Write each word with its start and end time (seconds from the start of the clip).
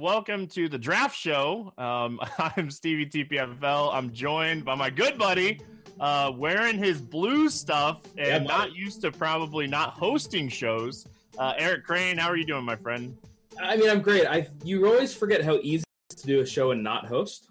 Welcome 0.00 0.46
to 0.46 0.66
the 0.66 0.78
draft 0.78 1.14
show. 1.14 1.74
Um, 1.76 2.18
I'm 2.38 2.70
Stevie 2.70 3.04
TPFL. 3.04 3.90
I'm 3.92 4.10
joined 4.12 4.64
by 4.64 4.74
my 4.74 4.88
good 4.88 5.18
buddy, 5.18 5.60
uh, 6.00 6.32
wearing 6.34 6.78
his 6.78 7.02
blue 7.02 7.50
stuff 7.50 8.00
and 8.16 8.26
Yeah, 8.26 8.38
not 8.38 8.72
used 8.74 9.02
to 9.02 9.12
probably 9.12 9.66
not 9.66 9.90
hosting 9.90 10.48
shows. 10.48 11.06
Uh, 11.36 11.52
Eric 11.58 11.84
Crane, 11.84 12.16
how 12.16 12.28
are 12.28 12.36
you 12.36 12.46
doing, 12.46 12.64
my 12.64 12.76
friend? 12.76 13.14
I 13.60 13.76
mean, 13.76 13.90
I'm 13.90 14.00
great. 14.00 14.26
I 14.26 14.48
you 14.64 14.86
always 14.86 15.14
forget 15.14 15.44
how 15.44 15.58
easy 15.58 15.84
it 16.08 16.14
is 16.14 16.22
to 16.22 16.26
do 16.26 16.40
a 16.40 16.46
show 16.46 16.70
and 16.70 16.82
not 16.82 17.06
host. 17.06 17.48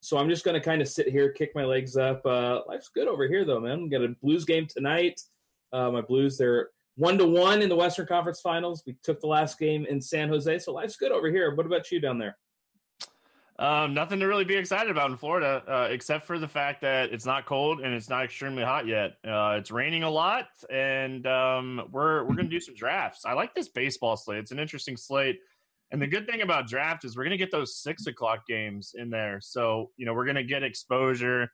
So 0.00 0.16
I'm 0.16 0.28
just 0.28 0.44
going 0.44 0.54
to 0.54 0.64
kind 0.64 0.80
of 0.80 0.88
sit 0.88 1.08
here, 1.08 1.32
kick 1.32 1.50
my 1.56 1.64
legs 1.64 1.96
up. 1.96 2.24
Uh, 2.24 2.60
life's 2.68 2.88
good 2.88 3.08
over 3.08 3.26
here, 3.26 3.44
though, 3.44 3.60
man. 3.60 3.82
We 3.82 3.88
got 3.88 4.02
a 4.02 4.14
Blues 4.22 4.44
game 4.44 4.66
tonight. 4.68 5.20
Uh, 5.72 5.90
my 5.90 6.02
Blues, 6.02 6.38
they're 6.38 6.70
one 7.00 7.16
to 7.16 7.24
one 7.24 7.62
in 7.62 7.70
the 7.70 7.76
Western 7.76 8.06
Conference 8.06 8.42
Finals. 8.42 8.82
We 8.86 8.94
took 9.02 9.22
the 9.22 9.26
last 9.26 9.58
game 9.58 9.86
in 9.86 10.02
San 10.02 10.28
Jose, 10.28 10.58
so 10.58 10.74
life's 10.74 10.96
good 10.96 11.12
over 11.12 11.30
here. 11.30 11.54
What 11.54 11.64
about 11.64 11.90
you 11.90 11.98
down 11.98 12.18
there? 12.18 12.36
Um, 13.58 13.94
nothing 13.94 14.20
to 14.20 14.26
really 14.26 14.44
be 14.44 14.54
excited 14.54 14.90
about 14.90 15.10
in 15.10 15.16
Florida, 15.16 15.62
uh, 15.66 15.88
except 15.90 16.26
for 16.26 16.38
the 16.38 16.46
fact 16.46 16.82
that 16.82 17.10
it's 17.10 17.24
not 17.24 17.46
cold 17.46 17.80
and 17.80 17.94
it's 17.94 18.10
not 18.10 18.24
extremely 18.24 18.62
hot 18.62 18.86
yet. 18.86 19.12
Uh, 19.26 19.56
it's 19.58 19.70
raining 19.70 20.02
a 20.02 20.10
lot, 20.10 20.48
and 20.68 21.26
um, 21.26 21.88
we're 21.90 22.24
we're 22.24 22.36
gonna 22.36 22.48
do 22.48 22.60
some 22.60 22.74
drafts. 22.74 23.24
I 23.24 23.32
like 23.32 23.54
this 23.54 23.68
baseball 23.68 24.18
slate; 24.18 24.40
it's 24.40 24.50
an 24.50 24.58
interesting 24.58 24.98
slate. 24.98 25.38
And 25.92 26.02
the 26.02 26.06
good 26.06 26.26
thing 26.26 26.42
about 26.42 26.68
draft 26.68 27.06
is 27.06 27.16
we're 27.16 27.24
gonna 27.24 27.38
get 27.38 27.50
those 27.50 27.78
six 27.78 28.06
o'clock 28.08 28.46
games 28.46 28.94
in 28.94 29.08
there. 29.08 29.40
So 29.40 29.90
you 29.96 30.04
know 30.04 30.12
we're 30.12 30.26
gonna 30.26 30.44
get 30.44 30.62
exposure 30.62 31.50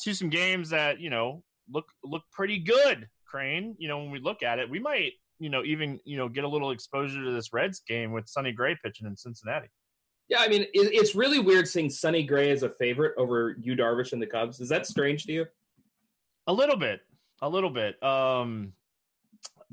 to 0.00 0.12
some 0.12 0.28
games 0.28 0.70
that 0.70 0.98
you 0.98 1.10
know 1.10 1.44
look 1.70 1.86
look 2.02 2.22
pretty 2.32 2.58
good. 2.58 3.08
Crane, 3.28 3.76
you 3.78 3.88
know 3.88 3.98
when 3.98 4.10
we 4.10 4.20
look 4.20 4.42
at 4.42 4.58
it, 4.58 4.68
we 4.68 4.78
might 4.78 5.12
you 5.38 5.50
know 5.50 5.62
even 5.64 6.00
you 6.04 6.16
know 6.16 6.28
get 6.28 6.44
a 6.44 6.48
little 6.48 6.70
exposure 6.70 7.22
to 7.22 7.30
this 7.32 7.52
Reds 7.52 7.82
game 7.86 8.12
with 8.12 8.28
Sonny 8.28 8.52
Gray 8.52 8.76
pitching 8.82 9.06
in 9.06 9.16
Cincinnati. 9.16 9.68
Yeah, 10.28 10.40
I 10.40 10.48
mean, 10.48 10.66
it's 10.74 11.14
really 11.14 11.38
weird 11.38 11.66
seeing 11.66 11.88
Sonny 11.88 12.22
Gray 12.22 12.50
as 12.50 12.62
a 12.62 12.68
favorite 12.68 13.14
over 13.16 13.56
Yu 13.60 13.74
Darvish, 13.74 14.12
and 14.12 14.20
the 14.20 14.26
Cubs. 14.26 14.60
Is 14.60 14.68
that 14.68 14.86
strange 14.86 15.24
to 15.24 15.32
you? 15.32 15.46
A 16.46 16.52
little 16.52 16.76
bit, 16.76 17.00
a 17.40 17.48
little 17.48 17.70
bit. 17.70 18.02
Um, 18.02 18.74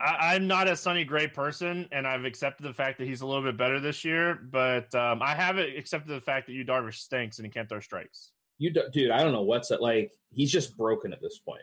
I, 0.02 0.36
I'm 0.36 0.48
not 0.48 0.70
a 0.70 0.76
Sonny 0.78 1.04
Gray 1.04 1.28
person, 1.28 1.90
and 1.92 2.08
I've 2.08 2.24
accepted 2.24 2.64
the 2.64 2.74
fact 2.74 3.00
that 3.00 3.06
he's 3.06 3.20
a 3.20 3.26
little 3.26 3.44
bit 3.44 3.58
better 3.58 3.82
this 3.82 4.06
year. 4.06 4.40
But 4.50 4.96
um, 4.96 5.22
I 5.22 5.36
haven't 5.36 5.78
accepted 5.78 6.14
the 6.14 6.22
fact 6.22 6.48
that 6.48 6.54
Yu 6.54 6.64
Darvish 6.64 7.00
stinks 7.00 7.38
and 7.38 7.46
he 7.46 7.52
can't 7.52 7.68
throw 7.68 7.82
strikes. 7.82 8.32
You, 8.58 8.72
do, 8.72 8.84
dude, 8.94 9.12
I 9.12 9.24
don't 9.24 9.34
know 9.34 9.42
what's 9.42 9.72
it 9.72 9.82
like. 9.82 10.14
He's 10.32 10.52
just 10.52 10.78
broken 10.78 11.12
at 11.12 11.22
this 11.22 11.40
point. 11.40 11.62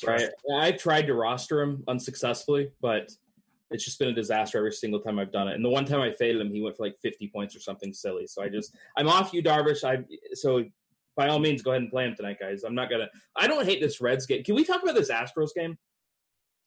That's 0.00 0.04
Right. 0.06 0.30
I've 0.54 0.78
tried 0.78 1.06
to 1.06 1.14
roster 1.14 1.60
him 1.62 1.84
unsuccessfully, 1.88 2.70
but 2.80 3.10
it's 3.70 3.84
just 3.84 3.98
been 3.98 4.08
a 4.08 4.14
disaster 4.14 4.58
every 4.58 4.72
single 4.72 5.00
time 5.00 5.18
I've 5.18 5.32
done 5.32 5.48
it. 5.48 5.54
And 5.54 5.64
the 5.64 5.70
one 5.70 5.84
time 5.84 6.00
I 6.00 6.12
faded 6.12 6.40
him, 6.40 6.52
he 6.52 6.60
went 6.60 6.76
for 6.76 6.84
like 6.84 6.98
50 7.00 7.28
points 7.28 7.56
or 7.56 7.60
something 7.60 7.92
silly. 7.92 8.26
So 8.26 8.42
I 8.42 8.48
just, 8.48 8.74
I'm 8.96 9.08
off 9.08 9.32
Yu 9.32 9.42
Darvish. 9.42 9.84
I 9.84 10.04
so 10.34 10.64
by 11.16 11.28
all 11.28 11.38
means, 11.38 11.62
go 11.62 11.72
ahead 11.72 11.82
and 11.82 11.90
play 11.90 12.06
him 12.06 12.14
tonight, 12.14 12.38
guys. 12.40 12.64
I'm 12.64 12.74
not 12.74 12.90
gonna. 12.90 13.08
I 13.36 13.46
don't 13.46 13.64
hate 13.64 13.80
this 13.80 14.00
Reds 14.00 14.26
game. 14.26 14.44
Can 14.44 14.54
we 14.54 14.64
talk 14.64 14.82
about 14.82 14.94
this 14.94 15.10
Astros 15.10 15.50
game? 15.54 15.76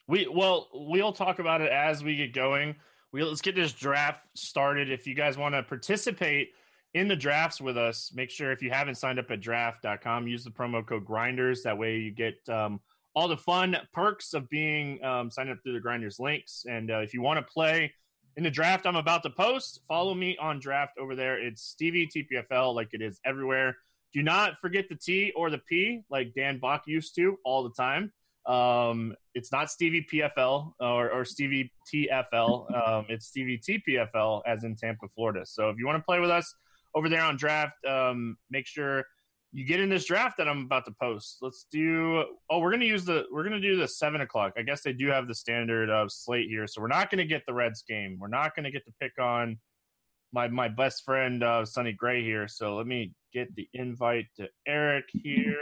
We 0.07 0.27
well, 0.31 0.69
we'll 0.73 1.13
talk 1.13 1.39
about 1.39 1.61
it 1.61 1.71
as 1.71 2.03
we 2.03 2.15
get 2.15 2.33
going. 2.33 2.75
We 3.11 3.23
let's 3.23 3.41
get 3.41 3.55
this 3.55 3.73
draft 3.73 4.21
started. 4.35 4.91
If 4.91 5.07
you 5.07 5.15
guys 5.15 5.37
want 5.37 5.55
to 5.55 5.63
participate 5.63 6.49
in 6.93 7.07
the 7.07 7.15
drafts 7.15 7.59
with 7.59 7.77
us, 7.77 8.11
make 8.13 8.29
sure 8.29 8.51
if 8.51 8.61
you 8.61 8.69
haven't 8.69 8.95
signed 8.95 9.19
up 9.19 9.31
at 9.31 9.41
draft.com, 9.41 10.27
use 10.27 10.43
the 10.43 10.51
promo 10.51 10.85
code 10.85 11.05
grinders. 11.05 11.63
That 11.63 11.77
way 11.77 11.97
you 11.97 12.11
get 12.11 12.37
um, 12.47 12.79
all 13.15 13.27
the 13.27 13.37
fun 13.37 13.77
perks 13.93 14.33
of 14.33 14.49
being 14.49 15.03
um, 15.03 15.31
signed 15.31 15.49
up 15.49 15.57
through 15.63 15.73
the 15.73 15.79
grinders 15.79 16.19
links. 16.19 16.65
And 16.69 16.91
uh, 16.91 16.99
if 16.99 17.13
you 17.13 17.21
want 17.21 17.39
to 17.39 17.51
play 17.51 17.91
in 18.37 18.43
the 18.43 18.51
draft 18.51 18.85
I'm 18.85 18.97
about 18.97 19.23
to 19.23 19.29
post, 19.29 19.79
follow 19.87 20.13
me 20.13 20.37
on 20.39 20.59
draft 20.59 20.97
over 20.99 21.15
there. 21.15 21.41
It's 21.41 21.63
Stevie 21.63 22.07
TPFL 22.07 22.75
like 22.75 22.89
it 22.91 23.01
is 23.01 23.19
everywhere. 23.25 23.77
Do 24.13 24.21
not 24.21 24.59
forget 24.61 24.89
the 24.89 24.95
T 24.95 25.31
or 25.35 25.49
the 25.49 25.59
P 25.59 26.01
like 26.09 26.33
Dan 26.35 26.59
Bach 26.59 26.83
used 26.85 27.15
to 27.15 27.37
all 27.45 27.63
the 27.63 27.71
time. 27.71 28.11
Um, 28.45 29.15
it's 29.33 29.51
not 29.51 29.71
Stevie 29.71 30.05
PFL 30.11 30.73
or, 30.79 31.09
or 31.09 31.25
Stevie 31.25 31.71
TFL. 31.93 32.87
Um, 32.87 33.05
it's 33.09 33.27
Stevie 33.27 33.57
TPFL 33.57 34.41
as 34.45 34.63
in 34.63 34.75
Tampa, 34.75 35.07
Florida. 35.15 35.45
So 35.45 35.69
if 35.69 35.77
you 35.79 35.85
want 35.85 35.97
to 35.97 36.03
play 36.03 36.19
with 36.19 36.29
us 36.29 36.53
over 36.93 37.09
there 37.09 37.23
on 37.23 37.37
draft, 37.37 37.83
um, 37.85 38.37
make 38.51 38.67
sure 38.67 39.05
you 39.55 39.63
get 39.63 39.79
in 39.79 39.87
this 39.87 40.03
draft 40.03 40.35
that 40.37 40.49
I'm 40.49 40.63
about 40.63 40.83
to 40.83 40.91
post. 41.01 41.37
Let's 41.41 41.65
do. 41.71 42.25
Oh, 42.49 42.59
we're 42.59 42.71
gonna 42.71 42.83
use 42.83 43.05
the. 43.05 43.23
We're 43.31 43.45
gonna 43.45 43.61
do 43.61 43.77
the 43.77 43.87
seven 43.87 44.19
o'clock. 44.19 44.51
I 44.57 44.63
guess 44.63 44.81
they 44.81 44.91
do 44.91 45.07
have 45.07 45.29
the 45.29 45.33
standard 45.33 45.89
of 45.89 46.11
slate 46.11 46.49
here, 46.49 46.67
so 46.67 46.81
we're 46.81 46.89
not 46.89 47.09
gonna 47.09 47.23
get 47.25 47.43
the 47.47 47.53
Reds 47.53 47.81
game. 47.87 48.17
We're 48.19 48.27
not 48.27 48.53
gonna 48.53 48.69
get 48.69 48.85
to 48.85 48.91
pick 48.99 49.13
on 49.17 49.57
my 50.33 50.49
my 50.49 50.67
best 50.67 51.05
friend 51.05 51.41
uh, 51.41 51.63
Sonny 51.63 51.93
Gray 51.93 52.21
here. 52.21 52.49
So 52.49 52.75
let 52.75 52.85
me 52.85 53.13
get 53.31 53.55
the 53.55 53.65
invite 53.73 54.25
to 54.35 54.49
Eric 54.67 55.05
here. 55.13 55.55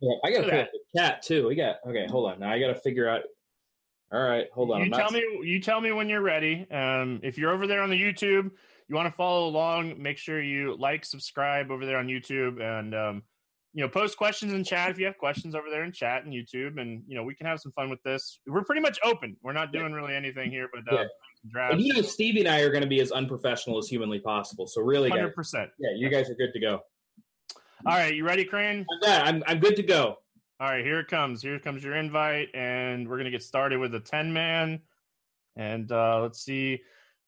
Yeah, 0.00 0.14
I 0.24 0.30
gotta 0.32 0.42
Look 0.42 0.50
pull 0.50 0.60
up 0.60 0.70
the 0.72 0.98
chat 0.98 1.22
too. 1.22 1.46
We 1.46 1.54
got 1.54 1.76
okay. 1.86 2.06
Hold 2.10 2.32
on. 2.32 2.40
Now 2.40 2.50
I 2.50 2.58
gotta 2.58 2.74
figure 2.74 3.08
out. 3.08 3.22
All 4.12 4.22
right, 4.22 4.46
hold 4.52 4.72
on. 4.72 4.78
You 4.80 4.86
I'm 4.86 4.90
tell 4.90 5.10
not- 5.10 5.12
me. 5.12 5.40
You 5.44 5.60
tell 5.60 5.80
me 5.80 5.92
when 5.92 6.08
you're 6.08 6.20
ready. 6.20 6.66
Um, 6.72 7.20
if 7.22 7.38
you're 7.38 7.52
over 7.52 7.68
there 7.68 7.80
on 7.80 7.90
the 7.90 8.00
YouTube, 8.00 8.50
you 8.88 8.94
want 8.96 9.06
to 9.06 9.16
follow 9.16 9.46
along, 9.46 10.00
make 10.02 10.18
sure 10.18 10.40
you 10.42 10.76
like, 10.78 11.04
subscribe 11.04 11.70
over 11.70 11.86
there 11.86 11.98
on 11.98 12.06
YouTube, 12.08 12.60
and 12.60 12.94
um, 12.94 13.22
you 13.76 13.82
know, 13.82 13.88
post 13.90 14.16
questions 14.16 14.54
in 14.54 14.64
chat 14.64 14.88
if 14.90 14.98
you 14.98 15.04
have 15.04 15.18
questions 15.18 15.54
over 15.54 15.68
there 15.68 15.84
in 15.84 15.92
chat 15.92 16.24
and 16.24 16.32
YouTube, 16.32 16.80
and 16.80 17.02
you 17.06 17.14
know, 17.14 17.22
we 17.22 17.34
can 17.34 17.44
have 17.46 17.60
some 17.60 17.72
fun 17.72 17.90
with 17.90 18.02
this. 18.04 18.40
We're 18.46 18.64
pretty 18.64 18.80
much 18.80 18.98
open. 19.04 19.36
We're 19.42 19.52
not 19.52 19.70
doing 19.70 19.92
really 19.92 20.14
anything 20.16 20.50
here, 20.50 20.70
but 20.72 20.90
uh, 20.90 21.02
Yeah. 21.02 21.04
drafts. 21.52 21.74
And 21.74 21.82
you 21.84 21.92
know, 21.92 22.00
Stevie 22.00 22.40
and 22.40 22.48
I 22.48 22.60
are 22.62 22.70
going 22.70 22.82
to 22.84 22.88
be 22.88 23.00
as 23.00 23.12
unprofessional 23.12 23.76
as 23.76 23.86
humanly 23.86 24.18
possible. 24.18 24.66
So 24.66 24.80
really, 24.80 25.10
Hundred 25.10 25.34
percent. 25.34 25.70
yeah, 25.78 25.90
you 25.94 26.08
guys 26.08 26.30
are 26.30 26.34
good 26.34 26.54
to 26.54 26.58
go. 26.58 26.80
All 27.84 27.92
right, 27.92 28.14
you 28.14 28.24
ready, 28.24 28.46
Crane? 28.46 28.86
I'm 28.90 29.00
good. 29.00 29.10
I'm, 29.10 29.42
I'm 29.46 29.60
good 29.60 29.76
to 29.76 29.82
go. 29.82 30.16
All 30.58 30.70
right, 30.70 30.82
here 30.82 30.98
it 31.00 31.08
comes. 31.08 31.42
Here 31.42 31.58
comes 31.58 31.84
your 31.84 31.96
invite, 31.96 32.48
and 32.54 33.06
we're 33.06 33.18
gonna 33.18 33.30
get 33.30 33.42
started 33.42 33.78
with 33.78 33.94
a 33.94 34.00
ten 34.00 34.32
man. 34.32 34.80
And 35.56 35.92
uh, 35.92 36.22
let's 36.22 36.42
see. 36.42 36.80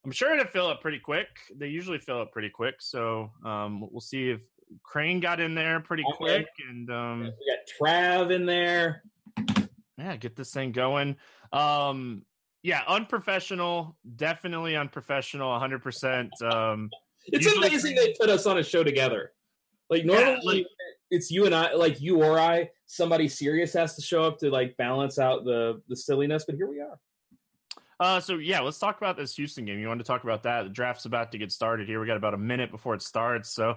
I'm 0.02 0.12
sure 0.12 0.32
it'll 0.32 0.46
fill 0.50 0.68
up 0.68 0.80
pretty 0.80 0.98
quick. 0.98 1.28
They 1.54 1.68
usually 1.68 1.98
fill 1.98 2.22
up 2.22 2.32
pretty 2.32 2.48
quick, 2.48 2.76
so 2.78 3.32
um, 3.44 3.82
we'll 3.90 4.00
see 4.00 4.30
if 4.30 4.40
Crane 4.82 5.20
got 5.20 5.40
in 5.40 5.54
there 5.54 5.80
pretty 5.80 6.04
Okay. 6.04 6.16
quick, 6.16 6.46
and 6.68 6.90
um, 6.90 7.20
We 7.20 7.26
got 7.30 7.58
Trav 7.80 8.30
in 8.32 8.46
there. 8.46 9.02
yeah, 9.96 10.16
get 10.16 10.36
this 10.36 10.52
thing 10.52 10.72
going. 10.72 11.16
Um, 11.52 12.24
yeah, 12.62 12.82
unprofessional, 12.88 13.96
definitely 14.16 14.76
unprofessional, 14.76 15.50
100. 15.50 15.82
percent 15.82 16.30
Um, 16.42 16.90
It's 17.26 17.44
Usually- 17.44 17.68
amazing 17.68 17.94
they 17.96 18.14
put 18.18 18.30
us 18.30 18.46
on 18.46 18.58
a 18.58 18.62
show 18.62 18.82
together. 18.82 19.32
Like 19.90 20.04
normally, 20.04 20.38
like- 20.44 20.66
it's 21.10 21.30
you 21.30 21.46
and 21.46 21.54
I, 21.54 21.72
like 21.72 22.00
you 22.00 22.22
or 22.22 22.38
I. 22.38 22.70
Somebody 22.86 23.28
serious 23.28 23.72
has 23.74 23.94
to 23.96 24.02
show 24.02 24.22
up 24.24 24.38
to 24.38 24.50
like 24.50 24.76
balance 24.76 25.18
out 25.18 25.44
the 25.44 25.82
the 25.88 25.96
silliness. 25.96 26.44
But 26.46 26.56
here 26.56 26.68
we 26.68 26.80
are. 26.80 26.98
Uh, 28.00 28.20
so 28.20 28.36
yeah, 28.36 28.60
let's 28.60 28.78
talk 28.78 28.96
about 28.98 29.16
this 29.16 29.34
Houston 29.36 29.64
game. 29.64 29.78
You 29.78 29.88
want 29.88 30.00
to 30.00 30.04
talk 30.04 30.22
about 30.24 30.42
that? 30.44 30.62
The 30.64 30.68
draft's 30.70 31.04
about 31.06 31.32
to 31.32 31.38
get 31.38 31.50
started 31.50 31.88
here. 31.88 32.00
We 32.00 32.06
got 32.06 32.16
about 32.16 32.34
a 32.34 32.38
minute 32.38 32.70
before 32.70 32.94
it 32.94 33.02
starts. 33.02 33.50
So, 33.54 33.76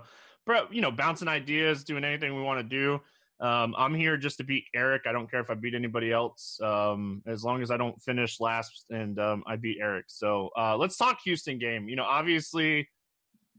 you 0.72 0.82
know, 0.82 0.92
bouncing 0.92 1.28
ideas, 1.28 1.84
doing 1.84 2.04
anything 2.04 2.36
we 2.36 2.42
want 2.42 2.60
to 2.60 2.64
do. 2.64 3.00
Um, 3.46 3.74
I'm 3.76 3.96
here 3.96 4.18
just 4.18 4.38
to 4.38 4.44
beat 4.44 4.66
Eric. 4.76 5.04
I 5.08 5.12
don't 5.12 5.30
care 5.30 5.40
if 5.40 5.50
I 5.50 5.56
beat 5.56 5.74
anybody 5.74 6.12
else, 6.12 6.60
um, 6.62 7.24
as 7.26 7.44
long 7.44 7.64
as 7.64 7.72
I 7.72 7.78
don't 7.78 8.00
finish 8.00 8.40
last 8.40 8.86
and 8.92 9.20
um, 9.20 9.44
I 9.48 9.56
beat 9.56 9.80
Eric. 9.82 10.06
So 10.08 10.50
uh, 10.56 10.78
let's 10.78 10.96
talk 10.96 11.20
Houston 11.26 11.58
game. 11.58 11.90
You 11.90 11.96
know, 11.96 12.04
obviously, 12.04 12.88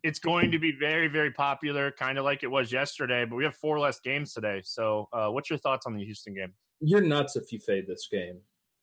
it's 0.04 0.20
going 0.20 0.52
to 0.52 0.58
be 0.58 0.72
very, 0.72 1.08
very 1.08 1.32
popular, 1.32 1.90
kind 1.90 2.16
of 2.16 2.24
like 2.24 2.44
it 2.44 2.48
was 2.48 2.70
yesterday. 2.70 3.24
But 3.24 3.36
we 3.36 3.44
have 3.44 3.56
four 3.56 3.80
less 3.80 3.98
games 3.98 4.32
today. 4.32 4.60
So, 4.64 5.08
uh, 5.12 5.28
what's 5.28 5.50
your 5.50 5.58
thoughts 5.58 5.86
on 5.86 5.96
the 5.96 6.04
Houston 6.04 6.34
game? 6.34 6.52
You're 6.80 7.00
nuts 7.00 7.34
if 7.34 7.52
you 7.52 7.58
fade 7.58 7.86
this 7.88 8.08
game. 8.10 8.38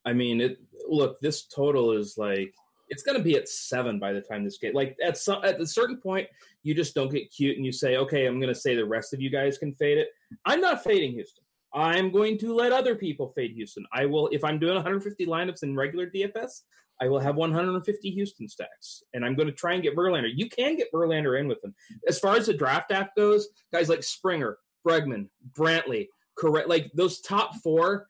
I 0.05 0.11
mean, 0.11 0.41
it. 0.41 0.57
Look, 0.87 1.19
this 1.21 1.45
total 1.47 1.93
is 1.93 2.15
like 2.17 2.53
it's 2.89 3.03
going 3.03 3.17
to 3.17 3.23
be 3.23 3.35
at 3.35 3.47
seven 3.47 3.99
by 3.99 4.13
the 4.13 4.21
time 4.21 4.43
this 4.43 4.57
game. 4.57 4.73
Like 4.73 4.97
at 5.03 5.17
some 5.17 5.43
at 5.43 5.59
a 5.59 5.67
certain 5.67 5.97
point, 5.97 6.27
you 6.63 6.73
just 6.73 6.95
don't 6.95 7.11
get 7.11 7.31
cute 7.31 7.57
and 7.57 7.65
you 7.65 7.71
say, 7.71 7.97
okay, 7.97 8.25
I'm 8.25 8.39
going 8.39 8.53
to 8.53 8.59
say 8.59 8.75
the 8.75 8.85
rest 8.85 9.13
of 9.13 9.21
you 9.21 9.29
guys 9.29 9.57
can 9.57 9.73
fade 9.73 9.97
it. 9.97 10.09
I'm 10.45 10.61
not 10.61 10.83
fading 10.83 11.13
Houston. 11.13 11.43
I'm 11.73 12.11
going 12.11 12.37
to 12.39 12.53
let 12.53 12.71
other 12.71 12.95
people 12.95 13.31
fade 13.35 13.51
Houston. 13.51 13.85
I 13.93 14.05
will 14.05 14.27
if 14.29 14.43
I'm 14.43 14.59
doing 14.59 14.75
150 14.75 15.25
lineups 15.25 15.63
in 15.63 15.75
regular 15.75 16.09
DFS. 16.09 16.61
I 17.01 17.07
will 17.07 17.19
have 17.19 17.37
150 17.37 18.11
Houston 18.11 18.49
stacks, 18.49 19.03
and 19.13 19.23
I'm 19.23 19.33
going 19.33 19.47
to 19.47 19.53
try 19.53 19.73
and 19.73 19.81
get 19.81 19.95
Verlander. 19.95 20.29
You 20.33 20.49
can 20.49 20.75
get 20.75 20.91
Verlander 20.91 21.39
in 21.39 21.47
with 21.47 21.61
them. 21.61 21.73
As 22.09 22.19
far 22.19 22.35
as 22.35 22.47
the 22.47 22.53
draft 22.53 22.91
app 22.91 23.15
goes, 23.15 23.47
guys 23.71 23.87
like 23.87 24.03
Springer, 24.03 24.57
Bregman, 24.85 25.29
Brantley, 25.57 26.09
Correa, 26.37 26.67
like 26.67 26.91
those 26.93 27.21
top 27.21 27.55
four. 27.57 28.07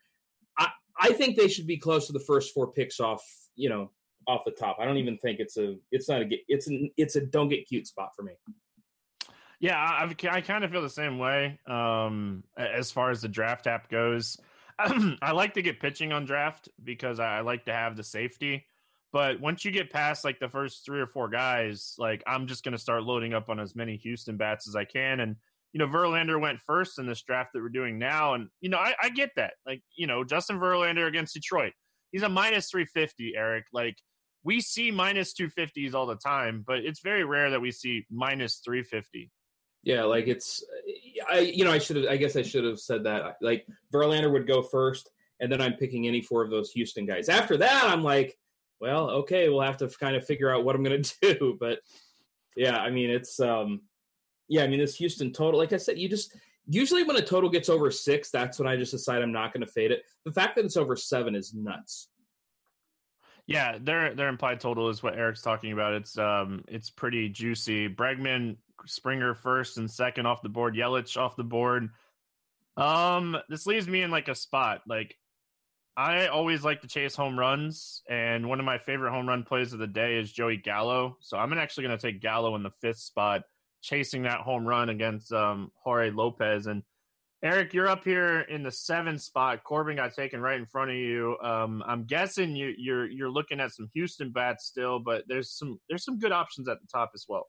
I 0.57 0.69
I 0.99 1.13
think 1.13 1.37
they 1.37 1.47
should 1.47 1.67
be 1.67 1.77
close 1.77 2.07
to 2.07 2.13
the 2.13 2.19
first 2.19 2.53
four 2.53 2.71
picks 2.71 2.99
off. 2.99 3.23
You 3.55 3.69
know, 3.69 3.91
off 4.29 4.45
the 4.45 4.51
top. 4.51 4.77
I 4.79 4.85
don't 4.85 4.97
even 4.97 5.17
think 5.17 5.39
it's 5.39 5.57
a. 5.57 5.75
It's 5.91 6.07
not 6.07 6.21
a. 6.21 6.27
It's 6.47 6.67
an. 6.67 6.89
It's 6.97 7.15
a 7.15 7.21
don't 7.21 7.49
get 7.49 7.67
cute 7.67 7.87
spot 7.87 8.11
for 8.15 8.23
me. 8.23 8.33
Yeah, 9.59 9.77
I, 9.77 10.03
I've- 10.03 10.15
kind 10.15 10.63
of 10.63 10.71
feel 10.71 10.81
the 10.81 10.89
same 10.89 11.17
way 11.19 11.59
um, 11.67 12.43
as 12.57 12.91
far 12.91 13.11
as 13.11 13.21
the 13.21 13.27
draft 13.27 13.67
app 13.67 13.89
goes. 13.89 14.37
I 14.79 15.31
like 15.31 15.53
to 15.55 15.61
get 15.61 15.81
pitching 15.81 16.13
on 16.13 16.23
draft 16.25 16.69
because 16.83 17.19
I, 17.19 17.39
I 17.39 17.41
like 17.41 17.65
to 17.65 17.73
have 17.73 17.97
the 17.97 18.03
safety. 18.03 18.65
But 19.11 19.41
once 19.41 19.65
you 19.65 19.71
get 19.71 19.91
past 19.91 20.23
like 20.23 20.39
the 20.39 20.47
first 20.47 20.85
three 20.85 21.01
or 21.01 21.07
four 21.07 21.27
guys, 21.27 21.95
like 21.97 22.23
I'm 22.27 22.47
just 22.47 22.63
going 22.63 22.73
to 22.73 22.77
start 22.77 23.03
loading 23.03 23.33
up 23.33 23.49
on 23.49 23.59
as 23.59 23.75
many 23.75 23.97
Houston 23.97 24.37
bats 24.37 24.67
as 24.67 24.75
I 24.75 24.85
can. 24.85 25.19
And, 25.19 25.35
you 25.73 25.79
know, 25.79 25.87
Verlander 25.87 26.39
went 26.39 26.61
first 26.61 26.99
in 26.99 27.07
this 27.07 27.21
draft 27.23 27.51
that 27.53 27.61
we're 27.61 27.69
doing 27.69 27.97
now. 27.99 28.35
And, 28.35 28.47
you 28.61 28.69
know, 28.69 28.77
I, 28.77 28.93
I 29.01 29.09
get 29.09 29.31
that. 29.35 29.53
Like, 29.65 29.81
you 29.97 30.07
know, 30.07 30.23
Justin 30.23 30.59
Verlander 30.59 31.07
against 31.07 31.33
Detroit, 31.33 31.73
he's 32.11 32.23
a 32.23 32.29
minus 32.29 32.69
350, 32.69 33.33
Eric. 33.35 33.65
Like, 33.73 33.97
we 34.43 34.61
see 34.61 34.91
minus 34.91 35.33
250s 35.33 35.93
all 35.93 36.05
the 36.05 36.15
time, 36.15 36.63
but 36.65 36.79
it's 36.79 37.01
very 37.01 37.23
rare 37.23 37.49
that 37.49 37.61
we 37.61 37.71
see 37.71 38.05
minus 38.09 38.61
350. 38.65 39.31
Yeah, 39.83 40.03
like 40.03 40.27
it's. 40.27 40.63
I 41.29 41.39
you 41.39 41.63
know 41.63 41.71
I 41.71 41.77
should 41.77 41.95
have. 41.95 42.05
I 42.07 42.17
guess 42.17 42.35
I 42.35 42.41
should 42.41 42.65
have 42.65 42.79
said 42.79 43.03
that. 43.05 43.37
Like 43.41 43.65
Verlander 43.93 44.31
would 44.31 44.47
go 44.47 44.61
first, 44.61 45.09
and 45.39 45.51
then 45.51 45.61
I'm 45.61 45.73
picking 45.73 46.05
any 46.05 46.21
four 46.21 46.43
of 46.43 46.49
those 46.49 46.71
Houston 46.71 47.05
guys. 47.05 47.29
After 47.29 47.55
that, 47.57 47.85
I'm 47.85 48.03
like, 48.03 48.37
well, 48.81 49.09
okay, 49.09 49.47
we'll 49.47 49.61
have 49.61 49.77
to 49.77 49.87
kind 49.87 50.17
of 50.17 50.25
figure 50.25 50.53
out 50.53 50.65
what 50.65 50.75
I'm 50.75 50.83
going 50.83 51.01
to 51.03 51.15
do. 51.21 51.57
But 51.59 51.79
yeah, 52.57 52.77
I 52.77 52.89
mean, 52.89 53.09
it's 53.09 53.39
um, 53.39 53.81
yeah, 54.49 54.63
I 54.63 54.67
mean, 54.67 54.79
this 54.79 54.95
Houston 54.95 55.31
total. 55.31 55.59
Like 55.59 55.73
I 55.73 55.77
said, 55.77 55.97
you 55.97 56.09
just 56.09 56.35
usually 56.67 57.03
when 57.03 57.15
a 57.15 57.21
total 57.21 57.49
gets 57.49 57.69
over 57.69 57.89
six, 57.89 58.31
that's 58.31 58.59
when 58.59 58.67
I 58.67 58.75
just 58.75 58.91
decide 58.91 59.21
I'm 59.21 59.31
not 59.31 59.53
going 59.53 59.65
to 59.65 59.71
fade 59.71 59.91
it. 59.91 60.03
The 60.25 60.31
fact 60.31 60.55
that 60.55 60.65
it's 60.65 60.77
over 60.77 60.95
seven 60.95 61.35
is 61.35 61.53
nuts. 61.53 62.09
Yeah, 63.49 63.79
their 63.81 64.13
their 64.13 64.27
implied 64.27 64.59
total 64.59 64.89
is 64.89 65.01
what 65.01 65.17
Eric's 65.17 65.41
talking 65.41 65.71
about. 65.71 65.93
It's 65.93 66.19
um 66.19 66.63
it's 66.67 66.91
pretty 66.91 67.29
juicy. 67.29 67.89
Bregman, 67.89 68.57
Springer 68.85 69.33
first 69.33 69.79
and 69.79 69.89
second 69.89 70.27
off 70.27 70.43
the 70.43 70.49
board, 70.49 70.75
Yelich 70.75 71.17
off 71.17 71.35
the 71.35 71.43
board. 71.43 71.89
Um, 72.77 73.35
this 73.49 73.65
leaves 73.65 73.87
me 73.87 74.03
in 74.03 74.11
like 74.11 74.27
a 74.27 74.35
spot. 74.35 74.81
Like 74.87 75.17
I 75.97 76.27
always 76.27 76.63
like 76.63 76.81
to 76.81 76.87
chase 76.87 77.15
home 77.15 77.39
runs, 77.39 78.03
and 78.07 78.47
one 78.47 78.59
of 78.59 78.67
my 78.67 78.77
favorite 78.77 79.11
home 79.11 79.27
run 79.27 79.41
plays 79.41 79.73
of 79.73 79.79
the 79.79 79.87
day 79.87 80.19
is 80.19 80.31
Joey 80.31 80.57
Gallo. 80.57 81.17
So 81.19 81.35
I'm 81.35 81.51
actually 81.53 81.87
going 81.87 81.97
to 81.97 82.07
take 82.07 82.21
Gallo 82.21 82.55
in 82.55 82.61
the 82.61 82.71
fifth 82.81 82.99
spot, 82.99 83.41
chasing 83.81 84.21
that 84.23 84.41
home 84.41 84.63
run 84.63 84.89
against 84.89 85.33
um, 85.33 85.71
Jorge 85.83 86.11
Lopez. 86.11 86.67
And 86.67 86.83
Eric, 87.41 87.73
you're 87.73 87.87
up 87.87 88.03
here 88.03 88.41
in 88.41 88.63
the 88.63 88.71
seventh 88.71 89.21
spot. 89.21 89.63
Corbin 89.63 89.95
got 89.95 90.13
taken 90.13 90.41
right 90.41 90.59
in 90.59 90.65
front 90.65 90.91
of 90.91 90.97
you. 90.97 91.37
Um, 91.41 91.81
I'm 91.87 92.03
guessing 92.03 92.53
you, 92.53 92.73
you're 92.77 93.09
you're 93.09 93.31
looking 93.31 93.61
at 93.61 93.71
some 93.71 93.89
Houston 93.93 94.31
bats 94.31 94.65
still, 94.65 94.99
but 94.99 95.23
there's 95.27 95.51
some 95.51 95.79
there's 95.87 96.03
some 96.03 96.19
good 96.19 96.33
options 96.33 96.67
at 96.67 96.81
the 96.81 96.87
top 96.87 97.11
as 97.15 97.25
well. 97.29 97.47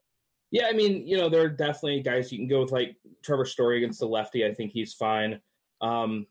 Yeah, 0.49 0.67
I 0.67 0.73
mean, 0.73 1.05
you 1.07 1.17
know, 1.17 1.29
there 1.29 1.41
are 1.41 1.49
definitely 1.49 2.01
guys 2.01 2.31
you 2.31 2.37
can 2.37 2.47
go 2.47 2.61
with, 2.61 2.71
like 2.71 2.95
Trevor 3.21 3.45
Story 3.45 3.77
against 3.77 3.99
the 3.99 4.05
lefty. 4.05 4.45
I 4.45 4.53
think 4.53 4.71
he's 4.71 4.93
fine. 4.93 5.39
Um, 5.81 6.25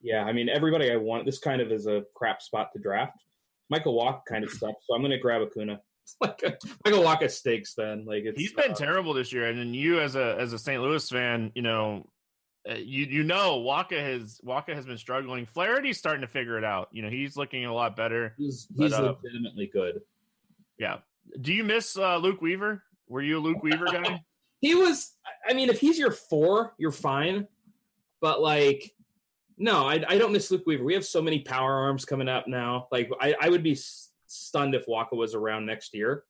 yeah, 0.00 0.24
I 0.24 0.32
mean, 0.32 0.48
everybody 0.48 0.92
I 0.92 0.96
want. 0.96 1.26
This 1.26 1.38
kind 1.38 1.60
of 1.60 1.72
is 1.72 1.86
a 1.86 2.04
crap 2.14 2.42
spot 2.42 2.70
to 2.72 2.78
draft. 2.80 3.18
Michael 3.68 4.00
Wacha 4.00 4.20
kind 4.28 4.44
of 4.44 4.50
stuff. 4.50 4.74
so 4.86 4.94
I'm 4.94 5.00
going 5.00 5.10
to 5.10 5.18
grab 5.18 5.42
Acuna. 5.42 5.80
It's 6.04 6.16
like 6.20 6.40
a, 6.44 6.56
Michael 6.84 7.02
Wacha 7.02 7.28
stakes. 7.28 7.74
Then, 7.74 8.04
like 8.04 8.24
it's 8.24 8.38
He's 8.38 8.52
been 8.52 8.72
uh, 8.72 8.74
terrible 8.74 9.12
this 9.12 9.32
year, 9.32 9.48
and 9.48 9.58
then 9.58 9.74
you 9.74 10.00
as 10.00 10.14
a 10.14 10.36
as 10.38 10.52
a 10.52 10.58
St. 10.58 10.80
Louis 10.80 11.08
fan, 11.08 11.50
you 11.54 11.62
know, 11.62 12.06
uh, 12.68 12.74
you 12.74 13.06
you 13.06 13.22
know 13.22 13.60
Wacha 13.60 14.00
has 14.00 14.40
Wacha 14.44 14.74
has 14.74 14.86
been 14.86 14.98
struggling. 14.98 15.46
Flaherty's 15.46 15.98
starting 15.98 16.22
to 16.22 16.26
figure 16.26 16.58
it 16.58 16.64
out. 16.64 16.88
You 16.92 17.02
know, 17.02 17.08
he's 17.08 17.36
looking 17.36 17.64
a 17.64 17.72
lot 17.72 17.96
better. 17.96 18.34
He's 18.36 18.66
but, 18.66 18.92
uh, 18.92 19.14
legitimately 19.22 19.70
good. 19.72 20.00
Yeah. 20.78 20.98
Do 21.40 21.52
you 21.52 21.64
miss 21.64 21.96
uh, 21.96 22.16
Luke 22.18 22.40
Weaver? 22.40 22.82
Were 23.08 23.22
you 23.22 23.38
a 23.38 23.40
Luke 23.40 23.62
Weaver 23.62 23.86
guy? 23.86 24.22
He 24.62 24.74
was. 24.74 25.12
I 25.46 25.52
mean, 25.52 25.68
if 25.68 25.78
he's 25.78 25.98
your 25.98 26.10
four, 26.10 26.74
you're 26.78 26.90
fine. 26.90 27.46
But 28.22 28.40
like, 28.40 28.90
no, 29.58 29.86
I, 29.86 30.02
I 30.08 30.16
don't 30.16 30.32
miss 30.32 30.50
Luke 30.50 30.62
Weaver. 30.66 30.82
We 30.82 30.94
have 30.94 31.04
so 31.04 31.20
many 31.20 31.40
power 31.40 31.74
arms 31.74 32.06
coming 32.06 32.26
up 32.26 32.48
now. 32.48 32.88
Like, 32.90 33.10
I, 33.20 33.34
I 33.38 33.50
would 33.50 33.62
be 33.62 33.78
stunned 34.26 34.74
if 34.74 34.86
Wacha 34.86 35.12
was 35.12 35.34
around 35.34 35.66
next 35.66 35.94
year. 35.94 36.24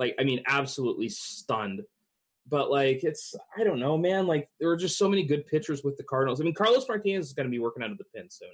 Like, 0.00 0.16
I 0.18 0.24
mean, 0.24 0.42
absolutely 0.48 1.08
stunned. 1.08 1.82
But 2.48 2.70
like, 2.70 3.04
it's 3.04 3.34
I 3.56 3.64
don't 3.64 3.78
know, 3.78 3.96
man. 3.96 4.26
Like, 4.26 4.48
there 4.58 4.68
are 4.70 4.76
just 4.76 4.98
so 4.98 5.08
many 5.08 5.24
good 5.24 5.46
pitchers 5.46 5.84
with 5.84 5.96
the 5.96 6.04
Cardinals. 6.04 6.40
I 6.40 6.44
mean, 6.44 6.54
Carlos 6.54 6.88
Martinez 6.88 7.26
is 7.26 7.32
going 7.32 7.46
to 7.46 7.50
be 7.50 7.58
working 7.58 7.82
out 7.82 7.90
of 7.90 7.98
the 7.98 8.04
pen 8.14 8.28
soon. 8.30 8.48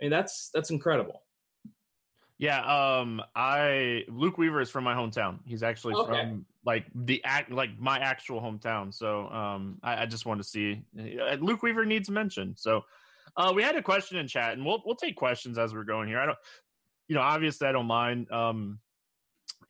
I 0.00 0.04
mean, 0.04 0.10
that's 0.10 0.50
that's 0.52 0.70
incredible. 0.70 1.22
Yeah, 2.38 2.60
um, 2.60 3.22
I 3.34 4.04
Luke 4.08 4.36
Weaver 4.36 4.60
is 4.60 4.70
from 4.70 4.84
my 4.84 4.94
hometown. 4.94 5.38
He's 5.46 5.62
actually 5.62 5.94
Okay. 5.94 6.06
from 6.06 6.46
like 6.66 6.84
the 6.94 7.24
act 7.24 7.50
like 7.50 7.78
my 7.78 7.98
actual 7.98 8.40
hometown. 8.40 8.92
So 8.92 9.28
um, 9.28 9.78
I, 9.82 10.02
I 10.02 10.06
just 10.06 10.26
want 10.26 10.40
to 10.40 10.44
see 10.44 10.82
uh, 10.98 11.36
Luke 11.36 11.62
Weaver 11.62 11.86
needs 11.86 12.10
mention. 12.10 12.54
So 12.56 12.84
uh, 13.38 13.52
we 13.54 13.62
had 13.62 13.76
a 13.76 13.82
question 13.82 14.18
in 14.18 14.28
chat, 14.28 14.52
and 14.52 14.66
we'll 14.66 14.82
we'll 14.84 14.96
take 14.96 15.16
questions 15.16 15.56
as 15.56 15.72
we're 15.72 15.84
going 15.84 16.08
here. 16.08 16.20
I 16.20 16.26
don't, 16.26 16.38
you 17.08 17.14
know, 17.14 17.22
obviously 17.22 17.68
I 17.68 17.72
don't 17.72 17.86
mind 17.86 18.30
um 18.30 18.80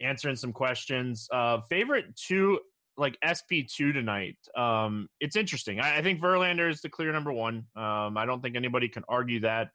answering 0.01 0.37
some 0.37 0.53
questions. 0.53 1.29
Uh, 1.33 1.61
favorite 1.71 2.17
two 2.17 2.59
like 2.97 3.19
SP 3.21 3.69
two 3.69 3.93
tonight. 3.93 4.37
Um, 4.57 5.09
it's 5.21 5.37
interesting. 5.37 5.81
I, 5.81 5.99
I 5.99 6.03
think 6.03 6.21
Verlander 6.21 6.71
is 6.71 6.81
the 6.81 6.89
clear 6.89 7.13
number 7.13 7.33
one. 7.33 7.67
Um, 7.77 8.17
I 8.17 8.25
don't 8.27 8.43
think 8.43 8.57
anybody 8.57 8.89
can 8.89 9.05
argue 9.09 9.41
that 9.41 9.69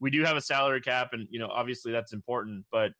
we 0.00 0.10
do 0.10 0.22
have 0.24 0.36
a 0.36 0.40
salary 0.40 0.80
cap 0.80 1.10
and 1.12 1.26
you 1.30 1.38
know 1.38 1.48
obviously 1.48 1.92
that's 1.92 2.12
important 2.12 2.64
but 2.70 2.92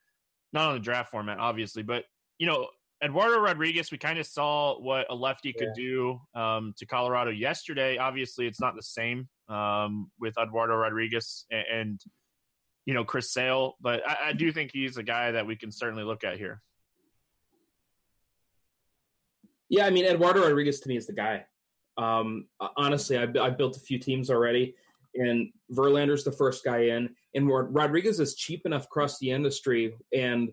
not 0.52 0.68
on 0.68 0.74
the 0.74 0.80
draft 0.80 1.10
format 1.10 1.38
obviously 1.38 1.82
but 1.82 2.04
you 2.38 2.46
know 2.46 2.68
Eduardo 3.02 3.38
Rodriguez, 3.38 3.90
we 3.90 3.98
kind 3.98 4.18
of 4.18 4.26
saw 4.26 4.80
what 4.80 5.06
a 5.10 5.14
lefty 5.14 5.52
could 5.52 5.72
yeah. 5.76 5.84
do 5.84 6.20
um, 6.34 6.72
to 6.78 6.86
Colorado 6.86 7.30
yesterday. 7.30 7.98
Obviously, 7.98 8.46
it's 8.46 8.60
not 8.60 8.76
the 8.76 8.82
same 8.82 9.28
um, 9.48 10.10
with 10.18 10.38
Eduardo 10.38 10.74
Rodriguez 10.74 11.44
and, 11.50 11.64
and, 11.70 12.00
you 12.86 12.94
know 12.94 13.04
Chris 13.04 13.32
Sale, 13.32 13.74
but 13.80 14.06
I, 14.06 14.28
I, 14.28 14.32
do 14.34 14.52
think 14.52 14.70
he's 14.72 14.98
a 14.98 15.02
guy 15.02 15.32
that 15.32 15.46
we 15.46 15.56
can 15.56 15.72
certainly 15.72 16.04
look 16.04 16.22
at 16.22 16.36
here. 16.36 16.60
Yeah, 19.68 19.86
I 19.86 19.90
mean 19.90 20.04
Eduardo 20.04 20.42
Rodriguez 20.42 20.80
to 20.80 20.88
me 20.88 20.96
is 20.96 21.06
the 21.06 21.12
guy. 21.12 21.44
Um, 21.96 22.48
honestly, 22.76 23.16
I've, 23.16 23.36
I've 23.36 23.56
built 23.56 23.76
a 23.76 23.80
few 23.80 23.98
teams 23.98 24.30
already, 24.30 24.74
and 25.14 25.50
Verlander's 25.72 26.24
the 26.24 26.32
first 26.32 26.64
guy 26.64 26.86
in, 26.86 27.10
and 27.34 27.48
Rodriguez 27.48 28.20
is 28.20 28.34
cheap 28.34 28.66
enough 28.66 28.84
across 28.84 29.18
the 29.18 29.30
industry, 29.30 29.94
and 30.12 30.50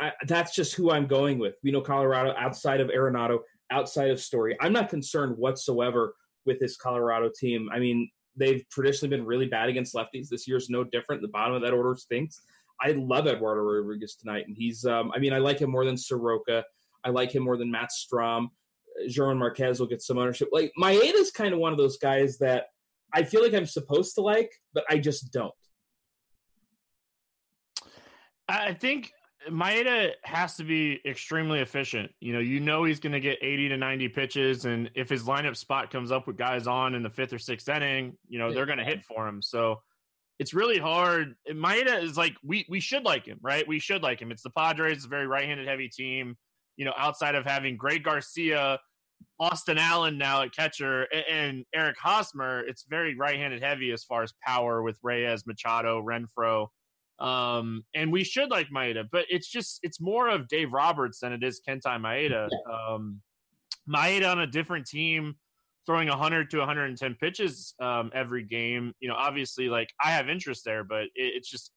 I, 0.00 0.12
that's 0.26 0.54
just 0.54 0.74
who 0.74 0.90
I'm 0.90 1.06
going 1.06 1.38
with. 1.38 1.54
We 1.62 1.70
know 1.70 1.80
Colorado 1.80 2.34
outside 2.38 2.80
of 2.80 2.88
Arenado, 2.88 3.40
outside 3.70 4.10
of 4.10 4.20
Story. 4.20 4.56
I'm 4.60 4.72
not 4.72 4.88
concerned 4.90 5.36
whatsoever 5.38 6.14
with 6.44 6.60
this 6.60 6.76
Colorado 6.76 7.30
team. 7.34 7.68
I 7.72 7.78
mean, 7.78 8.10
they've 8.36 8.64
traditionally 8.70 9.16
been 9.16 9.24
really 9.24 9.46
bad 9.46 9.68
against 9.68 9.94
lefties. 9.94 10.28
This 10.28 10.46
year's 10.46 10.68
no 10.68 10.84
different. 10.84 11.22
The 11.22 11.28
bottom 11.28 11.54
of 11.54 11.62
that 11.62 11.72
order 11.72 11.96
stinks. 11.96 12.42
I 12.80 12.92
love 12.92 13.26
Eduardo 13.26 13.62
Rodriguez 13.62 14.16
tonight, 14.16 14.46
and 14.46 14.56
he's. 14.56 14.84
Um, 14.84 15.12
I 15.14 15.18
mean, 15.18 15.32
I 15.32 15.38
like 15.38 15.60
him 15.60 15.70
more 15.70 15.84
than 15.84 15.96
Soroka. 15.96 16.64
I 17.04 17.10
like 17.10 17.34
him 17.34 17.42
more 17.42 17.56
than 17.56 17.70
Matt 17.70 17.90
Strahm. 17.90 18.46
Uh, 18.46 19.08
German 19.08 19.38
Marquez 19.38 19.80
will 19.80 19.86
get 19.86 20.02
some 20.02 20.18
ownership. 20.18 20.48
Like 20.52 20.72
Maeda 20.80 21.14
is 21.14 21.30
kind 21.30 21.52
of 21.52 21.60
one 21.60 21.72
of 21.72 21.78
those 21.78 21.98
guys 21.98 22.38
that 22.38 22.66
I 23.12 23.22
feel 23.22 23.42
like 23.42 23.54
I'm 23.54 23.66
supposed 23.66 24.14
to 24.16 24.20
like, 24.20 24.50
but 24.72 24.84
I 24.88 24.98
just 24.98 25.32
don't. 25.32 25.52
I 28.48 28.74
think 28.74 29.12
Maeda 29.48 30.12
has 30.22 30.56
to 30.56 30.64
be 30.64 31.00
extremely 31.06 31.60
efficient. 31.60 32.10
You 32.20 32.32
know, 32.32 32.40
you 32.40 32.60
know 32.60 32.84
he's 32.84 33.00
going 33.00 33.12
to 33.12 33.20
get 33.20 33.38
80 33.40 33.70
to 33.70 33.76
90 33.76 34.08
pitches, 34.08 34.64
and 34.64 34.90
if 34.94 35.08
his 35.08 35.24
lineup 35.24 35.56
spot 35.56 35.90
comes 35.90 36.10
up 36.12 36.26
with 36.26 36.36
guys 36.36 36.66
on 36.66 36.94
in 36.94 37.02
the 37.02 37.10
fifth 37.10 37.32
or 37.32 37.38
sixth 37.38 37.68
inning, 37.68 38.16
you 38.28 38.38
know 38.38 38.52
they're 38.52 38.66
going 38.66 38.78
to 38.78 38.84
hit 38.84 39.04
for 39.04 39.26
him. 39.26 39.42
So 39.42 39.80
it's 40.38 40.54
really 40.54 40.78
hard. 40.78 41.34
Maeda 41.48 42.02
is 42.02 42.16
like 42.16 42.36
we 42.42 42.66
we 42.68 42.80
should 42.80 43.04
like 43.04 43.26
him, 43.26 43.38
right? 43.42 43.66
We 43.66 43.78
should 43.78 44.02
like 44.02 44.20
him. 44.20 44.30
It's 44.30 44.42
the 44.42 44.50
Padres, 44.50 44.96
it's 44.96 45.06
a 45.06 45.08
very 45.08 45.26
right-handed 45.26 45.68
heavy 45.68 45.88
team. 45.88 46.36
You 46.76 46.84
know, 46.84 46.94
outside 46.96 47.34
of 47.34 47.44
having 47.44 47.76
Greg 47.76 48.04
Garcia, 48.04 48.78
Austin 49.38 49.78
Allen 49.78 50.18
now 50.18 50.42
at 50.42 50.54
catcher, 50.54 51.06
and 51.30 51.64
Eric 51.74 51.96
Hosmer, 52.00 52.60
it's 52.60 52.84
very 52.88 53.16
right-handed 53.16 53.62
heavy 53.62 53.90
as 53.92 54.04
far 54.04 54.22
as 54.22 54.32
power 54.46 54.82
with 54.82 54.98
Reyes, 55.02 55.44
Machado, 55.46 56.02
Renfroe. 56.02 56.68
Um, 57.18 57.84
and 57.94 58.12
we 58.12 58.24
should 58.24 58.50
like 58.50 58.68
Maeda, 58.74 59.04
but 59.10 59.24
it's 59.28 59.48
just 59.48 59.78
it's 59.82 60.00
more 60.00 60.28
of 60.28 60.48
Dave 60.48 60.72
Roberts 60.72 61.20
than 61.20 61.32
it 61.32 61.44
is 61.44 61.60
Kenta 61.66 61.98
Maeda. 62.00 62.48
Um, 62.70 63.20
Maeda 63.88 64.30
on 64.30 64.40
a 64.40 64.46
different 64.46 64.86
team, 64.86 65.34
throwing 65.86 66.08
100 66.08 66.50
to 66.50 66.58
110 66.58 67.14
pitches 67.20 67.74
um, 67.80 68.10
every 68.14 68.44
game. 68.44 68.92
You 69.00 69.08
know, 69.08 69.14
obviously, 69.14 69.68
like 69.68 69.90
I 70.02 70.10
have 70.10 70.28
interest 70.28 70.64
there, 70.64 70.82
but 70.82 71.04
it, 71.04 71.10
it's 71.14 71.48
just 71.48 71.70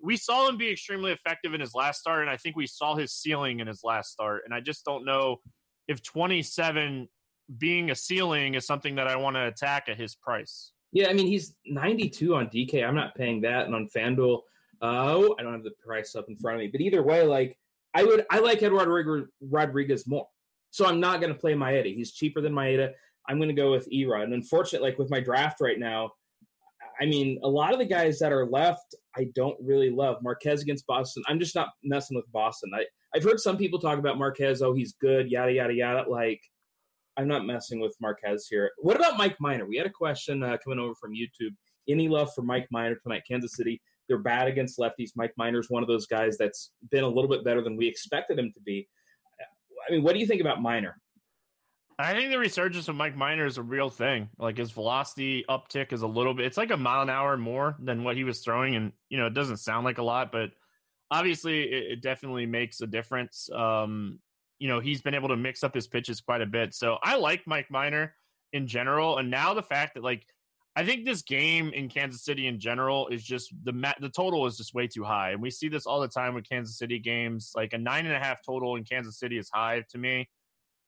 we 0.00 0.16
saw 0.16 0.48
him 0.48 0.56
be 0.56 0.70
extremely 0.70 1.12
effective 1.12 1.54
in 1.54 1.60
his 1.60 1.74
last 1.74 2.00
start, 2.00 2.22
and 2.22 2.30
I 2.30 2.36
think 2.36 2.56
we 2.56 2.66
saw 2.66 2.96
his 2.96 3.12
ceiling 3.12 3.60
in 3.60 3.66
his 3.66 3.80
last 3.82 4.12
start. 4.12 4.42
And 4.44 4.54
I 4.54 4.60
just 4.60 4.84
don't 4.84 5.04
know 5.04 5.38
if 5.88 6.02
27 6.02 7.08
being 7.58 7.90
a 7.90 7.94
ceiling 7.94 8.54
is 8.54 8.66
something 8.66 8.96
that 8.96 9.06
I 9.06 9.16
want 9.16 9.36
to 9.36 9.46
attack 9.46 9.88
at 9.88 9.96
his 9.96 10.14
price. 10.14 10.72
Yeah, 10.92 11.08
I 11.08 11.12
mean 11.12 11.26
he's 11.26 11.56
92 11.66 12.34
on 12.34 12.46
DK. 12.48 12.86
I'm 12.86 12.94
not 12.94 13.14
paying 13.14 13.40
that, 13.42 13.66
and 13.66 13.74
on 13.74 13.88
FanDuel 13.94 14.38
uh, 14.82 15.14
Oh, 15.14 15.34
I 15.38 15.42
don't 15.42 15.52
have 15.52 15.64
the 15.64 15.72
price 15.84 16.14
up 16.14 16.26
in 16.28 16.36
front 16.36 16.56
of 16.56 16.60
me, 16.60 16.68
but 16.68 16.80
either 16.80 17.02
way, 17.02 17.22
like 17.22 17.58
I 17.94 18.04
would, 18.04 18.26
I 18.30 18.40
like 18.40 18.62
Eduardo 18.62 19.26
Rodriguez 19.40 20.06
more, 20.06 20.26
so 20.70 20.86
I'm 20.86 21.00
not 21.00 21.20
going 21.20 21.32
to 21.32 21.38
play 21.38 21.54
Maeda. 21.54 21.94
He's 21.94 22.12
cheaper 22.12 22.40
than 22.40 22.52
Maeda. 22.52 22.92
I'm 23.28 23.38
going 23.38 23.48
to 23.48 23.54
go 23.54 23.72
with 23.72 23.90
Erod. 23.90 24.24
And 24.24 24.34
unfortunately, 24.34 24.90
like 24.90 24.98
with 24.98 25.10
my 25.10 25.20
draft 25.20 25.60
right 25.60 25.78
now, 25.78 26.10
I 27.00 27.06
mean, 27.06 27.38
a 27.42 27.48
lot 27.48 27.72
of 27.72 27.78
the 27.78 27.84
guys 27.84 28.18
that 28.20 28.32
are 28.32 28.46
left, 28.46 28.94
I 29.16 29.26
don't 29.34 29.56
really 29.60 29.90
love. 29.90 30.16
Marquez 30.22 30.62
against 30.62 30.86
Boston, 30.86 31.22
I'm 31.28 31.38
just 31.38 31.54
not 31.54 31.68
messing 31.84 32.16
with 32.16 32.30
Boston. 32.32 32.70
I, 32.74 32.84
I've 33.14 33.24
heard 33.24 33.40
some 33.40 33.56
people 33.56 33.78
talk 33.78 33.98
about 33.98 34.18
Marquez. 34.18 34.62
Oh, 34.62 34.72
he's 34.72 34.94
good, 35.00 35.30
yada 35.30 35.52
yada 35.52 35.74
yada. 35.74 36.10
Like, 36.10 36.40
I'm 37.16 37.28
not 37.28 37.46
messing 37.46 37.80
with 37.80 37.96
Marquez 38.00 38.46
here. 38.48 38.70
What 38.78 38.96
about 38.96 39.16
Mike 39.16 39.36
Minor? 39.40 39.66
We 39.66 39.76
had 39.76 39.86
a 39.86 39.90
question 39.90 40.42
uh, 40.42 40.56
coming 40.62 40.78
over 40.78 40.94
from 40.94 41.12
YouTube. 41.12 41.54
Any 41.88 42.08
love 42.08 42.30
for 42.34 42.42
Mike 42.42 42.66
Minor 42.70 42.96
tonight, 42.96 43.22
Kansas 43.28 43.56
City? 43.56 43.80
They're 44.08 44.18
bad 44.18 44.48
against 44.48 44.78
lefties. 44.78 45.10
Mike 45.16 45.32
Minor's 45.36 45.70
one 45.70 45.82
of 45.82 45.88
those 45.88 46.06
guys 46.06 46.36
that's 46.38 46.72
been 46.90 47.04
a 47.04 47.08
little 47.08 47.28
bit 47.28 47.44
better 47.44 47.62
than 47.62 47.76
we 47.76 47.86
expected 47.86 48.38
him 48.38 48.52
to 48.54 48.60
be. 48.60 48.88
I 49.88 49.92
mean, 49.92 50.02
what 50.02 50.14
do 50.14 50.20
you 50.20 50.26
think 50.26 50.40
about 50.40 50.62
Minor? 50.62 50.96
I 51.98 52.12
think 52.12 52.30
the 52.30 52.38
resurgence 52.38 52.88
of 52.88 52.96
Mike 52.96 53.16
Minor 53.16 53.46
is 53.46 53.56
a 53.56 53.62
real 53.62 53.88
thing. 53.88 54.28
Like 54.38 54.58
his 54.58 54.70
velocity 54.70 55.44
uptick 55.48 55.92
is 55.92 56.02
a 56.02 56.06
little 56.06 56.34
bit. 56.34 56.44
It's 56.44 56.58
like 56.58 56.70
a 56.70 56.76
mile 56.76 57.02
an 57.02 57.10
hour 57.10 57.36
more 57.38 57.76
than 57.78 58.04
what 58.04 58.16
he 58.16 58.24
was 58.24 58.40
throwing, 58.40 58.76
and 58.76 58.92
you 59.08 59.16
know 59.18 59.26
it 59.26 59.34
doesn't 59.34 59.58
sound 59.58 59.84
like 59.84 59.98
a 59.98 60.02
lot, 60.02 60.30
but 60.30 60.50
obviously 61.10 61.62
it, 61.62 61.92
it 61.92 62.02
definitely 62.02 62.44
makes 62.44 62.80
a 62.82 62.86
difference. 62.86 63.48
Um, 63.50 64.18
you 64.58 64.68
know 64.68 64.80
he's 64.80 65.00
been 65.00 65.14
able 65.14 65.28
to 65.28 65.36
mix 65.36 65.64
up 65.64 65.74
his 65.74 65.86
pitches 65.86 66.20
quite 66.20 66.42
a 66.42 66.46
bit, 66.46 66.74
so 66.74 66.98
I 67.02 67.16
like 67.16 67.46
Mike 67.46 67.70
Minor 67.70 68.14
in 68.52 68.66
general. 68.66 69.16
And 69.16 69.30
now 69.30 69.54
the 69.54 69.62
fact 69.62 69.94
that 69.94 70.04
like 70.04 70.26
I 70.76 70.84
think 70.84 71.06
this 71.06 71.22
game 71.22 71.70
in 71.72 71.88
Kansas 71.88 72.22
City 72.22 72.46
in 72.46 72.60
general 72.60 73.08
is 73.08 73.24
just 73.24 73.54
the 73.64 73.72
the 74.00 74.10
total 74.10 74.46
is 74.46 74.58
just 74.58 74.74
way 74.74 74.86
too 74.86 75.02
high, 75.02 75.30
and 75.30 75.40
we 75.40 75.50
see 75.50 75.70
this 75.70 75.86
all 75.86 76.02
the 76.02 76.08
time 76.08 76.34
with 76.34 76.46
Kansas 76.46 76.76
City 76.76 76.98
games. 76.98 77.52
Like 77.56 77.72
a 77.72 77.78
nine 77.78 78.04
and 78.04 78.14
a 78.14 78.18
half 78.18 78.44
total 78.44 78.76
in 78.76 78.84
Kansas 78.84 79.18
City 79.18 79.38
is 79.38 79.48
high 79.50 79.82
to 79.88 79.96
me. 79.96 80.28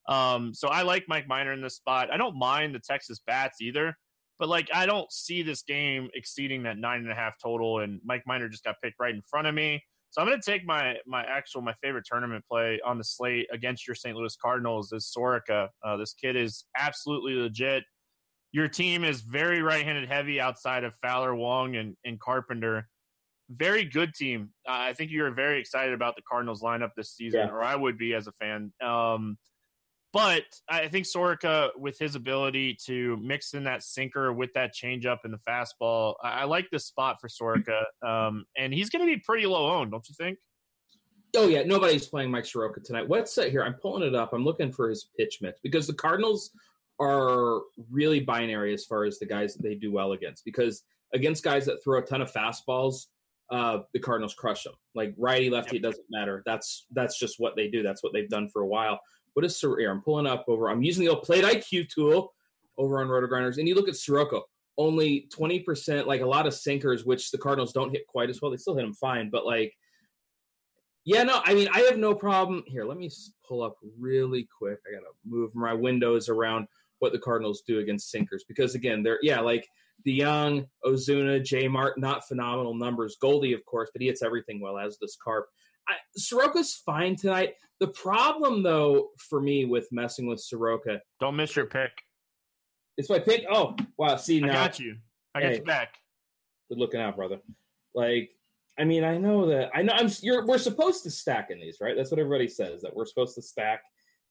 Um, 0.08 0.54
so 0.54 0.68
I 0.68 0.82
like 0.82 1.04
Mike 1.06 1.28
Minor 1.28 1.52
in 1.52 1.60
this 1.60 1.76
spot. 1.76 2.10
I 2.12 2.16
don't 2.16 2.36
mind 2.36 2.74
the 2.74 2.80
Texas 2.80 3.20
bats 3.26 3.60
either, 3.60 3.94
but 4.38 4.48
like 4.48 4.68
I 4.72 4.86
don't 4.86 5.10
see 5.12 5.42
this 5.42 5.62
game 5.62 6.08
exceeding 6.14 6.62
that 6.64 6.78
nine 6.78 7.00
and 7.00 7.10
a 7.10 7.14
half 7.14 7.34
total. 7.42 7.80
And 7.80 8.00
Mike 8.04 8.22
Minor 8.26 8.48
just 8.48 8.64
got 8.64 8.76
picked 8.82 8.96
right 8.98 9.14
in 9.14 9.22
front 9.28 9.46
of 9.46 9.54
me, 9.54 9.82
so 10.10 10.20
I'm 10.20 10.26
going 10.26 10.40
to 10.40 10.50
take 10.50 10.64
my 10.64 10.96
my 11.06 11.22
actual 11.24 11.60
my 11.60 11.74
favorite 11.82 12.04
tournament 12.10 12.44
play 12.50 12.80
on 12.84 12.98
the 12.98 13.04
slate 13.04 13.46
against 13.52 13.86
your 13.86 13.94
St. 13.94 14.16
Louis 14.16 14.34
Cardinals 14.36 14.92
is 14.92 15.06
Soroka. 15.06 15.68
Uh, 15.84 15.96
this 15.96 16.14
kid 16.14 16.36
is 16.36 16.64
absolutely 16.76 17.34
legit 17.34 17.84
your 18.52 18.68
team 18.68 19.04
is 19.04 19.20
very 19.20 19.62
right-handed 19.62 20.08
heavy 20.08 20.40
outside 20.40 20.84
of 20.84 20.94
Fowler, 21.02 21.34
Wong, 21.34 21.76
and, 21.76 21.96
and 22.04 22.18
Carpenter. 22.18 22.88
Very 23.50 23.84
good 23.84 24.14
team. 24.14 24.50
Uh, 24.66 24.72
I 24.72 24.92
think 24.94 25.10
you're 25.10 25.30
very 25.30 25.60
excited 25.60 25.94
about 25.94 26.16
the 26.16 26.22
Cardinals 26.22 26.62
lineup 26.62 26.90
this 26.96 27.12
season, 27.12 27.40
yeah. 27.40 27.52
or 27.52 27.62
I 27.62 27.76
would 27.76 27.98
be 27.98 28.14
as 28.14 28.26
a 28.26 28.32
fan. 28.32 28.72
Um, 28.82 29.36
but 30.18 30.42
I 30.68 30.88
think 30.88 31.06
Soroka, 31.06 31.70
with 31.76 31.96
his 31.96 32.16
ability 32.16 32.76
to 32.86 33.16
mix 33.22 33.54
in 33.54 33.64
that 33.64 33.84
sinker 33.84 34.32
with 34.32 34.52
that 34.54 34.74
changeup 34.74 35.18
and 35.22 35.32
the 35.32 35.38
fastball, 35.48 36.14
I, 36.22 36.40
I 36.40 36.44
like 36.44 36.68
this 36.72 36.86
spot 36.86 37.20
for 37.20 37.28
Soroka. 37.28 37.84
Um, 38.04 38.44
and 38.56 38.74
he's 38.74 38.90
going 38.90 39.06
to 39.06 39.14
be 39.14 39.22
pretty 39.24 39.46
low 39.46 39.70
owned, 39.70 39.92
don't 39.92 40.04
you 40.08 40.16
think? 40.18 40.38
Oh 41.36 41.46
yeah, 41.46 41.62
nobody's 41.62 42.06
playing 42.06 42.32
Mike 42.32 42.46
Soroka 42.46 42.80
tonight. 42.80 43.08
What's 43.08 43.32
set 43.32 43.50
here? 43.50 43.62
I'm 43.62 43.74
pulling 43.74 44.02
it 44.02 44.16
up. 44.16 44.32
I'm 44.32 44.44
looking 44.44 44.72
for 44.72 44.88
his 44.88 45.08
pitch 45.16 45.38
mix 45.40 45.60
because 45.62 45.86
the 45.86 45.94
Cardinals 45.94 46.50
are 46.98 47.60
really 47.88 48.18
binary 48.18 48.74
as 48.74 48.86
far 48.86 49.04
as 49.04 49.20
the 49.20 49.26
guys 49.26 49.54
that 49.54 49.62
they 49.62 49.76
do 49.76 49.92
well 49.92 50.12
against. 50.12 50.44
Because 50.44 50.82
against 51.14 51.44
guys 51.44 51.64
that 51.66 51.84
throw 51.84 52.00
a 52.00 52.02
ton 52.02 52.22
of 52.22 52.32
fastballs, 52.32 53.06
uh, 53.50 53.80
the 53.92 54.00
Cardinals 54.00 54.34
crush 54.34 54.64
them. 54.64 54.74
Like 54.94 55.14
righty, 55.16 55.48
lefty, 55.48 55.76
yep. 55.76 55.84
it 55.84 55.86
doesn't 55.86 56.06
matter. 56.10 56.42
That's 56.44 56.86
that's 56.92 57.18
just 57.20 57.36
what 57.38 57.54
they 57.56 57.68
do. 57.68 57.82
That's 57.82 58.02
what 58.02 58.12
they've 58.12 58.28
done 58.28 58.48
for 58.48 58.62
a 58.62 58.66
while. 58.66 58.98
What 59.38 59.44
is 59.44 59.56
Soroka? 59.56 59.88
I'm 59.88 60.02
pulling 60.02 60.26
up 60.26 60.46
over. 60.48 60.68
I'm 60.68 60.82
using 60.82 61.04
the 61.04 61.12
old 61.12 61.22
plate 61.22 61.44
IQ 61.44 61.90
tool 61.90 62.34
over 62.76 63.00
on 63.00 63.06
RotoGrinders, 63.06 63.58
and 63.58 63.68
you 63.68 63.76
look 63.76 63.88
at 63.88 63.94
Soroka. 63.94 64.40
Only 64.76 65.28
20%, 65.32 66.06
like 66.06 66.22
a 66.22 66.26
lot 66.26 66.48
of 66.48 66.54
sinkers, 66.54 67.04
which 67.04 67.30
the 67.30 67.38
Cardinals 67.38 67.72
don't 67.72 67.92
hit 67.92 68.08
quite 68.08 68.30
as 68.30 68.42
well. 68.42 68.50
They 68.50 68.56
still 68.56 68.74
hit 68.74 68.82
them 68.82 68.94
fine, 68.94 69.30
but 69.30 69.46
like, 69.46 69.72
yeah, 71.04 71.22
no, 71.22 71.40
I 71.44 71.54
mean, 71.54 71.68
I 71.72 71.82
have 71.82 71.98
no 71.98 72.16
problem. 72.16 72.64
Here, 72.66 72.84
let 72.84 72.98
me 72.98 73.08
pull 73.46 73.62
up 73.62 73.76
really 73.96 74.48
quick. 74.58 74.80
I 74.88 74.92
got 74.92 75.02
to 75.02 75.12
move 75.24 75.54
my 75.54 75.72
windows 75.72 76.28
around 76.28 76.66
what 76.98 77.12
the 77.12 77.20
Cardinals 77.20 77.62
do 77.64 77.78
against 77.78 78.10
sinkers 78.10 78.42
because 78.48 78.74
again, 78.74 79.04
they're 79.04 79.20
yeah, 79.22 79.38
like 79.38 79.68
the 80.04 80.14
young 80.14 80.66
Ozuna, 80.84 81.44
J 81.44 81.68
Mart, 81.68 81.96
not 81.96 82.26
phenomenal 82.26 82.74
numbers. 82.74 83.18
Goldie, 83.20 83.52
of 83.52 83.64
course, 83.66 83.88
but 83.92 84.02
he 84.02 84.08
hits 84.08 84.20
everything 84.20 84.60
well 84.60 84.78
as 84.78 84.96
does 84.96 85.16
Carp. 85.22 85.46
I, 85.88 85.94
Soroka's 86.18 86.74
fine 86.84 87.16
tonight. 87.16 87.54
The 87.80 87.88
problem, 87.88 88.62
though, 88.62 89.10
for 89.18 89.40
me 89.40 89.64
with 89.64 89.88
messing 89.92 90.26
with 90.26 90.40
Soroka, 90.40 91.00
don't 91.20 91.36
miss 91.36 91.56
your 91.56 91.66
pick. 91.66 91.90
It's 92.96 93.08
my 93.08 93.18
pick. 93.18 93.44
Oh, 93.50 93.76
wow! 93.96 94.16
See 94.16 94.40
now, 94.40 94.50
I 94.50 94.52
got 94.52 94.80
you. 94.80 94.96
I 95.34 95.40
got 95.40 95.50
hey, 95.50 95.56
you 95.56 95.64
back. 95.64 95.94
Good 96.68 96.78
looking 96.78 97.00
out, 97.00 97.16
brother. 97.16 97.38
Like, 97.94 98.30
I 98.78 98.84
mean, 98.84 99.04
I 99.04 99.16
know 99.16 99.46
that 99.46 99.70
I 99.74 99.82
know 99.82 99.94
I'm. 99.94 100.10
You're, 100.20 100.44
we're 100.44 100.58
supposed 100.58 101.04
to 101.04 101.10
stack 101.10 101.50
in 101.50 101.60
these, 101.60 101.78
right? 101.80 101.96
That's 101.96 102.10
what 102.10 102.18
everybody 102.18 102.48
says 102.48 102.82
that 102.82 102.94
we're 102.94 103.06
supposed 103.06 103.34
to 103.36 103.42
stack 103.42 103.82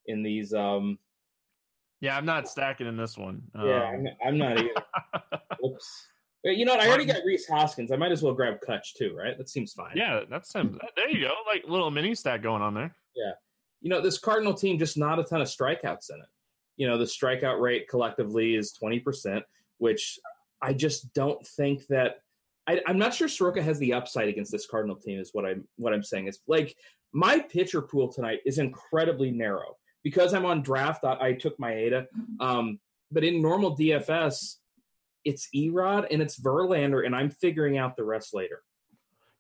in 0.06 0.24
these 0.24 0.54
um 0.54 0.98
yeah, 2.00 2.16
I'm 2.16 2.26
not 2.26 2.48
stacking 2.48 2.88
in 2.88 2.96
this 2.96 3.18
one. 3.18 3.42
Yeah, 3.56 3.90
um, 3.90 4.06
I'm, 4.24 4.28
I'm, 4.28 4.38
not 4.38 4.60
either. 4.60 4.70
Oops. 5.66 6.08
You 6.52 6.66
know 6.66 6.74
what? 6.74 6.82
I 6.82 6.88
already 6.88 7.06
got 7.06 7.24
Rhys 7.26 7.48
Hoskins. 7.48 7.92
I 7.92 7.96
might 7.96 8.12
as 8.12 8.22
well 8.24 8.34
grab 8.34 8.60
Kutch 8.68 8.94
too, 8.98 9.16
right? 9.16 9.38
That 9.38 9.50
seems 9.50 9.74
fine. 9.74 9.96
Yeah, 9.96 10.22
that's 10.30 10.54
him. 10.54 10.80
There 10.96 11.10
you 11.10 11.22
go. 11.22 11.34
Like 11.46 11.64
little 11.68 11.92
mini 11.92 12.16
stack 12.16 12.42
going 12.42 12.62
on 12.62 12.74
there. 12.74 12.96
Yeah. 13.16 13.32
you 13.82 13.90
know, 13.90 14.02
this 14.02 14.18
Cardinal 14.18 14.54
team 14.54 14.78
just 14.78 14.98
not 14.98 15.20
a 15.20 15.24
ton 15.24 15.42
of 15.42 15.48
strikeouts 15.48 16.12
in 16.12 16.20
it. 16.20 16.30
You 16.78 16.88
know, 16.88 16.98
the 16.98 17.06
strikeout 17.06 17.60
rate 17.60 17.88
collectively 17.88 18.56
is 18.56 18.78
20%, 18.82 19.42
which 19.80 20.20
I 20.62 20.74
just 20.74 21.14
don't 21.14 21.46
think 21.46 21.86
that 21.88 22.18
I, 22.68 22.82
am 22.88 22.98
not 22.98 23.14
sure 23.14 23.28
Soroka 23.28 23.62
has 23.62 23.80
the 23.80 23.94
upside 23.94 24.28
against 24.28 24.52
this 24.52 24.68
Cardinal 24.68 24.96
team. 24.96 25.20
Is 25.20 25.30
what 25.34 25.46
I'm 25.46 25.68
what 25.78 25.94
I'm 25.94 26.04
saying. 26.04 26.28
Is 26.28 26.40
like 26.48 26.76
my 27.14 27.40
pitcher 27.40 27.82
pool 27.82 28.12
tonight 28.12 28.40
is 28.46 28.60
incredibly 28.60 29.32
narrow 29.32 29.78
because 30.04 30.34
I'm 30.34 30.46
on 30.46 30.62
draft. 30.62 31.06
I, 31.06 31.18
I 31.20 31.34
took 31.34 31.58
Maeda, 31.58 32.06
um, 32.40 32.80
but 33.12 33.24
in 33.24 33.42
normal 33.42 33.78
DFS, 33.78 34.56
it's 35.28 35.50
Erod 35.56 36.08
and 36.10 36.22
it's 36.22 36.40
Verlander, 36.40 37.06
and 37.06 37.16
I'm 37.16 37.30
figuring 37.30 37.78
out 37.78 37.96
the 37.96 38.04
rest 38.04 38.34
later. 38.34 38.64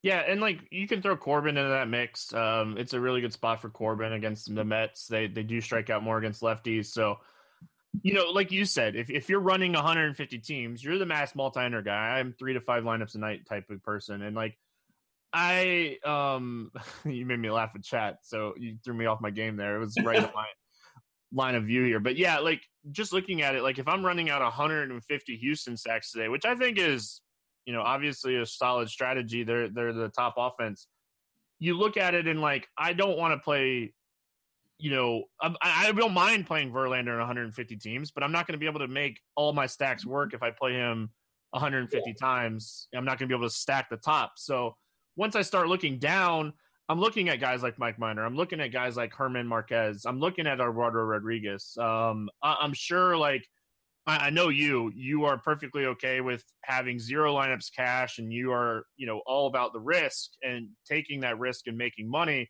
Yeah, 0.03 0.19
and 0.19 0.39
like 0.39 0.59
you 0.69 0.87
can 0.87 1.01
throw 1.01 1.17
Corbin 1.17 1.57
into 1.57 1.69
that 1.69 1.87
mix. 1.87 2.33
Um, 2.33 2.77
it's 2.77 2.93
a 2.93 2.99
really 2.99 3.21
good 3.21 3.33
spot 3.33 3.61
for 3.61 3.69
Corbin 3.69 4.13
against 4.13 4.53
the 4.53 4.63
Mets. 4.63 5.07
They 5.07 5.27
they 5.27 5.43
do 5.43 5.59
strike 5.61 5.89
out 5.89 6.03
more 6.03 6.17
against 6.17 6.41
lefties, 6.41 6.87
so 6.87 7.17
you 8.03 8.13
know, 8.13 8.25
like 8.31 8.51
you 8.51 8.65
said, 8.65 8.95
if, 8.95 9.09
if 9.09 9.29
you're 9.29 9.39
running 9.39 9.73
150 9.73 10.39
teams, 10.39 10.83
you're 10.83 10.97
the 10.97 11.05
mass 11.05 11.35
multi-ender 11.35 11.81
guy. 11.81 12.19
I'm 12.19 12.33
three 12.33 12.53
to 12.53 12.61
five 12.61 12.83
lineups 12.83 13.15
a 13.15 13.19
night 13.19 13.45
type 13.47 13.69
of 13.69 13.83
person. 13.83 14.21
And 14.21 14.35
like, 14.35 14.57
I, 15.33 15.97
um, 16.05 16.71
you 17.05 17.25
made 17.25 17.39
me 17.39 17.49
laugh 17.49 17.71
at 17.75 17.83
chat. 17.83 18.19
So 18.23 18.53
you 18.57 18.77
threw 18.83 18.93
me 18.93 19.05
off 19.05 19.21
my 19.21 19.31
game 19.31 19.55
there. 19.57 19.75
It 19.75 19.79
was 19.79 19.95
right 20.03 20.17
in 20.17 20.23
my 20.35 20.45
line 21.33 21.55
of 21.55 21.63
view 21.65 21.83
here. 21.83 21.99
But 21.99 22.17
yeah, 22.17 22.39
like 22.39 22.61
just 22.91 23.13
looking 23.13 23.41
at 23.41 23.55
it, 23.55 23.63
like 23.63 23.79
if 23.79 23.87
I'm 23.87 24.05
running 24.05 24.29
out 24.29 24.41
150 24.41 25.37
Houston 25.37 25.77
stacks 25.77 26.11
today, 26.11 26.27
which 26.27 26.45
I 26.45 26.55
think 26.55 26.77
is, 26.77 27.21
you 27.65 27.73
know, 27.73 27.81
obviously 27.81 28.37
a 28.37 28.45
solid 28.45 28.89
strategy. 28.89 29.43
They're, 29.43 29.69
they're 29.69 29.93
the 29.93 30.09
top 30.09 30.35
offense. 30.37 30.87
You 31.59 31.77
look 31.77 31.97
at 31.97 32.13
it 32.13 32.27
and 32.27 32.41
like, 32.41 32.67
I 32.77 32.93
don't 32.93 33.17
want 33.17 33.33
to 33.33 33.39
play 33.39 33.93
you 34.79 34.91
know, 34.91 35.23
I, 35.41 35.55
I 35.61 35.91
don't 35.91 36.13
mind 36.13 36.45
playing 36.45 36.71
Verlander 36.71 37.13
in 37.13 37.17
150 37.17 37.75
teams, 37.77 38.11
but 38.11 38.23
I'm 38.23 38.31
not 38.31 38.45
going 38.45 38.53
to 38.53 38.59
be 38.59 38.67
able 38.67 38.79
to 38.79 38.87
make 38.87 39.19
all 39.35 39.53
my 39.53 39.65
stacks 39.65 40.05
work 40.05 40.33
if 40.33 40.43
I 40.43 40.51
play 40.51 40.73
him 40.73 41.09
150 41.51 42.03
yeah. 42.05 42.13
times. 42.19 42.87
I'm 42.95 43.05
not 43.05 43.17
going 43.17 43.27
to 43.27 43.33
be 43.33 43.37
able 43.37 43.49
to 43.49 43.55
stack 43.55 43.89
the 43.89 43.97
top. 43.97 44.33
So 44.37 44.75
once 45.15 45.35
I 45.35 45.41
start 45.41 45.67
looking 45.67 45.97
down, 45.97 46.53
I'm 46.89 46.99
looking 46.99 47.27
at 47.29 47.41
guys 47.41 47.63
like 47.63 47.77
Mike 47.77 47.99
Minor. 47.99 48.25
I'm 48.25 48.35
looking 48.35 48.61
at 48.61 48.71
guys 48.71 48.95
like 48.95 49.13
German 49.17 49.45
Marquez. 49.45 50.05
I'm 50.05 50.19
looking 50.19 50.47
at 50.47 50.59
Eduardo 50.59 50.99
Rodriguez. 50.99 51.77
Um, 51.77 52.29
I, 52.41 52.63
am 52.63 52.73
sure, 52.73 53.17
like, 53.17 53.45
I, 54.05 54.27
I 54.27 54.29
know 54.29 54.47
you. 54.47 54.91
You 54.95 55.25
are 55.25 55.37
perfectly 55.37 55.85
okay 55.87 56.21
with 56.21 56.45
having 56.63 56.97
zero 56.97 57.33
lineups 57.33 57.75
cash, 57.75 58.19
and 58.19 58.31
you 58.31 58.53
are, 58.53 58.85
you 58.95 59.05
know, 59.05 59.21
all 59.25 59.47
about 59.47 59.73
the 59.73 59.81
risk 59.81 60.31
and 60.43 60.69
taking 60.89 61.21
that 61.21 61.37
risk 61.39 61.67
and 61.67 61.77
making 61.77 62.09
money. 62.09 62.49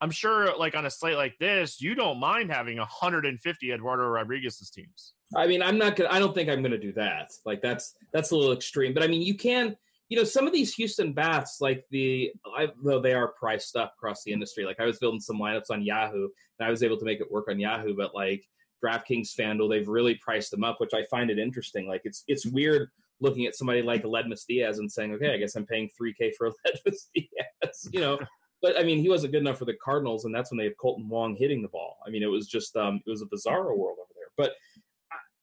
I'm 0.00 0.10
sure, 0.10 0.56
like 0.58 0.74
on 0.76 0.84
a 0.84 0.90
slate 0.90 1.16
like 1.16 1.38
this, 1.38 1.80
you 1.80 1.94
don't 1.94 2.18
mind 2.18 2.50
having 2.50 2.78
150 2.78 3.72
Eduardo 3.72 4.02
Rodriguez's 4.08 4.70
teams. 4.70 5.14
I 5.34 5.46
mean, 5.46 5.62
I'm 5.62 5.78
not 5.78 5.96
gonna. 5.96 6.10
I 6.10 6.18
don't 6.18 6.34
think 6.34 6.48
I'm 6.48 6.60
gonna 6.60 6.76
do 6.76 6.92
that. 6.94 7.30
Like 7.44 7.62
that's 7.62 7.94
that's 8.12 8.32
a 8.32 8.36
little 8.36 8.52
extreme. 8.52 8.92
But 8.94 9.04
I 9.04 9.06
mean, 9.06 9.22
you 9.22 9.36
can. 9.36 9.76
You 10.08 10.16
know, 10.16 10.24
some 10.24 10.46
of 10.46 10.52
these 10.52 10.74
Houston 10.74 11.12
bats, 11.12 11.58
like 11.60 11.84
the, 11.90 12.32
I, 12.56 12.68
though 12.82 13.00
they 13.00 13.12
are 13.12 13.34
priced 13.38 13.76
up 13.76 13.94
across 13.96 14.22
the 14.22 14.32
industry. 14.32 14.64
Like 14.64 14.78
I 14.78 14.84
was 14.84 14.98
building 14.98 15.20
some 15.20 15.38
lineups 15.38 15.70
on 15.70 15.82
Yahoo, 15.82 16.28
and 16.58 16.66
I 16.66 16.70
was 16.70 16.82
able 16.82 16.96
to 16.98 17.04
make 17.04 17.20
it 17.20 17.30
work 17.30 17.48
on 17.48 17.58
Yahoo. 17.58 17.96
But 17.96 18.14
like 18.14 18.44
DraftKings, 18.84 19.34
FanDuel, 19.38 19.68
they've 19.68 19.88
really 19.88 20.14
priced 20.16 20.50
them 20.52 20.64
up, 20.64 20.80
which 20.80 20.94
I 20.94 21.04
find 21.04 21.30
it 21.30 21.38
interesting. 21.38 21.88
Like 21.88 22.02
it's 22.04 22.22
it's 22.28 22.46
weird 22.46 22.88
looking 23.20 23.46
at 23.46 23.56
somebody 23.56 23.82
like 23.82 24.04
Aledmys 24.04 24.46
Diaz 24.46 24.78
and 24.78 24.90
saying, 24.90 25.14
okay, 25.14 25.32
I 25.32 25.38
guess 25.38 25.56
I'm 25.56 25.66
paying 25.66 25.88
3K 26.00 26.34
for 26.36 26.48
Aledmys 26.66 27.08
Diaz. 27.14 27.88
You 27.90 28.00
know, 28.00 28.18
but 28.62 28.78
I 28.78 28.82
mean, 28.82 28.98
he 28.98 29.08
wasn't 29.08 29.32
good 29.32 29.42
enough 29.42 29.58
for 29.58 29.64
the 29.64 29.76
Cardinals, 29.82 30.24
and 30.24 30.34
that's 30.34 30.50
when 30.50 30.58
they 30.58 30.64
had 30.64 30.76
Kolten 30.82 31.08
Wong 31.08 31.36
hitting 31.36 31.62
the 31.62 31.68
ball. 31.68 31.96
I 32.06 32.10
mean, 32.10 32.22
it 32.22 32.26
was 32.26 32.46
just 32.46 32.76
um, 32.76 33.00
it 33.06 33.10
was 33.10 33.22
a 33.22 33.26
bizarre 33.26 33.76
world 33.76 33.98
over 34.00 34.12
there. 34.14 34.30
But 34.36 34.52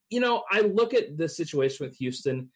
you 0.09 0.19
know, 0.19 0.43
I 0.51 0.61
look 0.61 0.93
at 0.93 1.17
the 1.17 1.27
situation 1.27 1.85
with 1.85 1.95
Houston. 1.97 2.49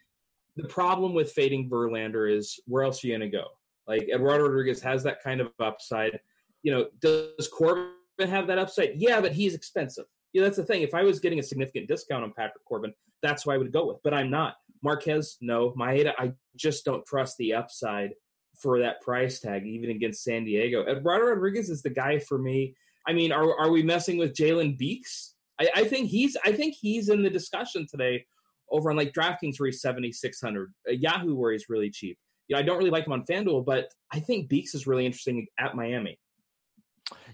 The 0.57 0.67
problem 0.67 1.13
with 1.13 1.31
fading 1.31 1.69
Verlander 1.69 2.31
is 2.35 2.59
where 2.65 2.83
else 2.83 3.03
are 3.03 3.07
you 3.07 3.17
going 3.17 3.31
to 3.31 3.37
go? 3.37 3.45
Like 3.87 4.09
Eduardo 4.09 4.43
Rodriguez 4.43 4.81
has 4.81 5.03
that 5.03 5.23
kind 5.23 5.39
of 5.39 5.51
upside. 5.59 6.19
You 6.63 6.71
know, 6.73 6.87
does 6.99 7.47
Corbin 7.47 7.93
have 8.19 8.47
that 8.47 8.57
upside? 8.57 8.93
Yeah, 8.95 9.21
but 9.21 9.31
he's 9.31 9.53
expensive. 9.53 10.05
Yeah, 10.33 10.43
that's 10.43 10.57
the 10.57 10.65
thing. 10.65 10.81
If 10.81 10.93
I 10.93 11.03
was 11.03 11.19
getting 11.19 11.39
a 11.39 11.43
significant 11.43 11.87
discount 11.87 12.23
on 12.23 12.33
Patrick 12.35 12.65
Corbin, 12.65 12.93
that's 13.23 13.43
who 13.43 13.51
I 13.51 13.57
would 13.57 13.71
go 13.71 13.87
with. 13.87 13.97
But 14.03 14.13
I'm 14.13 14.29
not. 14.29 14.55
Marquez, 14.83 15.37
no. 15.41 15.71
Maeda, 15.71 16.13
I 16.17 16.33
just 16.55 16.85
don't 16.85 17.05
trust 17.05 17.37
the 17.37 17.53
upside 17.53 18.11
for 18.59 18.79
that 18.79 19.01
price 19.01 19.39
tag, 19.39 19.65
even 19.65 19.91
against 19.91 20.23
San 20.23 20.43
Diego. 20.43 20.85
Eduardo 20.85 21.27
Rodriguez 21.27 21.69
is 21.69 21.81
the 21.81 21.89
guy 21.89 22.19
for 22.19 22.37
me. 22.37 22.75
I 23.07 23.13
mean, 23.13 23.31
are 23.31 23.57
are 23.57 23.71
we 23.71 23.83
messing 23.83 24.17
with 24.17 24.33
Jalen 24.33 24.77
Beeks? 24.77 25.35
I, 25.59 25.69
I, 25.75 25.83
think 25.85 26.09
he's 26.09 26.35
I 26.45 26.51
think 26.51 26.75
he's 26.75 27.09
in 27.09 27.23
the 27.23 27.29
discussion 27.29 27.87
today 27.89 28.25
over 28.71 28.89
on 28.89 28.97
like 28.97 29.13
DraftKings 29.13 29.59
where 29.59 29.67
he's 29.67 29.81
seventy 29.81 30.11
six 30.11 30.41
hundred, 30.41 30.73
uh, 30.87 30.93
Yahoo 30.93 31.35
where 31.35 31.51
he's 31.51 31.69
really 31.69 31.89
cheap. 31.89 32.17
You 32.47 32.55
know, 32.55 32.59
I 32.59 32.63
don't 32.63 32.77
really 32.77 32.89
like 32.89 33.05
him 33.05 33.13
on 33.13 33.25
FanDuel, 33.25 33.65
but 33.65 33.91
I 34.11 34.19
think 34.19 34.47
Beeks 34.49 34.73
is 34.73 34.87
really 34.87 35.05
interesting 35.05 35.47
at 35.59 35.75
Miami. 35.75 36.17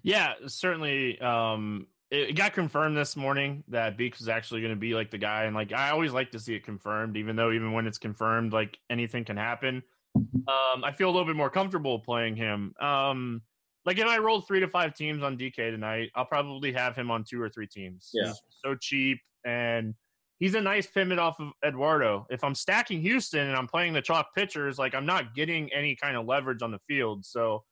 Yeah, 0.01 0.33
certainly. 0.47 1.19
Um, 1.19 1.87
it 2.11 2.35
got 2.35 2.53
confirmed 2.53 2.95
this 2.95 3.15
morning 3.15 3.63
that 3.69 3.97
Beeks 3.97 4.21
is 4.21 4.29
actually 4.29 4.61
going 4.61 4.73
to 4.73 4.79
be 4.79 4.93
like 4.93 5.09
the 5.09 5.17
guy, 5.17 5.45
and 5.45 5.55
like 5.55 5.73
I 5.73 5.89
always 5.89 6.13
like 6.13 6.31
to 6.31 6.39
see 6.39 6.55
it 6.55 6.63
confirmed, 6.63 7.17
even 7.17 7.35
though 7.35 7.51
even 7.51 7.73
when 7.73 7.87
it's 7.87 7.97
confirmed, 7.97 8.53
like 8.53 8.77
anything 8.89 9.25
can 9.25 9.37
happen 9.37 9.83
um, 10.15 10.83
I 10.83 10.91
feel 10.91 11.07
a 11.07 11.11
little 11.11 11.25
bit 11.25 11.35
more 11.35 11.49
comfortable 11.49 11.99
playing 11.99 12.35
him. 12.35 12.73
Um, 12.79 13.41
like 13.85 13.97
if 13.97 14.05
I 14.05 14.17
rolled 14.17 14.47
three 14.47 14.59
to 14.59 14.67
five 14.67 14.93
teams 14.93 15.23
on 15.23 15.37
DK 15.37 15.55
tonight, 15.55 16.09
I'll 16.15 16.25
probably 16.25 16.71
have 16.73 16.95
him 16.95 17.11
on 17.11 17.23
two 17.23 17.41
or 17.41 17.49
three 17.49 17.67
teams. 17.67 18.11
Yeah, 18.13 18.27
he's 18.27 18.41
so 18.63 18.75
cheap, 18.75 19.19
and 19.45 19.93
he's 20.39 20.55
a 20.55 20.61
nice 20.61 20.87
pivot 20.87 21.19
off 21.19 21.39
of 21.39 21.51
Eduardo. 21.65 22.25
If 22.29 22.43
I'm 22.43 22.55
stacking 22.55 23.01
Houston 23.01 23.47
and 23.47 23.55
I'm 23.55 23.67
playing 23.67 23.93
the 23.93 24.01
chalk 24.01 24.27
pitchers, 24.35 24.77
like 24.77 24.95
I'm 24.95 25.05
not 25.05 25.35
getting 25.35 25.71
any 25.73 25.95
kind 25.95 26.17
of 26.17 26.25
leverage 26.25 26.61
on 26.61 26.71
the 26.71 26.79
field, 26.87 27.25
so 27.25 27.63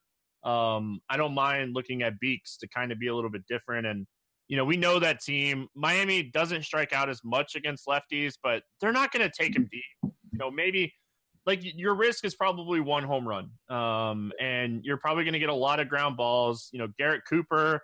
um, 0.44 1.00
I 1.10 1.18
don't 1.18 1.34
mind 1.34 1.76
looking 1.76 2.02
at 2.02 2.20
Beeks 2.20 2.58
to 2.58 2.68
kind 2.68 2.92
of 2.92 3.00
be 3.00 3.08
a 3.08 3.16
little 3.16 3.30
bit 3.30 3.44
different. 3.48 3.86
And 3.88 4.08
you 4.48 4.58
know, 4.58 4.66
we 4.66 4.76
know 4.76 5.00
that 5.00 5.22
team. 5.22 5.68
Miami 5.76 6.24
doesn't 6.24 6.64
strike 6.64 6.92
out 6.92 7.10
as 7.10 7.22
much 7.24 7.56
against 7.56 7.88
lefties, 7.88 8.34
but 8.44 8.64
they're 8.82 8.92
not 8.92 9.14
going 9.14 9.28
to 9.28 9.32
take 9.34 9.56
him 9.56 9.70
deep. 9.72 9.84
You 10.04 10.38
know, 10.38 10.52
maybe 10.52 10.94
like 11.46 11.60
your 11.62 11.96
risk 11.96 12.26
is 12.26 12.36
probably 12.36 12.82
one 12.82 13.04
home 13.04 13.26
run. 13.26 13.50
Um, 13.70 14.32
and 14.42 14.84
you're 14.84 14.98
probably 14.98 15.24
going 15.24 15.34
to 15.34 15.40
get 15.40 15.50
a 15.50 15.54
lot 15.54 15.80
of 15.80 15.88
ground 15.88 16.18
balls. 16.18 16.70
You 16.74 16.80
know, 16.80 16.88
Garrett 17.00 17.22
Cooper 17.30 17.82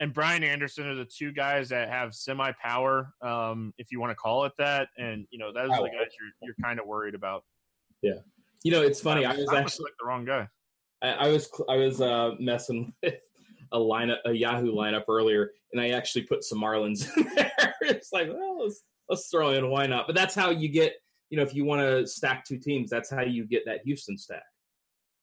and 0.00 0.12
Brian 0.12 0.44
Anderson 0.44 0.86
are 0.86 0.94
the 0.94 1.04
two 1.04 1.32
guys 1.32 1.68
that 1.70 1.88
have 1.88 2.14
semi 2.14 2.52
power, 2.62 3.12
um, 3.22 3.72
if 3.78 3.90
you 3.90 4.00
want 4.00 4.10
to 4.10 4.14
call 4.14 4.44
it 4.44 4.52
that. 4.58 4.88
And, 4.96 5.26
you 5.30 5.38
know, 5.38 5.52
those 5.52 5.70
are 5.70 5.82
the 5.82 5.88
guys 5.88 6.08
you're, 6.20 6.30
you're 6.42 6.54
kind 6.62 6.78
of 6.78 6.86
worried 6.86 7.14
about. 7.14 7.44
Yeah. 8.02 8.14
You 8.64 8.72
know, 8.72 8.82
it's 8.82 9.00
funny. 9.00 9.24
I 9.24 9.34
was, 9.34 9.48
I 9.48 9.60
actually 9.60 9.84
like 9.84 9.94
the 10.00 10.06
wrong 10.06 10.24
guy. 10.24 10.48
I, 11.02 11.10
I 11.10 11.28
was, 11.28 11.50
I 11.68 11.76
was 11.76 12.00
uh, 12.00 12.32
messing 12.38 12.92
with 13.02 13.14
a 13.72 13.78
lineup, 13.78 14.18
a 14.24 14.32
Yahoo 14.32 14.72
lineup 14.72 15.04
earlier, 15.08 15.50
and 15.72 15.80
I 15.80 15.90
actually 15.90 16.22
put 16.22 16.44
some 16.44 16.60
Marlins 16.60 17.08
in 17.16 17.24
there. 17.36 17.74
it's 17.82 18.12
like, 18.12 18.28
well, 18.28 18.64
let's, 18.64 18.82
let's 19.08 19.28
throw 19.28 19.50
in. 19.50 19.68
Why 19.68 19.86
not? 19.86 20.06
But 20.06 20.16
that's 20.16 20.34
how 20.34 20.50
you 20.50 20.68
get– 20.68 20.94
you 21.30 21.36
know, 21.36 21.42
if 21.42 21.54
you 21.54 21.64
want 21.64 21.80
to 21.82 22.06
stack 22.06 22.44
two 22.44 22.58
teams, 22.58 22.90
that's 22.90 23.10
how 23.10 23.22
you 23.22 23.46
get 23.46 23.64
that 23.66 23.80
Houston 23.84 24.16
stack. 24.16 24.44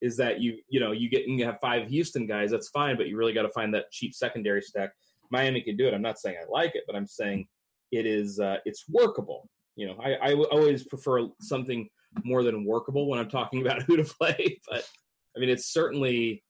Is 0.01 0.17
that 0.17 0.41
you, 0.41 0.58
you 0.69 0.79
know, 0.79 0.91
you 0.91 1.10
get 1.10 1.25
you 1.27 1.45
have 1.45 1.60
five 1.62 1.88
Houston 1.88 2.27
guys, 2.27 2.51
that's 2.51 2.69
fine, 2.69 2.97
but 2.97 3.08
you 3.08 3.17
really 3.17 3.34
got 3.34 3.43
to 3.43 3.49
find 3.49 3.73
that 3.73 3.91
cheap 3.91 4.13
secondary 4.13 4.62
stack. 4.62 4.91
Miami 5.31 5.62
can 5.62 5.77
do 5.77 5.88
it. 5.88 5.93
I'm 5.93 6.01
not 6.01 6.19
saying 6.19 6.38
I 6.39 6.45
like 6.51 6.75
it, 6.75 6.84
but 6.86 6.95
I'm 6.95 7.08
saying 7.08 7.47
it 7.91 8.05
is 8.05 8.39
uh, 8.39 8.58
it's 8.65 8.86
workable. 8.89 9.49
You 9.75 9.88
know, 9.88 9.97
I, 10.01 10.13
I 10.13 10.34
always 10.34 10.84
prefer 10.84 11.27
something 11.41 11.89
more 12.23 12.43
than 12.43 12.65
workable 12.65 13.08
when 13.10 13.19
I'm 13.19 13.29
talking 13.29 13.62
about 13.65 13.84
who 13.84 13.97
to 13.97 14.03
play. 14.03 14.60
But 14.69 14.88
I 15.36 15.39
mean, 15.39 15.49
it's 15.49 15.71
certainly 15.71 16.43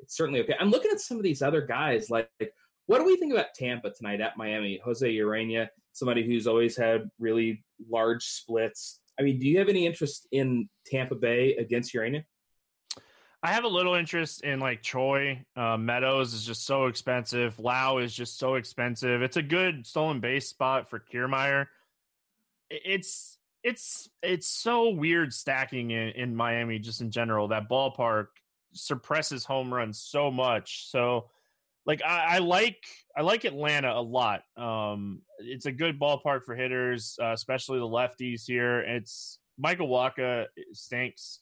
it's 0.00 0.16
certainly 0.16 0.40
okay. 0.40 0.54
I'm 0.58 0.70
looking 0.70 0.90
at 0.90 1.00
some 1.00 1.16
of 1.16 1.22
these 1.22 1.42
other 1.42 1.62
guys. 1.62 2.10
Like, 2.10 2.28
like 2.40 2.52
what 2.86 2.98
do 2.98 3.04
we 3.04 3.16
think 3.16 3.32
about 3.32 3.54
Tampa 3.54 3.90
tonight 3.90 4.20
at 4.20 4.36
Miami? 4.36 4.80
Jose 4.84 5.06
Urena, 5.06 5.68
somebody 5.92 6.24
who's 6.24 6.46
always 6.46 6.76
had 6.76 7.08
really 7.18 7.64
large 7.90 8.24
splits. 8.24 9.00
I 9.18 9.22
mean, 9.22 9.38
do 9.38 9.48
you 9.48 9.58
have 9.58 9.68
any 9.68 9.86
interest 9.86 10.28
in 10.30 10.68
Tampa 10.86 11.16
Bay 11.16 11.56
against 11.56 11.92
Urena? 11.94 12.22
I 13.42 13.52
have 13.52 13.64
a 13.64 13.68
little 13.68 13.94
interest 13.94 14.42
in 14.42 14.58
like 14.58 14.82
Choi. 14.82 15.44
Uh, 15.54 15.76
Meadows 15.76 16.34
is 16.34 16.44
just 16.44 16.66
so 16.66 16.86
expensive. 16.86 17.58
Lowe 17.58 17.98
is 17.98 18.12
just 18.12 18.38
so 18.38 18.56
expensive. 18.56 19.22
It's 19.22 19.36
a 19.36 19.42
good 19.42 19.86
stolen 19.86 20.20
base 20.20 20.48
spot 20.48 20.90
for 20.90 20.98
Kiermaier. 20.98 21.66
It's 22.68 23.38
it's 23.62 24.08
it's 24.22 24.48
so 24.48 24.90
weird 24.90 25.32
stacking 25.32 25.90
in, 25.90 26.08
in 26.10 26.34
Miami 26.34 26.78
just 26.78 27.00
in 27.00 27.10
general. 27.10 27.48
That 27.48 27.68
ballpark 27.68 28.28
suppresses 28.72 29.44
home 29.44 29.72
runs 29.72 30.00
so 30.00 30.30
much. 30.30 30.90
So 30.90 31.30
like 31.86 32.02
I, 32.04 32.36
I, 32.36 32.38
like 32.38 32.84
I 33.16 33.22
like 33.22 33.44
Atlanta 33.44 33.92
a 33.92 34.02
lot. 34.02 34.42
Um, 34.56 35.22
it's 35.38 35.66
a 35.66 35.72
good 35.72 35.98
ballpark 35.98 36.44
for 36.44 36.54
hitters, 36.54 37.16
uh, 37.22 37.32
especially 37.32 37.78
the 37.78 37.86
lefties 37.86 38.42
here. 38.46 38.80
It's 38.80 39.38
Michael 39.56 39.88
Wacha 39.88 40.46
stinks, 40.72 41.40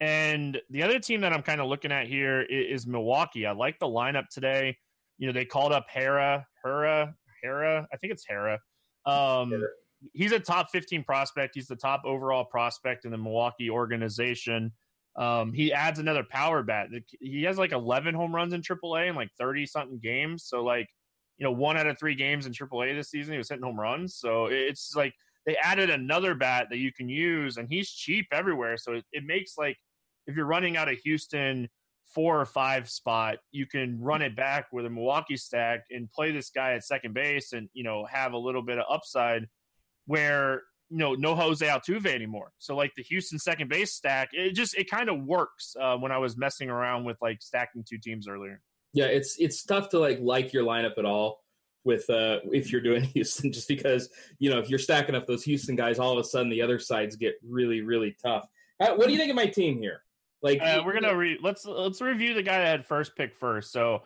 and 0.00 0.60
the 0.70 0.82
other 0.82 0.98
team 0.98 1.20
that 1.22 1.32
I'm 1.32 1.42
kind 1.42 1.60
of 1.60 1.68
looking 1.68 1.92
at 1.92 2.06
here 2.06 2.42
is, 2.42 2.82
is, 2.82 2.86
Milwaukee. 2.86 3.46
I 3.46 3.52
like 3.52 3.78
the 3.78 3.86
lineup 3.86 4.28
today. 4.28 4.76
you 5.18 5.26
know, 5.26 5.32
they 5.32 5.44
called 5.44 5.72
up 5.72 5.86
Hera, 5.90 6.46
Hera, 6.64 7.14
Hera. 7.42 7.86
I 7.92 7.96
think 7.96 8.12
it's 8.12 8.26
Hera. 8.26 8.58
Um. 9.06 9.64
He's 10.14 10.32
a 10.32 10.40
top 10.40 10.70
15 10.70 11.04
prospect. 11.04 11.54
He's 11.54 11.66
the 11.66 11.76
top 11.76 12.04
overall 12.06 12.42
prospect 12.42 13.04
in 13.04 13.10
the 13.10 13.18
Milwaukee 13.18 13.68
organization. 13.68 14.72
Um, 15.16 15.52
he 15.52 15.72
adds 15.72 15.98
another 15.98 16.24
power 16.24 16.62
bat. 16.62 16.88
He 17.20 17.42
has 17.42 17.58
like 17.58 17.72
11 17.72 18.14
home 18.14 18.34
runs 18.34 18.54
in 18.54 18.62
AAA 18.62 19.08
and 19.08 19.16
like 19.16 19.28
30 19.38 19.66
something 19.66 19.98
games. 19.98 20.44
So 20.44 20.62
like, 20.62 20.88
you 21.36 21.44
know, 21.44 21.52
one 21.52 21.76
out 21.76 21.86
of 21.86 21.98
three 21.98 22.14
games 22.14 22.46
in 22.46 22.52
AAA 22.52 22.94
this 22.96 23.10
season, 23.10 23.32
he 23.32 23.38
was 23.38 23.48
hitting 23.48 23.64
home 23.64 23.78
runs. 23.78 24.16
So 24.16 24.46
it's 24.46 24.94
like 24.96 25.14
they 25.46 25.56
added 25.56 25.90
another 25.90 26.34
bat 26.34 26.68
that 26.70 26.78
you 26.78 26.92
can 26.92 27.08
use, 27.08 27.56
and 27.56 27.68
he's 27.68 27.90
cheap 27.90 28.26
everywhere. 28.32 28.76
So 28.76 28.94
it, 28.94 29.04
it 29.12 29.24
makes 29.24 29.56
like 29.58 29.76
if 30.30 30.36
you're 30.36 30.46
running 30.46 30.76
out 30.76 30.88
of 30.88 30.98
Houston 30.98 31.68
four 32.14 32.40
or 32.40 32.46
five 32.46 32.88
spot, 32.88 33.38
you 33.52 33.66
can 33.66 34.00
run 34.00 34.22
it 34.22 34.34
back 34.36 34.66
with 34.72 34.86
a 34.86 34.90
Milwaukee 34.90 35.36
stack 35.36 35.84
and 35.90 36.10
play 36.10 36.32
this 36.32 36.50
guy 36.50 36.72
at 36.72 36.84
second 36.84 37.14
base, 37.14 37.52
and 37.52 37.68
you 37.72 37.84
know 37.84 38.04
have 38.06 38.32
a 38.32 38.38
little 38.38 38.62
bit 38.62 38.78
of 38.78 38.84
upside 38.90 39.46
where 40.06 40.62
you 40.88 40.98
know 40.98 41.14
no 41.14 41.34
Jose 41.34 41.66
Altuve 41.66 42.06
anymore. 42.06 42.52
So 42.58 42.74
like 42.74 42.92
the 42.96 43.02
Houston 43.04 43.38
second 43.38 43.68
base 43.68 43.92
stack, 43.92 44.30
it 44.32 44.54
just 44.54 44.76
it 44.76 44.90
kind 44.90 45.08
of 45.08 45.22
works 45.24 45.76
uh, 45.80 45.96
when 45.96 46.12
I 46.12 46.18
was 46.18 46.36
messing 46.36 46.70
around 46.70 47.04
with 47.04 47.16
like 47.20 47.42
stacking 47.42 47.84
two 47.88 47.98
teams 47.98 48.28
earlier. 48.28 48.60
Yeah, 48.92 49.06
it's 49.06 49.36
it's 49.38 49.64
tough 49.64 49.88
to 49.90 49.98
like 49.98 50.18
like 50.20 50.52
your 50.52 50.64
lineup 50.64 50.98
at 50.98 51.04
all 51.04 51.40
with 51.84 52.08
uh 52.10 52.40
if 52.52 52.70
you're 52.72 52.80
doing 52.80 53.02
Houston, 53.14 53.52
just 53.52 53.68
because 53.68 54.08
you 54.38 54.50
know 54.50 54.58
if 54.58 54.68
you're 54.68 54.78
stacking 54.78 55.14
up 55.14 55.26
those 55.26 55.44
Houston 55.44 55.76
guys, 55.76 55.98
all 55.98 56.12
of 56.12 56.18
a 56.18 56.24
sudden 56.24 56.50
the 56.50 56.62
other 56.62 56.78
sides 56.78 57.16
get 57.16 57.34
really 57.46 57.80
really 57.80 58.16
tough. 58.22 58.46
Uh, 58.80 58.94
what 58.94 59.06
do 59.06 59.12
you 59.12 59.18
think 59.18 59.30
of 59.30 59.36
my 59.36 59.46
team 59.46 59.78
here? 59.78 60.02
Like 60.42 60.60
uh, 60.60 60.82
we're 60.84 60.94
gonna 60.94 61.16
re- 61.16 61.38
let's 61.42 61.64
let's 61.66 62.00
review 62.00 62.34
the 62.34 62.42
guy 62.42 62.58
that 62.58 62.66
had 62.66 62.86
first 62.86 63.14
pick 63.16 63.34
first. 63.34 63.72
So 63.72 64.02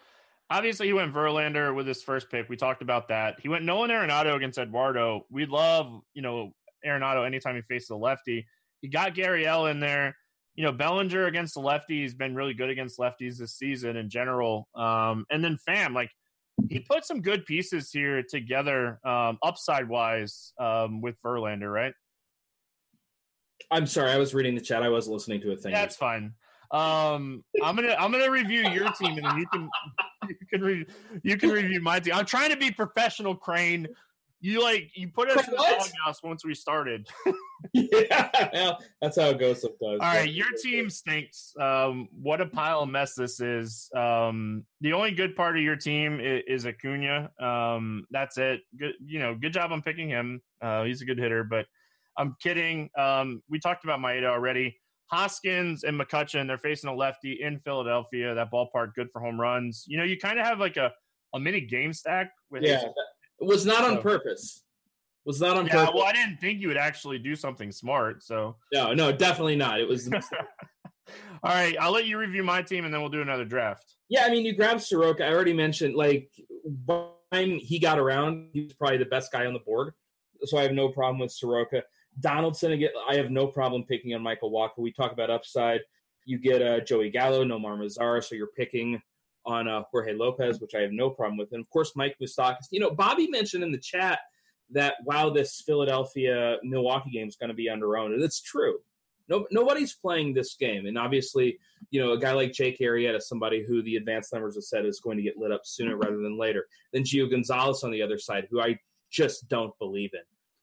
obviously 0.51 0.87
he 0.87 0.93
went 0.93 1.13
Verlander 1.15 1.75
with 1.75 1.87
his 1.87 2.03
first 2.03 2.31
pick. 2.31 2.49
We 2.49 2.57
talked 2.57 2.83
about 2.83 3.09
that. 3.09 3.39
He 3.41 3.49
went 3.49 3.65
Nolan 3.65 3.91
Arenado 3.91 4.35
against 4.35 4.59
Eduardo. 4.59 5.27
We 5.31 5.47
love 5.47 6.01
you 6.13 6.23
know 6.23 6.53
Arenado 6.85 7.27
anytime 7.27 7.55
he 7.55 7.63
faces 7.63 7.91
a 7.91 7.97
lefty. 7.97 8.47
He 8.81 8.89
got 8.89 9.15
Gurriel 9.15 9.71
in 9.71 9.81
there. 9.81 10.17
You 10.57 10.65
know 10.65 10.73
Bellinger 10.73 11.27
against 11.27 11.55
the 11.55 11.61
lefty. 11.61 12.03
He's 12.03 12.15
been 12.15 12.35
really 12.35 12.55
good 12.55 12.71
against 12.71 12.99
lefties 12.99 13.39
this 13.39 13.55
season 13.55 13.97
in 13.97 14.11
general. 14.11 14.69
Um, 14.75 15.27
and 15.31 15.43
then 15.43 15.57
Fam 15.59 15.95
like 15.95 16.11
he 16.69 16.81
put 16.81 17.05
some 17.05 17.21
good 17.21 17.45
pieces 17.47 17.91
here 17.91 18.23
together, 18.23 19.01
um, 19.05 19.39
upside 19.43 19.89
wise, 19.89 20.53
um, 20.59 21.01
with 21.01 21.17
Verlander, 21.23 21.73
right? 21.73 21.93
I'm 23.71 23.87
sorry, 23.87 24.11
I 24.11 24.19
was 24.19 24.35
reading 24.35 24.55
the 24.55 24.61
chat. 24.61 24.83
I 24.83 24.89
was 24.89 25.09
listening 25.09 25.41
to 25.43 25.53
a 25.53 25.57
thing. 25.57 25.73
That's 25.73 25.97
fine. 25.97 26.35
Um, 26.71 27.45
I'm 27.63 27.77
gonna 27.77 27.95
I'm 27.99 28.11
gonna 28.11 28.31
review 28.31 28.69
your 28.69 28.91
team, 28.93 29.17
and 29.17 29.25
then 29.25 29.37
you 29.37 29.47
can 29.47 29.71
you 30.29 30.47
can 30.51 30.61
re- 30.61 30.87
you 31.23 31.37
can 31.37 31.51
review 31.51 31.81
my 31.81 32.01
team. 32.01 32.15
I'm 32.15 32.27
trying 32.27 32.51
to 32.51 32.57
be 32.57 32.71
professional, 32.71 33.37
Crane. 33.37 33.87
You 34.41 34.63
like 34.63 34.91
you 34.95 35.09
put 35.09 35.31
us 35.31 35.47
in 35.47 35.53
the 35.53 35.57
doghouse 35.57 36.23
once 36.23 36.45
we 36.45 36.55
started. 36.55 37.09
yeah, 37.73 38.29
well, 38.53 38.79
that's 39.01 39.19
how 39.19 39.29
it 39.31 39.39
goes 39.39 39.63
sometimes. 39.63 40.01
All 40.01 40.15
right, 40.15 40.31
your 40.31 40.49
team 40.63 40.91
stinks. 40.91 41.55
Um, 41.59 42.09
what 42.13 42.41
a 42.41 42.47
pile 42.47 42.81
of 42.81 42.91
mess 42.91 43.15
this 43.15 43.41
is. 43.41 43.89
Um, 43.97 44.65
the 44.81 44.93
only 44.93 45.13
good 45.13 45.35
part 45.35 45.57
of 45.57 45.63
your 45.63 45.77
team 45.77 46.21
is, 46.21 46.43
is 46.47 46.67
Acuna. 46.67 47.31
Um, 47.41 48.05
that's 48.11 48.37
it. 48.37 48.61
Good, 48.79 48.95
you 49.07 49.19
know, 49.19 49.35
good 49.35 49.55
job 49.55 49.73
on 49.73 49.81
picking 49.81 50.11
him. 50.11 50.43
Uh, 50.61 50.85
he's 50.85 51.01
a 51.01 51.07
good 51.07 51.19
hitter, 51.19 51.43
but 51.43 51.65
I'm 52.19 52.37
kidding. 52.43 52.91
Um, 52.99 53.43
we 53.49 53.59
talked 53.59 53.85
about 53.85 54.01
Maeda 54.01 54.27
already. 54.27 54.77
Hoskins 55.11 55.85
and 55.85 56.01
McCutchen, 56.01 56.47
they're 56.47 56.59
facing 56.59 56.91
a 56.91 56.95
lefty 56.95 57.41
in 57.41 57.61
Philadelphia. 57.61 58.35
That 58.35 58.51
ballpark, 58.51 58.95
good 58.95 59.09
for 59.13 59.21
home 59.21 59.41
runs. 59.41 59.85
You 59.87 59.99
know, 59.99 60.05
you 60.05 60.19
kind 60.19 60.39
of 60.39 60.47
have 60.47 60.59
like 60.59 60.77
a, 60.77 60.93
a 61.35 61.41
mini 61.41 61.61
game 61.61 61.93
stack 61.93 62.31
with 62.51 62.63
yeah. 62.63 62.77
His, 62.77 62.85
it 63.41 63.47
was 63.47 63.67
not 63.67 63.85
on 63.85 63.97
so. 63.97 64.03
purpose. 64.03 64.63
Was 65.25 65.41
not 65.41 65.57
on 65.57 65.67
yeah, 65.67 65.73
purpose. 65.73 65.93
Well, 65.95 66.05
I 66.05 66.13
didn't 66.13 66.39
think 66.39 66.61
you 66.61 66.69
would 66.69 66.77
actually 66.77 67.19
do 67.19 67.35
something 67.35 67.73
smart. 67.73 68.23
So 68.23 68.57
no, 68.73 68.93
no, 68.93 69.13
definitely 69.13 69.57
not. 69.57 69.81
It 69.81 69.89
was. 69.89 70.11
All 71.43 71.53
right, 71.53 71.77
I'll 71.79 71.93
let 71.93 72.07
you 72.07 72.19
review 72.19 72.43
my 72.43 72.63
team, 72.63 72.87
and 72.87 72.95
then 72.95 73.03
we'll 73.03 73.11
do 73.11 73.21
another 73.21 73.45
draft. 73.45 73.97
Yeah, 74.09 74.25
I 74.25 74.31
mean, 74.31 74.45
you 74.45 74.55
grabbed 74.55 74.83
Soroka. 74.83 75.27
I 75.27 75.33
already 75.33 75.53
mentioned 75.53 75.95
like 75.95 76.31
when 77.31 77.59
he 77.59 77.79
got 77.79 77.99
around, 77.99 78.49
he 78.53 78.63
was 78.63 78.73
probably 78.73 78.99
the 78.99 79.05
best 79.07 79.31
guy 79.33 79.47
on 79.47 79.53
the 79.53 79.61
board. 79.61 79.93
So 80.45 80.59
I 80.59 80.63
have 80.63 80.73
no 80.73 80.89
problem 80.89 81.19
with 81.21 81.33
Soroka. 81.33 81.83
Donaldson 82.21 82.73
again. 82.73 82.91
I 83.09 83.17
have 83.17 83.31
no 83.31 83.47
problem 83.47 83.85
picking 83.85 84.15
on 84.15 84.23
Michael 84.23 84.51
Wacha. 84.51 84.79
We 84.79 84.93
talk 84.93 85.13
about 85.13 85.31
upside. 85.31 85.81
You 86.25 86.39
get 86.39 86.63
uh, 86.63 86.81
Joey 86.81 87.11
Gallo, 87.11 87.45
Nomar 87.45 87.79
Mazara, 87.79 88.23
so 88.23 88.35
you're 88.35 88.49
picking 88.57 89.01
on 89.47 89.69
uh, 89.69 89.83
Jorge 89.91 90.15
Lopez, 90.15 90.61
which 90.61 90.75
I 90.75 90.81
have 90.81 90.93
no 90.93 91.11
problem 91.11 91.37
with, 91.37 91.53
and 91.53 91.61
of 91.61 91.69
course 91.71 91.93
Mike 91.97 92.17
Moustakas. 92.23 92.67
You 92.71 92.81
know, 92.81 92.91
Bobby 92.91 93.29
mentioned 93.29 93.63
in 93.63 93.73
the 93.73 93.79
chat 93.79 94.21
that 94.71 94.95
wow, 95.05 95.31
this 95.31 95.63
Philadelphia 95.67 96.57
Milwaukee 96.63 97.11
game 97.11 97.29
is 97.29 97.37
going 97.37 97.49
to 97.49 97.55
be 97.55 97.69
under 97.69 97.97
owned, 97.97 98.15
and 98.15 98.23
it's 98.23 98.41
true. 98.41 98.79
No, 99.29 99.47
nobody's 99.51 99.95
playing 99.95 100.35
this 100.35 100.55
game, 100.55 100.87
and 100.87 100.99
obviously, 100.99 101.59
you 101.91 102.01
know, 102.01 102.13
a 102.13 102.19
guy 102.19 102.33
like 102.33 102.53
Jake 102.53 102.79
Arrieta, 102.79 103.21
somebody 103.21 103.65
who 103.65 103.83
the 103.83 103.97
advanced 103.97 104.33
numbers 104.33 104.55
have 104.55 104.65
said 104.65 104.85
is 104.85 105.01
going 105.01 105.17
to 105.17 105.23
get 105.23 105.39
lit 105.39 105.53
up 105.53 105.63
sooner 105.65 105.97
rather 105.97 106.19
than 106.19 106.39
later. 106.39 106.67
Then 106.93 107.05
Gio 107.05 107.31
Gonzalez 107.31 107.85
on 107.85 107.91
the 107.91 108.03
other 108.03 108.19
side, 108.19 108.49
who 108.51 108.61
I 108.61 108.79
just 109.11 109.49
don't 109.49 109.77
believe 109.79 110.11
in. 110.13 110.21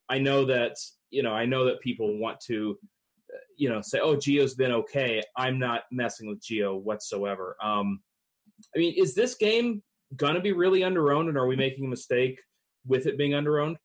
I 0.10 0.20
know 0.20 0.46
that 0.46 0.76
you 1.12 1.24
know, 1.24 1.34
I 1.34 1.46
know 1.46 1.66
that 1.66 1.82
people 1.82 2.18
want 2.18 2.40
to, 2.48 2.78
you 3.58 3.70
know, 3.70 3.82
say, 3.82 4.00
"Oh, 4.00 4.16
Gio's 4.16 4.56
been 4.56 4.72
okay." 4.72 5.22
I'm 5.36 5.60
not 5.60 5.84
messing 5.92 6.28
with 6.28 6.42
Geo 6.42 6.76
whatsoever. 6.76 7.56
Um, 7.62 8.02
I 8.76 8.80
mean, 8.80 8.94
is 8.98 9.14
this 9.14 9.36
game 9.36 9.84
gonna 10.16 10.42
be 10.42 10.54
really 10.54 10.82
underowned, 10.82 11.30
and 11.30 11.38
are 11.38 11.48
we 11.48 11.56
making 11.56 11.86
a 11.86 11.90
mistake 11.90 12.42
with 12.86 13.06
it 13.06 13.18
being 13.18 13.32
underowned? 13.32 13.76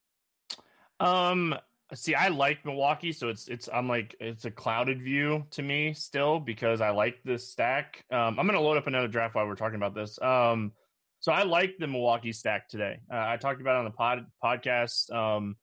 Um, 0.99 1.55
see, 1.93 2.15
I 2.15 2.29
like 2.29 2.65
Milwaukee, 2.65 3.11
so 3.11 3.29
it's 3.29 3.47
it's 3.47 3.69
I'm 3.71 3.87
like 3.87 4.15
it's 4.19 4.45
a 4.45 4.51
clouded 4.51 5.01
view 5.01 5.45
to 5.51 5.61
me 5.61 5.93
still 5.93 6.39
because 6.39 6.81
I 6.81 6.89
like 6.89 7.21
this 7.23 7.49
stack. 7.49 8.03
Um, 8.11 8.39
I'm 8.39 8.47
gonna 8.47 8.61
load 8.61 8.77
up 8.77 8.87
another 8.87 9.07
draft 9.07 9.35
while 9.35 9.47
we're 9.47 9.55
talking 9.55 9.75
about 9.75 9.93
this. 9.93 10.19
Um, 10.21 10.73
so 11.19 11.31
I 11.31 11.43
like 11.43 11.77
the 11.79 11.87
Milwaukee 11.87 12.31
stack 12.31 12.69
today. 12.69 12.99
Uh, 13.11 13.23
I 13.27 13.37
talked 13.37 13.61
about 13.61 13.75
it 13.75 13.79
on 13.79 13.85
the 13.85 13.91
pod 13.91 14.25
podcast. 14.43 15.11
Um, 15.11 15.55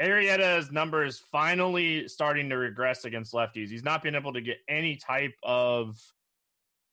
Arrieta's 0.00 0.68
is 1.08 1.18
finally 1.32 2.06
starting 2.08 2.50
to 2.50 2.56
regress 2.56 3.04
against 3.04 3.32
lefties. 3.32 3.68
He's 3.68 3.84
not 3.84 4.02
been 4.02 4.14
able 4.14 4.32
to 4.32 4.40
get 4.40 4.58
any 4.68 4.96
type 4.96 5.34
of, 5.42 5.98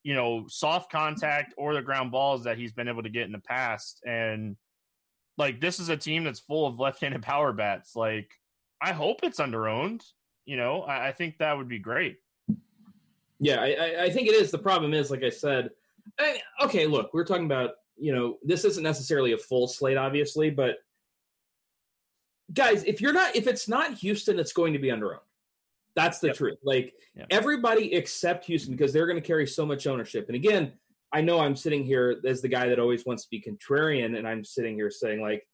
you 0.02 0.14
know, 0.14 0.46
soft 0.48 0.90
contact 0.90 1.54
or 1.58 1.74
the 1.74 1.82
ground 1.82 2.10
balls 2.10 2.44
that 2.44 2.56
he's 2.56 2.72
been 2.72 2.88
able 2.88 3.02
to 3.02 3.10
get 3.10 3.26
in 3.26 3.32
the 3.32 3.38
past. 3.38 4.00
And 4.06 4.56
like 5.36 5.60
this 5.60 5.80
is 5.80 5.90
a 5.90 5.96
team 5.96 6.24
that's 6.24 6.40
full 6.40 6.66
of 6.66 6.78
left-handed 6.78 7.22
power 7.22 7.52
bats. 7.52 7.94
Like 7.94 8.30
I 8.80 8.92
hope 8.92 9.20
it's 9.22 9.40
under 9.40 9.68
owned. 9.68 10.02
You 10.46 10.56
know, 10.56 10.82
I, 10.82 11.08
I 11.08 11.12
think 11.12 11.38
that 11.38 11.56
would 11.56 11.68
be 11.68 11.78
great. 11.78 12.18
Yeah, 13.40 13.60
I, 13.60 14.04
I, 14.04 14.10
think 14.10 14.28
it 14.28 14.34
is. 14.34 14.50
The 14.50 14.58
problem 14.58 14.94
is, 14.94 15.10
like 15.10 15.24
I 15.24 15.28
said, 15.28 15.70
I, 16.18 16.38
okay. 16.62 16.86
Look, 16.86 17.12
we're 17.12 17.24
talking 17.24 17.46
about 17.46 17.72
you 17.96 18.14
know 18.14 18.38
this 18.42 18.64
isn't 18.64 18.82
necessarily 18.82 19.32
a 19.32 19.38
full 19.38 19.66
slate, 19.66 19.96
obviously, 19.96 20.50
but 20.50 20.76
guys, 22.52 22.84
if 22.84 23.00
you're 23.00 23.12
not, 23.12 23.34
if 23.36 23.46
it's 23.46 23.68
not 23.68 23.94
Houston, 23.94 24.38
it's 24.38 24.52
going 24.52 24.72
to 24.72 24.78
be 24.78 24.90
under 24.90 25.14
owned. 25.14 25.20
That's 25.96 26.18
the 26.18 26.28
yep. 26.28 26.36
truth. 26.36 26.58
Like 26.64 26.94
yep. 27.14 27.26
everybody 27.30 27.94
except 27.94 28.44
Houston, 28.46 28.74
because 28.74 28.92
they're 28.92 29.06
going 29.06 29.20
to 29.20 29.26
carry 29.26 29.46
so 29.46 29.64
much 29.64 29.86
ownership. 29.86 30.26
And 30.28 30.36
again, 30.36 30.72
I 31.12 31.20
know 31.20 31.38
I'm 31.38 31.54
sitting 31.54 31.84
here 31.84 32.20
as 32.26 32.42
the 32.42 32.48
guy 32.48 32.68
that 32.68 32.80
always 32.80 33.06
wants 33.06 33.22
to 33.24 33.30
be 33.30 33.40
contrarian, 33.40 34.18
and 34.18 34.26
I'm 34.26 34.44
sitting 34.44 34.74
here 34.74 34.90
saying 34.90 35.20
like, 35.20 35.46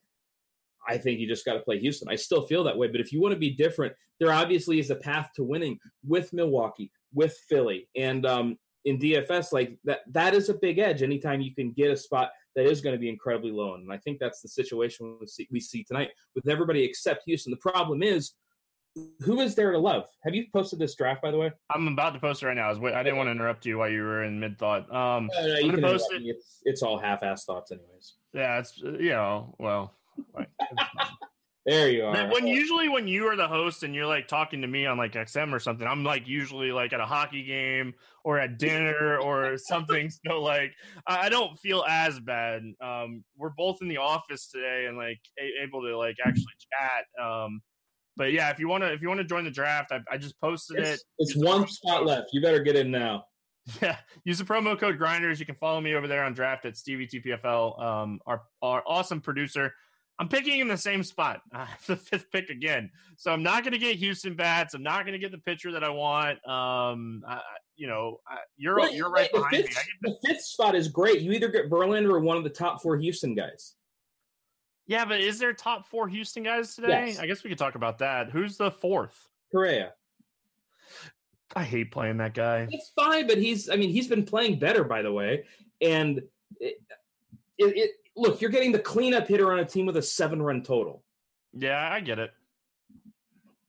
I 0.88 0.96
think 0.96 1.20
you 1.20 1.28
just 1.28 1.44
got 1.44 1.54
to 1.54 1.60
play 1.60 1.78
Houston. 1.78 2.08
I 2.08 2.16
still 2.16 2.42
feel 2.46 2.64
that 2.64 2.76
way, 2.76 2.88
but 2.88 3.00
if 3.00 3.12
you 3.12 3.20
want 3.20 3.34
to 3.34 3.38
be 3.38 3.50
different, 3.50 3.92
there 4.18 4.32
obviously 4.32 4.80
is 4.80 4.90
a 4.90 4.96
path 4.96 5.30
to 5.36 5.44
winning 5.44 5.78
with 6.06 6.32
Milwaukee, 6.32 6.90
with 7.12 7.36
Philly, 7.48 7.88
and 7.94 8.24
um, 8.24 8.56
in 8.86 8.98
DFS, 8.98 9.52
like 9.52 9.78
that. 9.84 10.00
That 10.10 10.34
is 10.34 10.48
a 10.48 10.54
big 10.54 10.78
edge. 10.78 11.02
Anytime 11.02 11.42
you 11.42 11.54
can 11.54 11.72
get 11.72 11.90
a 11.90 11.96
spot 11.96 12.30
that 12.56 12.66
is 12.66 12.80
going 12.80 12.94
to 12.94 12.98
be 12.98 13.08
incredibly 13.08 13.50
low. 13.50 13.74
And 13.74 13.92
I 13.92 13.98
think 13.98 14.18
that's 14.18 14.40
the 14.40 14.48
situation 14.48 15.16
we 15.20 15.26
see, 15.26 15.48
we 15.50 15.60
see 15.60 15.84
tonight 15.84 16.10
with 16.34 16.48
everybody 16.48 16.84
except 16.84 17.24
Houston. 17.26 17.50
The 17.50 17.56
problem 17.56 18.02
is, 18.02 18.32
who 19.20 19.40
is 19.40 19.54
there 19.54 19.70
to 19.70 19.78
love? 19.78 20.06
Have 20.24 20.34
you 20.34 20.46
posted 20.52 20.80
this 20.80 20.96
draft, 20.96 21.22
by 21.22 21.30
the 21.30 21.38
way? 21.38 21.52
I'm 21.72 21.86
about 21.86 22.12
to 22.14 22.20
post 22.20 22.42
it 22.42 22.46
right 22.46 22.56
now. 22.56 22.68
I, 22.68 22.72
was, 22.72 22.92
I 22.92 23.02
didn't 23.04 23.18
want 23.18 23.28
to 23.28 23.32
interrupt 23.32 23.64
you 23.64 23.78
while 23.78 23.88
you 23.88 24.02
were 24.02 24.24
in 24.24 24.40
mid 24.40 24.58
thought. 24.58 24.92
Um, 24.92 25.30
no, 25.32 25.46
no, 25.46 25.58
you 25.58 25.70
can 25.70 25.80
post 25.80 26.06
it. 26.12 26.22
It's, 26.24 26.60
it's 26.64 26.82
all 26.82 26.98
half-ass 26.98 27.44
thoughts, 27.44 27.70
anyways. 27.70 28.14
Yeah, 28.32 28.58
it's 28.58 28.78
you 28.78 29.10
know, 29.10 29.54
well, 29.58 29.94
There 31.66 31.90
you 31.90 32.04
are. 32.04 32.28
When 32.28 32.46
usually 32.46 32.88
when 32.88 33.06
you 33.06 33.26
are 33.26 33.36
the 33.36 33.46
host 33.46 33.82
and 33.82 33.94
you're 33.94 34.06
like 34.06 34.28
talking 34.28 34.62
to 34.62 34.66
me 34.66 34.86
on 34.86 34.96
like 34.96 35.12
XM 35.12 35.52
or 35.52 35.60
something, 35.60 35.86
I'm 35.86 36.04
like 36.04 36.26
usually 36.26 36.72
like 36.72 36.94
at 36.94 37.00
a 37.00 37.06
hockey 37.06 37.44
game 37.44 37.92
or 38.24 38.38
at 38.38 38.58
dinner 38.58 39.18
or 39.18 39.58
something. 39.58 40.10
So 40.26 40.40
like 40.40 40.72
I 41.06 41.28
don't 41.28 41.58
feel 41.58 41.84
as 41.88 42.18
bad. 42.18 42.62
Um, 42.80 43.24
we're 43.36 43.50
both 43.50 43.78
in 43.82 43.88
the 43.88 43.98
office 43.98 44.48
today 44.48 44.86
and 44.88 44.96
like 44.96 45.20
able 45.62 45.82
to 45.82 45.96
like 45.98 46.16
actually 46.24 46.44
chat. 46.72 47.24
Um, 47.24 47.60
but 48.16 48.32
yeah, 48.32 48.50
if 48.50 48.58
you 48.58 48.68
want 48.68 48.82
to 48.82 48.92
if 48.92 49.02
you 49.02 49.08
want 49.08 49.18
to 49.18 49.24
join 49.24 49.44
the 49.44 49.50
draft, 49.50 49.92
I, 49.92 50.00
I 50.10 50.16
just 50.16 50.40
posted 50.40 50.78
it's, 50.78 51.02
it. 51.02 51.06
It's 51.18 51.36
one 51.36 51.66
spot 51.68 52.06
left. 52.06 52.30
You 52.32 52.40
better 52.40 52.62
get 52.62 52.76
in 52.76 52.90
now. 52.90 53.24
Yeah, 53.82 53.96
use 54.24 54.38
the 54.38 54.44
promo 54.44 54.76
code 54.76 54.98
Grinders. 54.98 55.38
You 55.38 55.46
can 55.46 55.54
follow 55.54 55.80
me 55.80 55.94
over 55.94 56.08
there 56.08 56.24
on 56.24 56.32
Draft 56.32 56.64
at 56.64 56.76
Stevie 56.76 57.06
TPFL. 57.06 57.80
Um, 57.80 58.18
our 58.26 58.42
our 58.62 58.82
awesome 58.86 59.20
producer. 59.20 59.72
I'm 60.20 60.28
picking 60.28 60.60
in 60.60 60.68
the 60.68 60.76
same 60.76 61.02
spot. 61.02 61.40
I 61.52 61.64
have 61.64 61.86
the 61.86 61.96
fifth 61.96 62.30
pick 62.30 62.50
again, 62.50 62.90
so 63.16 63.32
I'm 63.32 63.42
not 63.42 63.64
going 63.64 63.72
to 63.72 63.78
get 63.78 63.96
Houston 63.96 64.36
bats. 64.36 64.74
I'm 64.74 64.82
not 64.82 65.06
going 65.06 65.14
to 65.14 65.18
get 65.18 65.32
the 65.32 65.38
pitcher 65.38 65.72
that 65.72 65.82
I 65.82 65.88
want. 65.88 66.46
Um, 66.46 67.22
I, 67.26 67.40
you 67.76 67.86
know, 67.86 68.20
I, 68.28 68.36
you're 68.58 68.76
Well, 68.76 68.92
you're 68.92 69.10
right 69.10 69.30
the 69.32 69.38
behind 69.38 69.52
me. 69.52 69.62
fifth, 69.62 69.74
get 69.76 69.86
the 70.02 70.28
fifth 70.28 70.42
spot 70.44 70.74
is 70.74 70.88
great. 70.88 71.22
You 71.22 71.32
either 71.32 71.48
get 71.48 71.70
Verlander 71.70 72.10
or 72.10 72.20
one 72.20 72.36
of 72.36 72.44
the 72.44 72.50
top 72.50 72.82
four 72.82 72.98
Houston 72.98 73.34
guys. 73.34 73.74
Yeah, 74.86 75.06
but 75.06 75.20
is 75.20 75.38
there 75.38 75.54
top 75.54 75.86
four 75.88 76.06
Houston 76.08 76.42
guys 76.42 76.74
today? 76.74 77.06
Yes. 77.08 77.18
I 77.18 77.26
guess 77.26 77.42
we 77.42 77.48
could 77.48 77.58
talk 77.58 77.74
about 77.74 77.98
that. 77.98 78.30
Who's 78.30 78.58
the 78.58 78.70
fourth? 78.70 79.16
Correa. 79.50 79.94
I 81.56 81.64
hate 81.64 81.90
playing 81.92 82.18
that 82.18 82.34
guy. 82.34 82.68
It's 82.70 82.92
fine, 82.94 83.26
but 83.26 83.38
he's 83.38 83.70
I 83.70 83.76
mean 83.76 83.90
he's 83.90 84.06
been 84.06 84.24
playing 84.24 84.58
better 84.58 84.84
by 84.84 85.00
the 85.02 85.12
way. 85.12 85.44
And 85.80 86.18
it, 86.60 86.76
it, 87.58 87.76
it 87.76 87.90
look, 88.20 88.40
you're 88.40 88.50
getting 88.50 88.70
the 88.72 88.78
cleanup 88.78 89.26
hitter 89.26 89.52
on 89.52 89.60
a 89.60 89.64
team 89.64 89.86
with 89.86 89.96
a 89.96 90.02
seven 90.02 90.40
run 90.42 90.62
total. 90.62 91.02
Yeah, 91.52 91.88
I 91.90 92.00
get 92.00 92.18
it. 92.18 92.30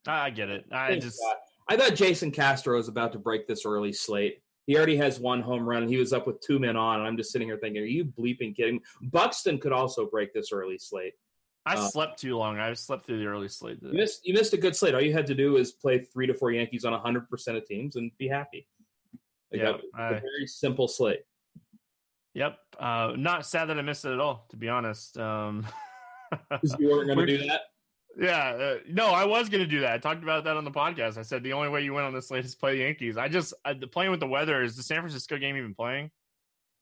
I 0.06 0.30
get 0.30 0.50
it. 0.50 0.66
I 0.72 0.90
Thank 0.90 1.04
just 1.04 1.20
God. 1.20 1.36
I 1.70 1.78
thought 1.78 1.96
Jason 1.96 2.32
Castro 2.32 2.78
was 2.78 2.88
about 2.88 3.12
to 3.14 3.20
break 3.20 3.48
this 3.48 3.66
early 3.66 3.94
slate. 3.94 4.42
He 4.68 4.76
already 4.76 4.98
has 4.98 5.20
one 5.20 5.42
home 5.42 5.68
run. 5.68 5.88
He 5.88 5.98
was 5.98 6.14
up 6.14 6.28
with 6.28 6.40
two 6.42 6.60
men 6.60 6.76
on, 6.76 7.00
and 7.00 7.08
I'm 7.08 7.18
just 7.18 7.32
sitting 7.32 7.48
here 7.48 7.58
thinking, 7.58 7.82
are 7.82 7.86
you 7.86 8.06
bleeping 8.06 8.56
kidding? 8.56 8.82
Buxton 9.02 9.58
could 9.58 9.72
also 9.72 10.06
break 10.06 10.34
this 10.34 10.52
early 10.52 10.78
slate. 10.78 11.14
I 11.66 11.76
uh, 11.76 11.88
slept 11.88 12.20
too 12.20 12.38
long. 12.38 12.60
I 12.60 12.74
slept 12.74 13.06
through 13.06 13.20
the 13.20 13.26
early 13.26 13.48
slate. 13.48 13.78
You 13.82 13.94
missed 13.94 14.22
you 14.26 14.34
missed 14.34 14.54
a 14.54 14.58
good 14.58 14.76
slate. 14.76 14.96
All 14.96 15.02
you 15.02 15.14
had 15.14 15.28
to 15.28 15.36
do 15.36 15.58
is 15.58 15.72
play 15.74 16.00
three 16.00 16.28
to 16.28 16.34
four 16.34 16.52
Yankees 16.52 16.86
on 16.86 16.92
100 16.92 17.30
percent 17.30 17.58
of 17.58 17.66
teams 17.66 17.96
and 17.96 18.12
be 18.18 18.28
happy. 18.28 18.68
Like 19.52 19.62
Yeah, 19.62 19.66
that 19.66 19.76
was 19.76 19.84
a 19.98 20.02
I- 20.02 20.10
very 20.20 20.48
simple 20.48 20.88
slate. 20.88 21.22
Yep. 22.34 22.58
Uh, 22.80 23.14
not 23.18 23.46
sad 23.46 23.66
that 23.66 23.78
I 23.78 23.82
missed 23.82 24.06
it 24.06 24.12
at 24.12 24.20
all, 24.20 24.46
to 24.50 24.58
be 24.58 24.70
honest. 24.70 25.18
Um, 25.18 25.66
you 26.80 26.90
weren't 26.90 27.08
going 27.08 27.20
to 27.20 27.26
do 27.26 27.48
that. 27.48 27.62
yeah. 28.18 28.50
Uh, 28.50 28.76
no, 28.90 29.08
I 29.08 29.26
was 29.26 29.50
going 29.50 29.62
to 29.62 29.70
do 29.70 29.82
that. 29.82 29.94
I 29.94 29.98
talked 29.98 30.24
about 30.24 30.46
that 30.46 30.58
on 30.58 30.64
the 30.64 30.72
podcast. 30.72 31.18
I 31.18 31.24
said 31.24 31.44
the 31.44 31.54
only 31.54 31.70
way 31.70 31.84
you 31.84 31.94
win 31.94 32.06
on 32.06 32.14
this 32.14 32.30
slate 32.30 32.46
is 32.46 32.56
play 32.56 32.78
the 32.78 32.84
Yankees. 32.84 33.18
I 33.18 33.28
just 33.28 33.54
I, 33.66 33.74
the 33.74 33.88
playing 33.88 34.12
with 34.12 34.20
the 34.20 34.28
weather 34.28 34.64
is 34.64 34.76
the 34.76 34.84
San 34.84 35.00
Francisco 35.00 35.38
game 35.38 35.58
even 35.58 35.76
playing? 35.76 36.10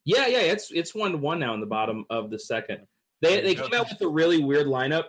Yeah, 0.06 0.28
yeah, 0.28 0.40
it's 0.40 0.72
it's 0.72 0.96
one 0.96 1.12
to 1.12 1.18
one 1.18 1.40
now 1.40 1.54
in 1.54 1.60
the 1.60 1.68
bottom 1.68 2.06
of 2.10 2.32
the 2.32 2.40
second. 2.40 2.80
They 3.22 3.42
they 3.42 3.56
came 3.56 3.74
out 3.74 3.88
with 3.90 4.02
a 4.02 4.08
really 4.08 4.44
weird 4.44 4.68
lineup. 4.68 5.06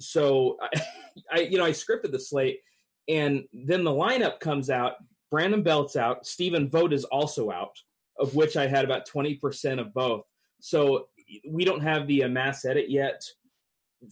So 0.00 0.56
I, 0.62 0.70
I 1.30 1.40
you 1.40 1.58
know 1.58 1.64
I 1.64 1.70
scripted 1.70 2.12
the 2.12 2.20
slate, 2.20 2.60
and 3.08 3.44
then 3.52 3.84
the 3.84 3.90
lineup 3.90 4.40
comes 4.40 4.70
out. 4.70 4.94
Brandon 5.30 5.62
Belt's 5.62 5.94
out. 5.94 6.26
Stephen 6.26 6.68
Vogt 6.68 6.92
is 6.92 7.04
also 7.04 7.50
out, 7.50 7.76
of 8.20 8.34
which 8.34 8.56
I 8.56 8.66
had 8.66 8.84
about 8.84 9.06
twenty 9.06 9.34
percent 9.34 9.80
of 9.80 9.92
both. 9.94 10.22
So 10.60 11.06
we 11.48 11.64
don't 11.64 11.80
have 11.80 12.06
the 12.06 12.24
uh, 12.24 12.28
mass 12.28 12.64
edit 12.64 12.90
yet 12.90 13.22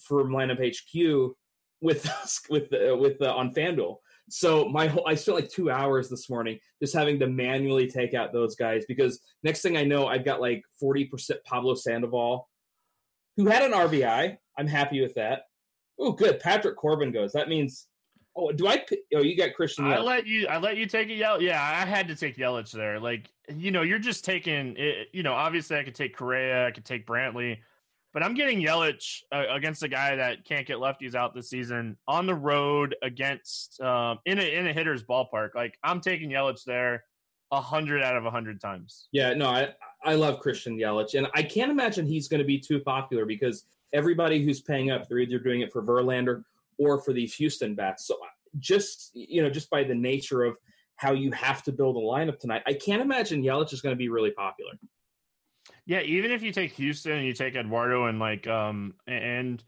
from 0.01 0.31
lineup 0.31 0.59
HQ 0.64 1.35
with 1.81 2.11
with 2.51 2.73
uh, 2.73 2.97
with 2.97 3.21
uh, 3.23 3.35
on 3.35 3.53
FanDuel. 3.53 3.97
So 4.31 4.68
my 4.68 4.87
whole 4.87 5.07
I 5.07 5.14
spent 5.14 5.37
like 5.37 5.51
two 5.51 5.71
hours 5.71 6.09
this 6.09 6.29
morning 6.29 6.59
just 6.83 6.94
having 6.94 7.18
to 7.21 7.27
manually 7.27 7.88
take 7.88 8.14
out 8.14 8.33
those 8.33 8.57
guys 8.57 8.85
because 8.87 9.21
next 9.42 9.62
thing 9.62 9.77
I 9.77 9.85
know 9.85 10.07
I've 10.07 10.25
got 10.25 10.40
like 10.40 10.62
forty 10.79 11.05
percent 11.05 11.40
Pablo 11.44 11.75
Sandoval, 11.75 12.49
who 13.37 13.47
had 13.47 13.62
an 13.62 13.73
RBI. 13.73 14.37
I'm 14.59 14.66
happy 14.66 15.01
with 15.01 15.14
that. 15.14 15.42
Oh, 15.99 16.12
good. 16.12 16.40
Patrick 16.40 16.77
Corbin 16.77 17.12
goes. 17.12 17.33
That 17.33 17.49
means. 17.49 17.87
Oh, 18.37 18.53
do 18.53 18.68
I? 18.68 18.85
Oh, 19.14 19.23
you 19.23 19.37
got 19.37 19.55
Christian. 19.55 19.87
I 19.87 19.99
let 19.99 20.27
you. 20.27 20.47
I 20.47 20.59
let 20.59 20.77
you 20.77 20.87
take 20.87 21.09
a 21.09 21.12
Yelich. 21.12 21.40
Yeah, 21.40 21.61
I 21.61 21.85
had 21.85 22.07
to 22.09 22.14
take 22.14 22.37
Yelich 22.37 22.71
there. 22.71 23.01
Like 23.01 23.31
you 23.57 23.71
know, 23.71 23.83
you're 23.83 23.99
just 23.99 24.25
taking. 24.25 24.77
It, 24.77 25.09
you 25.13 25.23
know, 25.23 25.33
obviously 25.33 25.77
I 25.77 25.85
could 25.85 25.95
take 25.95 26.17
Correa, 26.17 26.67
I 26.67 26.71
could 26.71 26.85
take 26.85 27.07
Brantley, 27.07 27.59
but 28.13 28.23
I'm 28.23 28.35
getting 28.35 28.61
Yelich 28.61 29.23
uh, 29.33 29.45
against 29.51 29.83
a 29.83 29.89
guy 29.89 30.17
that 30.17 30.45
can't 30.45 30.67
get 30.67 30.79
lefties 30.79 31.15
out 31.15 31.35
this 31.35 31.51
season 31.51 31.97
on 32.07 32.27
the 32.27 32.35
road 32.35 32.97
against 33.03 33.81
um, 33.81 34.19
in 34.25 34.39
a 34.39 34.43
in 34.43 34.67
a 34.67 34.73
hitter's 34.73 35.03
ballpark. 35.03 35.55
Like 35.55 35.79
I'm 35.83 36.01
taking 36.01 36.31
Yelich 36.31 36.65
there, 36.65 37.05
a 37.53 37.61
hundred 37.61 38.03
out 38.03 38.17
of 38.17 38.25
a 38.25 38.31
hundred 38.31 38.61
times. 38.61 39.09
Yeah, 39.13 39.35
no, 39.35 39.47
I 39.49 39.75
I 40.05 40.15
love 40.15 40.41
Christian 40.41 40.77
Yelich, 40.77 41.15
and 41.15 41.27
I 41.35 41.43
can't 41.43 41.71
imagine 41.71 42.07
he's 42.07 42.29
going 42.29 42.41
to 42.41 42.47
be 42.47 42.59
too 42.59 42.81
popular 42.81 43.25
because 43.25 43.65
everybody 43.93 44.45
who's 44.45 44.61
paying 44.61 44.91
up, 44.91 45.09
they're 45.09 45.19
either 45.19 45.39
doing 45.39 45.61
it 45.61 45.73
for 45.73 45.83
Verlander 45.83 46.45
or 46.79 47.01
for 47.01 47.13
these 47.13 47.35
Houston 47.35 47.75
bats. 47.75 48.07
So 48.07 48.19
just 48.59 49.11
you 49.15 49.43
know, 49.43 49.51
just 49.51 49.71
by 49.71 49.85
the 49.85 49.95
nature 49.95 50.45
of 50.45 50.57
how 50.99 51.13
you 51.13 51.31
have 51.31 51.63
to 51.63 51.73
build 51.73 51.97
a 51.97 52.01
lineup 52.01 52.39
tonight, 52.41 52.63
I 52.67 52.75
can't 52.75 53.01
imagine 53.01 53.43
Yelich 53.43 53.73
is 53.73 53.81
going 53.81 53.95
to 53.95 53.99
be 53.99 54.09
really 54.09 54.33
popular. 54.33 54.73
Yeah, 55.87 56.01
even 56.03 56.33
if 56.33 56.43
you 56.43 56.53
take 56.53 56.73
Houston 56.73 57.13
and 57.13 57.25
you 57.27 57.33
take 57.33 57.55
Eduardo 57.55 58.07
and 58.07 58.19
like 58.19 58.47
um 58.47 58.95
and 59.07 59.63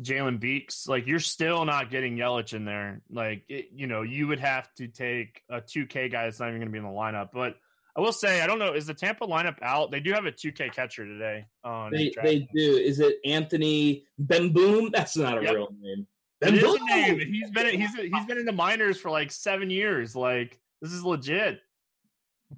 Jalen 0.00 0.38
Beeks, 0.40 0.86
like 0.86 1.06
you're 1.06 1.20
still 1.20 1.64
not 1.64 1.90
getting 1.90 2.16
Yelich 2.16 2.52
in 2.52 2.64
there. 2.64 3.00
Like 3.10 3.44
it, 3.48 3.68
you 3.72 3.86
know, 3.86 4.02
you 4.02 4.26
would 4.26 4.40
have 4.40 4.72
to 4.74 4.88
take 4.88 5.42
a 5.48 5.60
2K 5.60 6.10
guy 6.10 6.24
that's 6.24 6.40
not 6.40 6.48
even 6.48 6.60
going 6.60 6.68
to 6.68 6.72
be 6.72 6.78
in 6.78 6.84
the 6.84 6.90
lineup. 6.90 7.30
But 7.32 7.56
I 7.96 8.00
will 8.00 8.12
say, 8.12 8.40
I 8.40 8.46
don't 8.46 8.58
know, 8.58 8.74
is 8.74 8.86
the 8.86 8.94
Tampa 8.94 9.26
lineup 9.26 9.58
out? 9.62 9.90
They 9.90 10.00
do 10.00 10.12
have 10.12 10.26
a 10.26 10.32
2K 10.32 10.72
catcher 10.72 11.06
today. 11.06 11.46
On 11.62 11.92
They 11.92 12.12
they 12.22 12.48
do. 12.52 12.76
Is 12.76 12.98
it 13.00 13.16
Anthony 13.24 14.04
Bemboom? 14.20 14.90
That's 14.92 15.16
not 15.16 15.38
a 15.38 15.42
Yep. 15.42 15.54
real 15.54 15.74
name. 15.80 16.06
It 16.40 16.54
is 16.54 16.62
a 16.62 16.84
name. 16.86 17.18
He's 17.20 17.50
been 17.50 17.80
he's 17.80 17.94
he's 17.94 18.26
been 18.26 18.38
in 18.38 18.44
the 18.46 18.52
minors 18.52 18.98
for 19.00 19.10
like 19.10 19.30
seven 19.32 19.70
years. 19.70 20.14
Like 20.14 20.58
this 20.80 20.92
is 20.92 21.02
legit. 21.04 21.60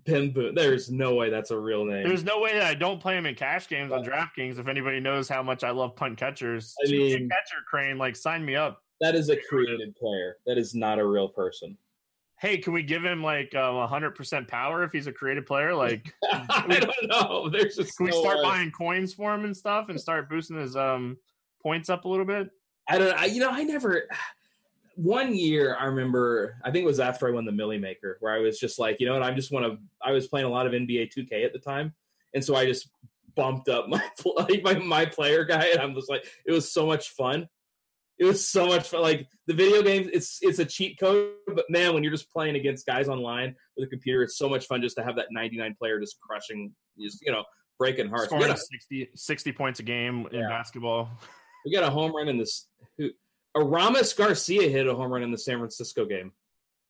Bemboom. 0.05 0.55
There's 0.55 0.91
no 0.91 1.15
way 1.15 1.31
that's 1.31 1.51
a 1.51 1.59
real 1.59 1.85
name. 1.85 2.07
There's 2.07 2.23
no 2.23 2.39
way 2.41 2.53
that 2.53 2.63
I 2.67 2.75
don't 2.75 3.01
play 3.01 3.17
him 3.17 3.27
in 3.27 3.35
cash 3.35 3.69
games 3.69 3.91
on 3.91 4.05
DraftKings. 4.05 4.59
If 4.59 4.69
anybody 4.69 5.01
knows 5.01 5.29
how 5.29 5.43
much 5.43 5.65
I 5.65 5.71
love 5.71 5.97
punt 5.97 6.17
catchers, 6.17 6.75
I 6.87 6.91
mean- 6.91 7.29
catcher 7.29 7.63
crane, 7.69 7.99
like 7.99 8.15
sign 8.17 8.45
me 8.45 8.55
up. 8.55 8.83
that 9.01 9.15
is 9.15 9.31
a 9.31 9.37
created 9.49 9.97
player. 9.97 10.37
That 10.47 10.59
is 10.59 10.75
not 10.75 10.99
a 10.99 11.07
real 11.07 11.29
person. 11.29 11.77
hey, 12.39 12.57
can 12.59 12.73
we 12.73 12.83
give 12.83 13.05
him 13.05 13.23
like 13.23 13.55
um, 13.57 13.87
hundred 13.89 14.15
percent 14.15 14.47
power 14.47 14.85
if 14.85 14.93
he's 14.93 15.07
a 15.09 15.13
created 15.13 15.45
player? 15.47 15.75
Like, 15.75 16.15
I 16.33 16.79
don't 16.81 17.09
know. 17.09 17.49
There's 17.49 17.77
just 17.77 17.97
can 17.97 18.07
we 18.07 18.13
start 18.13 18.37
way. 18.39 18.43
buying 18.45 18.71
coins 18.71 19.13
for 19.13 19.35
him 19.35 19.45
and 19.45 19.57
stuff 19.57 19.89
and 19.89 20.01
start 20.01 20.29
boosting 20.31 20.61
his 20.61 20.77
um 20.77 21.17
points 21.63 21.91
up 21.91 22.05
a 22.05 22.09
little 22.09 22.25
bit? 22.27 22.49
I 22.91 22.99
don't. 22.99 23.17
I, 23.17 23.25
you 23.27 23.41
know, 23.41 23.51
I 23.51 23.63
never. 23.63 24.09
One 24.97 25.35
year, 25.35 25.77
I 25.79 25.87
remember. 25.87 26.57
I 26.65 26.71
think 26.71 26.83
it 26.83 26.87
was 26.87 27.01
after 27.01 27.29
I 27.29 27.31
won 27.31 27.45
the 27.45 27.53
Milly 27.53 27.79
Maker, 27.79 28.19
where 28.21 28.35
I 28.35 28.39
was 28.39 28.59
just 28.59 28.79
like, 28.79 28.97
you 28.99 29.07
know 29.07 29.15
what? 29.15 29.23
I 29.23 29.33
just 29.33 29.53
want 29.53 29.65
to. 29.65 29.79
I 30.03 30.13
was 30.13 30.27
playing 30.27 30.47
a 30.47 30.51
lot 30.51 30.67
of 30.67 30.73
NBA 30.73 31.13
2K 31.17 31.45
at 31.45 31.53
the 31.53 31.59
time, 31.59 31.95
and 32.35 32.45
so 32.45 32.57
I 32.57 32.67
just 32.67 32.91
bumped 33.37 33.69
up 33.69 33.89
my 33.89 34.03
like 34.37 34.63
my 34.63 34.75
my 34.75 35.07
player 35.07 35.45
guy, 35.45 35.67
and 35.67 35.81
I'm 35.81 35.95
just 35.95 36.11
like, 36.11 36.27
it 36.45 36.53
was 36.53 36.71
so 36.71 36.85
much 36.87 37.11
fun. 37.11 37.49
It 38.19 38.25
was 38.25 38.47
so 38.47 38.67
much 38.67 38.89
fun. 38.89 39.01
Like 39.03 39.29
the 39.47 39.55
video 39.55 39.83
games, 39.83 40.09
it's 40.13 40.39
it's 40.43 40.59
a 40.59 40.65
cheat 40.65 40.99
code, 40.99 41.31
but 41.47 41.65
man, 41.71 41.95
when 41.95 42.03
you're 42.03 42.13
just 42.13 42.31
playing 42.31 42.57
against 42.57 42.85
guys 42.85 43.09
online 43.09 43.55
with 43.77 43.87
a 43.87 43.91
computer, 43.91 44.23
it's 44.25 44.37
so 44.37 44.49
much 44.49 44.67
fun 44.67 44.83
just 44.83 44.97
to 44.97 45.05
have 45.05 45.17
that 45.17 45.29
99 45.31 45.77
player 45.79 46.01
just 46.01 46.21
crushing, 46.21 46.75
just 47.01 47.23
you 47.23 47.31
know, 47.31 47.45
breaking 47.79 48.09
hearts. 48.09 48.27
Scoring 48.27 48.49
got 48.49 48.57
a 48.57 48.61
60, 48.61 49.11
60 49.15 49.53
points 49.53 49.81
a 49.81 49.85
game 49.85 50.27
in 50.33 50.43
basketball. 50.43 51.09
we 51.65 51.73
got 51.73 51.85
a 51.85 51.91
home 51.91 52.15
run 52.15 52.29
in 52.29 52.39
this. 52.39 52.69
Who, 52.99 53.11
Aramis 53.57 54.13
Garcia 54.13 54.69
hit 54.69 54.87
a 54.87 54.95
home 54.95 55.13
run 55.13 55.23
in 55.23 55.31
the 55.31 55.39
San 55.39 55.59
Francisco 55.59 56.05
game. 56.05 56.33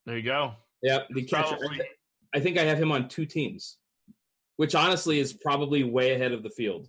There 0.06 0.16
you 0.16 0.22
go. 0.22 0.52
Yep, 0.82 1.08
the 1.10 1.24
catcher. 1.24 1.56
Probably, 1.56 1.80
I 2.34 2.40
think 2.40 2.58
I 2.58 2.64
have 2.64 2.80
him 2.80 2.92
on 2.92 3.08
two 3.08 3.26
teams, 3.26 3.78
which 4.56 4.74
honestly 4.74 5.18
is 5.18 5.32
probably 5.32 5.84
way 5.84 6.12
ahead 6.12 6.32
of 6.32 6.42
the 6.42 6.50
field. 6.50 6.88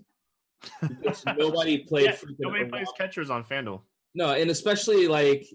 Nobody 1.38 1.80
played. 1.80 2.06
Yeah, 2.06 2.15
nobody 2.39 2.65
plays 2.65 2.88
catchers 2.98 3.30
on 3.30 3.44
FanDuel. 3.44 3.82
No, 4.13 4.34
and 4.34 4.50
especially 4.50 5.08
like, 5.08 5.46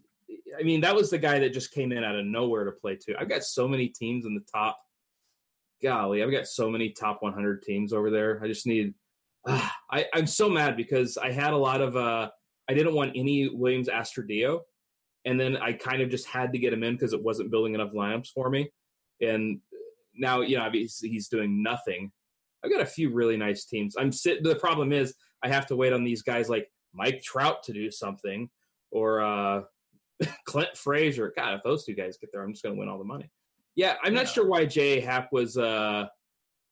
I 0.59 0.63
mean, 0.63 0.81
that 0.81 0.95
was 0.95 1.11
the 1.11 1.19
guy 1.19 1.39
that 1.39 1.53
just 1.53 1.73
came 1.73 1.93
in 1.93 2.03
out 2.03 2.17
of 2.17 2.25
nowhere 2.25 2.65
to 2.65 2.73
play 2.73 2.97
too. 2.97 3.15
I've 3.19 3.29
got 3.29 3.45
so 3.45 3.69
many 3.69 3.89
teams 3.89 4.27
in 4.27 4.35
the 4.35 4.45
top. 4.53 4.79
Golly, 5.83 6.23
I've 6.23 6.31
got 6.31 6.47
so 6.47 6.71
many 6.71 6.91
top 6.91 7.23
100 7.23 7.63
teams 7.63 7.93
over 7.93 8.11
there. 8.11 8.41
I 8.43 8.49
just 8.49 8.67
need. 8.67 8.95
ah, 9.47 9.76
I, 9.91 10.07
I'm 10.15 10.27
so 10.27 10.49
mad 10.49 10.77
because 10.77 11.17
I 11.17 11.31
had 11.31 11.53
a 11.53 11.57
lot 11.57 11.81
of. 11.81 11.97
uh 11.97 12.31
I 12.69 12.75
didn't 12.75 12.95
want 12.95 13.13
any 13.15 13.49
Willians 13.49 13.89
Astudillo, 13.89 14.61
and 15.25 15.39
then 15.39 15.57
I 15.57 15.73
kind 15.73 16.03
of 16.03 16.09
just 16.09 16.27
had 16.27 16.53
to 16.53 16.59
get 16.59 16.73
him 16.73 16.83
in 16.83 16.95
because 16.95 17.13
it 17.13 17.23
wasn't 17.23 17.51
building 17.51 17.75
enough 17.75 17.93
lineups 17.93 18.31
for 18.35 18.51
me. 18.51 18.71
And 19.21 19.61
now, 20.15 20.41
you 20.41 20.57
know, 20.57 20.65
obviously 20.65 21.09
he's 21.09 21.29
doing 21.29 21.63
nothing. 21.63 22.11
I've 22.65 22.73
got 22.73 22.81
a 22.81 22.87
few 22.87 23.11
really 23.11 23.37
nice 23.37 23.67
teams. 23.67 23.95
I'm 23.97 24.11
sit. 24.11 24.43
The 24.43 24.57
problem 24.57 24.93
is 24.93 25.15
I 25.43 25.49
have 25.49 25.67
to 25.67 25.77
wait 25.77 25.93
on 25.93 26.03
these 26.03 26.23
guys 26.23 26.49
like 26.49 26.69
Mike 26.93 27.23
Trout 27.23 27.63
to 27.65 27.73
do 27.73 27.91
something 27.91 28.49
or 28.91 29.21
uh, 29.21 29.63
Clint 30.47 30.77
Frazier. 30.77 31.33
God, 31.37 31.55
if 31.55 31.63
those 31.63 31.85
two 31.85 31.95
guys 31.95 32.19
get 32.19 32.31
there, 32.33 32.43
I'm 32.43 32.53
just 32.53 32.63
going 32.65 32.75
to 32.75 32.79
win 32.79 32.89
all 32.89 32.99
the 32.99 33.05
money. 33.05 33.31
Yeah, 33.75 33.95
I'm 34.03 34.15
not 34.15 34.27
sure 34.27 34.47
why 34.47 34.65
J. 34.65 35.01
Happ 35.01 35.33
was 35.33 35.59
uh, 35.59 36.07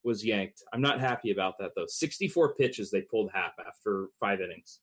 was 0.05 0.25
yanked. 0.25 0.63
I'm 0.73 0.81
not 0.81 1.01
happy 1.01 1.31
about 1.31 1.59
that 1.59 1.73
though. 1.77 1.87
64 1.87 2.55
pitches 2.55 2.91
they 2.91 3.03
pulled 3.03 3.31
Happ 3.33 3.55
after 3.67 4.09
five 4.21 4.41
innings. 4.41 4.81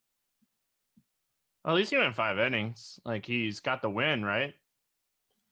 At 1.65 1.73
least 1.73 1.91
he 1.91 1.97
went 1.97 2.15
five 2.15 2.39
innings. 2.39 2.99
Like 3.05 3.25
he's 3.25 3.59
got 3.59 3.81
the 3.81 3.89
win, 3.89 4.25
right? 4.25 4.53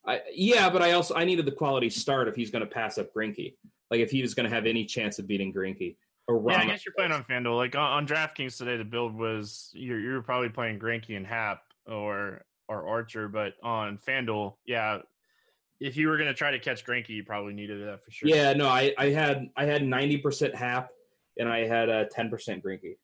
I, 0.06 0.20
yeah, 0.32 0.70
but 0.70 0.82
I 0.82 0.92
also 0.92 1.14
I 1.14 1.24
needed 1.24 1.44
the 1.44 1.52
quality 1.52 1.90
start 1.90 2.26
if 2.26 2.34
he's 2.34 2.50
going 2.50 2.64
to 2.64 2.70
pass 2.70 2.98
up 2.98 3.14
Greinke. 3.14 3.54
Like 3.90 4.00
if 4.00 4.10
he 4.10 4.22
was 4.22 4.34
going 4.34 4.48
to 4.48 4.54
have 4.54 4.66
any 4.66 4.84
chance 4.84 5.18
of 5.18 5.26
beating 5.26 5.52
Greinke. 5.52 5.96
Or 6.26 6.42
yeah, 6.48 6.60
I 6.60 6.66
guess 6.66 6.84
you're 6.84 6.94
playing 6.96 7.12
on 7.12 7.24
FanDuel. 7.24 7.56
Like 7.56 7.74
on, 7.74 7.92
on 7.92 8.06
DraftKings 8.06 8.56
today, 8.56 8.76
the 8.76 8.84
build 8.84 9.14
was 9.14 9.70
you're 9.72 9.98
you're 9.98 10.22
probably 10.22 10.48
playing 10.48 10.78
Greinke 10.78 11.16
and 11.16 11.26
Happ 11.26 11.62
or 11.86 12.42
or 12.68 12.86
Archer, 12.86 13.28
but 13.28 13.54
on 13.62 13.98
FanDuel, 13.98 14.54
yeah, 14.64 14.98
if 15.80 15.96
you 15.96 16.08
were 16.08 16.16
going 16.16 16.28
to 16.28 16.34
try 16.34 16.50
to 16.50 16.58
catch 16.58 16.84
Greinke, 16.84 17.08
you 17.08 17.24
probably 17.24 17.54
needed 17.54 17.86
that 17.86 18.04
for 18.04 18.10
sure. 18.10 18.28
Yeah, 18.28 18.52
no, 18.52 18.68
I 18.68 18.94
I 18.98 19.06
had 19.06 19.48
I 19.56 19.64
had 19.64 19.84
ninety 19.84 20.18
percent 20.18 20.54
Happ 20.54 20.90
and 21.38 21.48
I 21.48 21.66
had 21.66 21.88
a 21.88 22.06
ten 22.06 22.28
percent 22.28 22.62
Greinke. 22.62 22.96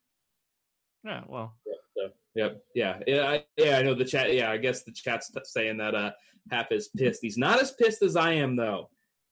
Yeah, 1.05 1.23
well. 1.27 1.55
Yep, 1.67 1.77
so, 1.97 2.13
yep, 2.35 2.63
yeah, 2.75 2.99
yeah, 3.07 3.29
I, 3.29 3.45
yeah. 3.57 3.79
I 3.79 3.83
know 3.83 3.95
the 3.95 4.05
chat. 4.05 4.35
Yeah, 4.35 4.51
I 4.51 4.59
guess 4.59 4.83
the 4.83 4.93
chat's 4.93 5.31
saying 5.45 5.79
that 5.79 5.95
uh 5.95 6.11
Happ 6.51 6.71
is 6.71 6.89
pissed. 6.89 7.21
He's 7.23 7.39
not 7.39 7.61
as 7.61 7.73
pissed 7.73 8.03
as 8.03 8.15
I 8.15 8.33
am, 8.33 8.57
though. 8.57 8.91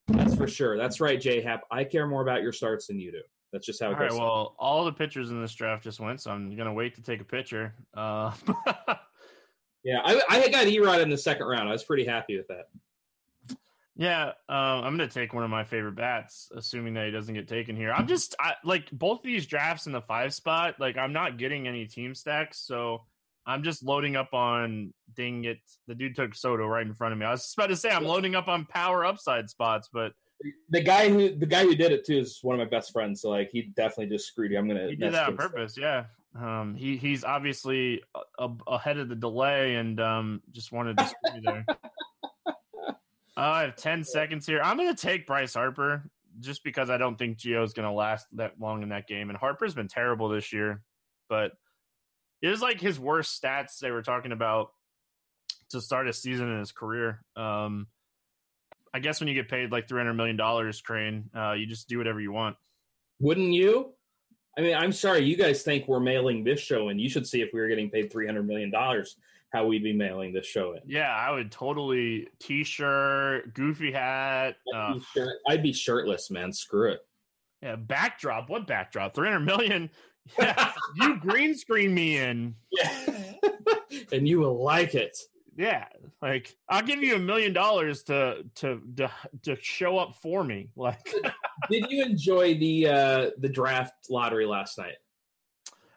That's 0.09 0.35
for 0.35 0.49
sure. 0.49 0.77
That's 0.77 1.01
right, 1.01 1.21
J 1.21 1.41
Happ. 1.43 1.63
I 1.71 1.85
care 1.85 2.07
more 2.07 2.23
about 2.23 2.43
your 2.43 2.53
starts 2.53 2.87
than 2.87 2.99
you 2.99 3.13
do. 3.13 3.23
That's 3.53 3.67
just 3.67 3.81
how 3.81 3.91
it 3.91 3.95
all 3.95 4.01
goes. 4.01 4.11
Right, 4.11 4.21
well, 4.21 4.57
all 4.59 4.85
the 4.85 4.93
pitchers 4.93 5.31
in 5.31 5.41
this 5.41 5.55
draft 5.55 5.85
just 5.85 6.01
went, 6.01 6.21
so 6.21 6.31
I'm 6.31 6.57
gonna 6.57 6.73
wait 6.73 6.95
to 6.97 7.03
take 7.03 7.21
a 7.21 7.25
picture. 7.25 7.75
Uh, 7.95 8.33
yeah, 9.85 10.01
I, 10.05 10.21
I 10.29 10.49
got 10.49 10.67
Erod 10.67 11.03
in 11.03 11.11
the 11.11 11.19
second 11.19 11.47
round. 11.47 11.69
I 11.69 11.73
was 11.73 11.85
pretty 11.85 12.05
happy 12.05 12.37
with 12.37 12.49
that. 12.49 12.69
Yeah, 13.97 14.29
um, 14.49 14.85
I'm 14.85 14.97
gonna 14.97 15.09
take 15.09 15.33
one 15.33 15.45
of 15.45 15.51
my 15.51 15.65
favorite 15.65 15.95
bats, 15.95 16.51
assuming 16.55 16.95
that 16.95 17.07
he 17.07 17.13
doesn't 17.13 17.35
get 17.35 17.47
taken 17.47 17.77
here. 17.77 17.93
I'm 17.93 18.09
just 18.09 18.35
I, 18.41 18.55
like 18.65 18.91
both 18.91 19.23
these 19.23 19.47
drafts 19.47 19.87
in 19.87 19.93
the 19.93 20.01
five 20.01 20.35
spot. 20.35 20.77
Like 20.81 20.97
I'm 20.97 21.13
not 21.13 21.39
getting 21.39 21.69
any 21.69 21.87
team 21.87 22.15
stacks, 22.15 22.59
so 22.59 23.03
I'm 23.47 23.63
just 23.63 23.85
loading 23.85 24.17
up 24.17 24.35
on 24.35 24.93
ding 25.15 25.45
it. 25.45 25.59
The 25.87 25.95
dude 25.95 26.17
took 26.17 26.35
Soto 26.35 26.67
right 26.67 26.85
in 26.85 26.95
front 26.95 27.13
of 27.13 27.19
me. 27.19 27.27
I 27.27 27.31
was 27.31 27.53
about 27.57 27.69
to 27.69 27.77
say 27.77 27.91
I'm 27.91 28.05
loading 28.05 28.35
up 28.35 28.49
on 28.49 28.65
power 28.65 29.05
upside 29.05 29.49
spots, 29.49 29.89
but 29.93 30.13
the 30.71 30.81
guy 30.81 31.09
who 31.09 31.37
the 31.37 31.47
guy 31.47 31.63
who 31.63 31.77
did 31.77 31.93
it 31.93 32.05
too 32.05 32.19
is 32.19 32.41
one 32.43 32.59
of 32.59 32.67
my 32.67 32.71
best 32.71 32.93
friends. 32.93 33.21
So 33.21 33.31
like 33.31 33.51
he 33.53 33.63
definitely 33.63 34.15
just 34.15 34.27
screwed 34.27 34.51
you. 34.51 34.59
I'm 34.59 34.67
gonna. 34.67 34.89
He 34.89 34.97
did 34.97 35.13
that 35.13 35.29
on 35.29 35.37
purpose. 35.37 35.77
Yeah. 35.79 36.07
Um. 36.37 36.75
He 36.75 36.97
he's 36.97 37.23
obviously 37.23 38.03
a, 38.15 38.21
a, 38.45 38.51
ahead 38.67 38.99
of 38.99 39.09
the 39.09 39.15
delay 39.15 39.77
and 39.77 40.01
um 40.01 40.43
just 40.51 40.73
wanted 40.73 40.99
to 40.99 41.07
screw 41.07 41.37
you 41.37 41.43
there. 41.43 41.67
I 43.37 43.63
have 43.63 43.77
10 43.77 44.05
seconds 44.05 44.47
here. 44.47 44.61
I'm 44.63 44.77
going 44.77 44.95
to 44.95 45.01
take 45.01 45.27
Bryce 45.27 45.55
Harper 45.55 46.09
just 46.41 46.65
because 46.65 46.91
I 46.91 46.99
don't 46.99 47.17
think 47.17 47.39
Gio 47.39 47.65
is 47.65 47.73
going 47.73 47.89
to 47.89 47.95
last 47.95 48.27
that 48.35 48.61
long 48.61 48.83
in 48.83 48.91
that 48.91 49.09
game. 49.09 49.31
And 49.31 49.39
Harper's 49.39 49.75
been 49.75 49.89
terrible 49.89 50.29
this 50.29 50.53
year, 50.53 50.83
but 51.29 51.53
it 52.43 52.49
was 52.49 52.61
like 52.61 52.81
his 52.81 52.99
worst 52.99 53.43
stats 53.43 53.79
they 53.79 53.91
were 53.91 54.03
talking 54.03 54.33
about 54.33 54.69
to 55.71 55.81
start 55.81 56.09
a 56.09 56.13
season 56.13 56.51
in 56.51 56.59
his 56.59 56.73
career. 56.73 57.25
Um, 57.37 57.89
I 58.93 59.01
guess 59.01 59.21
when 59.21 59.29
you 59.29 59.35
get 59.35 59.49
paid 59.49 59.73
like 59.73 59.89
$300 59.89 60.15
million, 60.15 60.73
Crane, 60.85 61.31
uh, 61.37 61.53
you 61.53 61.67
just 61.67 61.89
do 61.89 61.99
whatever 61.99 62.21
you 62.21 62.31
want. 62.31 62.57
Wouldn't 63.21 63.53
you? 63.53 63.93
I 64.57 64.61
mean, 64.61 64.77
I'm 64.77 64.93
sorry, 64.93 65.25
you 65.25 65.37
guys 65.37 65.63
think 65.63 65.89
we're 65.89 65.99
mailing 65.99 66.45
this 66.45 66.61
show, 66.61 66.89
and 66.89 67.01
you 67.01 67.09
should 67.09 67.27
see 67.27 67.41
if 67.41 67.51
we 67.53 67.61
were 67.61 67.67
getting 67.67 67.91
paid 67.91 68.13
$300 68.13 68.47
million 68.47 68.73
how 69.55 69.67
we'd 69.67 69.85
be 69.85 69.93
mailing 69.93 70.33
this 70.33 70.47
show 70.47 70.73
in. 70.73 70.81
Yeah, 70.85 71.15
I 71.15 71.31
would 71.31 71.53
totally 71.53 72.29
t-shirt, 72.41 73.55
goofy 73.55 73.93
hat. 73.93 74.57
I'd, 74.75 74.77
uh, 74.77 74.95
be, 74.95 75.01
shirt, 75.15 75.37
I'd 75.49 75.63
be 75.63 75.73
shirtless, 75.73 76.31
man. 76.31 76.53
Screw 76.53 76.91
it. 76.91 77.01
Yeah, 77.63 77.77
backdrop. 77.77 78.51
What 78.51 78.67
backdrop? 78.67 79.15
Three 79.15 79.29
hundred 79.29 79.47
million. 79.47 79.91
Yeah, 80.39 80.73
you 80.97 81.19
green 81.19 81.55
screen 81.55 81.93
me 81.93 82.17
in. 82.17 82.55
Yeah, 82.73 83.35
and 84.13 84.27
you 84.27 84.39
will 84.41 84.65
like 84.65 84.95
it. 84.95 85.15
Yeah, 85.55 85.85
like 86.23 86.57
I'll 86.67 86.81
give 86.81 87.03
you 87.03 87.17
a 87.17 87.19
million 87.19 87.53
dollars 87.53 88.05
to 88.05 88.43
to 88.55 88.81
to 88.97 89.11
to 89.43 89.57
show 89.61 89.99
up 89.99 90.15
for 90.15 90.43
me. 90.43 90.71
Like, 90.77 91.05
did 91.71 91.91
you 91.91 92.03
enjoy 92.03 92.55
the 92.55 92.89
uh 92.89 93.31
the 93.37 93.51
draft 93.51 93.93
lottery 94.09 94.47
last 94.47 94.79
night? 94.79 94.97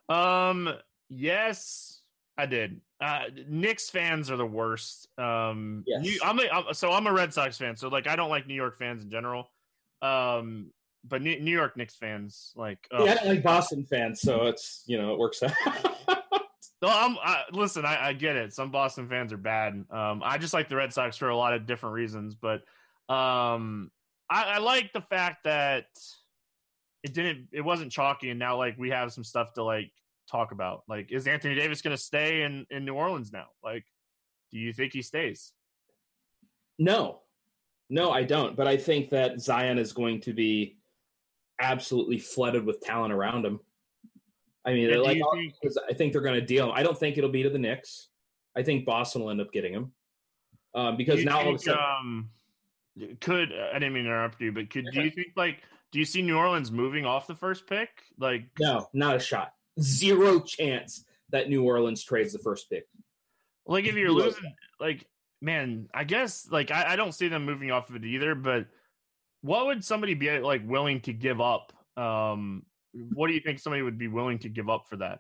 Um, 0.10 0.74
yes, 1.08 2.02
I 2.38 2.48
did. 2.48 2.82
Uh, 3.00 3.24
Knicks 3.48 3.90
fans 3.90 4.32
are 4.32 4.38
the 4.38 4.46
worst. 4.46 5.08
Um, 5.20 5.84
yes. 5.86 6.02
New, 6.02 6.20
I'm, 6.24 6.40
a, 6.40 6.48
I'm 6.52 6.74
so 6.74 6.92
I'm 6.92 7.06
a 7.06 7.14
Red 7.14 7.34
Sox 7.34 7.58
fan, 7.58 7.76
so 7.76 7.90
like 7.90 8.08
I 8.08 8.16
don't 8.16 8.30
like 8.30 8.48
New 8.48 8.56
York 8.56 8.78
fans 8.78 9.04
in 9.04 9.10
general. 9.12 9.50
Um, 10.02 10.72
but 11.04 11.22
New, 11.22 11.40
New 11.40 11.52
York 11.52 11.78
Knicks 11.78 11.96
fans, 11.96 12.54
like 12.56 12.80
yeah, 12.92 13.00
I 13.00 13.14
don't 13.16 13.28
like 13.28 13.44
Boston 13.44 13.86
fans, 13.86 14.22
so 14.22 14.48
it's 14.48 14.84
you 14.88 14.98
know 14.98 15.14
it 15.14 15.20
works 15.20 15.44
out. 15.44 15.54
no, 16.82 16.90
I'm 16.90 17.18
I, 17.24 17.44
listen. 17.52 17.86
I, 17.86 18.08
I, 18.08 18.14
get 18.14 18.36
it. 18.36 18.54
Some 18.54 18.72
Boston 18.72 19.08
fans 19.08 19.32
are 19.32 19.38
bad. 19.38 19.74
Um, 19.92 20.22
I 20.24 20.38
just 20.38 20.54
like 20.54 20.68
the 20.68 20.76
Red 20.76 20.92
Sox 20.92 21.18
for 21.18 21.30
a 21.30 21.38
lot 21.38 21.54
of 21.54 21.66
different 21.68 21.94
reasons, 21.94 22.36
but 22.36 22.62
um, 23.14 23.92
I, 24.30 24.44
I 24.44 24.58
like 24.58 24.92
the 24.94 25.02
fact 25.02 25.44
that 25.44 25.86
it 27.04 27.14
didn't. 27.14 27.50
It 27.52 27.62
wasn't 27.62 27.92
chalky, 27.92 28.32
and 28.32 28.40
now 28.40 28.58
like 28.58 28.78
we 28.78 28.90
have 28.90 29.14
some 29.14 29.24
stuff 29.24 29.54
to 29.54 29.64
like 29.64 29.92
talk 30.28 30.52
about. 30.52 30.84
Like, 30.88 31.12
is 31.12 31.28
Anthony 31.28 31.56
Davis 31.56 31.82
going 31.82 31.96
to 31.96 32.02
stay 32.02 32.44
in 32.44 32.66
in 32.70 32.86
New 32.86 32.94
Orleans 32.94 33.32
now? 33.32 33.48
Like, 33.64 33.86
do 34.52 34.60
you 34.60 34.74
think 34.74 34.94
he 34.94 35.02
stays? 35.02 35.54
No, 36.80 37.22
no, 37.90 38.12
I 38.12 38.24
don't. 38.24 38.56
But 38.56 38.68
I 38.68 38.78
think 38.78 39.10
that 39.10 39.42
Zion 39.42 39.78
is 39.78 39.94
going 39.94 40.22
to 40.22 40.34
be 40.34 40.78
absolutely 41.60 42.20
flooded 42.20 42.66
with 42.66 42.82
talent 42.82 43.14
around 43.14 43.46
him. 43.46 43.60
I 44.66 44.74
mean, 44.74 45.02
like, 45.02 45.22
think, 45.34 45.74
I 45.90 45.94
think 45.94 46.12
they're 46.12 46.22
going 46.22 46.40
to 46.40 46.46
deal. 46.46 46.68
Him. 46.68 46.74
I 46.76 46.84
don't 46.84 46.98
think 46.98 47.18
it'll 47.18 47.30
be 47.30 47.44
to 47.44 47.50
the 47.50 47.60
Knicks. 47.60 48.10
I 48.56 48.64
think 48.64 48.86
Boston 48.86 49.22
will 49.22 49.30
end 49.30 49.40
up 49.40 49.52
getting 49.54 49.74
him 49.74 49.92
um, 50.76 50.98
because 50.98 51.24
now 51.24 51.38
think, 51.38 51.48
all 51.48 51.54
of 51.54 51.56
a 51.56 51.64
sudden. 51.64 51.80
Um, 51.80 52.30
could 53.22 53.54
I 53.54 53.74
didn't 53.74 53.94
mean 53.94 54.04
to 54.04 54.10
interrupt 54.10 54.42
you, 54.42 54.52
but 54.52 54.70
could 54.70 54.86
do 54.92 55.04
you 55.04 55.12
think 55.12 55.28
like 55.36 55.62
do 55.92 56.00
you 56.00 56.06
see 56.06 56.22
New 56.22 56.36
Orleans 56.36 56.72
moving 56.72 57.06
off 57.06 57.28
the 57.28 57.36
first 57.36 57.68
pick? 57.68 57.90
Like, 58.20 58.46
no, 58.60 58.90
not 58.94 59.16
a 59.16 59.20
shot 59.20 59.54
zero 59.80 60.40
chance 60.40 61.06
that 61.30 61.50
New 61.50 61.64
Orleans 61.64 62.04
trades 62.04 62.34
the 62.34 62.40
first 62.40 62.70
pick. 62.70 62.88
Like 63.66 63.86
if 63.86 63.96
you're 63.96 64.12
losing, 64.12 64.54
like 64.80 65.06
man, 65.42 65.90
I 65.94 66.04
guess 66.04 66.48
like 66.50 66.72
I, 66.72 66.94
I 66.94 66.96
don't 66.96 67.14
see 67.14 67.28
them 67.28 67.46
moving 67.46 67.72
off 67.72 67.90
of 67.90 67.96
it 67.96 68.06
either. 68.06 68.36
But 68.36 68.68
what 69.42 69.66
would 69.68 69.84
somebody 69.84 70.14
be 70.14 70.40
like 70.40 70.68
willing 70.68 71.02
to 71.02 71.14
give 71.14 71.42
up? 71.42 71.74
Um, 71.96 72.64
what 73.14 73.28
do 73.28 73.34
you 73.34 73.40
think 73.40 73.60
somebody 73.60 73.82
would 73.84 73.98
be 73.98 74.08
willing 74.08 74.40
to 74.40 74.50
give 74.50 74.70
up 74.70 74.88
for 74.90 74.98
that? 74.98 75.20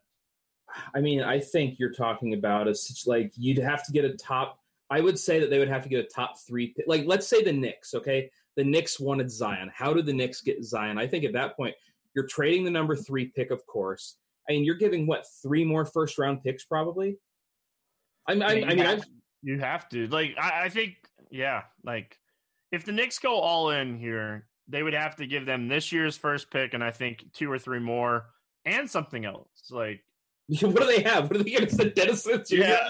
I 0.93 1.01
mean, 1.01 1.21
I 1.21 1.39
think 1.39 1.79
you're 1.79 1.93
talking 1.93 2.33
about 2.33 2.67
is 2.67 3.03
like 3.05 3.31
you'd 3.35 3.57
have 3.57 3.85
to 3.85 3.91
get 3.91 4.05
a 4.05 4.13
top. 4.15 4.59
I 4.89 5.01
would 5.01 5.19
say 5.19 5.39
that 5.41 5.49
they 5.49 5.59
would 5.59 5.67
have 5.67 5.83
to 5.83 5.89
get 5.89 6.05
a 6.05 6.07
top 6.07 6.39
three. 6.39 6.67
Pick. 6.67 6.85
Like, 6.87 7.05
let's 7.05 7.27
say 7.27 7.43
the 7.43 7.51
Knicks. 7.51 7.93
Okay, 7.93 8.31
the 8.55 8.63
Knicks 8.63 8.99
wanted 8.99 9.31
Zion. 9.31 9.71
How 9.73 9.93
did 9.93 10.05
the 10.05 10.13
Knicks 10.13 10.41
get 10.41 10.63
Zion? 10.63 10.97
I 10.97 11.07
think 11.07 11.25
at 11.25 11.33
that 11.33 11.55
point 11.55 11.75
you're 12.15 12.27
trading 12.27 12.63
the 12.63 12.71
number 12.71 12.95
three 12.95 13.25
pick, 13.25 13.51
of 13.51 13.65
course. 13.65 14.15
I 14.49 14.53
mean, 14.53 14.63
you're 14.63 14.75
giving 14.75 15.07
what 15.07 15.25
three 15.41 15.65
more 15.65 15.85
first 15.85 16.17
round 16.17 16.43
picks 16.43 16.65
probably. 16.65 17.17
I, 18.27 18.33
I, 18.33 18.45
I 18.45 18.53
mean, 18.55 18.77
have, 18.79 19.05
you 19.41 19.59
have 19.59 19.87
to 19.89 20.07
like. 20.07 20.35
I, 20.39 20.65
I 20.65 20.69
think, 20.69 20.95
yeah, 21.29 21.63
like 21.83 22.17
if 22.71 22.85
the 22.85 22.91
Knicks 22.91 23.19
go 23.19 23.39
all 23.39 23.71
in 23.71 23.97
here, 23.97 24.47
they 24.67 24.83
would 24.83 24.93
have 24.93 25.15
to 25.17 25.27
give 25.27 25.45
them 25.45 25.67
this 25.67 25.91
year's 25.91 26.17
first 26.17 26.51
pick, 26.51 26.73
and 26.73 26.83
I 26.83 26.91
think 26.91 27.25
two 27.33 27.51
or 27.51 27.59
three 27.59 27.79
more, 27.79 28.25
and 28.65 28.89
something 28.89 29.25
else. 29.25 29.47
Like, 29.71 30.01
what 30.61 30.77
do 30.77 30.85
they 30.85 31.01
have? 31.01 31.23
What 31.23 31.33
do 31.37 31.43
they 31.43 31.51
give 31.51 31.63
us? 31.63 31.77
The 31.77 31.85
Dennis 31.85 32.27
Yeah. 32.51 32.89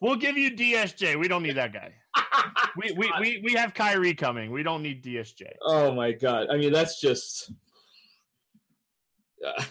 we'll 0.00 0.16
give 0.16 0.36
you 0.36 0.52
DSJ. 0.52 1.18
We 1.18 1.28
don't 1.28 1.42
need 1.42 1.56
that 1.56 1.72
guy. 1.72 1.92
we, 2.76 2.92
we, 2.92 3.12
we, 3.20 3.40
we 3.44 3.52
have 3.54 3.74
Kyrie 3.74 4.14
coming. 4.14 4.50
We 4.50 4.62
don't 4.62 4.82
need 4.82 5.04
DSJ. 5.04 5.42
Oh 5.62 5.92
my 5.92 6.12
god! 6.12 6.48
I 6.50 6.56
mean, 6.56 6.72
that's 6.72 7.00
just. 7.00 7.52
Uh, 9.46 9.62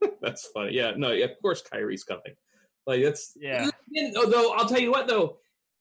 that's 0.20 0.46
funny. 0.48 0.74
Yeah, 0.74 0.92
no, 0.96 1.12
of 1.12 1.30
course 1.40 1.62
Kyrie's 1.62 2.04
coming. 2.04 2.36
Like 2.86 3.02
that's 3.02 3.36
yeah. 3.40 3.68
Although 4.16 4.52
I'll 4.52 4.68
tell 4.68 4.80
you 4.80 4.90
what 4.90 5.08
though, 5.08 5.38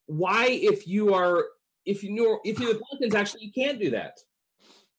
why 0.07 0.47
if 0.47 0.87
you 0.87 1.13
are 1.13 1.45
if 1.85 2.03
you 2.03 2.11
know 2.11 2.39
if 2.43 2.59
you're 2.59 2.73
the 2.73 2.81
Pelicans 2.89 3.15
actually 3.15 3.45
you 3.45 3.51
can't 3.51 3.79
do 3.79 3.91
that. 3.91 4.19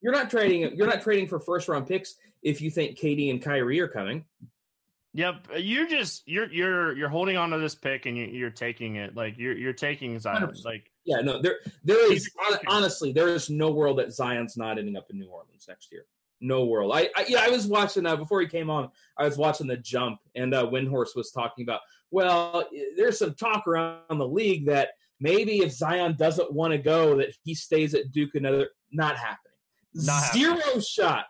You're 0.02 0.12
not 0.12 0.30
trading. 0.30 0.76
You're 0.76 0.86
not 0.86 1.02
trading 1.02 1.26
for 1.26 1.40
first 1.40 1.68
round 1.68 1.86
picks 1.86 2.14
if 2.42 2.60
you 2.60 2.70
think 2.70 2.98
KD 2.98 3.30
and 3.30 3.42
Kyrie 3.42 3.80
are 3.80 3.88
coming. 3.88 4.24
Yep, 5.14 5.48
you're 5.56 5.88
just 5.88 6.28
you're 6.28 6.52
you're 6.52 6.96
you're 6.96 7.08
holding 7.08 7.36
on 7.36 7.50
to 7.50 7.58
this 7.58 7.74
pick 7.74 8.06
and 8.06 8.16
you, 8.16 8.46
are 8.46 8.50
taking 8.50 8.96
it 8.96 9.16
like 9.16 9.36
you're 9.38 9.56
you're 9.56 9.72
taking 9.72 10.18
Zion. 10.18 10.42
100%. 10.42 10.64
Like 10.64 10.92
yeah, 11.04 11.22
no, 11.22 11.40
there 11.40 11.56
there 11.82 12.12
is 12.12 12.30
honestly 12.68 13.12
there 13.12 13.28
is 13.28 13.48
no 13.48 13.70
world 13.70 13.98
that 13.98 14.12
Zion's 14.12 14.56
not 14.56 14.78
ending 14.78 14.96
up 14.96 15.06
in 15.10 15.18
New 15.18 15.28
Orleans 15.28 15.64
next 15.66 15.90
year 15.90 16.04
no 16.40 16.64
world. 16.64 16.92
I, 16.94 17.08
I 17.16 17.24
yeah, 17.28 17.40
I 17.42 17.48
was 17.48 17.66
watching 17.66 18.06
uh, 18.06 18.16
before 18.16 18.40
he 18.40 18.46
came 18.46 18.70
on. 18.70 18.90
I 19.18 19.24
was 19.24 19.38
watching 19.38 19.66
the 19.66 19.76
jump, 19.76 20.18
and 20.34 20.54
uh, 20.54 20.66
Windhorst 20.66 21.16
was 21.16 21.30
talking 21.30 21.64
about. 21.64 21.80
Well, 22.10 22.64
there's 22.96 23.18
some 23.18 23.34
talk 23.34 23.66
around 23.66 24.18
the 24.18 24.26
league 24.28 24.66
that 24.66 24.90
maybe 25.20 25.58
if 25.58 25.72
Zion 25.72 26.16
doesn't 26.18 26.52
want 26.52 26.72
to 26.72 26.78
go, 26.78 27.16
that 27.16 27.34
he 27.42 27.54
stays 27.54 27.94
at 27.94 28.12
Duke. 28.12 28.34
Another 28.34 28.68
not 28.92 29.16
happening. 29.16 29.38
Not 29.94 30.32
Zero 30.32 30.56
happening. 30.56 30.80
shot. 30.80 31.26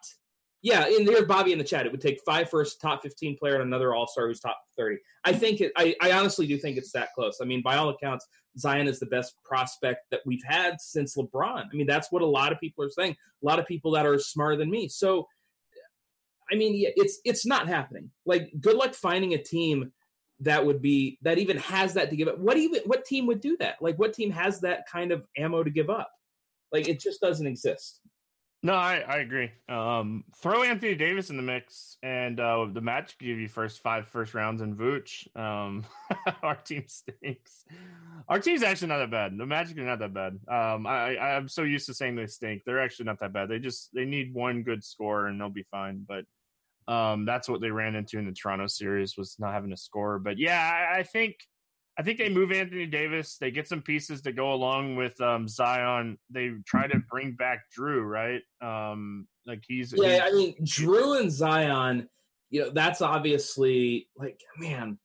Yeah, 0.66 0.84
and 0.84 1.06
there's 1.06 1.26
Bobby 1.26 1.52
in 1.52 1.58
the 1.58 1.64
chat. 1.64 1.86
It 1.86 1.92
would 1.92 2.00
take 2.00 2.18
five 2.26 2.50
first 2.50 2.80
top 2.80 3.00
15 3.00 3.36
player 3.38 3.54
and 3.54 3.62
another 3.62 3.94
All 3.94 4.08
Star 4.08 4.26
who's 4.26 4.40
top 4.40 4.60
30. 4.76 4.96
I 5.24 5.32
think 5.32 5.60
it, 5.60 5.70
I, 5.76 5.94
I 6.02 6.10
honestly 6.10 6.44
do 6.44 6.58
think 6.58 6.76
it's 6.76 6.90
that 6.90 7.10
close. 7.14 7.38
I 7.40 7.44
mean, 7.44 7.62
by 7.62 7.76
all 7.76 7.90
accounts, 7.90 8.26
Zion 8.58 8.88
is 8.88 8.98
the 8.98 9.06
best 9.06 9.34
prospect 9.44 10.00
that 10.10 10.22
we've 10.26 10.42
had 10.44 10.80
since 10.80 11.16
LeBron. 11.16 11.66
I 11.72 11.76
mean, 11.76 11.86
that's 11.86 12.10
what 12.10 12.20
a 12.20 12.26
lot 12.26 12.50
of 12.50 12.58
people 12.58 12.82
are 12.82 12.90
saying. 12.90 13.12
A 13.12 13.46
lot 13.46 13.60
of 13.60 13.66
people 13.68 13.92
that 13.92 14.06
are 14.06 14.18
smarter 14.18 14.56
than 14.56 14.68
me. 14.68 14.88
So, 14.88 15.28
I 16.50 16.56
mean, 16.56 16.74
yeah, 16.74 16.88
it's 16.96 17.20
it's 17.24 17.46
not 17.46 17.68
happening. 17.68 18.10
Like, 18.24 18.50
good 18.60 18.74
luck 18.74 18.92
finding 18.94 19.34
a 19.34 19.38
team 19.38 19.92
that 20.40 20.66
would 20.66 20.82
be 20.82 21.16
that 21.22 21.38
even 21.38 21.58
has 21.58 21.94
that 21.94 22.10
to 22.10 22.16
give 22.16 22.26
up. 22.26 22.40
What 22.40 22.56
even 22.56 22.80
what 22.86 23.04
team 23.04 23.28
would 23.28 23.40
do 23.40 23.56
that? 23.60 23.76
Like, 23.80 24.00
what 24.00 24.14
team 24.14 24.32
has 24.32 24.60
that 24.62 24.80
kind 24.90 25.12
of 25.12 25.24
ammo 25.38 25.62
to 25.62 25.70
give 25.70 25.90
up? 25.90 26.10
Like, 26.72 26.88
it 26.88 26.98
just 26.98 27.20
doesn't 27.20 27.46
exist. 27.46 28.00
No, 28.66 28.74
I, 28.74 28.96
I 28.96 29.16
agree. 29.18 29.52
Um, 29.68 30.24
throw 30.42 30.64
Anthony 30.64 30.96
Davis 30.96 31.30
in 31.30 31.36
the 31.36 31.42
mix, 31.44 31.98
and 32.02 32.40
uh, 32.40 32.66
the 32.72 32.80
match 32.80 33.16
give 33.16 33.38
you 33.38 33.46
first 33.46 33.80
five 33.80 34.08
first 34.08 34.34
rounds 34.34 34.60
in 34.60 34.74
Vooch. 34.74 35.24
Um, 35.36 35.84
our 36.42 36.56
team 36.56 36.82
stinks. 36.88 37.64
Our 38.28 38.40
team's 38.40 38.64
actually 38.64 38.88
not 38.88 38.98
that 38.98 39.12
bad. 39.12 39.38
The 39.38 39.46
Magic 39.46 39.78
are 39.78 39.82
not 39.82 40.00
that 40.00 40.12
bad. 40.12 40.40
Um, 40.48 40.84
I, 40.84 41.16
I'm 41.16 41.46
so 41.46 41.62
used 41.62 41.86
to 41.86 41.94
saying 41.94 42.16
they 42.16 42.26
stink. 42.26 42.62
They're 42.66 42.82
actually 42.82 43.04
not 43.04 43.20
that 43.20 43.32
bad. 43.32 43.48
They 43.48 43.60
just 43.60 43.90
they 43.94 44.04
need 44.04 44.34
one 44.34 44.64
good 44.64 44.82
score 44.82 45.28
and 45.28 45.40
they'll 45.40 45.48
be 45.48 45.66
fine. 45.70 46.04
But 46.04 46.24
um, 46.92 47.24
that's 47.24 47.48
what 47.48 47.60
they 47.60 47.70
ran 47.70 47.94
into 47.94 48.18
in 48.18 48.26
the 48.26 48.32
Toronto 48.32 48.66
series 48.66 49.16
was 49.16 49.36
not 49.38 49.52
having 49.52 49.72
a 49.72 49.76
score. 49.76 50.18
But 50.18 50.38
yeah, 50.38 50.58
I, 50.58 50.98
I 50.98 51.02
think 51.04 51.36
I 51.98 52.02
think 52.02 52.18
they 52.18 52.28
move 52.28 52.52
Anthony 52.52 52.86
Davis. 52.86 53.38
They 53.38 53.50
get 53.50 53.68
some 53.68 53.80
pieces 53.80 54.20
to 54.22 54.32
go 54.32 54.52
along 54.52 54.96
with 54.96 55.18
um, 55.20 55.48
Zion. 55.48 56.18
They 56.28 56.50
try 56.66 56.86
to 56.86 56.98
bring 57.10 57.32
back 57.32 57.64
Jrue, 57.76 58.06
right? 58.06 58.42
Um, 58.60 59.26
like 59.46 59.64
he's 59.66 59.94
yeah. 59.96 60.12
he's, 60.12 60.20
I 60.20 60.30
mean, 60.32 60.54
Jrue 60.62 61.20
and 61.20 61.32
Zion. 61.32 62.08
You 62.50 62.64
know, 62.64 62.70
that's 62.70 63.00
obviously 63.00 64.08
like 64.16 64.40
man. 64.58 64.98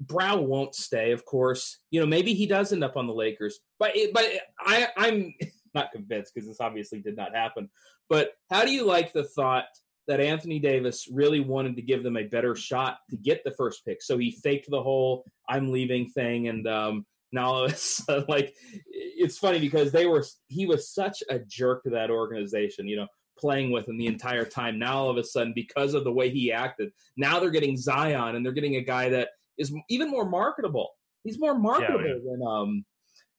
Brow 0.00 0.36
won't 0.40 0.74
stay, 0.74 1.12
of 1.12 1.24
course. 1.24 1.78
You 1.92 2.00
know, 2.00 2.06
maybe 2.06 2.34
he 2.34 2.46
does 2.46 2.72
end 2.72 2.82
up 2.82 2.96
on 2.96 3.06
the 3.06 3.14
Lakers, 3.14 3.60
but 3.78 3.96
it, 3.96 4.12
but 4.12 4.24
I 4.58 4.88
I'm 4.96 5.32
not 5.74 5.92
convinced 5.92 6.32
because 6.34 6.48
this 6.48 6.60
obviously 6.60 7.00
did 7.00 7.16
not 7.16 7.36
happen. 7.36 7.70
But 8.08 8.32
how 8.50 8.64
do 8.64 8.72
you 8.72 8.84
like 8.84 9.12
the 9.12 9.22
thought 9.22 9.66
that 10.08 10.20
Anthony 10.20 10.58
Davis 10.58 11.08
really 11.10 11.40
wanted 11.40 11.76
to 11.76 11.82
give 11.82 12.02
them 12.02 12.16
a 12.16 12.24
better 12.24 12.54
shot 12.54 12.98
to 13.10 13.16
get 13.16 13.44
the 13.44 13.52
first 13.52 13.84
pick. 13.84 14.02
So 14.02 14.18
he 14.18 14.32
faked 14.42 14.70
the 14.70 14.82
whole 14.82 15.24
"I'm 15.48 15.70
leaving" 15.70 16.08
thing, 16.08 16.48
and 16.48 16.66
um, 16.66 17.06
now 17.32 17.64
it's 17.64 18.06
like 18.28 18.54
it's 18.86 19.38
funny 19.38 19.58
because 19.58 19.92
they 19.92 20.06
were 20.06 20.24
he 20.48 20.66
was 20.66 20.92
such 20.92 21.22
a 21.28 21.38
jerk 21.40 21.84
to 21.84 21.90
that 21.90 22.10
organization, 22.10 22.88
you 22.88 22.96
know, 22.96 23.06
playing 23.38 23.70
with 23.70 23.88
him 23.88 23.98
the 23.98 24.06
entire 24.06 24.44
time. 24.44 24.78
Now 24.78 24.98
all 24.98 25.10
of 25.10 25.16
a 25.16 25.24
sudden, 25.24 25.52
because 25.54 25.94
of 25.94 26.04
the 26.04 26.12
way 26.12 26.30
he 26.30 26.52
acted, 26.52 26.92
now 27.16 27.38
they're 27.38 27.50
getting 27.50 27.76
Zion, 27.76 28.36
and 28.36 28.44
they're 28.44 28.52
getting 28.52 28.76
a 28.76 28.82
guy 28.84 29.08
that 29.10 29.28
is 29.58 29.72
even 29.88 30.10
more 30.10 30.28
marketable. 30.28 30.90
He's 31.24 31.38
more 31.38 31.58
marketable 31.58 32.06
yeah, 32.06 32.14
than 32.24 32.42
um 32.46 32.84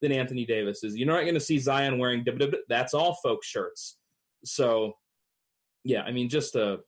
than 0.01 0.11
Anthony 0.11 0.45
Davis 0.45 0.83
is. 0.83 0.95
You're 0.97 1.07
not 1.07 1.21
going 1.21 1.33
to 1.33 1.39
see 1.39 1.57
Zion 1.57 1.97
wearing 1.97 2.25
that's 2.67 2.93
all 2.93 3.17
folks 3.23 3.47
shirts. 3.47 3.97
So 4.43 4.93
yeah, 5.83 6.01
I 6.01 6.11
mean, 6.11 6.29
just 6.29 6.55
a. 6.55 6.79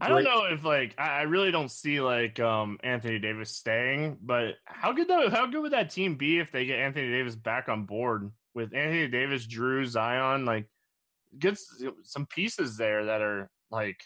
I 0.00 0.08
don't 0.08 0.24
know 0.24 0.46
if 0.46 0.64
like 0.64 0.94
I 0.98 1.22
really 1.22 1.50
don't 1.50 1.70
see 1.70 2.00
like 2.00 2.40
um 2.40 2.78
Anthony 2.82 3.18
Davis 3.18 3.54
staying, 3.54 4.18
but 4.22 4.54
how 4.64 4.92
good 4.92 5.08
though? 5.08 5.28
How 5.28 5.46
good 5.46 5.60
would 5.60 5.72
that 5.72 5.90
team 5.90 6.16
be 6.16 6.38
if 6.38 6.50
they 6.50 6.64
get 6.64 6.78
Anthony 6.78 7.10
Davis 7.10 7.36
back 7.36 7.68
on 7.68 7.84
board 7.84 8.30
with 8.54 8.74
Anthony 8.74 9.08
Davis, 9.08 9.46
Jrue, 9.46 9.86
Zion, 9.86 10.46
like 10.46 10.66
get 11.38 11.58
some 12.04 12.26
pieces 12.26 12.76
there 12.76 13.06
that 13.06 13.20
are 13.20 13.50
like. 13.70 14.00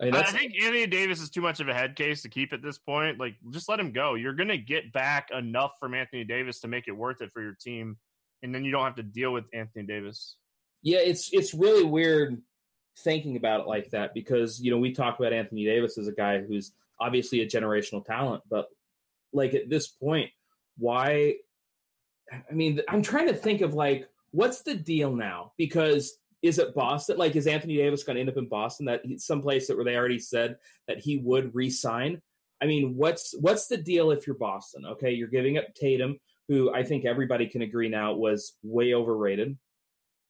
I, 0.00 0.04
mean, 0.04 0.14
I 0.14 0.22
think 0.22 0.52
Anthony 0.62 0.86
Davis 0.86 1.20
is 1.20 1.28
too 1.28 1.40
much 1.40 1.58
of 1.58 1.68
a 1.68 1.74
head 1.74 1.96
case 1.96 2.22
to 2.22 2.28
keep 2.28 2.52
at 2.52 2.62
this 2.62 2.78
point. 2.78 3.18
Like, 3.18 3.34
just 3.50 3.68
let 3.68 3.80
him 3.80 3.90
go. 3.90 4.14
You're 4.14 4.34
going 4.34 4.48
to 4.48 4.56
get 4.56 4.92
back 4.92 5.30
enough 5.36 5.72
from 5.80 5.92
Anthony 5.92 6.22
Davis 6.22 6.60
to 6.60 6.68
make 6.68 6.86
it 6.86 6.92
worth 6.92 7.20
it 7.20 7.32
for 7.32 7.42
your 7.42 7.56
team, 7.60 7.96
and 8.44 8.54
then 8.54 8.64
you 8.64 8.70
don't 8.70 8.84
have 8.84 8.94
to 8.94 9.02
deal 9.02 9.32
with 9.32 9.46
Anthony 9.52 9.84
Davis. 9.86 10.36
Yeah, 10.82 10.98
it's 10.98 11.30
it's 11.32 11.52
really 11.52 11.82
weird 11.82 12.40
thinking 13.04 13.36
about 13.36 13.60
it 13.60 13.66
like 13.66 13.90
that 13.90 14.14
because 14.14 14.60
you 14.60 14.70
know 14.70 14.78
we 14.78 14.92
talk 14.92 15.18
about 15.18 15.32
Anthony 15.32 15.64
Davis 15.64 15.98
as 15.98 16.08
a 16.08 16.12
guy 16.12 16.40
who's 16.40 16.72
obviously 17.00 17.40
a 17.42 17.46
generational 17.46 18.04
talent, 18.04 18.42
but 18.50 18.68
like 19.32 19.54
at 19.54 19.68
this 19.68 19.88
point, 19.88 20.30
why? 20.76 21.34
I 22.32 22.52
mean, 22.52 22.80
I'm 22.88 23.02
trying 23.02 23.28
to 23.28 23.34
think 23.34 23.60
of 23.60 23.74
like 23.74 24.08
what's 24.30 24.62
the 24.62 24.74
deal 24.74 25.14
now 25.14 25.52
because 25.56 26.18
is 26.42 26.58
it 26.58 26.74
Boston? 26.74 27.16
Like, 27.16 27.34
is 27.34 27.46
Anthony 27.46 27.76
Davis 27.76 28.04
going 28.04 28.14
to 28.14 28.20
end 28.20 28.30
up 28.30 28.36
in 28.36 28.48
Boston? 28.48 28.86
That 28.86 29.02
someplace 29.16 29.66
that 29.66 29.76
where 29.76 29.84
they 29.84 29.96
already 29.96 30.20
said 30.20 30.56
that 30.86 30.98
he 30.98 31.18
would 31.18 31.54
resign. 31.54 32.22
I 32.60 32.66
mean, 32.66 32.96
what's 32.96 33.34
what's 33.40 33.66
the 33.66 33.76
deal 33.76 34.10
if 34.10 34.26
you're 34.26 34.36
Boston? 34.36 34.84
Okay, 34.86 35.12
you're 35.12 35.28
giving 35.28 35.58
up 35.58 35.74
Tatum, 35.74 36.18
who 36.48 36.72
I 36.72 36.82
think 36.82 37.04
everybody 37.04 37.46
can 37.46 37.62
agree 37.62 37.88
now 37.88 38.14
was 38.14 38.54
way 38.62 38.94
overrated. 38.94 39.56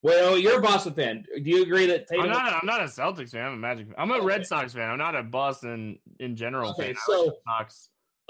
Well, 0.03 0.39
you're 0.39 0.59
a 0.59 0.63
Boston 0.63 0.95
fan. 0.95 1.25
Do 1.35 1.51
you 1.51 1.63
agree 1.63 1.87
that 1.87 2.07
Tatum? 2.07 2.27
I'm 2.27 2.31
not. 2.31 2.53
A, 2.53 2.57
I'm 2.57 2.67
not 2.67 2.81
a 2.81 2.85
Celtics 2.85 3.31
fan. 3.31 3.47
I'm 3.47 3.55
a 3.55 3.57
Magic. 3.57 3.89
I'm 3.99 4.11
a 4.11 4.15
okay. 4.15 4.25
Red 4.25 4.47
Sox 4.47 4.73
fan. 4.73 4.91
I'm 4.91 4.99
not 4.99 5.17
a 5.17 5.23
Boston 5.23 5.99
in 6.21 6.37
general 6.37 6.71
okay, 6.71 6.93
fan. 6.93 7.03
So, 7.05 7.37
like 7.47 7.71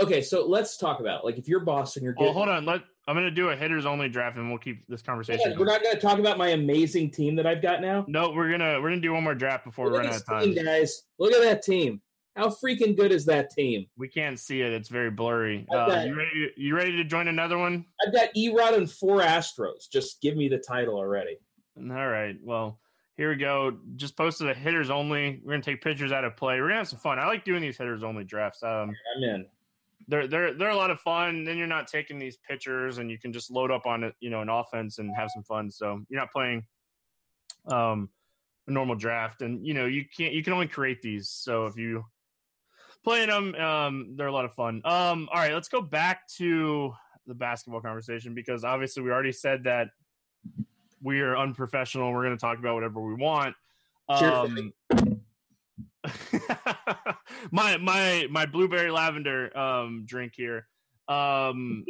okay, 0.00 0.22
so 0.22 0.46
let's 0.46 0.78
talk 0.78 1.00
about 1.00 1.20
it. 1.20 1.24
like 1.26 1.36
if 1.36 1.46
you're 1.46 1.60
Boston, 1.60 2.04
you're. 2.04 2.14
Getting, 2.14 2.30
oh, 2.30 2.32
hold 2.32 2.48
on. 2.48 2.64
Let 2.64 2.82
I'm 3.08 3.14
going 3.14 3.24
to 3.24 3.30
do 3.30 3.48
a 3.48 3.56
hitters 3.56 3.86
only 3.86 4.10
draft, 4.10 4.36
and 4.36 4.50
we'll 4.50 4.58
keep 4.58 4.86
this 4.86 5.00
conversation. 5.00 5.52
Yeah, 5.52 5.58
we're 5.58 5.64
not 5.64 5.82
going 5.82 5.94
to 5.94 6.00
talk 6.00 6.18
about 6.18 6.36
my 6.36 6.48
amazing 6.48 7.10
team 7.10 7.36
that 7.36 7.46
I've 7.46 7.62
got 7.62 7.80
now. 7.80 8.04
No, 8.06 8.30
we're 8.30 8.50
gonna 8.50 8.80
we're 8.82 8.90
gonna 8.90 9.00
do 9.00 9.14
one 9.14 9.24
more 9.24 9.34
draft 9.34 9.64
before 9.64 9.90
we 9.90 9.96
run 9.96 10.06
out 10.06 10.16
of 10.16 10.26
time, 10.26 10.54
team, 10.54 10.64
guys. 10.64 11.04
Look 11.18 11.32
at 11.32 11.42
that 11.42 11.62
team. 11.62 12.02
How 12.36 12.48
freaking 12.50 12.96
good 12.96 13.10
is 13.10 13.24
that 13.24 13.50
team? 13.50 13.86
We 13.96 14.08
can't 14.08 14.38
see 14.38 14.60
it; 14.60 14.72
it's 14.72 14.90
very 14.90 15.10
blurry. 15.10 15.66
Uh, 15.70 16.04
you 16.06 16.14
ready? 16.14 16.30
To, 16.30 16.48
you 16.56 16.76
ready 16.76 16.92
to 16.96 17.04
join 17.04 17.28
another 17.28 17.56
one? 17.56 17.86
I've 18.06 18.12
got 18.12 18.28
Erod 18.36 18.76
and 18.76 18.90
four 18.90 19.20
Astros. 19.22 19.90
Just 19.90 20.20
give 20.20 20.36
me 20.36 20.48
the 20.48 20.58
title 20.58 20.94
already. 20.94 21.38
All 21.78 22.08
right. 22.08 22.36
Well, 22.42 22.80
here 23.16 23.30
we 23.30 23.36
go. 23.36 23.76
Just 23.96 24.16
posted 24.16 24.48
a 24.48 24.54
hitters 24.54 24.90
only. 24.90 25.40
We're 25.44 25.52
gonna 25.52 25.62
take 25.62 25.82
pictures 25.82 26.12
out 26.12 26.24
of 26.24 26.36
play. 26.36 26.60
We're 26.60 26.68
gonna 26.68 26.78
have 26.78 26.88
some 26.88 26.98
fun. 26.98 27.18
I 27.18 27.26
like 27.26 27.44
doing 27.44 27.62
these 27.62 27.76
hitters 27.76 28.02
only 28.02 28.24
drafts. 28.24 28.62
Um, 28.62 28.94
I'm 29.16 29.22
in. 29.22 29.46
They're 30.06 30.26
they're 30.26 30.54
they're 30.54 30.70
a 30.70 30.76
lot 30.76 30.90
of 30.90 31.00
fun. 31.00 31.44
Then 31.44 31.56
you're 31.56 31.66
not 31.66 31.88
taking 31.88 32.18
these 32.18 32.36
pictures, 32.36 32.98
and 32.98 33.10
you 33.10 33.18
can 33.18 33.32
just 33.32 33.50
load 33.50 33.70
up 33.70 33.86
on 33.86 34.04
it, 34.04 34.14
you 34.20 34.30
know, 34.30 34.40
an 34.40 34.48
offense 34.48 34.98
and 34.98 35.14
have 35.16 35.30
some 35.32 35.42
fun. 35.42 35.70
So 35.70 36.00
you're 36.08 36.20
not 36.20 36.32
playing 36.32 36.64
um 37.66 38.08
a 38.66 38.70
normal 38.70 38.94
draft, 38.94 39.42
and 39.42 39.66
you 39.66 39.74
know 39.74 39.86
you 39.86 40.04
can't 40.16 40.32
you 40.32 40.42
can 40.42 40.52
only 40.52 40.68
create 40.68 41.02
these. 41.02 41.28
So 41.30 41.66
if 41.66 41.76
you 41.76 42.04
playing 43.04 43.28
them, 43.28 43.54
um, 43.54 44.14
they're 44.16 44.26
a 44.26 44.32
lot 44.32 44.44
of 44.44 44.54
fun. 44.54 44.82
Um, 44.84 45.28
all 45.32 45.40
right, 45.40 45.52
let's 45.52 45.68
go 45.68 45.80
back 45.80 46.28
to 46.36 46.92
the 47.26 47.34
basketball 47.34 47.80
conversation 47.80 48.34
because 48.34 48.64
obviously 48.64 49.02
we 49.02 49.10
already 49.10 49.32
said 49.32 49.64
that 49.64 49.88
we 51.02 51.20
are 51.20 51.36
unprofessional. 51.36 52.12
We're 52.12 52.24
going 52.24 52.36
to 52.36 52.40
talk 52.40 52.58
about 52.58 52.74
whatever 52.74 53.00
we 53.00 53.14
want. 53.14 53.54
Um, 54.08 54.72
my 57.50 57.76
my 57.76 58.26
my 58.30 58.46
blueberry 58.46 58.90
lavender 58.90 59.56
um, 59.56 60.04
drink 60.06 60.32
here. 60.34 60.66
Um, 61.08 61.84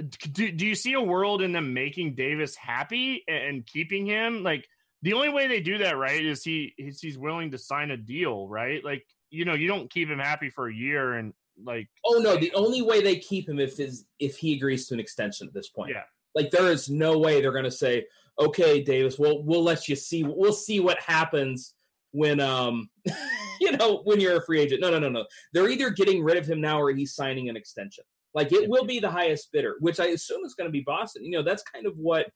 do, 0.32 0.52
do 0.52 0.66
you 0.66 0.74
see 0.74 0.94
a 0.94 1.00
world 1.00 1.42
in 1.42 1.52
them 1.52 1.74
making 1.74 2.14
Davis 2.14 2.56
happy 2.56 3.24
and 3.28 3.66
keeping 3.66 4.06
him? 4.06 4.42
Like 4.42 4.66
the 5.02 5.14
only 5.14 5.30
way 5.30 5.46
they 5.46 5.60
do 5.60 5.78
that, 5.78 5.96
right, 5.96 6.24
is 6.24 6.42
he 6.42 6.74
is 6.78 7.00
he's 7.00 7.18
willing 7.18 7.50
to 7.52 7.58
sign 7.58 7.90
a 7.90 7.96
deal, 7.96 8.48
right? 8.48 8.84
Like 8.84 9.04
you 9.30 9.44
know, 9.44 9.54
you 9.54 9.68
don't 9.68 9.90
keep 9.90 10.08
him 10.08 10.18
happy 10.18 10.50
for 10.50 10.68
a 10.68 10.74
year 10.74 11.14
and 11.14 11.32
like. 11.62 11.88
Oh 12.04 12.20
no, 12.22 12.36
the 12.36 12.52
only 12.54 12.82
way 12.82 13.00
they 13.00 13.16
keep 13.16 13.48
him 13.48 13.58
if 13.58 13.78
is 13.80 14.04
if 14.18 14.36
he 14.36 14.54
agrees 14.54 14.86
to 14.88 14.94
an 14.94 15.00
extension 15.00 15.46
at 15.46 15.54
this 15.54 15.68
point. 15.68 15.90
Yeah, 15.90 16.02
like 16.34 16.50
there 16.50 16.70
is 16.70 16.88
no 16.88 17.18
way 17.18 17.40
they're 17.40 17.52
going 17.52 17.64
to 17.64 17.70
say, 17.70 18.06
"Okay, 18.38 18.82
Davis, 18.82 19.18
we'll 19.18 19.42
we'll 19.42 19.62
let 19.62 19.88
you 19.88 19.96
see. 19.96 20.22
We'll 20.24 20.52
see 20.52 20.80
what 20.80 21.00
happens 21.00 21.74
when 22.12 22.40
um 22.40 22.88
you 23.60 23.76
know 23.76 24.02
when 24.04 24.20
you're 24.20 24.38
a 24.38 24.44
free 24.44 24.60
agent." 24.60 24.80
No, 24.80 24.90
no, 24.90 24.98
no, 24.98 25.08
no. 25.08 25.24
They're 25.52 25.68
either 25.68 25.90
getting 25.90 26.22
rid 26.22 26.36
of 26.36 26.46
him 26.46 26.60
now 26.60 26.80
or 26.80 26.92
he's 26.92 27.14
signing 27.14 27.48
an 27.48 27.56
extension. 27.56 28.04
Like 28.34 28.52
it 28.52 28.68
will 28.68 28.84
be 28.84 29.00
the 29.00 29.10
highest 29.10 29.50
bidder, 29.52 29.76
which 29.80 29.98
I 29.98 30.06
assume 30.06 30.44
is 30.44 30.54
going 30.54 30.68
to 30.68 30.72
be 30.72 30.82
Boston. 30.86 31.24
You 31.24 31.32
know, 31.32 31.42
that's 31.42 31.64
kind 31.64 31.86
of 31.86 31.96
what 31.96 32.26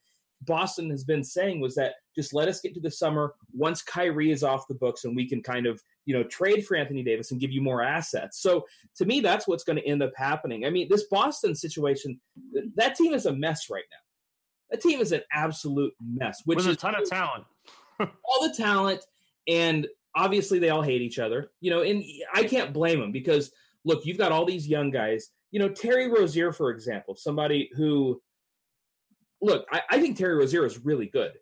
Boston 0.42 0.90
has 0.90 1.04
been 1.04 1.24
saying 1.24 1.60
was 1.60 1.74
that 1.76 1.94
just 2.14 2.34
let 2.34 2.48
us 2.48 2.60
get 2.60 2.74
to 2.74 2.80
the 2.80 2.90
summer 2.90 3.34
once 3.52 3.82
Kyrie 3.82 4.30
is 4.30 4.42
off 4.42 4.68
the 4.68 4.74
books 4.74 5.04
and 5.04 5.14
we 5.14 5.28
can 5.28 5.42
kind 5.42 5.66
of 5.66 5.80
you 6.06 6.14
know 6.14 6.24
trade 6.24 6.66
for 6.66 6.76
Anthony 6.76 7.02
Davis 7.02 7.30
and 7.30 7.40
give 7.40 7.50
you 7.50 7.62
more 7.62 7.82
assets. 7.82 8.40
So 8.40 8.64
to 8.96 9.04
me, 9.04 9.20
that's 9.20 9.46
what's 9.48 9.64
going 9.64 9.76
to 9.76 9.86
end 9.86 10.02
up 10.02 10.12
happening. 10.16 10.64
I 10.64 10.70
mean, 10.70 10.88
this 10.88 11.04
Boston 11.04 11.54
situation, 11.54 12.20
that 12.76 12.96
team 12.96 13.12
is 13.14 13.26
a 13.26 13.32
mess 13.32 13.70
right 13.70 13.84
now. 13.90 13.98
That 14.70 14.80
team 14.80 15.00
is 15.00 15.12
an 15.12 15.22
absolute 15.32 15.92
mess. 16.00 16.42
Which 16.44 16.56
With 16.56 16.66
is 16.66 16.72
a 16.74 16.76
ton 16.76 16.94
of 16.94 17.08
talent, 17.08 17.44
all 18.00 18.48
the 18.48 18.54
talent, 18.56 19.04
and 19.48 19.86
obviously 20.16 20.58
they 20.58 20.70
all 20.70 20.82
hate 20.82 21.02
each 21.02 21.18
other. 21.18 21.50
You 21.60 21.70
know, 21.70 21.82
and 21.82 22.02
I 22.32 22.44
can't 22.44 22.72
blame 22.72 23.00
them 23.00 23.12
because 23.12 23.52
look, 23.84 24.06
you've 24.06 24.18
got 24.18 24.32
all 24.32 24.44
these 24.44 24.66
young 24.66 24.90
guys. 24.90 25.30
You 25.50 25.60
know, 25.60 25.68
Terry 25.68 26.08
Rozier, 26.08 26.52
for 26.52 26.70
example, 26.70 27.14
somebody 27.14 27.70
who 27.76 28.20
look, 29.40 29.66
I, 29.70 29.82
I 29.90 30.00
think 30.00 30.16
Terry 30.16 30.34
Rozier 30.34 30.64
is 30.64 30.84
really 30.84 31.06
good. 31.06 31.32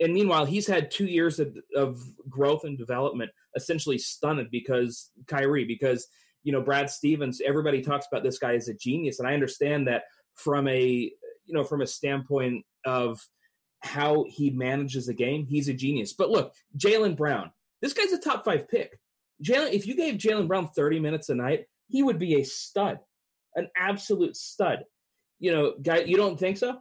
And 0.00 0.12
meanwhile, 0.12 0.44
he's 0.44 0.66
had 0.66 0.90
two 0.90 1.06
years 1.06 1.40
of, 1.40 1.56
of 1.74 2.00
growth 2.28 2.64
and 2.64 2.76
development 2.76 3.30
essentially 3.54 3.98
stunted 3.98 4.50
because 4.50 5.10
Kyrie, 5.26 5.64
because 5.64 6.06
you 6.42 6.52
know 6.52 6.60
Brad 6.60 6.90
Stevens. 6.90 7.40
Everybody 7.44 7.82
talks 7.82 8.06
about 8.10 8.22
this 8.22 8.38
guy 8.38 8.54
as 8.54 8.68
a 8.68 8.74
genius, 8.74 9.18
and 9.18 9.28
I 9.28 9.34
understand 9.34 9.88
that 9.88 10.04
from 10.34 10.68
a 10.68 10.82
you 10.82 11.54
know 11.54 11.64
from 11.64 11.80
a 11.80 11.86
standpoint 11.86 12.64
of 12.84 13.20
how 13.80 14.24
he 14.28 14.50
manages 14.50 15.06
the 15.06 15.14
game, 15.14 15.46
he's 15.46 15.68
a 15.68 15.74
genius. 15.74 16.12
But 16.12 16.30
look, 16.30 16.52
Jaylen 16.76 17.16
Brown, 17.16 17.50
this 17.82 17.92
guy's 17.92 18.12
a 18.12 18.18
top 18.18 18.44
five 18.44 18.68
pick. 18.68 18.98
Jaylen, 19.42 19.72
if 19.72 19.86
you 19.86 19.96
gave 19.96 20.14
Jaylen 20.14 20.48
Brown 20.48 20.68
30 20.68 21.00
minutes 21.00 21.28
a 21.28 21.34
night, 21.34 21.66
he 21.88 22.02
would 22.02 22.18
be 22.18 22.40
a 22.40 22.44
stud, 22.44 22.98
an 23.54 23.68
absolute 23.76 24.36
stud. 24.36 24.84
You 25.38 25.52
know, 25.52 25.74
guy, 25.82 25.98
you 25.98 26.16
don't 26.16 26.38
think 26.38 26.56
so? 26.56 26.80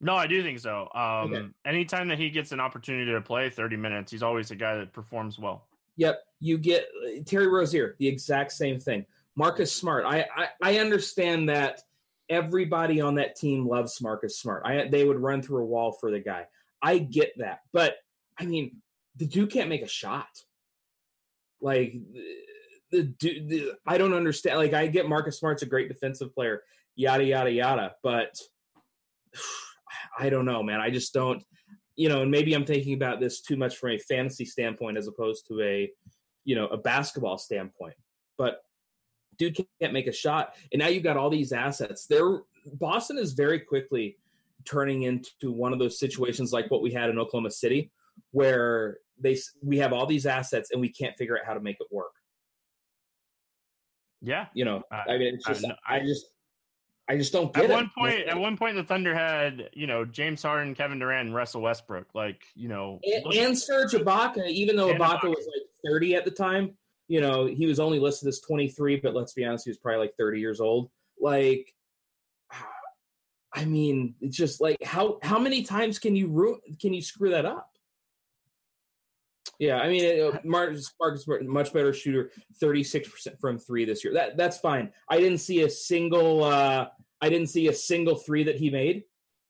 No, 0.00 0.14
I 0.14 0.26
do 0.26 0.42
think 0.42 0.58
so. 0.58 0.88
Um, 0.94 1.32
okay. 1.32 1.46
Anytime 1.64 2.08
that 2.08 2.18
he 2.18 2.30
gets 2.30 2.52
an 2.52 2.60
opportunity 2.60 3.10
to 3.10 3.20
play 3.20 3.48
30 3.48 3.76
minutes, 3.76 4.12
he's 4.12 4.22
always 4.22 4.50
a 4.50 4.56
guy 4.56 4.76
that 4.76 4.92
performs 4.92 5.38
well. 5.38 5.66
Yep. 5.96 6.22
You 6.40 6.58
get 6.58 6.86
uh, 7.04 7.22
Terry 7.24 7.48
Rozier, 7.48 7.96
the 7.98 8.06
exact 8.06 8.52
same 8.52 8.78
thing. 8.78 9.06
Marcus 9.36 9.72
Smart. 9.72 10.04
I, 10.06 10.26
I, 10.36 10.48
I 10.62 10.78
understand 10.78 11.48
that 11.48 11.80
everybody 12.28 13.00
on 13.00 13.14
that 13.16 13.36
team 13.36 13.66
loves 13.66 14.00
Marcus 14.02 14.38
Smart. 14.38 14.62
I 14.64 14.88
they 14.88 15.04
would 15.04 15.18
run 15.18 15.42
through 15.42 15.62
a 15.62 15.66
wall 15.66 15.92
for 15.92 16.10
the 16.10 16.20
guy. 16.20 16.46
I 16.82 16.98
get 16.98 17.32
that. 17.38 17.60
But 17.72 17.96
I 18.38 18.46
mean, 18.46 18.76
the 19.16 19.26
dude 19.26 19.50
can't 19.50 19.68
make 19.68 19.82
a 19.82 19.88
shot. 19.88 20.28
Like 21.60 21.94
the 22.90 23.04
dude 23.04 23.48
the, 23.48 23.72
I 23.86 23.98
don't 23.98 24.14
understand. 24.14 24.58
Like 24.58 24.74
I 24.74 24.86
get 24.86 25.08
Marcus 25.08 25.38
Smart's 25.38 25.62
a 25.62 25.66
great 25.66 25.88
defensive 25.88 26.34
player, 26.34 26.62
yada 26.94 27.24
yada 27.24 27.50
yada, 27.50 27.94
but 28.02 28.38
I 30.18 30.28
don't 30.28 30.44
know, 30.44 30.62
man. 30.62 30.80
I 30.80 30.90
just 30.90 31.12
don't, 31.12 31.42
you 31.96 32.08
know, 32.08 32.22
and 32.22 32.30
maybe 32.30 32.54
I'm 32.54 32.64
thinking 32.64 32.94
about 32.94 33.20
this 33.20 33.40
too 33.40 33.56
much 33.56 33.76
from 33.76 33.90
a 33.90 33.98
fantasy 33.98 34.44
standpoint 34.44 34.98
as 34.98 35.08
opposed 35.08 35.46
to 35.48 35.60
a, 35.62 35.90
you 36.44 36.54
know, 36.54 36.66
a 36.68 36.76
basketball 36.76 37.38
standpoint. 37.38 37.94
But 38.38 38.60
dude 39.38 39.56
can't 39.80 39.92
make 39.92 40.06
a 40.06 40.12
shot, 40.12 40.54
and 40.72 40.80
now 40.80 40.88
you've 40.88 41.02
got 41.04 41.16
all 41.16 41.30
these 41.30 41.52
assets. 41.52 42.06
There, 42.06 42.40
Boston 42.74 43.18
is 43.18 43.32
very 43.32 43.60
quickly 43.60 44.18
turning 44.64 45.02
into 45.02 45.52
one 45.52 45.72
of 45.72 45.78
those 45.78 45.98
situations 45.98 46.52
like 46.52 46.70
what 46.70 46.82
we 46.82 46.92
had 46.92 47.08
in 47.08 47.18
Oklahoma 47.18 47.50
City, 47.50 47.90
where 48.32 48.98
they 49.18 49.36
we 49.62 49.78
have 49.78 49.92
all 49.92 50.06
these 50.06 50.26
assets 50.26 50.70
and 50.72 50.80
we 50.80 50.90
can't 50.90 51.16
figure 51.16 51.38
out 51.38 51.46
how 51.46 51.54
to 51.54 51.60
make 51.60 51.76
it 51.80 51.86
work. 51.90 52.12
Yeah, 54.20 54.46
you 54.54 54.64
know, 54.64 54.82
uh, 54.92 55.04
I 55.08 55.18
mean, 55.18 55.34
it's 55.34 55.44
just 55.46 55.64
I, 55.64 55.96
I 55.96 56.00
just 56.00 56.26
I 57.08 57.16
just 57.16 57.32
don't 57.32 57.52
get 57.52 57.64
at 57.64 57.70
it. 57.70 57.74
one 57.74 57.90
point. 57.96 58.26
At 58.26 58.38
one 58.38 58.56
point, 58.56 58.74
the 58.74 58.82
Thunder 58.82 59.14
had 59.14 59.70
you 59.72 59.86
know 59.86 60.04
James 60.04 60.42
Harden, 60.42 60.74
Kevin 60.74 60.98
Durant, 60.98 61.26
and 61.26 61.34
Russell 61.34 61.62
Westbrook. 61.62 62.08
Like 62.14 62.42
you 62.54 62.68
know, 62.68 63.00
and, 63.04 63.32
and 63.34 63.58
Serge 63.58 63.92
Ibaka. 63.92 64.48
Even 64.48 64.76
though 64.76 64.92
Ibaka, 64.92 65.20
Ibaka 65.20 65.28
was 65.28 65.46
like 65.46 65.68
thirty 65.84 66.16
at 66.16 66.24
the 66.24 66.32
time, 66.32 66.72
you 67.06 67.20
know 67.20 67.46
he 67.46 67.66
was 67.66 67.78
only 67.78 68.00
listed 68.00 68.28
as 68.28 68.40
twenty 68.40 68.68
three. 68.68 68.96
But 68.96 69.14
let's 69.14 69.34
be 69.34 69.44
honest, 69.44 69.64
he 69.64 69.70
was 69.70 69.78
probably 69.78 70.00
like 70.00 70.14
thirty 70.18 70.40
years 70.40 70.60
old. 70.60 70.90
Like, 71.20 71.72
I 73.54 73.64
mean, 73.64 74.16
it's 74.20 74.36
just 74.36 74.60
like 74.60 74.82
how 74.82 75.18
how 75.22 75.38
many 75.38 75.62
times 75.62 76.00
can 76.00 76.16
you 76.16 76.28
ru- 76.28 76.60
can 76.80 76.92
you 76.92 77.02
screw 77.02 77.30
that 77.30 77.46
up? 77.46 77.70
Yeah, 79.58 79.78
I 79.78 79.88
mean, 79.88 80.04
it, 80.04 80.44
Marcus, 80.44 80.92
Marcus 81.00 81.26
much 81.42 81.72
better 81.72 81.92
shooter, 81.92 82.30
thirty 82.60 82.84
six 82.84 83.08
percent 83.08 83.40
from 83.40 83.58
three 83.58 83.84
this 83.84 84.04
year. 84.04 84.14
That 84.14 84.36
that's 84.36 84.58
fine. 84.58 84.92
I 85.10 85.18
didn't 85.18 85.38
see 85.38 85.62
a 85.62 85.70
single. 85.70 86.44
Uh, 86.44 86.88
I 87.20 87.28
didn't 87.28 87.48
see 87.48 87.68
a 87.68 87.72
single 87.72 88.16
three 88.16 88.44
that 88.44 88.56
he 88.56 88.70
made, 88.70 89.04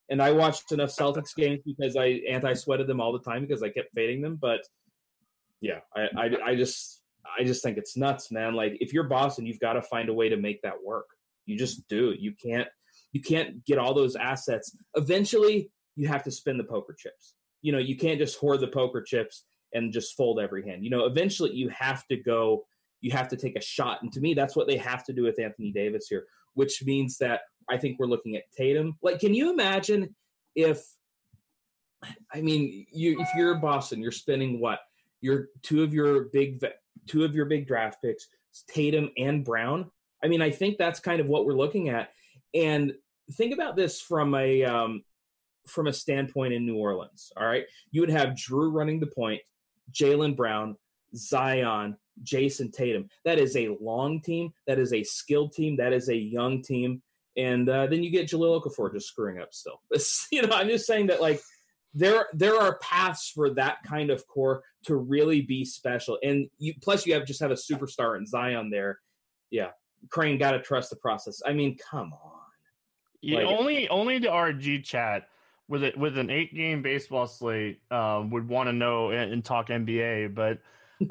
and 0.09 0.23
I 0.23 0.33
watched 0.33 0.73
enough 0.73 0.91
Celtics 0.91 1.35
games 1.37 1.61
because 1.65 1.97
I 1.97 2.21
anti 2.29 2.55
sweated 2.55 2.87
them 2.87 3.01
all 3.01 3.13
the 3.13 3.21
time 3.21 3.43
because 3.43 3.63
I 3.63 3.69
kept 3.69 3.93
fading 3.95 4.23
them. 4.23 4.37
But 4.41 4.61
yeah, 5.61 5.81
I, 5.95 6.09
I 6.17 6.31
I 6.45 6.55
just 6.55 7.03
I 7.39 7.45
just 7.45 7.63
think 7.63 7.79
it's 7.79 7.97
nuts, 7.97 8.31
man. 8.31 8.55
Like 8.55 8.77
if 8.81 8.93
you're 8.93 9.05
Boston, 9.05 9.47
you've 9.47 9.61
got 9.61 9.75
to 9.75 9.83
find 9.83 10.09
a 10.09 10.15
way 10.15 10.29
to 10.29 10.37
make 10.37 10.63
that 10.63 10.83
work. 10.85 11.07
You 11.47 11.57
just 11.57 11.89
do. 11.89 12.11
It. 12.11 12.21
You 12.21 12.33
can't 12.33 12.69
you 13.13 13.21
can't 13.21 13.65
get 13.65 13.79
all 13.79 13.95
those 13.95 14.17
assets. 14.17 14.77
Eventually, 14.95 15.71
you 15.97 16.09
have 16.09 16.23
to 16.25 16.31
spin 16.31 16.59
the 16.59 16.65
poker 16.65 16.95
chips. 16.97 17.35
You 17.63 17.73
know, 17.73 17.79
you 17.79 17.97
can't 17.97 18.19
just 18.19 18.39
hoard 18.39 18.61
the 18.61 18.69
poker 18.69 19.03
chips 19.03 19.45
and 19.75 19.93
just 19.93 20.17
fold 20.17 20.41
every 20.41 20.67
hand. 20.69 20.85
You 20.85 20.91
know, 20.91 21.07
eventually 21.07 21.53
you 21.53 21.69
have 21.71 22.07
to 22.09 22.17
go, 22.17 22.64
you 23.01 23.11
have 23.12 23.29
to 23.29 23.37
take 23.37 23.57
a 23.57 23.61
shot. 23.61 24.03
And 24.03 24.12
to 24.12 24.21
me, 24.21 24.35
that's 24.35 24.57
what 24.57 24.67
they 24.67 24.77
have 24.77 25.05
to 25.05 25.12
do 25.12 25.23
with 25.23 25.39
Anthony 25.39 25.73
Davis 25.73 26.07
here, 26.09 26.27
which 26.55 26.83
means 26.85 27.19
that 27.19 27.43
I 27.69 27.77
think 27.77 27.99
we're 27.99 28.07
looking 28.07 28.37
at 28.37 28.45
Tatum. 28.57 28.97
Like, 29.03 29.21
can 29.21 29.35
you 29.35 29.53
imagine 29.53 30.14
if, 30.55 30.85
I 32.33 32.41
mean, 32.41 32.87
you 32.93 33.21
if 33.21 33.29
you're 33.37 33.57
Boston, 33.57 34.01
you're 34.01 34.12
spending 34.12 34.61
what? 34.61 34.81
Your 35.21 35.49
two 35.62 35.83
of 35.83 35.93
your 35.93 36.25
big 36.33 36.64
two 37.07 37.25
of 37.25 37.35
your 37.35 37.47
big 37.47 37.67
draft 37.67 37.99
picks, 38.03 38.29
Tatum 38.69 39.11
and 39.19 39.45
Brown. 39.45 39.91
I 40.23 40.29
mean, 40.29 40.43
I 40.43 40.51
think 40.51 40.79
that's 40.79 41.01
kind 41.01 41.21
of 41.21 41.27
what 41.27 41.47
we're 41.47 41.55
looking 41.55 41.89
at. 41.89 42.11
And 42.55 42.93
think 43.33 43.53
about 43.53 43.77
this 43.77 44.01
from 44.01 44.35
a 44.35 44.64
um, 44.64 45.03
from 45.67 45.89
a 45.89 45.93
standpoint 45.93 46.55
in 46.55 46.64
New 46.64 46.77
Orleans. 46.77 47.33
All 47.37 47.47
right, 47.47 47.64
you 47.91 48.01
would 48.03 48.11
have 48.11 48.31
Jrue 48.31 48.73
running 48.73 49.01
the 49.01 49.07
point, 49.07 49.41
Jaylen 49.93 50.37
Brown, 50.37 50.76
Zion, 51.14 51.97
Jayson 52.22 52.72
Tatum. 52.72 53.09
That 53.24 53.39
is 53.39 53.57
a 53.57 53.76
long 53.80 54.20
team. 54.20 54.53
That 54.66 54.78
is 54.78 54.93
a 54.93 55.03
skilled 55.03 55.53
team. 55.53 55.76
That 55.76 55.93
is 55.93 56.09
a 56.09 56.16
young 56.16 56.62
team. 56.62 57.03
And 57.37 57.68
uh, 57.68 57.87
then 57.87 58.03
you 58.03 58.11
get 58.11 58.28
Jahlil 58.28 58.62
Okafor 58.62 58.93
just 58.93 59.09
screwing 59.09 59.41
up 59.41 59.53
still. 59.53 59.80
you 60.32 60.43
know, 60.43 60.55
I'm 60.55 60.68
just 60.68 60.87
saying 60.87 61.09
that 61.09 61.20
like 61.20 61.41
there 61.93 62.26
there 62.32 62.57
are 62.57 62.78
paths 62.78 63.30
for 63.34 63.51
that 63.51 63.78
kind 63.84 64.11
of 64.11 64.26
core 64.26 64.62
to 64.84 64.97
really 64.97 65.43
be 65.43 65.64
special. 65.64 66.18
And 66.22 66.49
you 66.59 66.74
plus 66.82 67.07
you 67.07 67.14
have 67.14 67.26
just 67.26 67.41
have 67.41 67.51
a 67.51 67.55
superstar 67.55 68.16
in 68.16 68.26
Zion 68.26 68.70
there. 68.70 69.01
Yeah, 69.51 69.70
Crane 70.11 70.39
got 70.39 70.53
to 70.53 70.61
trust 70.61 70.91
the 70.91 70.97
process. 70.97 71.43
I 71.47 71.53
mean, 71.53 71.76
come 71.91 72.12
on. 72.12 72.32
Yeah, 73.20 73.39
like, 73.39 73.47
only 73.47 73.89
only 73.89 74.18
the 74.18 74.28
RG 74.28 74.84
chat 74.84 75.28
with 75.69 75.83
it 75.83 75.99
with 75.99 76.17
an 76.19 76.31
eight 76.31 76.55
game 76.55 76.83
baseball 76.83 77.27
slate 77.27 77.81
um, 77.91 78.31
would 78.31 78.49
want 78.49 78.69
to 78.69 78.73
know 78.73 79.11
and, 79.11 79.33
and, 79.33 79.45
talk 79.45 79.69
NBA. 79.69 80.35
But 80.35 80.59
um, 81.01 81.09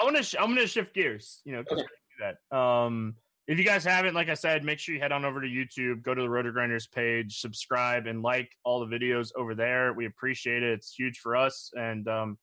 I 0.00 0.04
want 0.04 0.16
to 0.16 0.22
sh- 0.22 0.36
I'm 0.38 0.54
going 0.54 0.60
to 0.60 0.66
shift 0.66 0.94
gears. 0.94 1.40
You 1.44 1.52
know, 1.52 1.64
okay. 1.70 1.82
that. 2.20 2.56
Um, 2.56 3.16
if 3.48 3.58
you 3.58 3.64
guys 3.64 3.84
haven't, 3.84 4.14
like 4.14 4.28
I 4.28 4.34
said, 4.34 4.64
make 4.64 4.78
sure 4.78 4.94
you 4.94 5.00
head 5.00 5.12
on 5.12 5.24
over 5.24 5.40
to 5.40 5.46
YouTube, 5.46 6.02
go 6.02 6.14
to 6.14 6.22
the 6.22 6.28
Roto 6.28 6.50
Grinders 6.50 6.88
page, 6.88 7.38
subscribe, 7.40 8.06
and 8.06 8.20
like 8.22 8.50
all 8.64 8.84
the 8.84 8.86
videos 8.86 9.30
over 9.36 9.54
there. 9.54 9.92
We 9.92 10.06
appreciate 10.06 10.62
it. 10.64 10.72
It's 10.72 10.94
huge 10.94 11.18
for 11.18 11.36
us, 11.36 11.70
and 11.74 12.08
um, 12.08 12.38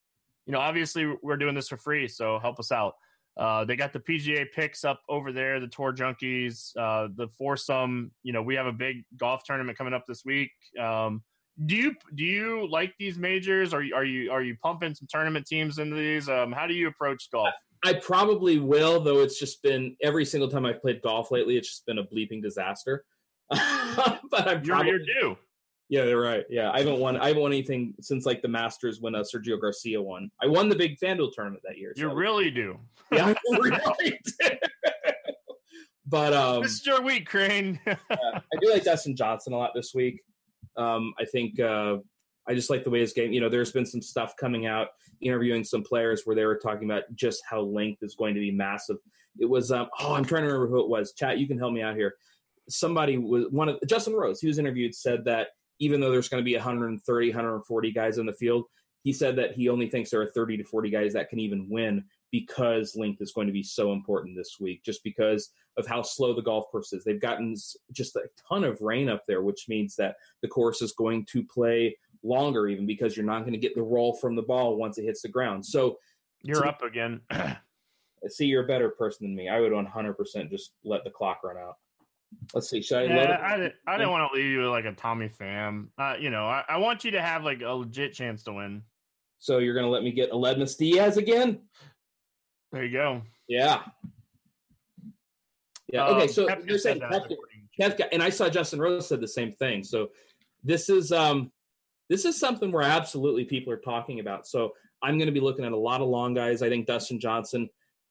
you 0.46 0.54
know, 0.54 0.60
obviously, 0.60 1.14
we're 1.22 1.38
doing 1.38 1.56
this 1.56 1.70
for 1.70 1.78
free, 1.78 2.08
so 2.08 2.40
help 2.40 2.60
us 2.60 2.72
out. 2.72 2.94
Uh, 3.36 3.66
they 3.66 3.76
got 3.76 3.92
the 3.94 4.00
PGA 4.00 4.46
picks 4.54 4.84
up 4.84 5.02
over 5.10 5.32
there, 5.32 5.60
the 5.60 5.68
Tour 5.68 5.92
Junkies, 5.94 6.72
uh, 6.78 7.08
the 7.16 7.28
foursome. 7.40 8.12
You 8.22 8.32
know, 8.32 8.44
we 8.44 8.56
have 8.56 8.68
a 8.68 8.74
big 8.74 9.04
golf 9.18 9.44
tournament 9.44 9.78
coming 9.78 9.94
up 9.94 10.06
this 10.08 10.24
week. 10.24 10.52
Um, 10.80 11.24
do 11.66 11.76
you 11.76 11.96
do 12.16 12.24
you 12.24 12.68
like 12.70 12.94
these 12.98 13.18
majors? 13.18 13.74
Are 13.74 13.84
you 13.84 13.96
are 13.96 14.06
you 14.06 14.32
are 14.32 14.42
you 14.42 14.58
pumping 14.62 14.96
some 14.96 15.08
tournament 15.10 15.46
teams 15.46 15.78
into 15.78 15.96
these? 15.96 16.28
Um, 16.30 16.52
how 16.52 16.68
do 16.68 16.74
you 16.74 16.88
approach 16.88 17.30
golf? 17.32 17.54
I 17.86 17.94
probably 17.94 18.60
will, 18.60 19.02
though. 19.02 19.20
It's 19.20 19.38
just 19.38 19.62
been 19.62 19.96
every 20.02 20.26
single 20.26 20.50
time 20.50 20.66
I've 20.66 20.82
played 20.82 21.02
golf 21.02 21.32
lately, 21.32 21.58
it's 21.58 21.68
just 21.68 21.86
been 21.86 22.00
a 22.00 22.04
bleeping 22.04 22.42
disaster. 22.42 23.04
but 23.50 24.48
I'm 24.48 24.64
you're, 24.64 24.86
you're 24.86 25.00
due. 25.00 25.38
Yeah, 25.90 26.06
you're 26.06 26.22
right. 26.22 26.46
Yeah, 26.50 26.72
I 26.72 26.80
haven't 26.80 27.00
won. 27.00 27.18
I 27.18 27.28
haven't 27.28 27.44
won 27.44 27.52
anything 27.52 27.94
since 28.00 28.26
like 28.26 28.42
the 28.42 28.48
Masters 28.48 29.02
when 29.02 29.16
uh, 29.16 29.20
Sergio 29.20 29.60
Garcia 29.60 30.02
won. 30.02 30.32
I 30.42 30.48
won 30.48 30.70
the 30.70 30.76
big 30.76 30.98
FanDuel 30.98 31.34
tournament 31.34 31.62
that 31.68 31.78
year. 31.78 31.94
So 31.96 32.04
you 32.04 32.14
really 32.14 32.50
do. 32.50 32.80
Yeah, 33.12 33.28
I 33.28 33.36
really 33.52 34.20
but 36.08 36.34
um, 36.34 36.64
this 36.64 36.72
is 36.72 36.86
your 36.86 37.04
week, 37.04 37.28
Crane. 37.28 37.80
yeah, 37.86 37.96
I 38.10 38.42
do 38.60 38.72
like 38.72 38.86
Dustin 38.86 39.16
Johnson 39.16 39.54
a 39.54 39.58
lot 39.58 39.74
this 39.76 39.94
week. 39.94 40.24
Um, 40.78 41.14
I 41.20 41.26
think 41.26 41.60
uh, 41.60 41.98
I 42.48 42.54
just 42.54 42.70
like 42.70 42.84
the 42.84 42.90
way 42.90 43.00
his 43.00 43.14
game. 43.14 43.32
You 43.32 43.42
know, 43.42 43.50
there's 43.50 43.72
been 43.72 43.86
some 43.86 44.02
stuff 44.02 44.34
coming 44.40 44.66
out 44.66 44.88
interviewing 45.22 45.64
some 45.64 45.84
players 45.84 46.24
where 46.26 46.36
they 46.36 46.46
were 46.46 46.58
talking 46.58 46.90
about 46.90 47.04
just 47.16 47.42
how 47.50 47.62
length 47.62 48.04
is 48.04 48.16
going 48.16 48.34
to 48.34 48.40
be 48.40 48.52
massive. 48.52 48.98
It 49.40 49.46
was 49.50 49.72
um, 49.72 49.88
oh, 50.00 50.14
I'm 50.14 50.26
trying 50.26 50.44
to 50.44 50.48
remember 50.48 50.68
who 50.68 50.82
it 50.82 50.90
was. 50.90 51.14
Chat, 51.14 51.38
you 51.38 51.48
can 51.48 51.58
help 51.58 51.74
me 51.74 51.82
out 51.82 51.96
here. 51.96 52.16
Somebody 52.70 53.18
was 53.18 53.46
one 53.50 53.70
of 53.70 53.80
Justin 53.88 54.14
Rose. 54.14 54.40
He 54.40 54.48
was 54.48 54.60
interviewed 54.60 54.96
said 54.96 55.26
that 55.26 55.48
even 55.80 56.00
though 56.00 56.12
there's 56.12 56.30
going 56.30 56.42
to 56.42 56.46
be 56.46 56.56
130, 56.56 57.30
140 57.30 57.92
guys 57.92 58.18
in 58.18 58.26
the 58.26 58.34
field, 58.34 58.66
he 59.04 59.12
said 59.12 59.36
that 59.36 59.54
he 59.54 59.70
only 59.70 59.90
thinks 59.90 60.10
there 60.10 60.22
are 60.22 60.32
30 60.34 60.58
to 60.58 60.64
40 60.64 60.90
guys 60.90 61.14
that 61.14 61.30
can 61.30 61.40
even 61.40 61.68
win 61.70 62.04
because 62.34 62.96
length 62.96 63.22
is 63.22 63.32
going 63.32 63.46
to 63.46 63.54
be 63.54 63.62
so 63.62 63.94
important 63.94 64.36
this 64.36 64.58
week, 64.60 64.84
just 64.84 65.04
because 65.04 65.52
of 65.78 65.86
how 65.86 66.02
slow 66.02 66.34
the 66.34 66.42
golf 66.42 66.66
course 66.72 66.92
is. 66.92 67.04
They've 67.04 67.22
gotten 67.22 67.56
just 67.92 68.16
a 68.16 68.24
ton 68.50 68.64
of 68.64 68.82
rain 68.82 69.08
up 69.08 69.24
there, 69.28 69.44
which 69.44 69.70
means 69.70 69.96
that 69.98 70.16
the 70.42 70.48
course 70.48 70.82
is 70.82 70.94
going 70.94 71.28
to 71.28 71.44
play 71.44 71.96
longer, 72.24 72.68
even 72.68 72.88
because 72.88 73.16
you're 73.16 73.24
not 73.26 73.42
going 73.42 73.54
to 73.54 73.60
get 73.60 73.76
the 73.76 73.84
roll 73.84 74.16
from 74.16 74.36
the 74.36 74.42
ball 74.42 74.78
once 74.78 74.98
it 74.98 75.04
hits 75.04 75.22
the 75.22 75.30
ground. 75.30 75.64
So 75.64 76.00
you're 76.42 76.66
up 76.66 76.82
again. 76.82 77.22
see, 78.30 78.48
you're 78.48 78.64
a 78.64 78.68
better 78.68 78.90
person 78.90 79.28
than 79.28 79.36
me. 79.36 79.48
I 79.48 79.60
would 79.60 79.72
100% 79.72 80.50
just 80.50 80.72
let 80.84 81.04
the 81.04 81.12
clock 81.12 81.44
run 81.44 81.58
out. 81.58 81.76
Let's 82.56 82.68
see. 82.68 82.82
Should 82.82 82.98
I 82.98 83.04
Yeah? 83.04 83.40
I, 83.44 83.58
didn't- 83.58 83.76
I 83.86 83.98
didn't 83.98 84.12
want 84.12 84.32
to 84.32 84.36
leave 84.36 84.50
you 84.50 84.62
with 84.62 84.70
like 84.70 84.86
a 84.86 84.94
Tommy 84.94 85.30
Pham. 85.30 85.90
Uh, 86.00 86.16
you 86.20 86.32
know, 86.32 86.46
I, 86.46 86.64
I 86.68 86.78
want 86.78 87.04
you 87.04 87.12
to 87.12 87.22
have 87.22 87.44
like 87.44 87.62
a 87.62 87.70
legit 87.74 88.14
chance 88.14 88.42
to 88.46 88.54
win. 88.54 88.82
So 89.44 89.58
you're 89.58 89.76
gonna 89.76 89.90
let 89.90 90.04
me 90.04 90.14
get 90.14 90.32
Aledmys 90.32 90.78
Diaz 90.78 91.18
again? 91.18 91.60
There 92.74 92.84
you 92.84 92.92
go. 92.92 93.22
Yeah. 93.48 93.84
Yeah. 95.88 96.08
Okay. 96.08 96.24
Um, 96.24 96.28
So 96.28 96.48
you're 96.66 96.80
saying 96.80 97.02
and 98.12 98.24
I 98.24 98.30
saw 98.30 98.50
Justin 98.50 98.80
Rose 98.80 99.08
said 99.08 99.22
the 99.22 99.28
same 99.28 99.52
thing. 99.54 99.84
So 99.84 100.10
this 100.64 100.90
is 100.90 101.12
um 101.12 101.52
this 102.10 102.26
is 102.26 102.40
something 102.40 102.72
where 102.72 102.84
absolutely 102.84 103.46
people 103.46 103.72
are 103.72 103.78
talking 103.78 104.20
about. 104.20 104.48
So 104.48 104.74
I'm 105.04 105.18
going 105.18 105.28
to 105.28 105.34
be 105.34 105.40
looking 105.40 105.66
at 105.66 105.72
a 105.72 105.78
lot 105.78 106.02
of 106.02 106.08
long 106.08 106.34
guys. 106.34 106.62
I 106.64 106.70
think 106.70 106.88
Dustin 106.88 107.20
Johnson. 107.20 107.70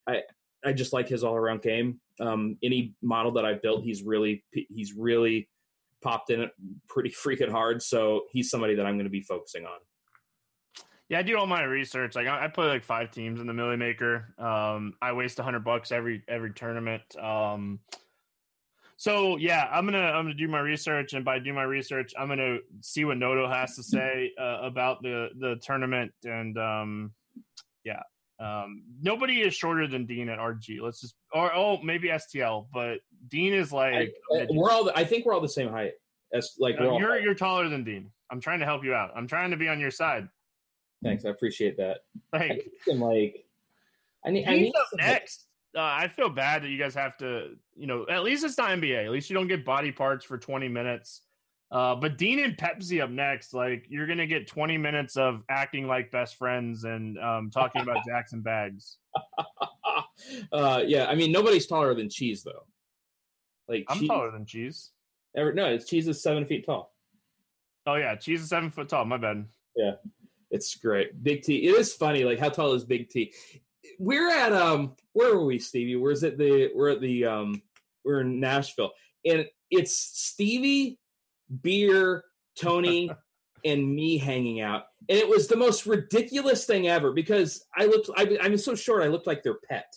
I 0.08 0.22
I 0.64 0.72
just 0.72 0.92
like 0.92 1.08
his 1.08 1.24
all 1.24 1.34
around 1.34 1.62
game. 1.62 2.00
Um, 2.20 2.56
any 2.62 2.94
model 3.02 3.32
that 3.32 3.44
I 3.44 3.54
built, 3.54 3.82
he's 3.82 4.04
really 4.04 4.44
he's 4.52 4.92
really 4.92 5.48
popped 6.02 6.30
in 6.30 6.40
it 6.40 6.52
pretty 6.88 7.10
freaking 7.24 7.50
hard. 7.50 7.82
So 7.82 8.22
he's 8.30 8.48
somebody 8.48 8.76
that 8.76 8.86
I'm 8.86 8.94
going 8.94 9.06
to 9.06 9.10
be 9.10 9.22
focusing 9.22 9.64
on. 9.66 9.80
Yeah, 11.08 11.18
I 11.18 11.22
do 11.22 11.36
all 11.36 11.46
my 11.46 11.62
research. 11.64 12.14
Like 12.14 12.26
I 12.26 12.44
I 12.44 12.48
play 12.48 12.66
like 12.66 12.84
five 12.84 13.10
teams 13.10 13.40
in 13.40 13.46
the 13.46 13.52
Milly 13.52 13.76
Maker. 13.76 14.34
Um, 14.38 14.94
I 15.02 15.12
waste 15.12 15.38
a 15.38 15.42
hundred 15.42 15.64
bucks 15.64 15.92
every 15.92 16.22
every 16.28 16.52
tournament. 16.54 17.02
Um, 17.20 17.80
so 18.96 19.36
yeah, 19.36 19.68
I'm 19.72 19.84
gonna 19.84 19.98
I'm 19.98 20.24
gonna 20.24 20.34
do 20.34 20.48
my 20.48 20.60
research, 20.60 21.12
and 21.12 21.24
by 21.24 21.38
do 21.38 21.52
my 21.52 21.64
research, 21.64 22.12
I'm 22.16 22.28
gonna 22.28 22.58
see 22.82 23.04
what 23.04 23.18
Noto 23.18 23.48
has 23.48 23.74
to 23.76 23.82
say 23.82 24.32
uh, 24.40 24.60
about 24.62 25.02
the 25.02 25.30
the 25.38 25.56
tournament, 25.56 26.12
and 26.24 26.56
um, 26.56 27.12
yeah, 27.84 28.02
um, 28.38 28.84
nobody 29.02 29.40
is 29.40 29.54
shorter 29.54 29.86
than 29.86 30.06
Dean 30.06 30.28
at 30.28 30.38
RG. 30.38 30.80
Let's 30.80 31.00
just 31.00 31.16
or 31.32 31.52
oh 31.54 31.78
maybe 31.82 32.08
STL, 32.08 32.66
but 32.72 32.98
Dean 33.28 33.52
is 33.52 33.72
like 33.72 34.14
I, 34.36 34.46
we're 34.50 34.70
all 34.70 34.90
I 34.94 35.04
think 35.04 35.26
we're 35.26 35.34
all 35.34 35.40
the 35.40 35.48
same 35.48 35.68
height. 35.68 35.92
As 36.32 36.54
like 36.58 36.76
Uh, 36.80 36.96
you're 36.96 37.18
you're 37.18 37.34
taller 37.34 37.68
than 37.68 37.84
Dean. 37.84 38.10
I'm 38.30 38.40
trying 38.40 38.60
to 38.60 38.66
help 38.66 38.84
you 38.84 38.94
out. 38.94 39.10
I'm 39.14 39.26
trying 39.26 39.50
to 39.50 39.56
be 39.56 39.68
on 39.68 39.80
your 39.80 39.90
side. 39.90 40.28
Thanks, 41.02 41.24
I 41.24 41.30
appreciate 41.30 41.76
that. 41.78 41.98
I 42.32 42.38
Like 42.38 42.48
need 42.50 42.70
some 42.86 43.00
like 43.00 43.44
I 44.24 44.30
need 44.30 44.46
I 44.46 44.56
need 44.56 44.72
some, 44.74 44.98
next. 44.98 45.46
Uh, 45.76 45.80
I 45.80 46.08
feel 46.08 46.28
bad 46.28 46.62
that 46.62 46.68
you 46.68 46.78
guys 46.78 46.94
have 46.94 47.16
to, 47.18 47.56
you 47.74 47.86
know, 47.86 48.04
at 48.10 48.22
least 48.22 48.44
it's 48.44 48.58
not 48.58 48.70
NBA. 48.70 49.06
At 49.06 49.10
least 49.10 49.30
you 49.30 49.34
don't 49.34 49.48
get 49.48 49.64
body 49.64 49.90
parts 49.90 50.22
for 50.24 50.36
20 50.36 50.68
minutes. 50.68 51.22
Uh, 51.70 51.94
but 51.94 52.18
Dean 52.18 52.38
and 52.40 52.54
Pepsi 52.58 53.02
up 53.02 53.08
next, 53.08 53.54
like 53.54 53.86
you're 53.88 54.06
gonna 54.06 54.26
get 54.26 54.46
20 54.46 54.76
minutes 54.76 55.16
of 55.16 55.42
acting 55.48 55.86
like 55.86 56.10
best 56.10 56.36
friends 56.36 56.84
and 56.84 57.18
um, 57.18 57.50
talking 57.50 57.80
about 57.80 57.96
Jackson 58.06 58.42
bags. 58.42 58.98
uh, 60.52 60.82
yeah, 60.86 61.06
I 61.06 61.14
mean 61.14 61.32
nobody's 61.32 61.66
taller 61.66 61.94
than 61.94 62.10
cheese 62.10 62.42
though. 62.42 62.66
Like 63.68 63.86
I'm 63.88 64.00
cheese, 64.00 64.08
taller 64.08 64.30
than 64.30 64.44
Cheese. 64.44 64.90
ever- 65.34 65.54
no, 65.54 65.66
it's 65.66 65.86
cheese 65.86 66.06
is 66.08 66.22
seven 66.22 66.44
feet 66.44 66.66
tall. 66.66 66.94
Oh 67.86 67.94
yeah, 67.94 68.14
Cheese 68.16 68.42
is 68.42 68.48
seven 68.50 68.70
foot 68.70 68.88
tall. 68.90 69.04
My 69.06 69.16
bad. 69.16 69.46
It's 70.52 70.76
great. 70.76 71.22
Big 71.24 71.42
T. 71.42 71.66
It 71.66 71.74
is 71.74 71.94
funny. 71.94 72.24
Like 72.24 72.38
how 72.38 72.50
tall 72.50 72.74
is 72.74 72.84
Big 72.84 73.08
T? 73.08 73.32
We're 73.98 74.30
at 74.30 74.52
um 74.52 74.94
where 75.14 75.34
were 75.34 75.44
we, 75.44 75.58
Stevie? 75.58 75.96
Where's 75.96 76.22
it 76.22 76.38
the 76.38 76.70
we're 76.74 76.90
at 76.90 77.00
the 77.00 77.24
um 77.24 77.62
we're 78.04 78.20
in 78.20 78.38
Nashville. 78.38 78.92
And 79.24 79.46
it's 79.70 79.96
Stevie, 79.96 80.98
beer, 81.62 82.24
Tony, 82.60 83.10
and 83.64 83.94
me 83.94 84.18
hanging 84.18 84.60
out. 84.60 84.84
And 85.08 85.18
it 85.18 85.28
was 85.28 85.48
the 85.48 85.56
most 85.56 85.86
ridiculous 85.86 86.66
thing 86.66 86.88
ever 86.88 87.12
because 87.12 87.64
I 87.76 87.86
looked 87.86 88.10
I, 88.16 88.38
I'm 88.42 88.56
so 88.58 88.74
short 88.74 89.02
I 89.02 89.08
looked 89.08 89.26
like 89.26 89.42
their 89.42 89.58
pet. 89.68 89.92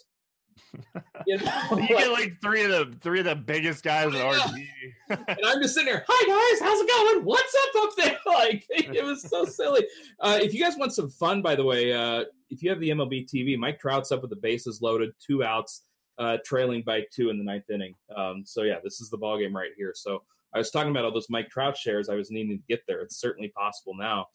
You 1.28 1.38
know? 1.40 1.62
You 1.72 1.88
get 1.88 2.12
like 2.12 2.40
three 2.42 2.64
of 2.66 2.70
the 2.70 2.98
three 3.02 3.20
of 3.20 3.26
the 3.26 3.36
biggest 3.36 3.84
guys 3.84 4.08
at 4.08 4.14
RG. 4.14 4.68
and 5.10 5.40
I'm 5.46 5.62
just 5.62 5.74
sitting 5.74 5.92
there. 5.92 6.06
Hi 6.08 6.28
guys, 6.28 6.62
how's 6.62 6.80
it 6.82 6.88
going? 6.88 7.26
What's 7.26 7.56
up 7.56 7.84
up 7.84 7.96
there? 7.98 8.18
Like 8.26 8.66
it 8.70 9.04
was 9.04 9.24
so 9.24 9.46
silly. 9.46 9.88
Uh, 10.20 10.38
if 10.42 10.54
you 10.54 10.62
guys 10.62 10.78
want 10.78 10.94
some 10.94 11.10
fun, 11.10 11.42
by 11.42 11.56
the 11.56 11.64
way, 11.64 11.94
uh, 11.94 12.26
if 12.50 12.62
you 12.62 12.70
have 12.70 12.80
the 12.80 12.90
MLB 12.90 13.28
TV, 13.28 13.58
Mike 13.58 13.80
Trout's 13.80 14.12
up 14.12 14.22
with 14.22 14.30
the 14.30 14.36
bases 14.36 14.82
loaded, 14.82 15.12
two 15.26 15.44
outs, 15.44 15.84
uh, 16.20 16.38
trailing 16.46 16.84
by 16.86 17.04
two 17.12 17.30
in 17.30 17.38
the 17.38 17.44
ninth 17.44 17.70
inning. 17.72 17.96
Um, 18.16 18.44
so 18.46 18.64
yeah, 18.64 18.76
this 18.84 19.02
is 19.02 19.10
the 19.10 19.18
ball 19.18 19.40
game 19.40 19.56
right 19.56 19.72
here. 19.78 19.94
So 19.96 20.22
I 20.54 20.58
was 20.60 20.70
talking 20.70 20.92
about 20.92 21.06
all 21.06 21.14
those 21.14 21.30
Mike 21.30 21.50
Trout 21.50 21.76
shares. 21.76 22.08
I 22.10 22.16
was 22.16 22.30
needing 22.30 22.58
to 22.58 22.64
get 22.70 22.82
there. 22.88 23.02
It's 23.02 23.20
certainly 23.20 23.50
possible 23.50 23.96
now. 23.96 24.28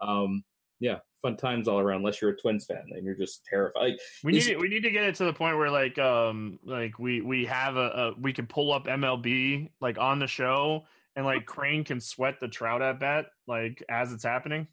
Um, 0.00 0.42
yeah, 0.82 0.98
fun 1.22 1.36
times 1.36 1.68
all 1.68 1.78
around. 1.78 1.98
Unless 1.98 2.20
you're 2.20 2.32
a 2.32 2.36
Twins 2.36 2.66
fan, 2.66 2.82
then 2.92 3.04
you're 3.04 3.14
just 3.14 3.44
terrified. 3.46 3.94
We 4.24 4.32
need 4.32 4.42
to, 4.42 4.56
we 4.56 4.68
need 4.68 4.82
to 4.82 4.90
get 4.90 5.04
it 5.04 5.14
to 5.16 5.24
the 5.24 5.32
point 5.32 5.56
where 5.56 5.70
like 5.70 5.96
um 5.98 6.58
like 6.64 6.98
we 6.98 7.20
we 7.20 7.46
have 7.46 7.76
a, 7.76 8.14
a 8.16 8.20
we 8.20 8.32
can 8.32 8.46
pull 8.46 8.72
up 8.72 8.86
MLB 8.86 9.70
like 9.80 9.96
on 9.96 10.18
the 10.18 10.26
show 10.26 10.84
and 11.14 11.24
like 11.24 11.46
Crane 11.46 11.84
can 11.84 12.00
sweat 12.00 12.40
the 12.40 12.48
Trout 12.48 12.82
at 12.82 12.98
bat 12.98 13.26
like 13.46 13.82
as 13.88 14.12
it's 14.12 14.24
happening. 14.24 14.66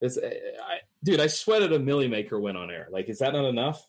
it's, 0.00 0.16
uh, 0.16 0.30
I, 0.66 0.78
dude, 1.04 1.20
I 1.20 1.26
sweated 1.26 1.74
a 1.74 1.78
Milly 1.78 2.08
Maker 2.08 2.40
win 2.40 2.56
on 2.56 2.70
air. 2.70 2.88
Like, 2.90 3.10
is 3.10 3.18
that 3.18 3.34
not 3.34 3.44
enough? 3.44 3.86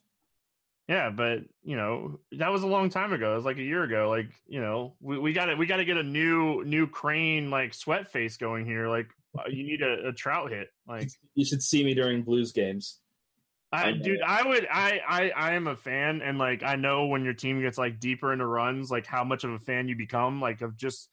Yeah, 0.89 1.10
but 1.10 1.39
you 1.64 1.78
know 1.78 2.20
that 2.34 2.52
was 2.52 2.64
a 2.64 2.68
long 2.68 2.89
time 2.89 3.14
ago. 3.14 3.32
It 3.34 3.36
was 3.38 3.45
like 3.45 3.58
a 3.58 3.64
year 3.64 3.84
ago. 3.84 4.10
Like 4.10 4.30
you 4.48 4.60
know 4.60 4.95
we 5.00 5.18
we 5.18 5.32
got 5.32 5.45
to 5.45 5.56
we 5.56 5.66
got 5.66 5.78
to 5.78 5.86
get 5.86 5.95
a 5.95 6.04
new 6.04 6.66
new 6.66 6.88
Crane 6.88 7.50
like 7.50 7.74
sweat 7.74 8.12
face 8.12 8.36
going 8.36 8.66
here. 8.66 8.89
Like 8.89 9.08
Uh, 9.38 9.44
you 9.50 9.64
need 9.64 9.82
a, 9.82 10.10
a 10.10 10.14
Trout 10.14 10.52
hit. 10.52 10.68
Like 10.88 11.10
You 11.36 11.46
should 11.46 11.62
see 11.62 11.84
me 11.84 11.94
during 11.94 12.24
Blues 12.24 12.52
games. 12.52 13.00
I 13.72 13.90
I, 13.90 13.92
dude, 13.92 14.22
I 14.22 14.48
would, 14.48 14.66
I, 14.72 15.02
I, 15.06 15.30
I 15.32 15.54
am 15.56 15.68
a 15.68 15.76
fan, 15.76 16.22
and 16.22 16.38
like 16.38 16.64
I 16.64 16.78
know 16.78 17.08
when 17.08 17.26
your 17.26 17.34
team 17.34 17.62
gets 17.62 17.78
like 17.78 18.00
deeper 18.00 18.32
into 18.32 18.46
runs, 18.46 18.90
like 18.90 19.06
how 19.06 19.26
much 19.26 19.44
of 19.44 19.52
a 19.52 19.60
fan 19.60 19.90
you 19.90 19.96
become, 19.98 20.40
like 20.40 20.62
of 20.62 20.78
just 20.78 21.10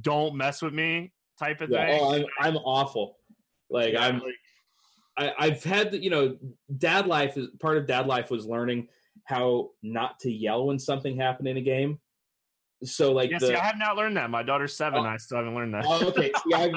don't 0.00 0.34
mess 0.36 0.62
with 0.62 0.72
me 0.72 1.12
type 1.38 1.60
of 1.60 1.68
Yeah, 1.70 1.84
thing. 1.86 2.00
oh, 2.00 2.14
I'm 2.14 2.24
I'm 2.40 2.56
awful. 2.56 3.18
Like 3.68 3.92
Yeah, 3.92 4.06
I'm 4.06 4.20
like, 4.20 4.34
I, 5.18 5.32
I've 5.38 5.62
had 5.62 5.92
you 5.92 6.08
know 6.08 6.38
dad 6.74 7.06
life 7.06 7.36
is 7.36 7.48
part 7.60 7.76
of 7.76 7.86
dad 7.86 8.06
life 8.06 8.30
was 8.30 8.46
learning 8.46 8.88
how 9.24 9.70
not 9.82 10.18
to 10.20 10.32
yell 10.32 10.66
when 10.66 10.78
something 10.78 11.18
happened 11.18 11.48
in 11.48 11.58
a 11.58 11.62
game. 11.62 12.00
So 12.84 13.12
like 13.12 13.30
yeah, 13.30 13.38
the 13.38 13.46
see, 13.48 13.54
I 13.54 13.66
have 13.66 13.78
not 13.78 13.96
learned 13.96 14.16
that. 14.16 14.30
My 14.30 14.42
daughter's 14.42 14.74
seven. 14.74 15.00
Oh. 15.00 15.08
I 15.08 15.18
still 15.18 15.36
haven't 15.38 15.54
learned 15.54 15.74
that. 15.74 15.84
oh, 15.86 16.08
okay, 16.08 16.32
see, 16.44 16.54
I 16.54 16.72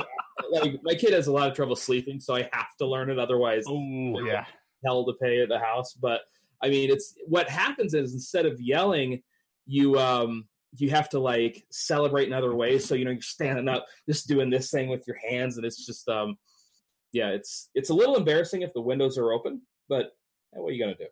like 0.52 0.80
my 0.84 0.96
kid 0.96 1.14
has 1.14 1.28
a 1.28 1.32
lot 1.32 1.50
of 1.50 1.56
trouble 1.56 1.76
sleeping, 1.76 2.20
so 2.20 2.36
I 2.36 2.50
have 2.52 2.76
to 2.80 2.86
learn 2.86 3.10
it. 3.10 3.20
Otherwise, 3.20 3.64
Oh 3.68 4.20
yeah, 4.20 4.46
hell 4.84 5.06
to 5.06 5.14
pay 5.22 5.42
at 5.42 5.50
the 5.50 5.60
house. 5.60 5.94
But 5.94 6.22
I 6.62 6.70
mean, 6.70 6.92
it's 6.92 7.16
what 7.28 7.50
happens 7.50 7.94
is 7.94 8.14
instead 8.14 8.46
of 8.46 8.60
yelling, 8.60 9.22
you 9.66 9.98
um 10.00 10.48
you 10.78 10.90
have 10.90 11.10
to 11.10 11.20
like 11.20 11.66
celebrate 11.72 12.28
in 12.28 12.34
other 12.34 12.56
ways. 12.56 12.86
So 12.86 12.96
you 12.96 13.06
know, 13.06 13.12
you're 13.12 13.22
standing 13.22 13.70
up, 13.70 13.86
just 14.08 14.28
doing 14.28 14.50
this 14.50 14.72
thing 14.72 14.90
with 14.90 15.06
your 15.08 15.18
hands, 15.18 15.58
and 15.58 15.66
it's 15.66 15.86
just 15.86 16.08
um 16.10 16.38
yeah, 17.12 17.30
it's 17.30 17.70
it's 17.76 17.90
a 17.90 17.94
little 17.94 18.18
embarrassing 18.18 18.62
if 18.62 18.74
the 18.74 18.82
windows 18.82 19.18
are 19.18 19.32
open, 19.32 19.62
but 19.88 20.08
eh, 20.54 20.60
what 20.60 20.70
are 20.70 20.74
you 20.74 20.84
gonna 20.84 20.96
do? 20.96 21.08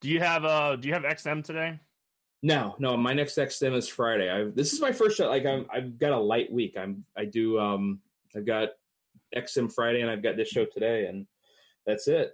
do 0.00 0.08
you 0.08 0.20
have 0.20 0.44
uh 0.44 0.76
do 0.76 0.88
you 0.88 0.94
have 0.94 1.02
XM 1.02 1.42
today? 1.42 1.78
No, 2.42 2.76
no, 2.78 2.96
my 2.96 3.12
next 3.12 3.36
XM 3.36 3.74
is 3.74 3.88
Friday. 3.88 4.30
I 4.30 4.44
this 4.54 4.72
is 4.72 4.80
my 4.80 4.92
first 4.92 5.16
shot. 5.16 5.30
Like 5.30 5.46
I'm 5.46 5.66
I've 5.72 5.98
got 5.98 6.12
a 6.12 6.18
light 6.18 6.52
week. 6.52 6.76
I'm 6.78 7.04
I 7.16 7.24
do 7.24 7.58
um 7.58 8.00
I've 8.36 8.46
got 8.46 8.70
XM 9.34 9.72
Friday 9.72 10.00
and 10.00 10.10
I've 10.10 10.22
got 10.22 10.36
this 10.36 10.48
show 10.48 10.64
today 10.64 11.06
and 11.06 11.26
that's 11.86 12.08
it. 12.08 12.32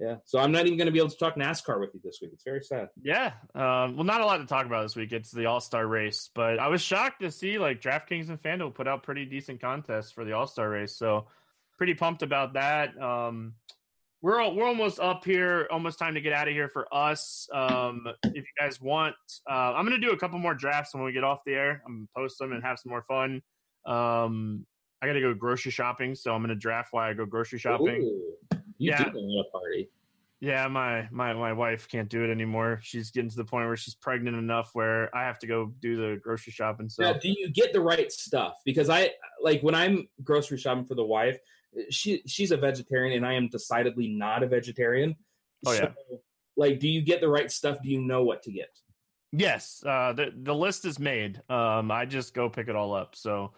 Yeah. 0.00 0.16
So 0.24 0.38
I'm 0.38 0.52
not 0.52 0.66
even 0.66 0.78
gonna 0.78 0.90
be 0.90 0.98
able 0.98 1.10
to 1.10 1.16
talk 1.16 1.36
NASCAR 1.36 1.78
with 1.78 1.90
you 1.92 2.00
this 2.02 2.20
week. 2.22 2.30
It's 2.32 2.44
very 2.44 2.62
sad. 2.62 2.88
Yeah. 3.02 3.32
Um, 3.54 3.96
well, 3.96 4.04
not 4.04 4.22
a 4.22 4.26
lot 4.26 4.38
to 4.38 4.46
talk 4.46 4.64
about 4.64 4.82
this 4.82 4.96
week. 4.96 5.12
It's 5.12 5.30
the 5.30 5.46
All 5.46 5.60
Star 5.60 5.86
race, 5.86 6.30
but 6.34 6.58
I 6.58 6.68
was 6.68 6.80
shocked 6.80 7.20
to 7.20 7.30
see 7.30 7.58
like 7.58 7.82
DraftKings 7.82 8.30
and 8.30 8.40
FanDuel 8.40 8.74
put 8.74 8.88
out 8.88 9.02
pretty 9.02 9.26
decent 9.26 9.60
contests 9.60 10.10
for 10.10 10.24
the 10.24 10.32
All 10.32 10.46
Star 10.46 10.70
race. 10.70 10.96
So 10.96 11.26
pretty 11.76 11.94
pumped 11.94 12.22
about 12.22 12.54
that. 12.54 13.00
Um, 13.00 13.54
we're 14.22 14.40
al- 14.40 14.54
we're 14.54 14.66
almost 14.66 15.00
up 15.00 15.24
here, 15.24 15.66
almost 15.70 15.98
time 15.98 16.14
to 16.14 16.20
get 16.20 16.32
out 16.32 16.48
of 16.48 16.54
here 16.54 16.68
for 16.68 16.86
us. 16.92 17.48
Um, 17.52 18.06
if 18.24 18.36
you 18.36 18.52
guys 18.58 18.80
want, 18.80 19.16
uh, 19.50 19.72
I'm 19.74 19.84
gonna 19.84 19.98
do 19.98 20.12
a 20.12 20.18
couple 20.18 20.38
more 20.38 20.54
drafts 20.54 20.94
when 20.94 21.04
we 21.04 21.12
get 21.12 21.24
off 21.24 21.40
the 21.44 21.54
air. 21.54 21.82
I'm 21.86 21.94
gonna 21.94 22.08
post 22.16 22.38
them 22.38 22.52
and 22.52 22.62
have 22.62 22.78
some 22.78 22.90
more 22.90 23.04
fun. 23.08 23.42
Um, 23.86 24.66
I 25.02 25.06
got 25.06 25.14
to 25.14 25.20
go 25.20 25.32
grocery 25.34 25.72
shopping, 25.72 26.14
so 26.14 26.34
I'm 26.34 26.42
gonna 26.42 26.54
draft 26.54 26.92
while 26.92 27.08
I 27.08 27.14
go 27.14 27.24
grocery 27.24 27.58
shopping. 27.58 28.02
Ooh, 28.02 28.36
you 28.78 28.90
Yeah. 28.90 29.04
do 29.04 29.10
want 29.14 29.46
a 29.46 29.50
party. 29.50 29.90
Yeah, 30.40 30.66
my 30.68 31.06
my 31.10 31.34
my 31.34 31.52
wife 31.52 31.86
can't 31.88 32.08
do 32.08 32.24
it 32.24 32.30
anymore. 32.30 32.80
She's 32.82 33.10
getting 33.10 33.28
to 33.30 33.36
the 33.36 33.44
point 33.44 33.66
where 33.66 33.76
she's 33.76 33.94
pregnant 33.94 34.36
enough 34.36 34.70
where 34.72 35.14
I 35.14 35.24
have 35.24 35.38
to 35.40 35.46
go 35.46 35.72
do 35.80 35.96
the 35.96 36.18
grocery 36.22 36.52
shopping. 36.52 36.88
So 36.88 37.02
Now, 37.02 37.12
do 37.18 37.28
you 37.30 37.50
get 37.50 37.74
the 37.74 37.80
right 37.80 38.10
stuff? 38.10 38.54
Because 38.64 38.88
I 38.88 39.10
like 39.42 39.62
when 39.62 39.74
I'm 39.74 40.08
grocery 40.24 40.56
shopping 40.56 40.86
for 40.86 40.94
the 40.94 41.04
wife, 41.04 41.38
she 41.90 42.22
she's 42.26 42.52
a 42.52 42.56
vegetarian 42.56 43.16
and 43.18 43.26
I 43.26 43.34
am 43.34 43.48
decidedly 43.48 44.08
not 44.08 44.42
a 44.42 44.46
vegetarian. 44.46 45.14
Oh, 45.66 45.72
yeah. 45.72 45.92
So, 46.08 46.22
like, 46.56 46.78
do 46.78 46.88
you 46.88 47.02
get 47.02 47.20
the 47.20 47.28
right 47.28 47.50
stuff? 47.50 47.78
Do 47.82 47.90
you 47.90 48.00
know 48.00 48.22
what 48.24 48.42
to 48.44 48.52
get? 48.52 48.70
yes, 49.32 49.82
uh, 49.86 50.12
the 50.14 50.32
the 50.34 50.54
list 50.54 50.84
is 50.86 50.98
made. 50.98 51.40
Um, 51.50 51.90
I 51.90 52.06
just 52.06 52.32
go 52.34 52.48
pick 52.48 52.68
it 52.68 52.76
all 52.76 52.94
up. 52.94 53.14
So 53.14 53.52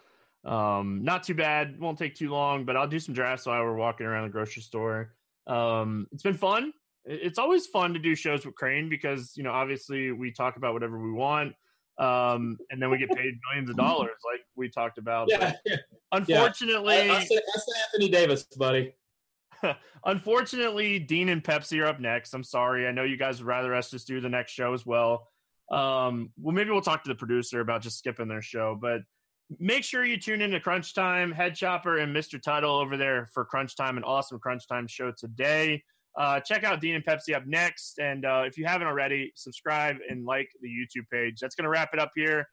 um, 0.45 1.03
not 1.03 1.23
too 1.23 1.33
bad. 1.33 1.79
Won't 1.79 1.97
take 1.97 2.15
too 2.15 2.29
long, 2.29 2.65
but 2.65 2.75
I'll 2.75 2.87
do 2.87 2.99
some 2.99 3.13
drafts 3.13 3.45
while 3.45 3.63
we're 3.63 3.75
walking 3.75 4.05
around 4.05 4.23
the 4.23 4.29
grocery 4.29 4.61
store. 4.61 5.13
Um, 5.47 6.07
it's 6.11 6.23
been 6.23 6.37
fun. 6.37 6.73
It's 7.05 7.37
always 7.37 7.67
fun 7.67 7.93
to 7.93 7.99
do 7.99 8.15
shows 8.15 8.45
with 8.45 8.55
Crane 8.55 8.89
because 8.89 9.33
you 9.35 9.43
know 9.43 9.51
obviously 9.51 10.11
we 10.11 10.31
talk 10.31 10.55
about 10.57 10.73
whatever 10.73 11.01
we 11.01 11.11
want. 11.11 11.53
um, 11.99 12.57
and 12.71 12.81
then 12.81 12.89
we 12.89 12.97
get 12.97 13.09
paid 13.11 13.35
millions 13.49 13.69
of 13.69 13.77
dollars, 13.77 14.15
like 14.31 14.41
we 14.55 14.69
talked 14.69 14.97
about. 14.97 15.29
Yeah. 15.29 15.53
Unfortunately, 16.11 16.95
yeah. 16.95 17.19
that's 17.19 17.65
Anthony 17.93 18.09
Davis, 18.09 18.43
buddy. 18.43 18.95
Unfortunately, 20.05 20.99
Dean 20.99 21.29
and 21.29 21.43
Pepsi 21.43 21.81
are 21.81 21.85
up 21.85 21.99
next. 21.99 22.33
I'm 22.33 22.43
sorry. 22.43 22.87
I 22.87 22.91
know 22.91 23.03
you 23.03 23.17
guys 23.17 23.39
would 23.39 23.47
rather 23.47 23.73
us 23.75 23.89
just 23.89 24.07
do 24.07 24.19
the 24.21 24.29
next 24.29 24.51
show 24.51 24.73
as 24.73 24.85
well. 24.85 25.27
Um, 25.71 26.31
well, 26.39 26.53
maybe 26.53 26.71
we'll 26.71 26.81
talk 26.81 27.03
to 27.03 27.09
the 27.09 27.15
producer 27.15 27.61
about 27.61 27.81
just 27.81 27.97
skipping 27.97 28.27
their 28.27 28.41
show, 28.41 28.77
but 28.79 29.01
make 29.59 29.83
sure 29.83 30.03
you 30.05 30.17
tune 30.17 30.41
in 30.41 30.51
to 30.51 30.59
Crunch 30.59 30.93
Time, 30.93 31.31
Head 31.31 31.55
Chopper, 31.55 31.97
and 31.97 32.15
Mr. 32.15 32.41
Tuttle 32.41 32.75
over 32.75 32.97
there 32.97 33.29
for 33.33 33.45
Crunch 33.45 33.75
Time, 33.75 33.97
an 33.97 34.03
awesome 34.03 34.39
Crunch 34.39 34.67
Time 34.67 34.87
show 34.87 35.11
today. 35.17 35.83
Uh, 36.17 36.39
check 36.39 36.63
out 36.63 36.79
Dean 36.79 36.95
and 36.95 37.05
Pepsi 37.05 37.35
up 37.35 37.45
next. 37.47 37.99
And 37.99 38.25
uh, 38.25 38.43
if 38.45 38.57
you 38.57 38.65
haven't 38.65 38.87
already, 38.87 39.31
subscribe 39.35 39.97
and 40.07 40.25
like 40.25 40.49
the 40.61 40.69
YouTube 40.69 41.09
page. 41.11 41.39
That's 41.39 41.55
going 41.55 41.63
to 41.63 41.69
wrap 41.69 41.89
it 41.93 41.99
up 41.99 42.11
here 42.15 42.47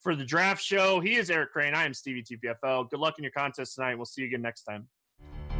for 0.00 0.16
the 0.16 0.24
draft 0.24 0.62
show. 0.62 1.00
He 1.00 1.14
is 1.14 1.30
Eric 1.30 1.52
Crane. 1.52 1.74
I 1.74 1.84
am 1.84 1.94
Stevie 1.94 2.24
TPFL. 2.24 2.90
Good 2.90 3.00
luck 3.00 3.14
in 3.18 3.24
your 3.24 3.32
contest 3.32 3.76
tonight. 3.76 3.94
We'll 3.94 4.04
see 4.04 4.22
you 4.22 4.28
again 4.28 4.42
next 4.42 4.64
time. 4.64 4.88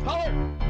Holler! 0.03 0.63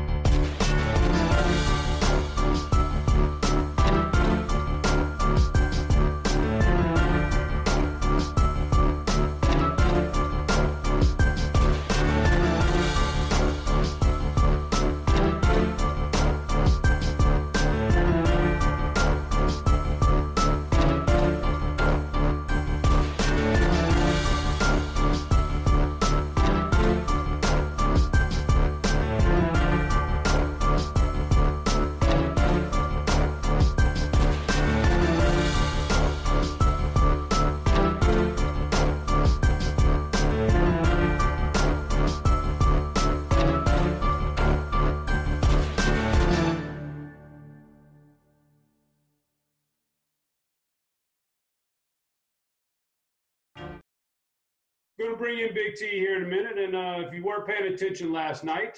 Going 55.14 55.32
to 55.32 55.36
bring 55.36 55.48
in 55.48 55.54
Big 55.54 55.76
T 55.76 55.88
here 55.90 56.16
in 56.16 56.24
a 56.24 56.26
minute. 56.26 56.58
And 56.58 56.74
uh, 56.74 57.06
if 57.06 57.14
you 57.14 57.24
weren't 57.24 57.46
paying 57.46 57.72
attention 57.72 58.12
last 58.12 58.42
night, 58.42 58.76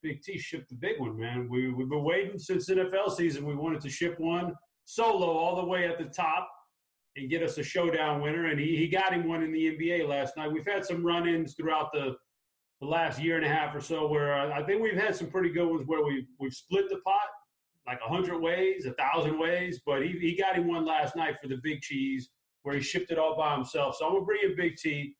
Big 0.00 0.22
T 0.22 0.38
shipped 0.38 0.68
the 0.68 0.76
big 0.76 1.00
one, 1.00 1.18
man. 1.18 1.48
We, 1.50 1.72
we've 1.72 1.88
been 1.88 2.04
waiting 2.04 2.38
since 2.38 2.70
NFL 2.70 3.10
season. 3.16 3.44
We 3.44 3.56
wanted 3.56 3.80
to 3.80 3.90
ship 3.90 4.14
one 4.20 4.54
solo 4.84 5.26
all 5.26 5.56
the 5.56 5.64
way 5.64 5.88
at 5.88 5.98
the 5.98 6.04
top 6.04 6.48
and 7.16 7.28
get 7.28 7.42
us 7.42 7.58
a 7.58 7.64
showdown 7.64 8.20
winner. 8.20 8.46
And 8.46 8.60
he, 8.60 8.76
he 8.76 8.86
got 8.86 9.12
him 9.12 9.26
one 9.26 9.42
in 9.42 9.50
the 9.50 9.76
NBA 9.76 10.06
last 10.08 10.36
night. 10.36 10.52
We've 10.52 10.66
had 10.66 10.84
some 10.84 11.04
run 11.04 11.26
ins 11.26 11.54
throughout 11.54 11.90
the, 11.92 12.14
the 12.80 12.86
last 12.86 13.20
year 13.20 13.36
and 13.36 13.44
a 13.44 13.48
half 13.48 13.74
or 13.74 13.80
so 13.80 14.06
where 14.06 14.34
I, 14.34 14.60
I 14.60 14.62
think 14.64 14.82
we've 14.82 14.94
had 14.94 15.16
some 15.16 15.30
pretty 15.30 15.50
good 15.50 15.66
ones 15.66 15.82
where 15.86 16.04
we, 16.04 16.28
we've 16.38 16.54
split 16.54 16.88
the 16.90 16.98
pot 16.98 17.26
like 17.88 17.98
a 18.06 18.08
hundred 18.08 18.38
ways, 18.38 18.86
a 18.86 18.92
thousand 18.92 19.40
ways. 19.40 19.80
But 19.84 20.04
he, 20.04 20.12
he 20.12 20.36
got 20.36 20.54
him 20.54 20.68
one 20.68 20.84
last 20.84 21.16
night 21.16 21.40
for 21.42 21.48
the 21.48 21.58
big 21.64 21.80
cheese 21.80 22.28
where 22.62 22.76
he 22.76 22.80
shipped 22.80 23.10
it 23.10 23.18
all 23.18 23.36
by 23.36 23.54
himself. 23.54 23.96
So 23.96 24.06
I'm 24.06 24.12
gonna 24.12 24.24
bring 24.24 24.40
in 24.42 24.56
Big 24.56 24.76
T, 24.76 25.16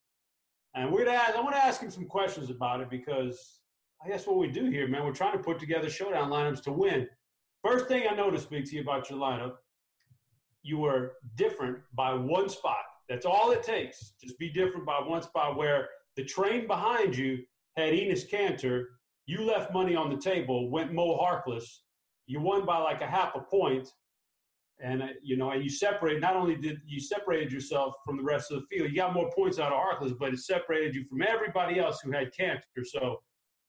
and 0.75 0.91
we're 0.91 1.05
gonna 1.05 1.17
ask, 1.17 1.37
I 1.37 1.41
want 1.41 1.55
to 1.55 1.65
ask 1.65 1.81
him 1.81 1.91
some 1.91 2.07
questions 2.07 2.51
about 2.51 2.81
it 2.81 2.91
because 2.91 3.61
I 4.05 4.09
guess 4.09 4.27
what 4.27 4.39
we 4.39 4.49
do 4.49 4.71
here, 4.71 4.89
man, 4.89 5.05
we're 5.05 5.13
trying 5.13 5.37
to 5.37 5.43
put 5.43 5.59
together 5.59 5.89
showdown 5.89 6.31
lineups 6.31 6.63
to 6.65 6.73
win. 6.73 7.09
First 7.63 7.87
thing 7.87 8.05
I 8.11 8.15
noticed, 8.15 8.51
Big 8.51 8.67
T, 8.67 8.79
about 8.79 9.09
your 9.09 9.19
lineup, 9.19 9.55
you 10.63 10.79
were 10.79 11.13
different 11.37 11.79
by 11.95 12.13
one 12.13 12.49
spot. 12.49 12.85
That's 13.09 13.27
all 13.27 13.51
it 13.53 13.63
takes. 13.63 14.13
Just 14.23 14.39
be 14.39 14.51
different 14.51 14.85
by 14.85 14.99
one 15.01 15.23
spot. 15.23 15.57
Where 15.57 15.89
the 16.17 16.25
train 16.25 16.67
behind 16.67 17.17
you 17.17 17.39
had 17.77 17.93
Enes 17.93 18.29
Kanter, 18.29 18.85
you 19.27 19.43
left 19.43 19.73
money 19.73 19.95
on 19.95 20.11
the 20.11 20.21
table, 20.21 20.71
went 20.71 20.93
Mo 20.93 21.19
Harkless. 21.19 21.65
You 22.27 22.41
won 22.41 22.65
by 22.65 22.79
like 22.79 23.01
a 23.01 23.07
half 23.07 23.35
a 23.35 23.41
point, 23.41 23.91
and 24.81 25.03
you 25.23 25.37
know, 25.37 25.51
and 25.51 25.63
you 25.63 25.71
separate. 25.71 26.21
Not 26.21 26.37
only 26.37 26.57
did 26.57 26.79
you 26.87 27.01
separated 27.01 27.53
yourself 27.53 27.95
from 28.05 28.17
the 28.17 28.23
rest 28.23 28.51
of 28.51 28.61
the 28.61 28.67
field, 28.67 28.91
you 28.91 28.97
got 28.97 29.15
more 29.15 29.31
points 29.31 29.59
out 29.59 29.73
of 29.73 29.79
Harkless, 29.79 30.17
but 30.19 30.33
it 30.33 30.39
separated 30.39 30.95
you 30.95 31.05
from 31.05 31.23
everybody 31.23 31.79
else 31.79 32.01
who 32.01 32.11
had 32.11 32.33
Kanter. 32.39 32.85
So, 32.85 33.21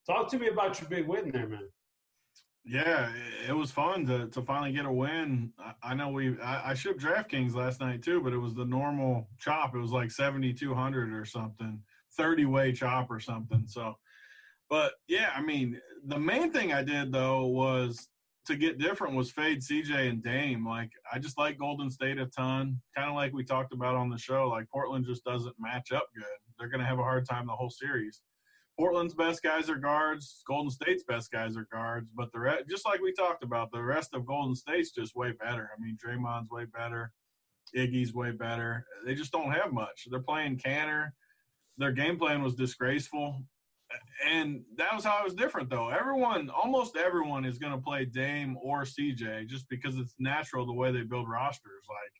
talk 0.07 0.29
to 0.31 0.39
me 0.39 0.47
about 0.47 0.79
your 0.79 0.89
big 0.89 1.07
win 1.07 1.31
there, 1.31 1.47
man. 1.47 1.67
Yeah, 2.67 3.11
it 3.47 3.53
was 3.53 3.69
fun 3.69 4.07
to 4.07 4.27
to 4.29 4.41
finally 4.41 4.71
get 4.71 4.85
a 4.85 4.91
win. 4.91 5.53
I, 5.83 5.93
know 5.93 6.09
we 6.09 6.39
I, 6.41 6.71
I 6.71 6.73
shipped 6.73 6.99
DraftKings 6.99 7.53
last 7.53 7.79
night 7.79 8.01
too, 8.01 8.21
but 8.21 8.33
it 8.33 8.39
was 8.39 8.55
the 8.55 8.65
normal 8.65 9.29
chop. 9.37 9.75
It 9.75 9.79
was 9.79 9.91
like 9.91 10.09
seventy 10.09 10.51
two 10.51 10.73
hundred 10.73 11.13
or 11.13 11.25
something, 11.25 11.79
thirty 12.17 12.45
way 12.45 12.71
chop 12.71 13.11
or 13.11 13.19
something. 13.19 13.65
So, 13.67 13.97
but 14.67 14.93
yeah, 15.07 15.29
I 15.35 15.41
mean, 15.41 15.79
the 16.05 16.17
main 16.17 16.51
thing 16.51 16.73
I 16.73 16.81
did 16.81 17.11
though 17.11 17.45
was 17.45 18.09
to 18.45 18.55
get 18.55 18.77
different 18.77 19.15
was 19.15 19.31
fade 19.31 19.61
CJ 19.61 20.09
and 20.09 20.23
Dame. 20.23 20.67
Like 20.67 20.91
I 21.11 21.19
just 21.19 21.37
like 21.37 21.57
Golden 21.57 21.89
State 21.89 22.17
a 22.17 22.27
ton. 22.27 22.79
Kind 22.95 23.09
of 23.09 23.15
like 23.15 23.33
we 23.33 23.43
talked 23.43 23.73
about 23.73 23.95
on 23.95 24.09
the 24.09 24.17
show. 24.17 24.47
Like 24.49 24.69
Portland 24.69 25.05
just 25.05 25.23
doesn't 25.23 25.55
match 25.59 25.91
up 25.91 26.07
good. 26.15 26.25
They're 26.57 26.69
going 26.69 26.81
to 26.81 26.85
have 26.85 26.99
a 26.99 27.03
hard 27.03 27.27
time 27.27 27.47
the 27.47 27.53
whole 27.53 27.69
series. 27.69 28.21
Portland's 28.77 29.13
best 29.13 29.41
guys 29.41 29.69
are 29.69 29.77
guards. 29.77 30.43
Golden 30.47 30.69
State's 30.69 31.03
best 31.03 31.31
guys 31.31 31.55
are 31.55 31.67
guards. 31.71 32.09
But 32.15 32.31
the 32.33 32.39
rest, 32.39 32.63
just 32.69 32.85
like 32.85 33.01
we 33.01 33.13
talked 33.13 33.43
about, 33.43 33.71
the 33.71 33.81
rest 33.81 34.13
of 34.13 34.25
Golden 34.25 34.55
State's 34.55 34.91
just 34.91 35.15
way 35.15 35.31
better. 35.31 35.69
I 35.75 35.81
mean, 35.81 35.97
Draymond's 36.03 36.51
way 36.51 36.65
better. 36.65 37.11
Iggy's 37.75 38.13
way 38.13 38.31
better. 38.31 38.85
They 39.05 39.15
just 39.15 39.31
don't 39.31 39.51
have 39.51 39.71
much. 39.71 40.07
They're 40.09 40.19
playing 40.19 40.57
Kanter. 40.57 41.09
Their 41.77 41.91
game 41.91 42.17
plan 42.17 42.43
was 42.43 42.55
disgraceful 42.55 43.43
and 44.25 44.61
that 44.77 44.93
was 44.93 45.03
how 45.03 45.19
it 45.19 45.23
was 45.23 45.33
different 45.33 45.69
though. 45.69 45.89
Everyone, 45.89 46.49
almost 46.49 46.97
everyone, 46.97 47.45
is 47.45 47.57
going 47.57 47.73
to 47.73 47.79
play 47.79 48.05
Dame 48.05 48.57
or 48.61 48.83
CJ 48.83 49.47
just 49.47 49.67
because 49.69 49.97
it's 49.97 50.15
natural 50.19 50.65
the 50.65 50.73
way 50.73 50.91
they 50.91 51.01
build 51.01 51.29
rosters. 51.29 51.85
Like 51.87 52.11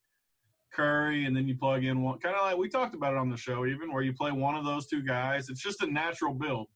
Curry, 0.71 1.25
and 1.25 1.35
then 1.35 1.47
you 1.47 1.57
plug 1.57 1.83
in 1.83 2.03
one, 2.03 2.19
kind 2.19 2.35
of 2.35 2.41
like 2.41 2.57
we 2.57 2.69
talked 2.69 2.95
about 2.95 3.13
it 3.13 3.17
on 3.17 3.29
the 3.29 3.37
show, 3.37 3.65
even 3.65 3.91
where 3.91 4.03
you 4.03 4.13
play 4.13 4.31
one 4.31 4.55
of 4.55 4.65
those 4.65 4.87
two 4.87 5.03
guys. 5.03 5.49
It's 5.49 5.61
just 5.61 5.81
a 5.81 5.87
natural 5.87 6.33
build. 6.33 6.67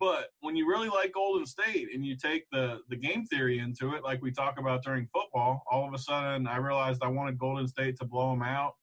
But 0.00 0.28
when 0.40 0.54
you 0.54 0.68
really 0.68 0.88
like 0.88 1.12
Golden 1.12 1.44
State 1.44 1.88
and 1.92 2.04
you 2.04 2.16
take 2.16 2.44
the 2.52 2.80
the 2.88 2.96
game 2.96 3.24
theory 3.26 3.58
into 3.58 3.94
it, 3.94 4.04
like 4.04 4.22
we 4.22 4.30
talk 4.30 4.58
about 4.58 4.84
during 4.84 5.08
football, 5.12 5.62
all 5.70 5.86
of 5.86 5.94
a 5.94 5.98
sudden 5.98 6.46
I 6.46 6.58
realized 6.58 7.02
I 7.02 7.08
wanted 7.08 7.38
Golden 7.38 7.66
State 7.66 7.96
to 7.98 8.04
blow 8.04 8.30
them 8.30 8.42
out. 8.42 8.74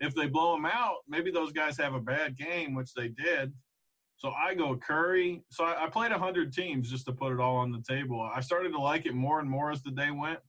If 0.00 0.14
they 0.14 0.26
blow 0.26 0.54
them 0.54 0.66
out, 0.66 0.98
maybe 1.08 1.30
those 1.30 1.52
guys 1.52 1.76
have 1.78 1.94
a 1.94 2.00
bad 2.00 2.36
game, 2.36 2.74
which 2.74 2.92
they 2.94 3.08
did 3.08 3.52
so 4.18 4.30
I 4.30 4.54
go 4.54 4.76
Curry. 4.76 5.42
So 5.48 5.64
I, 5.64 5.84
I 5.84 5.88
played 5.88 6.10
100 6.10 6.52
teams 6.52 6.90
just 6.90 7.06
to 7.06 7.12
put 7.12 7.32
it 7.32 7.40
all 7.40 7.56
on 7.56 7.70
the 7.70 7.82
table. 7.88 8.20
I 8.20 8.40
started 8.40 8.72
to 8.72 8.80
like 8.80 9.06
it 9.06 9.14
more 9.14 9.40
and 9.40 9.48
more 9.48 9.70
as 9.70 9.82
the 9.82 9.92
day 9.92 10.10
went. 10.10 10.40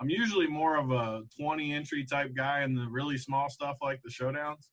I'm 0.00 0.08
usually 0.08 0.46
more 0.46 0.76
of 0.76 0.92
a 0.92 1.22
20 1.38 1.74
entry 1.74 2.04
type 2.04 2.32
guy 2.36 2.62
in 2.62 2.74
the 2.74 2.86
really 2.88 3.18
small 3.18 3.50
stuff 3.50 3.78
like 3.82 4.00
the 4.04 4.10
showdowns. 4.10 4.68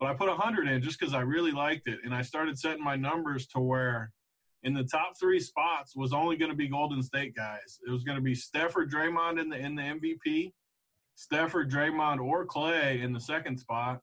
But 0.00 0.08
I 0.08 0.14
put 0.14 0.28
100 0.28 0.66
in 0.68 0.82
just 0.82 0.98
because 0.98 1.14
I 1.14 1.20
really 1.20 1.52
liked 1.52 1.86
it. 1.86 1.98
And 2.04 2.14
I 2.14 2.22
started 2.22 2.58
setting 2.58 2.82
my 2.82 2.96
numbers 2.96 3.46
to 3.48 3.60
where 3.60 4.10
in 4.62 4.72
the 4.72 4.84
top 4.84 5.12
three 5.20 5.38
spots 5.38 5.94
was 5.94 6.14
only 6.14 6.36
going 6.36 6.50
to 6.50 6.56
be 6.56 6.68
Golden 6.68 7.02
State 7.02 7.36
guys. 7.36 7.78
It 7.86 7.90
was 7.90 8.04
going 8.04 8.16
to 8.16 8.22
be 8.22 8.34
Steph 8.34 8.74
or 8.74 8.86
Draymond 8.86 9.38
in 9.38 9.50
the, 9.50 9.58
in 9.58 9.74
the 9.74 9.82
MVP, 9.82 10.52
Steph 11.14 11.54
or 11.54 11.66
Draymond 11.66 12.20
or 12.20 12.46
Clay 12.46 13.02
in 13.02 13.12
the 13.12 13.20
second 13.20 13.58
spot, 13.58 14.00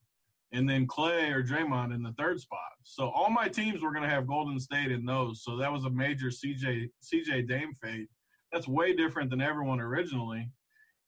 and 0.52 0.68
then 0.68 0.88
Clay 0.88 1.30
or 1.30 1.44
Draymond 1.44 1.94
in 1.94 2.02
the 2.02 2.14
third 2.18 2.40
spot. 2.40 2.60
So 2.84 3.10
all 3.10 3.30
my 3.30 3.48
teams 3.48 3.82
were 3.82 3.92
going 3.92 4.04
to 4.04 4.10
have 4.10 4.28
Golden 4.28 4.60
State 4.60 4.92
in 4.92 5.06
those. 5.06 5.44
So 5.44 5.58
that 5.58 5.72
was 5.72 5.86
a 5.86 5.90
major 5.90 6.28
CJ 6.28 6.90
CJ 7.04 7.48
Dame 7.48 7.74
fade. 7.74 8.08
That's 8.52 8.68
way 8.68 8.96
different 8.96 9.30
than 9.30 9.42
everyone 9.42 9.80
originally. 9.80 10.50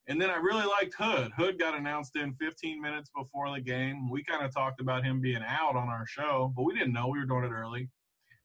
And 0.08 0.22
then 0.22 0.30
I 0.30 0.36
really 0.36 0.66
liked 0.66 0.96
Hood. 0.98 1.32
Hood 1.38 1.60
got 1.60 1.78
announced 1.78 2.16
in 2.16 2.34
15 2.34 2.82
minutes 2.82 3.10
before 3.16 3.52
the 3.52 3.62
game. 3.62 4.10
We 4.10 4.24
kind 4.24 4.44
of 4.44 4.54
talked 4.54 4.82
about 4.82 5.04
him 5.04 5.22
being 5.22 5.44
out 5.48 5.76
on 5.76 5.90
our 5.90 6.06
show, 6.08 6.52
but 6.56 6.64
we 6.64 6.74
didn't 6.74 6.94
know 6.94 7.08
we 7.08 7.20
were 7.20 7.26
doing 7.26 7.46
it 7.46 7.52
early. 7.52 7.88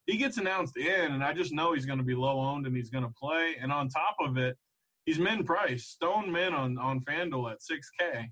He 0.06 0.16
gets 0.16 0.36
announced 0.36 0.76
in, 0.76 1.12
and 1.12 1.24
I 1.24 1.32
just 1.32 1.52
know 1.52 1.72
he's 1.72 1.86
going 1.86 1.98
to 1.98 2.04
be 2.04 2.14
low 2.14 2.38
owned 2.38 2.66
and 2.66 2.76
he's 2.76 2.90
going 2.90 3.04
to 3.04 3.12
play. 3.20 3.56
And 3.60 3.72
on 3.72 3.88
top 3.88 4.16
of 4.20 4.36
it, 4.36 4.56
he's 5.04 5.18
min 5.18 5.44
price, 5.44 5.86
stone 5.86 6.30
min 6.30 6.54
on 6.54 6.78
on 6.78 7.00
FanDuel 7.00 7.52
at 7.52 7.58
6K. 7.58 8.30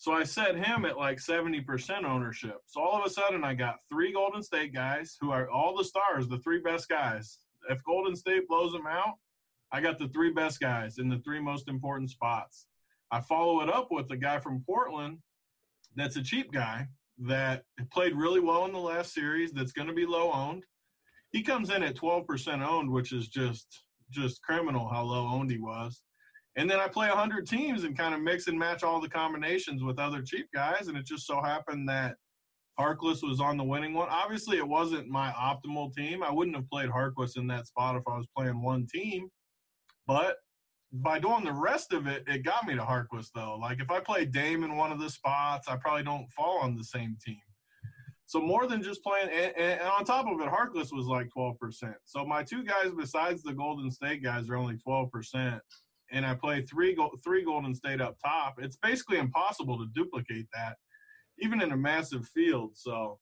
So 0.00 0.12
I 0.12 0.24
set 0.24 0.56
him 0.56 0.86
at 0.86 0.96
like 0.96 1.18
70% 1.18 2.04
ownership. 2.04 2.56
So 2.64 2.80
all 2.80 2.98
of 2.98 3.04
a 3.04 3.10
sudden, 3.10 3.44
I 3.44 3.52
got 3.52 3.80
three 3.90 4.14
Golden 4.14 4.42
State 4.42 4.72
guys 4.72 5.18
who 5.20 5.30
are 5.30 5.50
all 5.50 5.76
the 5.76 5.84
stars, 5.84 6.26
the 6.26 6.38
three 6.38 6.58
best 6.58 6.88
guys. 6.88 7.36
If 7.68 7.84
Golden 7.84 8.16
State 8.16 8.48
blows 8.48 8.72
them 8.72 8.86
out, 8.86 9.16
I 9.72 9.82
got 9.82 9.98
the 9.98 10.08
three 10.08 10.32
best 10.32 10.58
guys 10.58 10.96
in 10.96 11.10
the 11.10 11.18
three 11.18 11.38
most 11.38 11.68
important 11.68 12.08
spots. 12.08 12.64
I 13.12 13.20
follow 13.20 13.60
it 13.60 13.68
up 13.68 13.88
with 13.90 14.08
the 14.08 14.16
guy 14.16 14.38
from 14.38 14.64
Portland 14.66 15.18
that's 15.96 16.16
a 16.16 16.22
cheap 16.22 16.50
guy 16.50 16.88
that 17.18 17.64
played 17.92 18.14
really 18.14 18.40
well 18.40 18.64
in 18.64 18.72
the 18.72 18.78
last 18.78 19.12
series 19.12 19.52
that's 19.52 19.72
going 19.72 19.88
to 19.88 19.92
be 19.94 20.06
low 20.06 20.32
owned. 20.32 20.64
He 21.30 21.42
comes 21.42 21.68
in 21.68 21.82
at 21.82 21.96
12% 21.96 22.66
owned, 22.66 22.90
which 22.90 23.12
is 23.12 23.28
just 23.28 23.82
just 24.10 24.42
criminal 24.42 24.88
how 24.88 25.02
low 25.02 25.28
owned 25.28 25.50
he 25.50 25.58
was. 25.58 26.02
And 26.56 26.68
then 26.68 26.80
I 26.80 26.88
play 26.88 27.08
100 27.08 27.46
teams 27.46 27.84
and 27.84 27.96
kind 27.96 28.14
of 28.14 28.20
mix 28.20 28.48
and 28.48 28.58
match 28.58 28.82
all 28.82 29.00
the 29.00 29.08
combinations 29.08 29.82
with 29.82 29.98
other 29.98 30.22
cheap 30.22 30.46
guys. 30.52 30.88
And 30.88 30.96
it 30.96 31.06
just 31.06 31.26
so 31.26 31.40
happened 31.40 31.88
that 31.88 32.16
Harkless 32.78 33.22
was 33.22 33.40
on 33.40 33.56
the 33.56 33.64
winning 33.64 33.94
one. 33.94 34.08
Obviously, 34.10 34.56
it 34.56 34.66
wasn't 34.66 35.08
my 35.08 35.30
optimal 35.32 35.94
team. 35.94 36.22
I 36.22 36.30
wouldn't 36.30 36.56
have 36.56 36.68
played 36.68 36.90
Harkless 36.90 37.36
in 37.36 37.46
that 37.48 37.66
spot 37.66 37.96
if 37.96 38.02
I 38.08 38.16
was 38.16 38.26
playing 38.36 38.62
one 38.62 38.86
team. 38.92 39.28
But 40.06 40.36
by 40.92 41.18
doing 41.20 41.44
the 41.44 41.52
rest 41.52 41.92
of 41.92 42.06
it, 42.06 42.24
it 42.26 42.44
got 42.44 42.66
me 42.66 42.74
to 42.74 42.82
Harkless, 42.82 43.28
though. 43.34 43.56
Like 43.60 43.80
if 43.80 43.90
I 43.90 44.00
play 44.00 44.24
Dame 44.24 44.64
in 44.64 44.76
one 44.76 44.90
of 44.90 44.98
the 44.98 45.10
spots, 45.10 45.68
I 45.68 45.76
probably 45.76 46.02
don't 46.02 46.30
fall 46.32 46.58
on 46.58 46.76
the 46.76 46.84
same 46.84 47.16
team. 47.24 47.38
So 48.26 48.40
more 48.40 48.66
than 48.66 48.82
just 48.82 49.02
playing, 49.02 49.28
and, 49.28 49.56
and, 49.56 49.80
on 49.82 50.04
top 50.04 50.26
of 50.26 50.40
it, 50.40 50.48
Harkless 50.48 50.92
was 50.92 51.06
like 51.06 51.28
12%. 51.36 51.94
So 52.04 52.24
my 52.24 52.42
two 52.44 52.64
guys 52.64 52.92
besides 52.96 53.42
the 53.42 53.52
Golden 53.52 53.90
State 53.90 54.22
guys 54.22 54.48
are 54.48 54.56
only 54.56 54.78
12%. 54.86 55.60
And 56.12 56.26
I 56.26 56.34
play 56.34 56.62
three 56.62 56.96
three 57.24 57.44
Golden 57.44 57.74
State 57.74 58.00
up 58.00 58.16
top. 58.24 58.56
It's 58.58 58.76
basically 58.76 59.18
impossible 59.18 59.78
to 59.78 59.86
duplicate 59.94 60.46
that, 60.54 60.76
even 61.38 61.62
in 61.62 61.72
a 61.72 61.76
massive 61.76 62.26
field. 62.26 62.72
So 62.74 63.18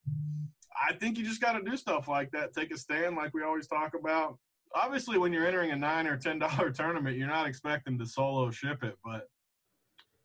I 0.89 0.95
think 0.95 1.18
you 1.18 1.24
just 1.24 1.41
got 1.41 1.53
to 1.53 1.62
do 1.62 1.76
stuff 1.76 2.09
like 2.09 2.30
that. 2.32 2.55
Take 2.55 2.72
a 2.72 2.78
stand, 2.78 3.16
like 3.16 3.34
we 3.34 3.43
always 3.43 3.66
talk 3.66 3.95
about. 3.95 4.39
Obviously, 4.74 5.18
when 5.18 5.32
you're 5.32 5.47
entering 5.47 5.70
a 5.70 5.76
nine 5.76 6.07
or 6.07 6.16
ten 6.16 6.39
dollar 6.39 6.70
tournament, 6.72 7.16
you're 7.16 7.28
not 7.28 7.47
expecting 7.47 7.99
to 7.99 8.07
solo 8.07 8.51
ship 8.51 8.82
it, 8.82 8.97
but 9.05 9.28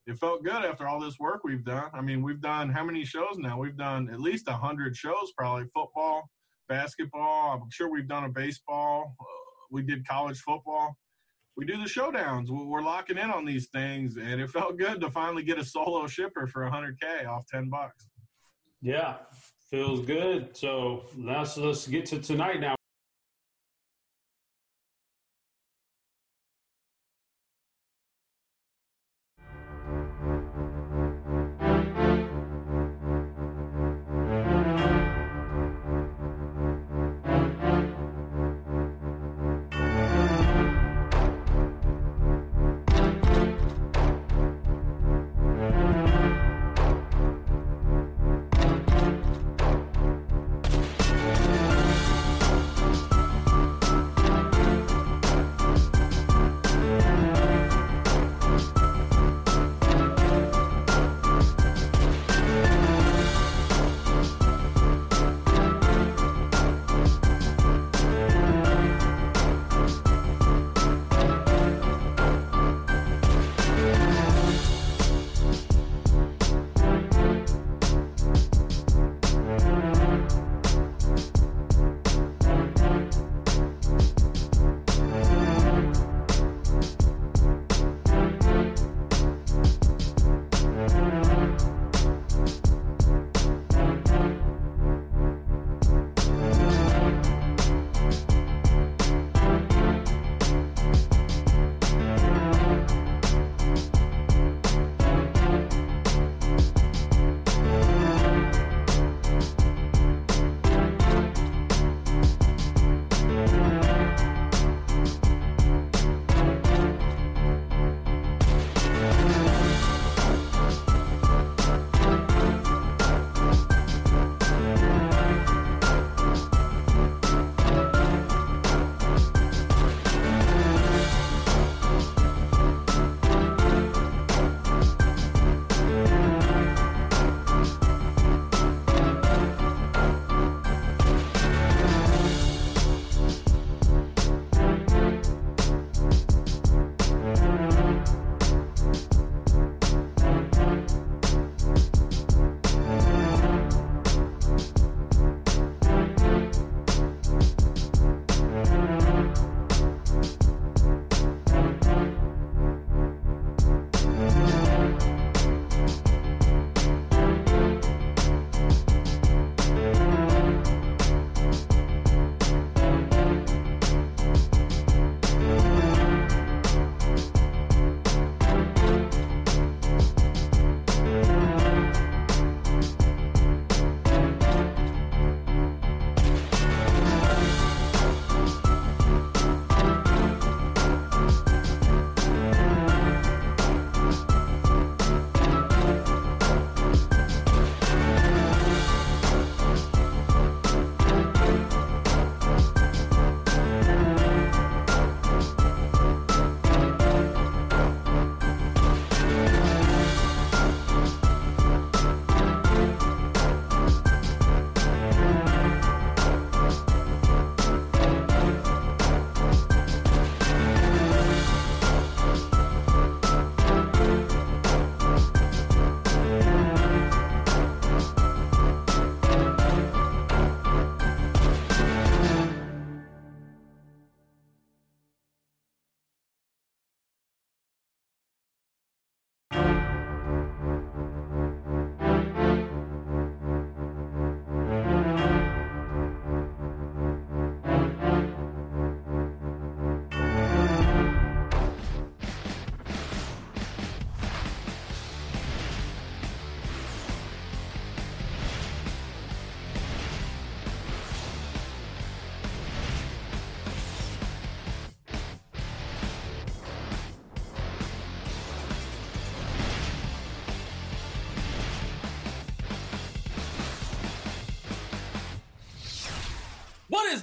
it 0.05 0.17
felt 0.17 0.43
good 0.43 0.65
after 0.65 0.87
all 0.87 0.99
this 0.99 1.17
work 1.19 1.43
we've 1.43 1.63
done. 1.63 1.89
I 1.93 2.01
mean, 2.01 2.21
we've 2.21 2.41
done 2.41 2.69
how 2.69 2.83
many 2.83 3.05
shows 3.05 3.37
now? 3.37 3.57
We've 3.57 3.77
done 3.77 4.09
at 4.09 4.19
least 4.19 4.47
a 4.49 4.53
hundred 4.53 4.95
shows, 4.97 5.31
probably 5.37 5.65
football, 5.73 6.29
basketball. 6.67 7.61
I'm 7.63 7.69
sure 7.71 7.89
we've 7.89 8.07
done 8.07 8.25
a 8.25 8.29
baseball. 8.29 9.15
Uh, 9.19 9.23
we 9.71 9.81
did 9.81 10.05
college 10.07 10.39
football. 10.39 10.97
We 11.55 11.65
do 11.65 11.77
the 11.77 11.83
showdowns. 11.83 12.49
We're 12.49 12.81
locking 12.81 13.17
in 13.17 13.29
on 13.29 13.45
these 13.45 13.67
things, 13.67 14.17
and 14.17 14.41
it 14.41 14.49
felt 14.49 14.77
good 14.77 14.99
to 15.01 15.11
finally 15.11 15.43
get 15.43 15.59
a 15.59 15.65
solo 15.65 16.07
shipper 16.07 16.47
for 16.47 16.63
100k 16.69 17.27
off 17.27 17.45
10 17.47 17.69
bucks. 17.69 18.07
Yeah, 18.81 19.17
feels 19.69 20.05
good. 20.05 20.57
So 20.57 21.05
let's 21.17 21.57
let's 21.57 21.87
get 21.87 22.05
to 22.07 22.19
tonight 22.19 22.59
now. 22.59 22.75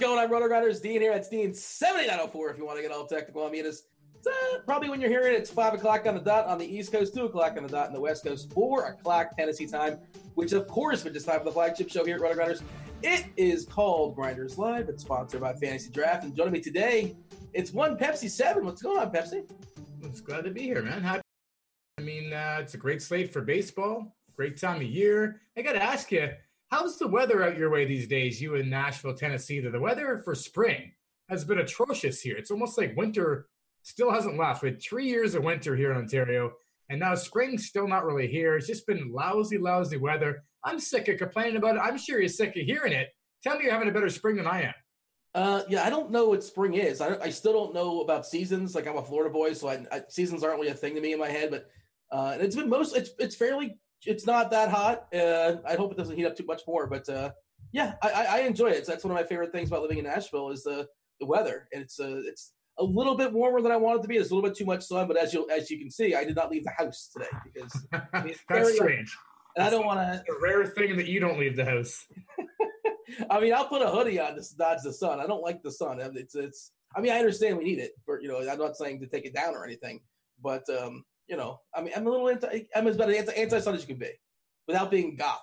Going 0.01 0.17
on, 0.17 0.31
Roto 0.31 0.47
Grinders? 0.47 0.81
Dean 0.81 0.99
here. 0.99 1.11
It's 1.13 1.29
Dean 1.29 1.53
7904 1.53 2.49
if 2.49 2.57
you 2.57 2.65
want 2.65 2.77
to 2.77 2.81
get 2.81 2.91
all 2.91 3.05
technical. 3.05 3.45
I 3.45 3.51
mean, 3.51 3.67
it's, 3.67 3.83
uh, 4.25 4.57
probably 4.65 4.89
when 4.89 4.99
you're 4.99 5.11
hearing 5.11 5.35
it, 5.35 5.37
it's 5.37 5.51
5 5.51 5.75
o'clock 5.75 6.07
on 6.07 6.15
the 6.15 6.19
dot 6.19 6.47
on 6.47 6.57
the 6.57 6.65
East 6.65 6.91
Coast, 6.91 7.13
2 7.13 7.25
o'clock 7.25 7.55
on 7.55 7.63
the 7.63 7.69
dot 7.69 7.87
on 7.87 7.93
the 7.93 7.99
West 7.99 8.25
Coast, 8.25 8.51
4 8.51 8.85
o'clock 8.87 9.37
Tennessee 9.37 9.67
time, 9.67 9.99
which 10.33 10.53
of 10.53 10.67
course, 10.67 11.03
which 11.03 11.15
is 11.15 11.23
time 11.23 11.37
for 11.37 11.45
the 11.45 11.51
flagship 11.51 11.91
show 11.91 12.03
here 12.03 12.15
at 12.15 12.21
Roto 12.21 12.33
Grinders. 12.33 12.63
It 13.03 13.27
is 13.37 13.65
called 13.65 14.15
Grinders 14.15 14.57
Live. 14.57 14.89
It's 14.89 15.03
sponsored 15.03 15.41
by 15.41 15.53
Fantasy 15.53 15.91
Draft. 15.91 16.23
And 16.23 16.35
joining 16.35 16.53
me 16.53 16.61
today, 16.61 17.15
it's 17.53 17.71
one 17.71 17.95
Pepsi 17.95 18.29
7. 18.29 18.65
What's 18.65 18.81
going 18.81 18.97
on, 18.97 19.11
Pepsi? 19.11 19.47
It's 20.01 20.19
glad 20.19 20.45
to 20.45 20.51
be 20.51 20.63
here, 20.63 20.81
man. 20.81 21.03
Happy. 21.03 21.21
I 21.99 22.01
mean, 22.01 22.33
uh, 22.33 22.57
it's 22.59 22.73
a 22.73 22.77
great 22.77 23.03
slate 23.03 23.31
for 23.31 23.41
baseball. 23.41 24.15
Great 24.35 24.59
time 24.59 24.77
of 24.77 24.83
year. 24.83 25.41
I 25.55 25.61
got 25.61 25.73
to 25.73 25.83
ask 25.83 26.11
you, 26.11 26.29
how's 26.71 26.97
the 26.97 27.07
weather 27.07 27.43
out 27.43 27.57
your 27.57 27.69
way 27.69 27.85
these 27.85 28.07
days? 28.07 28.41
You 28.41 28.55
in 28.55 28.69
Nashville, 28.69 29.13
Tennessee. 29.13 29.59
The 29.59 29.79
weather 29.79 30.21
for 30.23 30.33
spring 30.33 30.93
has 31.29 31.43
been 31.43 31.59
atrocious 31.59 32.21
here. 32.21 32.37
It's 32.37 32.49
almost 32.49 32.77
like 32.77 32.95
winter 32.95 33.47
still 33.83 34.11
hasn't 34.11 34.39
left. 34.39 34.63
We 34.63 34.69
had 34.69 34.81
three 34.81 35.07
years 35.07 35.35
of 35.35 35.43
winter 35.43 35.75
here 35.75 35.91
in 35.91 35.97
Ontario, 35.97 36.53
and 36.89 36.99
now 36.99 37.13
spring's 37.15 37.67
still 37.67 37.87
not 37.87 38.05
really 38.05 38.27
here. 38.27 38.55
It's 38.55 38.67
just 38.67 38.87
been 38.87 39.11
lousy, 39.11 39.57
lousy 39.57 39.97
weather. 39.97 40.43
I'm 40.63 40.79
sick 40.79 41.07
of 41.09 41.17
complaining 41.17 41.57
about 41.57 41.75
it. 41.75 41.81
I'm 41.83 41.97
sure 41.97 42.19
you're 42.19 42.29
sick 42.29 42.55
of 42.55 42.63
hearing 42.63 42.93
it. 42.93 43.09
Tell 43.43 43.57
me 43.57 43.65
you're 43.65 43.73
having 43.73 43.89
a 43.89 43.93
better 43.93 44.09
spring 44.09 44.37
than 44.37 44.47
I 44.47 44.63
am. 44.63 44.73
Uh, 45.33 45.63
yeah, 45.69 45.83
I 45.83 45.89
don't 45.89 46.11
know 46.11 46.27
what 46.27 46.43
spring 46.43 46.73
is. 46.73 47.01
I, 47.01 47.17
I 47.17 47.29
still 47.29 47.53
don't 47.53 47.73
know 47.73 48.01
about 48.01 48.25
seasons. 48.25 48.75
Like 48.75 48.87
I'm 48.87 48.97
a 48.97 49.03
Florida 49.03 49.31
boy, 49.31 49.53
so 49.53 49.69
I, 49.69 49.85
I, 49.91 50.01
seasons 50.09 50.43
aren't 50.43 50.59
really 50.59 50.71
a 50.71 50.75
thing 50.75 50.93
to 50.95 51.01
me 51.01 51.13
in 51.13 51.19
my 51.19 51.29
head. 51.29 51.51
But 51.51 51.67
uh, 52.11 52.37
it's 52.39 52.55
been 52.55 52.69
most 52.69 52.95
it's 52.95 53.11
it's 53.17 53.35
fairly 53.35 53.77
it's 54.05 54.25
not 54.25 54.51
that 54.51 54.69
hot. 54.69 55.07
Uh, 55.13 55.57
I 55.65 55.75
hope 55.75 55.91
it 55.91 55.97
doesn't 55.97 56.15
heat 56.15 56.25
up 56.25 56.35
too 56.35 56.45
much 56.45 56.61
more. 56.67 56.87
But 56.87 57.07
uh, 57.09 57.31
yeah, 57.71 57.95
I, 58.01 58.25
I 58.29 58.39
enjoy 58.41 58.67
it. 58.67 58.85
So 58.85 58.91
that's 58.91 59.03
one 59.03 59.11
of 59.11 59.15
my 59.15 59.27
favorite 59.27 59.51
things 59.51 59.69
about 59.69 59.81
living 59.81 59.99
in 59.99 60.05
Nashville 60.05 60.49
is 60.49 60.63
the 60.63 60.87
the 61.19 61.25
weather. 61.25 61.67
And 61.73 61.81
it's 61.81 61.99
uh, 61.99 62.21
it's 62.25 62.53
a 62.79 62.83
little 62.83 63.15
bit 63.15 63.31
warmer 63.31 63.61
than 63.61 63.71
I 63.71 63.77
want 63.77 63.99
it 63.99 64.01
to 64.03 64.07
be. 64.07 64.15
There's 64.15 64.31
a 64.31 64.35
little 64.35 64.49
bit 64.49 64.57
too 64.57 64.65
much 64.65 64.83
sun, 64.83 65.07
but 65.07 65.17
as 65.17 65.33
you 65.33 65.47
as 65.49 65.69
you 65.69 65.77
can 65.77 65.91
see, 65.91 66.15
I 66.15 66.23
did 66.23 66.35
not 66.35 66.51
leave 66.51 66.63
the 66.63 66.71
house 66.71 67.09
today 67.13 67.29
because 67.43 67.87
I 68.13 68.23
mean, 68.23 68.35
that's 68.49 68.75
strange. 68.75 69.15
And 69.55 69.65
I 69.65 69.69
don't 69.69 69.85
want 69.85 69.99
to. 69.99 70.23
A 70.31 70.41
rare 70.41 70.65
thing 70.65 70.95
that 70.97 71.07
you 71.07 71.19
don't 71.19 71.39
leave 71.39 71.55
the 71.55 71.65
house. 71.65 72.05
I 73.29 73.41
mean, 73.41 73.53
I'll 73.53 73.67
put 73.67 73.81
a 73.81 73.89
hoodie 73.89 74.19
on 74.19 74.35
to 74.35 74.43
dodge 74.57 74.79
the 74.83 74.93
sun. 74.93 75.19
I 75.19 75.27
don't 75.27 75.41
like 75.43 75.61
the 75.61 75.71
sun. 75.71 75.99
It's 76.15 76.35
it's. 76.35 76.71
I 76.95 77.01
mean, 77.01 77.11
I 77.11 77.19
understand 77.19 77.57
we 77.57 77.63
need 77.63 77.79
it, 77.79 77.91
but 78.05 78.21
you 78.21 78.27
know, 78.27 78.39
I'm 78.39 78.57
not 78.57 78.75
saying 78.75 78.99
to 78.99 79.07
take 79.07 79.25
it 79.25 79.33
down 79.33 79.55
or 79.55 79.63
anything. 79.65 80.01
But 80.41 80.63
um, 80.69 81.05
you 81.31 81.37
know, 81.37 81.61
I 81.73 81.81
mean, 81.81 81.93
I'm 81.95 82.05
a 82.05 82.09
little 82.09 82.27
anti. 82.27 82.65
I'm 82.75 82.85
as 82.87 82.97
bad 82.97 83.09
anti 83.09 83.31
anti 83.31 83.59
sun 83.59 83.73
as 83.73 83.81
you 83.81 83.87
can 83.87 83.97
be, 83.97 84.11
without 84.67 84.91
being 84.91 85.15
goth. 85.15 85.39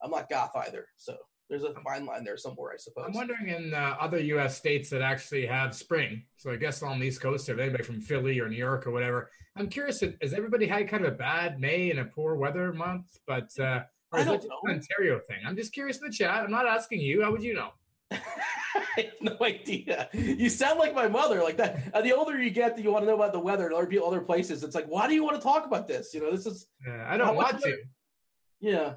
I'm 0.00 0.12
not 0.12 0.30
goth 0.30 0.52
either. 0.54 0.86
So 0.96 1.16
there's 1.50 1.64
a 1.64 1.74
fine 1.84 2.06
line 2.06 2.22
there 2.22 2.36
somewhere, 2.36 2.72
I 2.72 2.76
suppose. 2.76 3.06
I'm 3.08 3.12
wondering 3.12 3.48
in 3.48 3.74
uh, 3.74 3.96
other 4.00 4.20
U.S. 4.20 4.56
states 4.56 4.88
that 4.90 5.02
actually 5.02 5.44
have 5.46 5.74
spring. 5.74 6.22
So 6.36 6.52
I 6.52 6.56
guess 6.56 6.80
on 6.84 7.00
the 7.00 7.06
East 7.06 7.20
Coast, 7.20 7.48
if 7.48 7.58
anybody 7.58 7.82
from 7.82 8.00
Philly 8.00 8.38
or 8.38 8.48
New 8.48 8.56
York 8.56 8.86
or 8.86 8.92
whatever, 8.92 9.30
I'm 9.56 9.68
curious. 9.68 10.00
Has 10.00 10.32
everybody 10.32 10.66
had 10.68 10.88
kind 10.88 11.04
of 11.04 11.12
a 11.12 11.16
bad 11.16 11.58
May 11.58 11.90
and 11.90 11.98
a 11.98 12.04
poor 12.04 12.36
weather 12.36 12.72
month? 12.72 13.06
But 13.26 13.50
uh, 13.58 13.82
or 14.12 14.20
is 14.20 14.26
that 14.26 14.44
an 14.44 14.50
Ontario 14.76 15.18
thing? 15.26 15.38
I'm 15.44 15.56
just 15.56 15.72
curious 15.72 15.98
in 15.98 16.06
the 16.06 16.12
chat. 16.12 16.44
I'm 16.44 16.52
not 16.52 16.68
asking 16.68 17.00
you. 17.00 17.22
How 17.22 17.32
would 17.32 17.42
you 17.42 17.54
know? 17.54 17.70
I 18.74 18.80
have 18.96 19.12
no 19.20 19.36
idea. 19.40 20.08
You 20.12 20.48
sound 20.48 20.78
like 20.78 20.94
my 20.94 21.08
mother, 21.08 21.42
like 21.42 21.56
that. 21.58 21.78
Uh, 21.92 22.02
the 22.02 22.12
older 22.12 22.40
you 22.40 22.50
get, 22.50 22.76
that 22.76 22.82
you 22.82 22.92
want 22.92 23.02
to 23.02 23.06
know 23.06 23.16
about 23.16 23.32
the 23.32 23.40
weather 23.40 23.66
and 23.66 23.74
other 23.74 23.86
people, 23.86 24.06
other 24.06 24.20
places. 24.20 24.62
It's 24.62 24.74
like, 24.74 24.86
why 24.86 25.08
do 25.08 25.14
you 25.14 25.24
want 25.24 25.36
to 25.36 25.42
talk 25.42 25.66
about 25.66 25.88
this? 25.88 26.14
You 26.14 26.20
know, 26.20 26.30
this 26.30 26.46
is. 26.46 26.66
Yeah, 26.86 27.06
I 27.08 27.16
don't 27.16 27.36
want 27.36 27.60
to. 27.62 27.76
Yeah, 28.60 28.94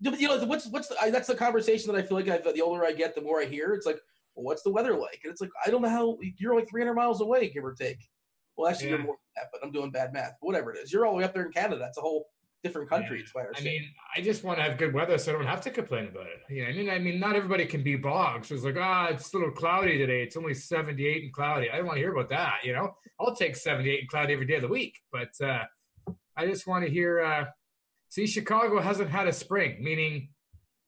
you 0.00 0.28
know, 0.28 0.44
what's 0.44 0.66
what's 0.68 0.88
the, 0.88 0.96
I, 1.00 1.10
that's 1.10 1.28
the 1.28 1.34
conversation 1.34 1.92
that 1.92 1.98
I 1.98 2.02
feel 2.02 2.16
like 2.16 2.28
I've, 2.28 2.44
the 2.54 2.62
older 2.62 2.84
I 2.84 2.92
get, 2.92 3.14
the 3.14 3.20
more 3.20 3.40
I 3.40 3.46
hear. 3.46 3.74
It's 3.74 3.86
like, 3.86 4.00
well, 4.34 4.44
what's 4.44 4.62
the 4.62 4.70
weather 4.70 4.94
like? 4.94 5.20
And 5.24 5.32
it's 5.32 5.40
like, 5.40 5.50
I 5.64 5.70
don't 5.70 5.82
know 5.82 5.88
how 5.88 6.18
you're 6.38 6.54
like 6.54 6.68
300 6.68 6.94
miles 6.94 7.20
away, 7.20 7.48
give 7.48 7.64
or 7.64 7.74
take. 7.74 7.98
Well, 8.56 8.70
actually, 8.70 8.90
yeah. 8.90 8.96
you're 8.96 9.04
more 9.04 9.16
than 9.16 9.42
that, 9.42 9.48
but 9.52 9.64
I'm 9.64 9.72
doing 9.72 9.90
bad 9.90 10.12
math. 10.12 10.34
But 10.40 10.46
whatever 10.46 10.72
it 10.72 10.78
is, 10.78 10.92
you're 10.92 11.06
all 11.06 11.12
the 11.12 11.18
way 11.18 11.24
up 11.24 11.34
there 11.34 11.44
in 11.44 11.52
Canada. 11.52 11.78
That's 11.78 11.98
a 11.98 12.02
whole 12.02 12.26
different 12.66 12.88
countries. 12.88 13.32
Yeah. 13.34 13.44
I, 13.56 13.60
mean, 13.62 13.88
I 14.16 14.20
just 14.20 14.44
want 14.44 14.58
to 14.58 14.64
have 14.64 14.78
good 14.78 14.92
weather 14.92 15.18
so 15.18 15.32
I 15.32 15.36
don't 15.36 15.46
have 15.46 15.60
to 15.62 15.70
complain 15.70 16.08
about 16.08 16.26
it. 16.26 16.54
You 16.54 16.62
know, 16.62 16.68
I 16.68 16.72
mean, 16.72 16.90
I 16.90 16.98
mean, 16.98 17.20
not 17.20 17.36
everybody 17.36 17.66
can 17.66 17.82
be 17.82 17.96
bogs. 17.96 18.50
It's 18.50 18.64
like, 18.64 18.76
ah, 18.78 19.06
oh, 19.08 19.14
it's 19.14 19.32
a 19.32 19.36
little 19.36 19.52
cloudy 19.52 19.98
today. 19.98 20.22
It's 20.22 20.36
only 20.36 20.54
78 20.54 21.24
and 21.24 21.32
cloudy. 21.32 21.70
I 21.70 21.76
don't 21.76 21.86
want 21.86 21.96
to 21.96 22.00
hear 22.00 22.12
about 22.12 22.28
that. 22.30 22.58
You 22.64 22.72
know, 22.72 22.94
I'll 23.20 23.34
take 23.34 23.56
78 23.56 24.00
and 24.00 24.08
cloudy 24.08 24.32
every 24.32 24.46
day 24.46 24.56
of 24.56 24.62
the 24.62 24.68
week. 24.68 24.98
But 25.12 25.30
uh, 25.42 25.64
I 26.36 26.46
just 26.46 26.66
want 26.66 26.84
to 26.84 26.90
hear. 26.90 27.20
Uh, 27.20 27.44
see, 28.08 28.26
Chicago 28.26 28.80
hasn't 28.80 29.10
had 29.10 29.28
a 29.28 29.32
spring, 29.32 29.82
meaning 29.82 30.28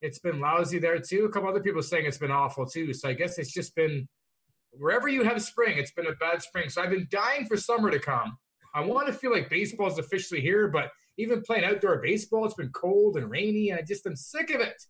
it's 0.01 0.19
been 0.19 0.41
lousy 0.41 0.79
there 0.79 0.99
too. 0.99 1.25
A 1.25 1.29
couple 1.31 1.49
other 1.49 1.61
people 1.61 1.83
saying 1.83 2.07
it's 2.07 2.19
been 2.19 2.31
awful 2.31 2.67
too. 2.67 2.93
So 2.93 3.09
I 3.09 3.15
guess 3.15 3.39
it's 3.39 3.53
just 3.53 3.75
been 3.75 4.09
wherever 4.73 5.09
you 5.09 5.25
have 5.25 5.43
spring, 5.43 5.79
it's 5.79 5.93
been 5.93 6.07
a 6.07 6.15
bad 6.15 6.43
spring. 6.43 6.69
So 6.69 6.83
I've 6.83 6.91
been 6.91 7.09
dying 7.11 7.47
for 7.47 7.57
summer 7.57 7.91
to 7.91 7.99
come. 7.99 8.37
I 8.75 8.81
want 8.83 9.07
to 9.09 9.13
feel 9.13 9.33
like 9.33 9.49
baseball 9.51 9.89
is 9.89 9.99
officially 9.99 10.41
here, 10.41 10.69
but 10.69 10.91
even 11.19 11.43
playing 11.43 11.65
outdoor 11.65 11.99
baseball, 11.99 12.45
it's 12.45 12.55
been 12.55 12.71
cold 12.71 13.17
and 13.17 13.31
rainy, 13.31 13.71
and 13.71 13.79
I 13.79 13.83
just 13.83 14.07
am 14.07 14.17
sick 14.17 14.51
of 14.51 14.61
it. 14.61 14.83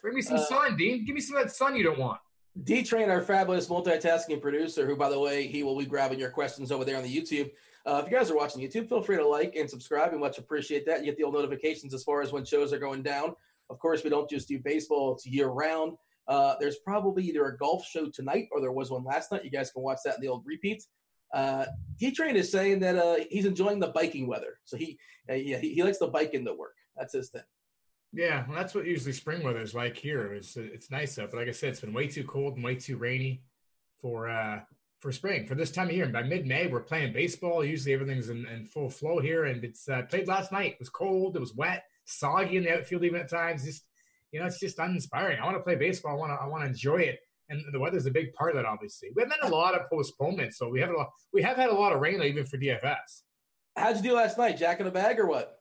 Bring 0.00 0.14
me 0.14 0.22
some 0.22 0.36
uh, 0.36 0.44
sun, 0.44 0.76
Dean. 0.76 1.04
Give 1.04 1.14
me 1.14 1.20
some 1.20 1.36
of 1.36 1.44
that 1.44 1.54
sun 1.54 1.74
you 1.74 1.82
don't 1.82 1.98
want. 1.98 2.20
D 2.64 2.82
Train, 2.82 3.08
our 3.08 3.22
fabulous 3.22 3.68
multitasking 3.68 4.42
producer, 4.42 4.86
who, 4.86 4.94
by 4.96 5.08
the 5.08 5.18
way, 5.18 5.46
he 5.46 5.62
will 5.62 5.78
be 5.78 5.86
grabbing 5.86 6.18
your 6.18 6.30
questions 6.30 6.70
over 6.70 6.84
there 6.84 6.96
on 6.96 7.02
the 7.02 7.14
YouTube. 7.14 7.50
Uh, 7.86 8.02
if 8.04 8.10
you 8.10 8.16
guys 8.16 8.30
are 8.30 8.36
watching 8.36 8.60
YouTube, 8.60 8.88
feel 8.88 9.02
free 9.02 9.16
to 9.16 9.26
like 9.26 9.56
and 9.56 9.68
subscribe. 9.68 10.12
We 10.12 10.18
much 10.18 10.38
appreciate 10.38 10.84
that. 10.86 11.00
You 11.00 11.06
get 11.06 11.16
the 11.16 11.24
old 11.24 11.34
notifications 11.34 11.94
as 11.94 12.04
far 12.04 12.20
as 12.20 12.30
when 12.30 12.44
shows 12.44 12.72
are 12.72 12.78
going 12.78 13.02
down. 13.02 13.34
Of 13.70 13.78
course, 13.78 14.04
we 14.04 14.10
don't 14.10 14.28
just 14.28 14.48
do 14.48 14.58
baseball, 14.58 15.14
it's 15.14 15.26
year 15.26 15.48
round. 15.48 15.94
Uh, 16.28 16.54
there's 16.60 16.76
probably 16.84 17.24
either 17.24 17.46
a 17.46 17.56
golf 17.56 17.84
show 17.86 18.08
tonight 18.08 18.48
or 18.52 18.60
there 18.60 18.70
was 18.70 18.90
one 18.90 19.04
last 19.04 19.32
night. 19.32 19.44
You 19.44 19.50
guys 19.50 19.70
can 19.70 19.82
watch 19.82 19.98
that 20.04 20.16
in 20.16 20.20
the 20.20 20.28
old 20.28 20.44
repeats. 20.44 20.88
Uh, 21.32 21.66
D-Train 21.96 22.36
is 22.36 22.50
saying 22.50 22.80
that 22.80 22.96
uh, 22.96 23.24
he's 23.30 23.46
enjoying 23.46 23.78
the 23.78 23.88
biking 23.88 24.26
weather. 24.26 24.58
So 24.64 24.76
he, 24.76 24.98
uh, 25.30 25.34
yeah, 25.34 25.58
he, 25.58 25.74
he 25.74 25.82
likes 25.82 25.98
the 25.98 26.08
bike 26.08 26.34
in 26.34 26.44
the 26.44 26.54
work. 26.54 26.76
That's 26.96 27.14
his 27.14 27.30
thing. 27.30 27.42
Yeah, 28.12 28.44
well, 28.46 28.58
that's 28.58 28.74
what 28.74 28.84
usually 28.84 29.14
spring 29.14 29.42
weather 29.42 29.60
is 29.60 29.74
like 29.74 29.96
here. 29.96 30.34
It's 30.34 30.56
it's 30.58 30.90
nice 30.90 31.18
up, 31.18 31.30
but 31.30 31.38
like 31.38 31.48
I 31.48 31.52
said, 31.52 31.70
it's 31.70 31.80
been 31.80 31.94
way 31.94 32.08
too 32.08 32.24
cold 32.24 32.56
and 32.56 32.64
way 32.64 32.74
too 32.74 32.98
rainy 32.98 33.42
for 34.02 34.28
uh 34.28 34.60
for 35.00 35.12
spring 35.12 35.46
for 35.46 35.54
this 35.54 35.70
time 35.70 35.88
of 35.88 35.94
year. 35.94 36.04
And 36.04 36.12
by 36.12 36.22
mid 36.22 36.46
May, 36.46 36.66
we're 36.66 36.80
playing 36.80 37.14
baseball. 37.14 37.64
Usually 37.64 37.94
everything's 37.94 38.28
in, 38.28 38.46
in 38.46 38.66
full 38.66 38.90
flow 38.90 39.18
here, 39.18 39.46
and 39.46 39.64
it's 39.64 39.88
uh, 39.88 40.02
played 40.02 40.28
last 40.28 40.52
night. 40.52 40.72
It 40.72 40.78
was 40.78 40.90
cold. 40.90 41.36
It 41.36 41.40
was 41.40 41.54
wet 41.54 41.84
soggy 42.04 42.58
in 42.58 42.64
the 42.64 42.76
outfield 42.76 43.04
even 43.04 43.20
at 43.20 43.30
times. 43.30 43.64
Just 43.64 43.84
you 44.30 44.40
know, 44.40 44.46
it's 44.46 44.60
just 44.60 44.78
uninspiring. 44.78 45.40
I 45.40 45.44
want 45.46 45.56
to 45.56 45.62
play 45.62 45.76
baseball. 45.76 46.12
I 46.12 46.18
want 46.18 46.32
to 46.32 46.44
I 46.44 46.46
want 46.46 46.64
to 46.64 46.68
enjoy 46.68 46.98
it, 46.98 47.20
and 47.52 47.72
the 47.72 47.78
weather's 47.78 48.06
a 48.06 48.10
big 48.10 48.32
part 48.34 48.50
of 48.50 48.56
that. 48.56 48.66
Obviously, 48.66 49.10
we 49.14 49.22
have 49.22 49.30
had 49.30 49.48
a 49.48 49.54
lot 49.54 49.74
of 49.74 49.88
postponements, 49.88 50.58
so 50.58 50.68
we 50.68 50.80
have 50.80 50.90
a 50.90 50.96
lot. 50.96 51.10
We 51.32 51.42
have 51.42 51.56
had 51.56 51.70
a 51.70 51.74
lot 51.74 51.92
of 51.92 52.00
rain 52.00 52.22
even 52.22 52.44
for 52.44 52.58
DFS. 52.58 53.22
How'd 53.76 53.96
you 53.96 54.02
do 54.02 54.14
last 54.14 54.38
night? 54.38 54.58
Jack 54.58 54.80
in 54.80 54.86
the 54.86 54.92
bag 54.92 55.18
or 55.18 55.26
what? 55.26 55.58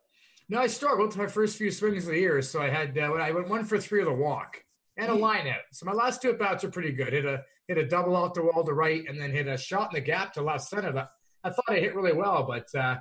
No, 0.50 0.60
I 0.60 0.68
struggled 0.68 1.12
to 1.12 1.18
my 1.18 1.28
first 1.28 1.58
few 1.58 1.72
swings 1.72 2.06
of 2.06 2.14
the 2.14 2.20
year, 2.20 2.42
so 2.42 2.62
I 2.62 2.70
had 2.70 2.98
uh, 2.98 3.14
I 3.14 3.32
went 3.32 3.50
one 3.50 3.66
for 3.66 3.78
three 3.78 4.00
of 4.00 4.08
the 4.08 4.14
walk 4.14 4.62
and 4.98 5.10
a 5.10 5.16
hmm. 5.16 5.22
line 5.22 5.48
out. 5.48 5.62
So 5.72 5.86
my 5.86 5.94
last 5.94 6.22
two 6.22 6.32
at 6.32 6.40
bats 6.40 6.64
are 6.64 6.72
pretty 6.72 6.92
good. 6.92 7.14
Hit 7.14 7.26
a 7.26 7.44
hit 7.68 7.78
a 7.78 7.88
double 7.88 8.18
out 8.18 8.34
the 8.34 8.44
wall 8.44 8.64
to 8.64 8.74
right, 8.74 9.04
and 9.08 9.20
then 9.20 9.32
hit 9.32 9.48
a 9.48 9.58
shot 9.58 9.94
in 9.94 10.02
the 10.02 10.06
gap 10.06 10.34
to 10.34 10.42
left 10.42 10.66
center. 10.66 10.92
That 10.92 11.10
I 11.44 11.50
thought 11.50 11.66
I 11.70 11.80
hit 11.80 11.96
really 11.96 12.14
well, 12.14 12.44
but 12.44 12.68
uh, 12.80 12.98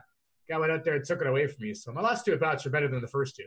guy 0.48 0.58
went 0.58 0.72
out 0.72 0.84
there 0.84 0.96
and 0.96 1.04
took 1.04 1.20
it 1.20 1.26
away 1.26 1.46
from 1.46 1.66
me. 1.66 1.74
So 1.74 1.92
my 1.92 2.00
last 2.00 2.24
two 2.24 2.32
at 2.32 2.40
bats 2.40 2.66
are 2.66 2.70
better 2.70 2.88
than 2.88 3.00
the 3.00 3.08
first 3.08 3.36
two. 3.36 3.44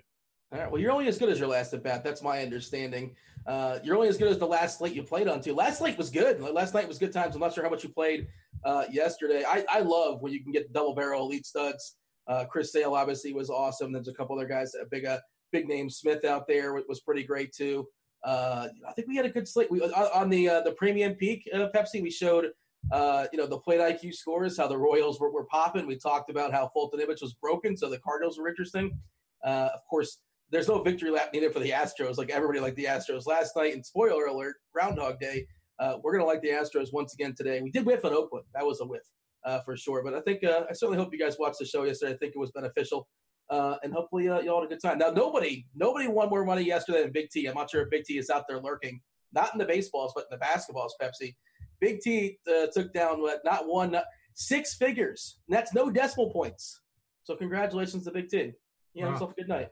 All 0.54 0.60
right. 0.60 0.72
Well, 0.72 0.80
you're 0.80 0.92
only 0.92 1.08
as 1.08 1.18
good 1.18 1.30
as 1.30 1.40
your 1.40 1.48
last 1.48 1.74
at 1.74 1.82
bat. 1.82 2.04
That's 2.04 2.22
my 2.22 2.44
understanding. 2.44 3.16
Uh, 3.48 3.80
you're 3.84 3.96
only 3.96 4.08
as 4.08 4.18
good 4.18 4.28
as 4.28 4.38
the 4.38 4.46
last 4.46 4.78
slate 4.78 4.94
you 4.94 5.02
played 5.02 5.28
on 5.28 5.42
too. 5.42 5.56
Last 5.56 5.80
slate 5.80 5.98
was 5.98 6.12
good. 6.12 6.40
Last 6.40 6.76
night 6.76 6.88
was 6.88 7.00
good 7.00 7.12
times. 7.12 7.34
I'm 7.34 7.42
not 7.42 7.56
sure 7.56 7.64
how 7.64 7.72
much 7.72 7.84
you 7.84 7.90
played 7.90 8.28
uh, 8.64 8.84
yesterday. 8.92 9.44
I, 9.48 9.66
I 9.68 9.80
love 9.80 10.22
when 10.22 10.32
you 10.32 10.44
can 10.44 10.52
get 10.52 10.72
double 10.72 10.94
barrel 10.94 11.24
elite 11.24 11.48
studs. 11.48 11.96
Uh, 12.28 12.46
Chris 12.46 12.72
Sale 12.72 12.94
obviously 12.94 13.34
was 13.34 13.50
awesome. 13.50 13.92
There's 13.92 14.08
a 14.08 14.14
couple 14.14 14.38
other 14.38 14.48
guys, 14.48 14.76
a 14.80 14.86
big 14.86 15.06
uh, 15.06 15.18
big 15.52 15.68
name 15.68 15.90
Smith 15.90 16.24
out 16.24 16.48
there 16.48 16.76
was 16.88 17.02
pretty 17.02 17.24
great 17.24 17.52
too. 17.52 17.88
Uh, 18.24 18.68
I 18.88 18.94
think 18.94 19.08
we 19.08 19.16
had 19.16 19.26
a 19.26 19.30
good 19.30 19.48
slate. 19.48 19.72
We 19.72 19.82
on 19.82 20.30
the 20.30 20.50
uh, 20.50 20.62
the 20.62 20.74
premium 20.74 21.16
peak 21.16 21.50
uh, 21.52 21.70
Pepsi. 21.76 22.00
We 22.00 22.12
showed 22.12 22.52
uh, 22.92 23.26
you 23.32 23.40
know 23.40 23.48
the 23.48 23.58
plate 23.58 23.80
IQ 23.80 24.14
scores, 24.14 24.56
how 24.58 24.68
the 24.68 24.78
Royals 24.78 25.20
were, 25.20 25.32
were 25.32 25.46
popping. 25.46 25.88
We 25.88 25.98
talked 25.98 26.30
about 26.30 26.54
how 26.54 26.70
Foltynewicz 26.78 27.24
was 27.24 27.34
broken, 27.42 27.76
so 27.76 27.90
the 27.90 28.00
Cardinals 28.00 28.38
were 28.38 28.48
interesting. 28.48 29.00
Uh, 29.44 29.70
of 29.74 29.82
course, 29.90 30.20
there's 30.54 30.68
no 30.68 30.82
victory 30.82 31.10
lap 31.10 31.32
needed 31.34 31.52
for 31.52 31.60
the 31.60 31.72
Astros. 31.72 32.18
Like 32.18 32.30
everybody 32.30 32.60
liked 32.60 32.76
the 32.76 32.86
Astros 32.86 33.26
last 33.26 33.56
night. 33.56 33.74
And 33.74 33.84
spoiler 33.84 34.26
alert, 34.26 34.56
Groundhog 34.72 35.20
Day. 35.20 35.48
Uh, 35.80 35.98
we're 36.04 36.14
gonna 36.14 36.26
like 36.26 36.42
the 36.42 36.50
Astros 36.50 36.94
once 36.94 37.14
again 37.14 37.34
today. 37.36 37.60
We 37.62 37.72
did 37.72 37.86
whiff 37.86 38.06
on 38.06 38.14
Oakland. 38.14 38.46
That 38.54 38.64
was 38.64 38.80
a 38.80 38.86
whiff 38.86 39.02
uh, 39.46 39.62
for 39.62 39.76
sure. 39.76 40.04
But 40.04 40.14
I 40.14 40.22
think 40.22 40.44
uh, 40.44 40.66
I 40.70 40.74
certainly 40.74 40.98
hope 40.98 41.12
you 41.12 41.20
guys 41.20 41.38
watched 41.40 41.58
the 41.60 41.66
show 41.66 41.84
yesterday. 41.84 42.14
I 42.14 42.18
think 42.18 42.34
it 42.36 42.40
was 42.40 42.52
beneficial. 42.52 43.08
Uh, 43.50 43.76
and 43.84 43.92
hopefully 43.92 44.30
uh, 44.30 44.42
y'all 44.42 44.62
had 44.62 44.68
a 44.68 44.70
good 44.70 44.82
time. 44.82 45.00
Now 45.00 45.10
nobody, 45.10 45.66
nobody 45.76 46.08
won 46.08 46.30
more 46.30 46.46
money 46.46 46.64
yesterday 46.64 47.02
than 47.02 47.12
Big 47.12 47.30
T. 47.32 47.48
I'm 47.48 47.56
not 47.56 47.72
sure 47.72 47.82
if 47.82 47.90
Big 47.90 48.04
T 48.04 48.20
is 48.20 48.30
out 48.30 48.46
there 48.48 48.62
lurking, 48.62 49.02
not 49.34 49.52
in 49.54 49.58
the 49.58 49.66
baseballs, 49.66 50.14
but 50.16 50.26
in 50.32 50.38
the 50.40 50.46
basketballs. 50.46 50.92
Pepsi, 51.02 51.36
Big 51.82 52.00
T 52.00 52.38
uh, 52.48 52.68
took 52.72 52.94
down 52.94 53.22
what 53.22 53.40
not 53.44 53.68
one, 53.68 53.92
not 53.92 54.06
six 54.36 54.76
figures. 54.76 55.40
And 55.48 55.58
that's 55.58 55.74
no 55.74 55.90
decimal 55.90 56.32
points. 56.32 56.80
So 57.24 57.36
congratulations 57.36 58.06
to 58.06 58.12
Big 58.12 58.30
T. 58.30 58.38
Had 58.38 58.54
wow. 58.96 59.10
himself 59.10 59.32
a 59.32 59.42
good 59.42 59.50
night. 59.50 59.70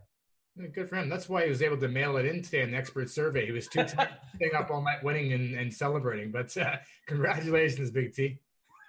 Good 0.73 0.89
for 0.89 0.97
him. 0.97 1.09
That's 1.09 1.29
why 1.29 1.43
he 1.43 1.49
was 1.49 1.61
able 1.61 1.77
to 1.77 1.87
mail 1.87 2.17
it 2.17 2.25
in 2.25 2.41
today 2.41 2.61
in 2.61 2.71
the 2.71 2.77
expert 2.77 3.09
survey. 3.09 3.45
He 3.45 3.51
was 3.51 3.67
too 3.67 3.83
tired 3.85 4.09
staying 4.35 4.53
up 4.53 4.69
all 4.69 4.83
night 4.83 5.03
winning 5.03 5.33
and, 5.33 5.55
and 5.55 5.73
celebrating. 5.73 6.31
But 6.31 6.55
uh, 6.57 6.75
congratulations, 7.07 7.89
Big 7.89 8.13
T. 8.13 8.37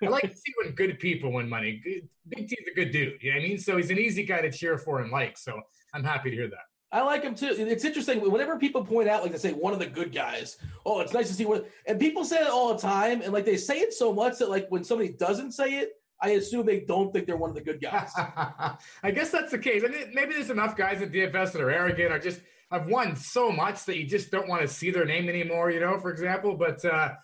I 0.03 0.09
like 0.09 0.23
to 0.23 0.37
see 0.37 0.53
when 0.63 0.75
good 0.75 0.99
people 0.99 1.33
win 1.33 1.49
money. 1.49 1.81
Good- 1.83 2.09
Big 2.29 2.49
T's 2.49 2.59
a 2.71 2.75
good 2.75 2.91
dude. 2.91 3.23
You 3.23 3.31
know 3.31 3.39
what 3.39 3.45
I 3.45 3.49
mean? 3.49 3.59
So 3.59 3.77
he's 3.77 3.91
an 3.91 3.99
easy 3.99 4.25
guy 4.25 4.41
to 4.41 4.51
cheer 4.51 4.77
for 4.77 5.01
and 5.01 5.13
like. 5.13 5.39
So 5.39 5.61
I'm 5.95 6.03
happy 6.03 6.31
to 6.31 6.37
hear 6.37 6.49
that. 6.49 6.67
I 6.91 7.01
like 7.03 7.23
him 7.23 7.35
too. 7.35 7.55
It's 7.57 7.85
interesting. 7.85 8.21
Whenever 8.21 8.59
people 8.59 8.85
point 8.85 9.09
out, 9.09 9.23
like 9.23 9.33
they 9.33 9.39
say, 9.39 9.53
one 9.53 9.73
of 9.73 9.79
the 9.79 9.87
good 9.87 10.13
guys. 10.13 10.59
Oh, 10.85 11.01
it's 11.01 11.15
nice 11.15 11.29
to 11.29 11.35
see 11.35 11.47
one. 11.47 11.65
And 11.87 11.99
people 11.99 12.23
say 12.25 12.41
it 12.43 12.49
all 12.49 12.75
the 12.75 12.81
time, 12.81 13.23
and 13.23 13.33
like 13.33 13.47
they 13.47 13.57
say 13.57 13.79
it 13.79 13.95
so 13.95 14.13
much 14.13 14.39
that 14.39 14.51
like 14.51 14.67
when 14.69 14.85
somebody 14.85 15.09
doesn't 15.11 15.53
say 15.53 15.75
it, 15.79 15.93
I 16.23 16.31
assume 16.31 16.65
they 16.65 16.81
don't 16.81 17.13
think 17.13 17.27
they're 17.27 17.37
one 17.37 17.51
of 17.51 17.57
the 17.57 17.63
good 17.63 17.81
guys. 17.81 18.13
I 18.17 19.11
guess 19.13 19.31
that's 19.31 19.51
the 19.51 19.59
case. 19.59 19.83
I 19.85 19.89
mean, 19.89 20.13
maybe 20.15 20.35
there's 20.35 20.51
enough 20.51 20.77
guys 20.77 21.03
in 21.03 21.11
DFS 21.11 21.53
that 21.53 21.61
are 21.61 21.71
arrogant 21.71 22.13
or 22.13 22.19
just 22.19 22.41
have 22.71 22.87
won 22.87 23.17
so 23.17 23.51
much 23.51 23.85
that 23.87 23.99
you 23.99 24.07
just 24.07 24.31
don't 24.31 24.49
want 24.49 24.63
to 24.63 24.69
see 24.69 24.91
their 24.91 25.05
name 25.05 25.29
anymore. 25.29 25.71
You 25.71 25.81
know, 25.81 25.99
for 25.99 26.11
example. 26.11 26.57
But 26.57 26.85
uh, 26.85 27.15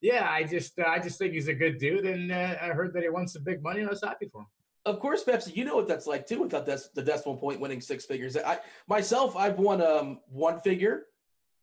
yeah, 0.00 0.28
I 0.28 0.42
just 0.42 0.78
uh, 0.78 0.86
I 0.86 0.98
just 0.98 1.18
think 1.18 1.32
he's 1.32 1.48
a 1.48 1.54
good 1.54 1.78
dude, 1.78 2.04
and 2.04 2.30
uh, 2.32 2.56
I 2.60 2.66
heard 2.68 2.92
that 2.94 3.02
he 3.02 3.08
won 3.08 3.28
some 3.28 3.44
big 3.44 3.62
money, 3.62 3.80
and 3.80 3.88
I 3.88 3.92
was 3.92 4.02
happy 4.02 4.28
for 4.30 4.42
him. 4.42 4.46
of 4.84 5.00
course, 5.00 5.24
Pepsi, 5.24 5.54
you 5.56 5.64
know 5.64 5.76
what 5.76 5.88
that's 5.88 6.06
like 6.06 6.26
too. 6.26 6.42
Without 6.42 6.66
this, 6.66 6.88
the 6.94 7.02
decimal 7.02 7.36
point 7.36 7.60
winning 7.60 7.80
six 7.80 8.06
figures. 8.06 8.36
I 8.36 8.58
myself, 8.88 9.36
I've 9.36 9.58
won 9.58 9.80
um 9.80 10.18
one 10.28 10.60
figure, 10.60 11.06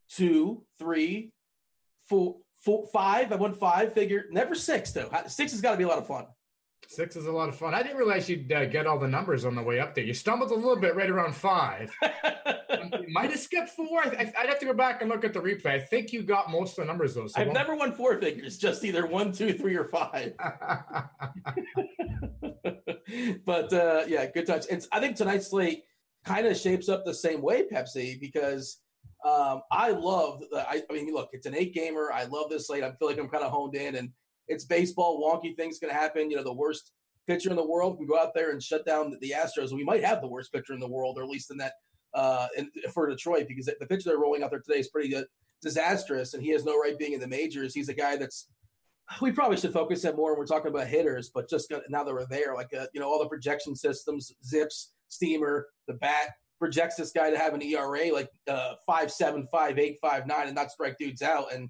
two, 0.09 0.63
three, 0.79 1.31
four, 2.07 2.37
four, 2.63 2.87
five. 2.93 3.31
I 3.31 3.35
won 3.35 3.53
five 3.53 3.93
figure. 3.93 4.25
Never 4.31 4.55
six 4.55 4.91
though. 4.91 5.09
Six 5.27 5.51
has 5.51 5.61
got 5.61 5.71
to 5.71 5.77
be 5.77 5.83
a 5.83 5.87
lot 5.87 5.99
of 5.99 6.07
fun. 6.07 6.25
Six 6.87 7.15
is 7.15 7.25
a 7.25 7.31
lot 7.31 7.49
of 7.49 7.55
fun. 7.55 7.73
I 7.73 7.83
didn't 7.83 7.97
realize 7.97 8.29
you'd 8.29 8.51
uh, 8.51 8.65
get 8.65 8.87
all 8.87 8.99
the 8.99 9.07
numbers 9.07 9.45
on 9.45 9.55
the 9.55 9.61
way 9.61 9.79
up 9.79 9.95
there. 9.95 10.03
You 10.03 10.13
stumbled 10.13 10.51
a 10.51 10.55
little 10.55 10.75
bit 10.75 10.95
right 10.95 11.09
around 11.09 11.35
five. 11.35 11.91
you 12.03 13.07
might 13.09 13.31
have 13.31 13.39
skipped 13.39 13.69
four. 13.69 14.03
I, 14.03 14.31
I'd 14.37 14.49
have 14.49 14.59
to 14.59 14.65
go 14.65 14.73
back 14.73 15.01
and 15.01 15.09
look 15.09 15.25
at 15.25 15.33
the 15.33 15.39
replay. 15.39 15.67
I 15.67 15.79
think 15.79 16.13
you 16.13 16.23
got 16.23 16.51
most 16.51 16.77
of 16.77 16.83
the 16.83 16.85
numbers 16.85 17.15
though. 17.15 17.27
So 17.27 17.41
I've 17.41 17.51
never 17.51 17.75
won 17.75 17.91
four 17.93 18.19
figures, 18.19 18.57
just 18.57 18.83
either 18.83 19.05
one, 19.07 19.31
two, 19.31 19.53
three, 19.53 19.75
or 19.75 19.85
five. 19.85 20.33
but 23.45 23.73
uh, 23.73 24.03
yeah, 24.07 24.25
good 24.31 24.47
touch. 24.47 24.65
It's 24.69 24.87
I 24.91 24.99
think 24.99 25.15
tonight's 25.15 25.47
slate 25.47 25.83
kind 26.25 26.47
of 26.47 26.57
shapes 26.57 26.89
up 26.89 27.05
the 27.05 27.13
same 27.13 27.41
way, 27.41 27.63
Pepsi, 27.71 28.19
because 28.19 28.79
um, 29.23 29.61
I 29.71 29.91
love. 29.91 30.41
The, 30.51 30.67
I, 30.67 30.81
I 30.89 30.93
mean, 30.93 31.13
look, 31.13 31.29
it's 31.31 31.45
an 31.45 31.55
eight 31.55 31.73
gamer. 31.73 32.11
I 32.13 32.25
love 32.25 32.49
this 32.49 32.67
slate. 32.67 32.83
I 32.83 32.91
feel 32.93 33.07
like 33.07 33.17
I'm 33.17 33.29
kind 33.29 33.43
of 33.43 33.51
honed 33.51 33.75
in, 33.75 33.95
and 33.95 34.09
it's 34.47 34.65
baseball. 34.65 35.21
Wonky 35.21 35.55
things 35.55 35.79
to 35.79 35.91
happen. 35.91 36.29
You 36.29 36.37
know, 36.37 36.43
the 36.43 36.53
worst 36.53 36.91
pitcher 37.27 37.49
in 37.49 37.55
the 37.55 37.65
world 37.65 37.97
can 37.97 38.05
go 38.05 38.19
out 38.19 38.33
there 38.33 38.51
and 38.51 38.61
shut 38.61 38.85
down 38.85 39.09
the, 39.11 39.17
the 39.17 39.33
Astros. 39.35 39.73
We 39.73 39.83
might 39.83 40.03
have 40.03 40.21
the 40.21 40.27
worst 40.27 40.53
pitcher 40.53 40.73
in 40.73 40.79
the 40.79 40.87
world, 40.87 41.17
or 41.17 41.23
at 41.23 41.29
least 41.29 41.51
in 41.51 41.57
that 41.57 41.73
uh, 42.13 42.47
in, 42.57 42.69
for 42.93 43.09
Detroit, 43.09 43.47
because 43.47 43.65
the 43.65 43.87
pitcher 43.87 44.09
they're 44.09 44.19
rolling 44.19 44.43
out 44.43 44.49
there 44.49 44.61
today 44.61 44.79
is 44.79 44.89
pretty 44.89 45.15
uh, 45.15 45.23
disastrous, 45.61 46.33
and 46.33 46.43
he 46.43 46.49
has 46.51 46.63
no 46.63 46.79
right 46.79 46.97
being 46.97 47.13
in 47.13 47.19
the 47.19 47.27
majors. 47.27 47.73
He's 47.73 47.89
a 47.89 47.93
guy 47.93 48.15
that's 48.15 48.47
we 49.21 49.31
probably 49.31 49.57
should 49.57 49.73
focus 49.73 50.03
on 50.05 50.15
more 50.15 50.31
when 50.31 50.39
we're 50.39 50.45
talking 50.45 50.69
about 50.69 50.87
hitters, 50.87 51.29
but 51.33 51.49
just 51.49 51.71
now 51.89 52.03
that 52.03 52.13
we're 52.13 52.25
there, 52.27 52.55
like 52.55 52.73
uh, 52.73 52.87
you 52.93 52.99
know, 52.99 53.07
all 53.07 53.19
the 53.19 53.29
projection 53.29 53.75
systems, 53.75 54.31
Zips, 54.43 54.93
Steamer, 55.09 55.67
the 55.87 55.93
bat 55.93 56.29
projects 56.59 56.95
this 56.95 57.11
guy 57.11 57.29
to 57.29 57.37
have 57.37 57.53
an 57.53 57.61
ERA 57.61 58.13
like 58.13 58.29
uh, 58.47 58.73
five 58.85 59.11
seven, 59.11 59.47
five 59.51 59.77
eight, 59.77 59.97
five 60.01 60.25
nine, 60.25 60.47
and 60.47 60.55
not 60.55 60.71
strike 60.71 60.97
dudes 60.97 61.21
out. 61.21 61.53
And 61.53 61.69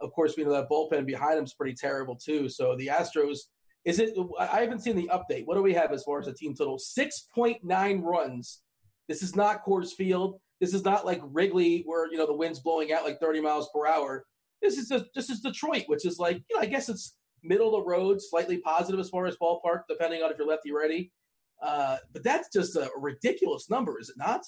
of 0.00 0.12
course, 0.12 0.36
we 0.36 0.44
know 0.44 0.52
that 0.52 0.68
bullpen 0.70 1.06
behind 1.06 1.38
him 1.38 1.44
is 1.44 1.54
pretty 1.54 1.74
terrible 1.74 2.16
too. 2.16 2.48
So 2.48 2.76
the 2.76 2.88
Astros, 2.88 3.38
is 3.84 3.98
it? 3.98 4.16
I 4.38 4.60
haven't 4.60 4.80
seen 4.80 4.96
the 4.96 5.10
update. 5.12 5.46
What 5.46 5.54
do 5.54 5.62
we 5.62 5.74
have 5.74 5.92
as 5.92 6.04
far 6.04 6.20
as 6.20 6.26
the 6.26 6.32
team 6.32 6.54
total? 6.54 6.78
Six 6.78 7.28
point 7.34 7.64
nine 7.64 8.00
runs. 8.00 8.62
This 9.08 9.22
is 9.22 9.34
not 9.34 9.64
Coors 9.64 9.92
Field. 9.92 10.40
This 10.60 10.74
is 10.74 10.84
not 10.84 11.06
like 11.06 11.20
Wrigley, 11.22 11.82
where 11.86 12.10
you 12.10 12.18
know 12.18 12.26
the 12.26 12.34
wind's 12.34 12.60
blowing 12.60 12.92
out 12.92 13.04
like 13.04 13.20
thirty 13.20 13.40
miles 13.40 13.70
per 13.74 13.86
hour. 13.86 14.24
This 14.60 14.76
is 14.76 14.88
this 15.14 15.30
is 15.30 15.40
Detroit, 15.40 15.84
which 15.86 16.04
is 16.04 16.18
like 16.18 16.42
you 16.50 16.56
know 16.56 16.62
I 16.62 16.66
guess 16.66 16.88
it's 16.88 17.16
middle 17.42 17.74
of 17.74 17.84
the 17.84 17.88
road, 17.88 18.20
slightly 18.20 18.58
positive 18.58 19.00
as 19.00 19.08
far 19.08 19.26
as 19.26 19.36
ballpark, 19.36 19.82
depending 19.88 20.22
on 20.22 20.30
if 20.30 20.38
you're 20.38 20.46
lefty 20.46 20.72
righty. 20.72 21.12
Uh, 21.62 21.96
but 22.12 22.22
that's 22.22 22.48
just 22.52 22.76
a 22.76 22.90
ridiculous 22.96 23.68
number, 23.68 23.98
is 24.00 24.10
it 24.10 24.16
not? 24.16 24.42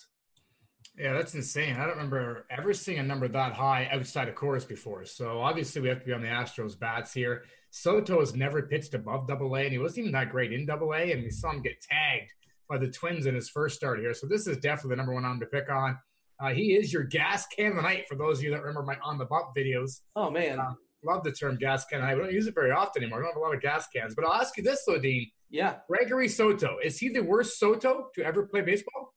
Yeah, 0.99 1.13
that's 1.15 1.35
insane. 1.35 1.77
I 1.77 1.81
don't 1.87 1.97
remember 1.97 2.47
ever 2.51 2.75
seeing 2.75 2.99
a 2.99 3.03
number 3.03 3.27
that 3.29 3.53
high 3.55 3.89
outside 3.93 4.29
of 4.29 4.35
Coors 4.35 4.67
before. 4.69 5.05
So 5.05 5.41
obviously 5.41 5.81
we 5.81 5.89
have 5.89 6.01
to 6.01 6.07
be 6.07 6.13
on 6.13 6.21
the 6.21 6.29
Astros 6.29 6.79
bats 6.79 7.13
here. 7.15 7.45
Soto 7.71 8.21
has 8.21 8.35
never 8.35 8.63
pitched 8.63 8.95
above 8.95 9.29
double 9.29 9.57
A, 9.57 9.61
and 9.63 9.73
he 9.73 9.79
wasn't 9.79 10.01
even 10.01 10.13
that 10.13 10.31
great 10.31 10.53
in 10.53 10.67
double 10.67 10.93
A, 10.93 11.13
and 11.13 11.23
we 11.23 11.31
saw 11.31 11.53
him 11.53 11.63
get 11.63 11.81
tagged 11.81 12.31
by 12.69 12.77
the 12.79 12.89
Twins 12.91 13.27
in 13.27 13.35
his 13.35 13.49
first 13.49 13.77
start 13.77 14.01
here. 14.01 14.13
So 14.13 14.27
this 14.27 14.47
is 14.47 14.59
definitely 14.59 14.91
the 14.91 14.97
number 14.97 15.15
one 15.15 15.25
arm 15.25 15.41
to 15.41 15.47
pick 15.47 15.71
on. 15.71 15.97
Uh, 16.43 16.49
he 16.51 16.75
is 16.75 16.93
your 16.93 17.05
gas 17.05 17.47
can 17.47 17.71
of 17.71 17.77
the 17.77 17.83
night 17.83 18.09
for 18.09 18.17
those 18.17 18.39
of 18.39 18.45
you 18.45 18.51
that 18.51 18.61
remember 18.63 18.83
my 18.83 18.97
on 19.03 19.19
the 19.19 19.25
bump 19.27 19.49
videos. 19.57 20.01
Oh 20.17 20.31
man, 20.31 20.59
Uh, 20.59 20.73
love 21.05 21.23
the 21.23 21.33
term 21.33 21.57
gas 21.57 21.85
can. 21.87 22.01
I 22.03 22.15
don't 22.15 22.33
use 22.33 22.47
it 22.47 22.55
very 22.55 22.73
often 22.73 23.03
anymore. 23.03 23.21
I 23.21 23.23
don't 23.23 23.31
have 23.35 23.37
a 23.37 23.41
lot 23.45 23.55
of 23.55 23.61
gas 23.63 23.87
cans. 23.95 24.15
But 24.15 24.25
I'll 24.27 24.35
ask 24.41 24.57
you 24.57 24.63
this, 24.65 24.83
though, 24.87 24.99
Dean. 24.99 25.31
yeah. 25.51 25.77
Gregory 25.89 26.29
Soto, 26.29 26.79
is 26.83 26.99
he 26.99 27.09
the 27.11 27.21
worst 27.23 27.59
Soto 27.59 28.09
to 28.15 28.25
ever 28.25 28.47
play 28.47 28.63
baseball? 28.63 29.15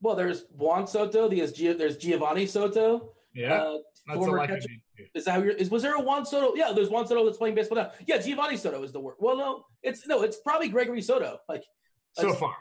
Well, 0.00 0.14
there's 0.14 0.44
Juan 0.56 0.86
Soto. 0.86 1.28
There's 1.28 1.52
Gio, 1.52 1.76
there's 1.76 1.96
Geovany 1.98 2.48
Soto. 2.48 3.12
Yeah, 3.34 3.62
Uh, 4.08 4.14
former 4.14 4.38
I 4.40 4.46
catcher. 4.46 4.68
Is 5.14 5.24
that 5.26 5.32
how 5.32 5.42
you're, 5.42 5.52
is 5.52 5.68
was 5.70 5.82
there 5.82 5.94
a 5.96 6.00
Juan 6.00 6.24
Soto? 6.24 6.54
Yeah, 6.54 6.72
there's 6.74 6.88
Juan 6.88 7.06
Soto 7.06 7.24
that's 7.24 7.36
playing 7.38 7.54
baseball 7.54 7.76
now. 7.78 7.90
Yeah, 8.06 8.16
Geovany 8.18 8.58
Soto 8.58 8.82
is 8.82 8.92
the 8.92 9.00
word. 9.00 9.16
Well, 9.18 9.36
no, 9.36 9.64
it's 9.82 10.06
no, 10.06 10.22
it's 10.22 10.38
probably 10.38 10.68
Gregory 10.68 11.02
Soto. 11.02 11.38
Like, 11.48 11.64
So 12.12 12.32
far. 12.32 12.54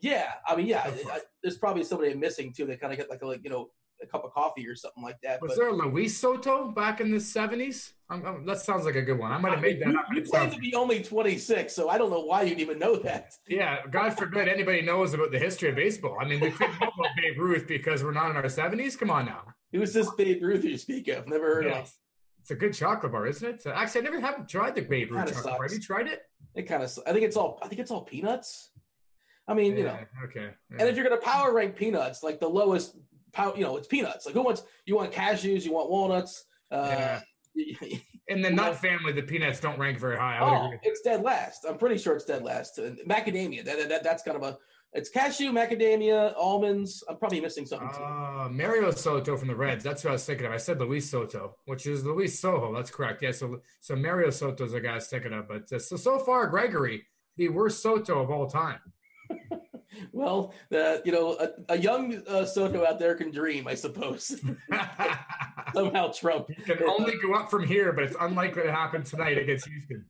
yeah, 0.00 0.32
I 0.46 0.56
mean, 0.56 0.66
yeah, 0.66 0.84
So 0.86 0.92
far. 0.92 1.12
I, 1.12 1.20
there's 1.42 1.58
probably 1.58 1.84
somebody 1.84 2.14
missing 2.14 2.52
too. 2.52 2.66
That 2.66 2.80
kind 2.80 2.92
of 2.92 2.98
get 2.98 3.10
like 3.10 3.20
a, 3.22 3.26
like 3.26 3.40
you 3.44 3.50
know 3.50 3.70
a 4.02 4.06
cup 4.06 4.24
of 4.24 4.32
coffee 4.32 4.66
or 4.68 4.74
something 4.74 5.02
like 5.02 5.20
that. 5.22 5.40
Was 5.40 5.52
but 5.52 5.58
there 5.58 5.68
a 5.68 5.72
Luis 5.72 6.16
Soto 6.16 6.68
back 6.70 7.00
in 7.00 7.10
the 7.10 7.20
seventies? 7.20 7.92
that 8.10 8.60
sounds 8.60 8.84
like 8.84 8.94
a 8.94 9.02
good 9.02 9.18
one. 9.18 9.32
I 9.32 9.38
might 9.38 9.52
have 9.52 9.60
made 9.60 9.80
that 9.80 9.88
you, 9.88 9.98
up. 9.98 10.04
you 10.12 10.20
it 10.20 10.30
claim 10.30 10.50
to 10.50 10.58
be 10.58 10.74
only 10.74 11.02
26, 11.02 11.74
so 11.74 11.88
I 11.88 11.98
don't 11.98 12.10
know 12.10 12.20
why 12.20 12.42
you'd 12.42 12.60
even 12.60 12.78
know 12.78 12.94
that. 12.96 13.32
yeah, 13.48 13.78
God 13.90 14.16
forbid 14.16 14.46
anybody 14.48 14.82
knows 14.82 15.12
about 15.14 15.32
the 15.32 15.38
history 15.38 15.70
of 15.70 15.74
baseball. 15.76 16.16
I 16.20 16.24
mean, 16.24 16.40
we 16.40 16.50
couldn't 16.50 16.80
know 16.80 16.86
about 16.98 17.10
Babe 17.20 17.38
Ruth 17.38 17.66
because 17.66 18.04
we're 18.04 18.12
not 18.12 18.30
in 18.30 18.36
our 18.36 18.48
seventies. 18.48 18.96
Come 18.96 19.10
on 19.10 19.26
now. 19.26 19.42
Who's 19.72 19.92
this 19.92 20.08
Babe 20.12 20.42
Ruth 20.42 20.64
you 20.64 20.78
speak 20.78 21.08
of? 21.08 21.26
Never 21.26 21.46
heard 21.56 21.66
of 21.66 21.72
him. 21.72 21.84
It's 22.40 22.50
a 22.52 22.54
good 22.54 22.74
chocolate 22.74 23.10
bar, 23.10 23.26
isn't 23.26 23.48
it? 23.66 23.66
Actually, 23.66 24.02
I 24.02 24.04
never 24.04 24.20
have 24.20 24.46
tried 24.46 24.76
the 24.76 24.82
Babe 24.82 25.10
Ruth 25.10 25.26
chocolate 25.26 25.44
bar. 25.44 25.62
Have 25.62 25.70
sucks. 25.70 25.74
you 25.74 25.80
tried 25.80 26.06
it? 26.06 26.20
It 26.54 26.62
kind 26.62 26.82
of. 26.84 26.96
I 27.06 27.12
think 27.12 27.24
it's 27.24 27.36
all. 27.36 27.58
I 27.62 27.66
think 27.68 27.80
it's 27.80 27.90
all 27.90 28.02
peanuts. 28.02 28.70
I 29.48 29.54
mean, 29.54 29.76
you 29.76 29.84
know, 29.84 29.94
Yeah, 29.98 30.24
Okay. 30.24 30.50
and 30.78 30.88
if 30.88 30.96
you're 30.96 31.04
gonna 31.08 31.20
power 31.20 31.52
rank 31.52 31.76
peanuts, 31.76 32.22
like 32.22 32.38
the 32.40 32.48
lowest, 32.48 32.96
you 33.56 33.62
know, 33.62 33.76
it's 33.76 33.88
peanuts. 33.88 34.26
Like 34.26 34.34
who 34.34 34.42
wants? 34.42 34.62
You 34.84 34.96
want 34.96 35.12
cashews? 35.12 35.64
You 35.64 35.72
want 35.72 35.90
walnuts? 35.90 36.44
Uh, 36.70 37.20
In 38.28 38.42
the 38.42 38.50
nut 38.50 38.76
family, 38.76 39.12
the 39.12 39.22
peanuts 39.22 39.60
don't 39.60 39.78
rank 39.78 39.98
very 39.98 40.16
high. 40.16 40.38
Oh, 40.40 40.76
it's 40.82 41.00
dead 41.00 41.22
last. 41.22 41.64
I'm 41.68 41.78
pretty 41.78 41.96
sure 41.96 42.14
it's 42.16 42.24
dead 42.24 42.42
last. 42.42 42.78
Macadamia. 43.08 43.64
That, 43.64 43.88
that 43.88 44.02
that's 44.02 44.22
kind 44.22 44.36
of 44.36 44.42
a. 44.42 44.58
It's 44.92 45.10
cashew, 45.10 45.52
macadamia, 45.52 46.34
almonds. 46.36 47.04
I'm 47.08 47.18
probably 47.18 47.40
missing 47.40 47.66
something 47.66 47.88
too. 47.90 48.02
Uh, 48.02 48.48
Mario 48.50 48.90
Soto 48.90 49.36
from 49.36 49.48
the 49.48 49.54
Reds. 49.54 49.84
That's 49.84 50.02
who 50.02 50.08
I 50.08 50.12
was 50.12 50.24
thinking 50.24 50.46
of. 50.46 50.52
I 50.52 50.56
said 50.56 50.80
Luis 50.80 51.10
Soto, 51.10 51.56
which 51.66 51.86
is 51.86 52.04
Luis 52.04 52.40
Sojo. 52.40 52.74
That's 52.74 52.90
correct. 52.90 53.22
Yeah. 53.22 53.32
So, 53.32 53.60
so 53.80 53.94
Mario 53.94 54.30
Soto's 54.30 54.72
the 54.72 54.80
guy 54.80 54.92
I 54.92 54.94
was 54.94 55.06
thinking 55.06 55.32
of. 55.32 55.48
But 55.48 55.70
uh, 55.72 55.78
so 55.78 55.96
so 55.96 56.18
far, 56.18 56.46
Gregory, 56.46 57.04
the 57.36 57.48
worst 57.50 57.82
Soto 57.82 58.22
of 58.22 58.30
all 58.30 58.46
time. 58.48 58.80
Well, 60.12 60.54
the 60.70 61.02
you 61.04 61.12
know 61.12 61.36
a, 61.38 61.74
a 61.74 61.78
young 61.78 62.22
uh, 62.28 62.44
Soto 62.44 62.84
out 62.84 62.98
there 62.98 63.14
can 63.14 63.30
dream, 63.30 63.66
I 63.66 63.74
suppose. 63.74 64.40
Somehow 65.74 66.12
Trump. 66.12 66.48
Can 66.64 66.82
only 66.84 67.14
go 67.22 67.34
up 67.34 67.50
from 67.50 67.66
here, 67.66 67.92
but 67.92 68.04
it's 68.04 68.16
unlikely 68.20 68.62
to 68.62 68.72
happen 68.72 69.02
tonight 69.02 69.38
against 69.38 69.68
Houston. 69.68 70.04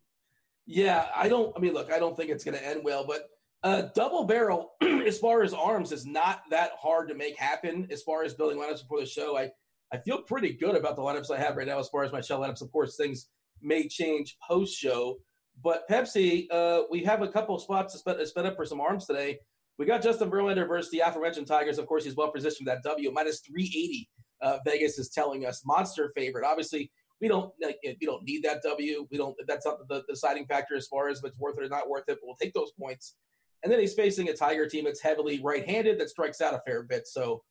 Yeah, 0.66 1.06
I 1.14 1.28
don't. 1.28 1.56
I 1.56 1.60
mean, 1.60 1.74
look, 1.74 1.92
I 1.92 1.98
don't 1.98 2.16
think 2.16 2.30
it's 2.30 2.44
going 2.44 2.56
to 2.56 2.66
end 2.66 2.80
well, 2.84 3.04
but 3.06 3.28
uh, 3.62 3.88
double 3.94 4.24
barrel, 4.24 4.72
as 4.82 5.18
far 5.18 5.42
as 5.42 5.54
arms, 5.54 5.92
is 5.92 6.06
not 6.06 6.42
that 6.50 6.72
hard 6.78 7.08
to 7.08 7.14
make 7.14 7.36
happen. 7.36 7.86
As 7.90 8.02
far 8.02 8.22
as 8.22 8.34
building 8.34 8.58
lineups 8.58 8.82
before 8.82 9.00
the 9.00 9.06
show, 9.06 9.36
I 9.36 9.50
I 9.92 9.98
feel 9.98 10.22
pretty 10.22 10.52
good 10.52 10.74
about 10.74 10.96
the 10.96 11.02
lineups 11.02 11.30
I 11.30 11.38
have 11.38 11.56
right 11.56 11.66
now. 11.66 11.78
As 11.78 11.88
far 11.88 12.04
as 12.04 12.12
my 12.12 12.20
shell 12.20 12.40
lineups, 12.40 12.62
of 12.62 12.72
course, 12.72 12.96
things 12.96 13.28
may 13.62 13.88
change 13.88 14.36
post 14.46 14.76
show. 14.76 15.18
But 15.62 15.88
Pepsi, 15.88 16.46
uh, 16.50 16.82
we 16.90 17.02
have 17.04 17.22
a 17.22 17.28
couple 17.28 17.58
spots 17.58 17.94
to 17.94 17.98
spend, 17.98 18.18
to 18.18 18.26
spend 18.26 18.46
up 18.46 18.56
for 18.56 18.66
some 18.66 18.80
arms 18.80 19.06
today. 19.06 19.38
We 19.78 19.86
got 19.86 20.02
Justin 20.02 20.30
Verlander 20.30 20.66
versus 20.66 20.90
the 20.90 21.00
aforementioned 21.00 21.46
Tigers. 21.46 21.78
Of 21.78 21.86
course, 21.86 22.04
he's 22.04 22.16
well 22.16 22.32
positioned 22.32 22.66
that 22.68 22.82
W 22.82 23.10
minus 23.12 23.40
three 23.40 23.64
eighty. 23.64 24.08
Uh, 24.40 24.58
Vegas 24.64 24.98
is 24.98 25.10
telling 25.10 25.46
us 25.46 25.62
monster 25.64 26.12
favorite. 26.14 26.44
Obviously, 26.44 26.90
we 27.20 27.28
don't 27.28 27.52
like, 27.62 27.78
we 27.82 28.06
don't 28.06 28.24
need 28.24 28.42
that 28.44 28.62
W. 28.62 29.06
We 29.10 29.18
don't. 29.18 29.36
That's 29.46 29.66
not 29.66 29.86
the 29.88 30.02
deciding 30.08 30.46
factor 30.46 30.76
as 30.76 30.86
far 30.86 31.08
as 31.08 31.18
if 31.18 31.24
it's 31.26 31.38
worth 31.38 31.58
it 31.58 31.64
or 31.64 31.68
not 31.68 31.88
worth 31.88 32.04
it. 32.08 32.18
But 32.20 32.24
we'll 32.24 32.36
take 32.36 32.54
those 32.54 32.72
points. 32.78 33.16
And 33.62 33.72
then 33.72 33.80
he's 33.80 33.94
facing 33.94 34.28
a 34.28 34.34
Tiger 34.34 34.68
team 34.68 34.84
that's 34.84 35.00
heavily 35.00 35.40
right-handed 35.42 35.98
that 35.98 36.10
strikes 36.10 36.40
out 36.40 36.54
a 36.54 36.60
fair 36.66 36.82
bit. 36.82 37.06
So, 37.06 37.42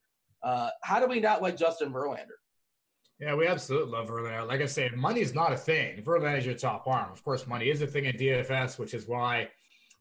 uh, 0.44 0.70
how 0.84 1.00
do 1.00 1.08
we 1.08 1.20
not 1.20 1.42
like 1.42 1.58
Justin 1.58 1.92
Verlander? 1.92 2.38
Yeah, 3.20 3.34
we 3.36 3.48
absolutely 3.48 3.92
love 3.92 4.10
Verlander. 4.10 4.48
Like 4.48 4.62
I 4.62 4.66
said, 4.66 4.94
money's 4.94 5.34
not 5.34 5.52
a 5.52 5.58
thing. 5.58 6.02
Verlander 6.04 6.38
is 6.38 6.46
your 6.46 6.56
top 6.56 6.86
arm. 6.86 7.12
Of 7.12 7.24
course, 7.24 7.48
money 7.48 7.70
is 7.70 7.82
a 7.82 7.88
thing 7.88 8.06
in 8.06 8.16
DFS, 8.16 8.78
which 8.78 8.94
is 8.94 9.08
why, 9.08 9.50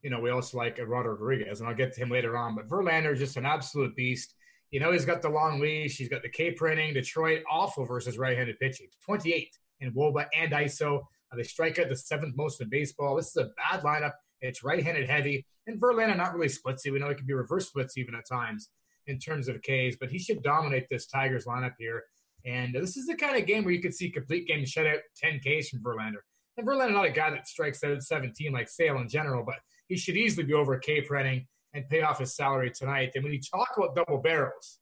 you 0.05 0.11
know, 0.11 0.21
we 0.21 0.31
also 0.31 0.59
like 0.59 0.79
Eduardo 0.79 1.11
Rodriguez, 1.11 1.61
and 1.61 1.69
I'll 1.69 1.75
get 1.75 1.95
to 1.95 2.01
him 2.01 2.11
later 2.11 2.37
on. 2.37 2.55
But 2.55 2.69
Verlander 2.69 3.15
is 3.15 3.19
just 3.19 3.39
an 3.39 3.47
absolute 3.47 3.97
beast. 3.97 4.35
You 4.71 4.79
know, 4.79 4.93
he's 4.93 5.07
got 5.07 5.23
the 5.23 5.31
long 5.31 5.61
leash. 5.61 5.97
He's 5.97 6.11
got 6.11 6.23
the 6.23 6.29
K 6.29 6.53
printing. 6.53 6.93
Detroit 6.93 7.43
awful 7.51 7.87
versus 7.87 8.19
right-handed 8.19 8.59
pitching. 8.59 8.89
28 9.07 9.49
in 9.81 9.95
Woba 9.95 10.27
and 10.39 10.53
ISO. 10.53 11.03
They 11.35 11.43
strike 11.43 11.81
out 11.81 11.89
the 11.89 11.97
seventh 11.97 12.37
most 12.37 12.61
in 12.61 12.69
baseball. 12.69 13.17
This 13.17 13.29
is 13.29 13.37
a 13.37 13.51
bad 13.57 13.83
lineup. 13.83 14.13
It's 14.41 14.63
right-handed 14.63 15.09
heavy, 15.09 15.47
and 15.67 15.81
Verlander 15.81 16.17
not 16.17 16.35
really 16.35 16.49
splitsy. 16.49 16.93
We 16.93 16.99
know 16.99 17.09
he 17.09 17.15
can 17.15 17.27
be 17.27 17.33
reverse 17.33 17.69
splits 17.69 17.97
even 17.97 18.15
at 18.15 18.29
times 18.29 18.69
in 19.07 19.19
terms 19.19 19.49
of 19.49 19.61
Ks, 19.63 19.97
but 19.99 20.11
he 20.11 20.19
should 20.19 20.43
dominate 20.43 20.87
this 20.91 21.07
Tigers 21.07 21.47
lineup 21.47 21.73
here. 21.79 22.05
And 22.45 22.75
this 22.75 22.97
is 22.97 23.07
the 23.07 23.17
kind 23.17 23.37
of 23.37 23.47
game 23.47 23.65
where 23.65 23.73
you 23.73 23.81
could 23.81 23.95
see 23.95 24.11
complete 24.11 24.47
game 24.47 24.65
shutout 24.65 24.99
10 25.17 25.41
Ks 25.41 25.71
from 25.71 25.83
Verlander. 25.83 26.21
And 26.57 26.67
Verlander 26.67 26.93
not 26.93 27.07
a 27.07 27.11
guy 27.11 27.31
that 27.31 27.49
strikes 27.49 27.83
out 27.83 27.93
at 27.93 28.03
17 28.03 28.53
like 28.53 28.69
Sale 28.69 28.99
in 28.99 29.09
general, 29.09 29.45
but 29.45 29.57
he 29.89 29.97
should 29.97 30.17
easily 30.17 30.45
be 30.45 30.55
over 30.55 30.79
K 30.79 31.01
printing 31.01 31.47
and 31.75 31.89
pay 31.89 32.03
off 32.03 32.21
his 32.21 32.35
salary 32.35 32.71
tonight. 32.71 33.13
And 33.15 33.25
when 33.25 33.33
you 33.33 33.41
talk 33.41 33.75
about 33.77 33.95
double 33.95 34.19
barrels, 34.19 34.79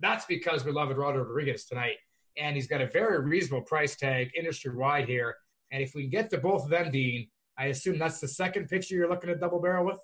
that's 0.00 0.24
because 0.26 0.64
we 0.64 0.72
love 0.72 0.90
Eduardo 0.90 1.20
Rodriguez 1.20 1.64
tonight. 1.64 1.96
And 2.36 2.56
he's 2.56 2.66
got 2.66 2.80
a 2.80 2.86
very 2.86 3.20
reasonable 3.20 3.64
price 3.64 3.96
tag 3.96 4.30
industry 4.36 4.74
wide 4.74 5.06
here. 5.06 5.36
And 5.70 5.82
if 5.82 5.94
we 5.94 6.02
can 6.02 6.10
get 6.10 6.30
to 6.30 6.38
both 6.38 6.64
of 6.64 6.70
them, 6.70 6.90
Dean, 6.90 7.28
I 7.56 7.66
assume 7.66 7.98
that's 7.98 8.20
the 8.20 8.28
second 8.28 8.68
picture 8.68 8.94
you're 8.94 9.08
looking 9.08 9.28
to 9.28 9.36
double 9.36 9.60
barrel 9.60 9.86
with? 9.86 9.98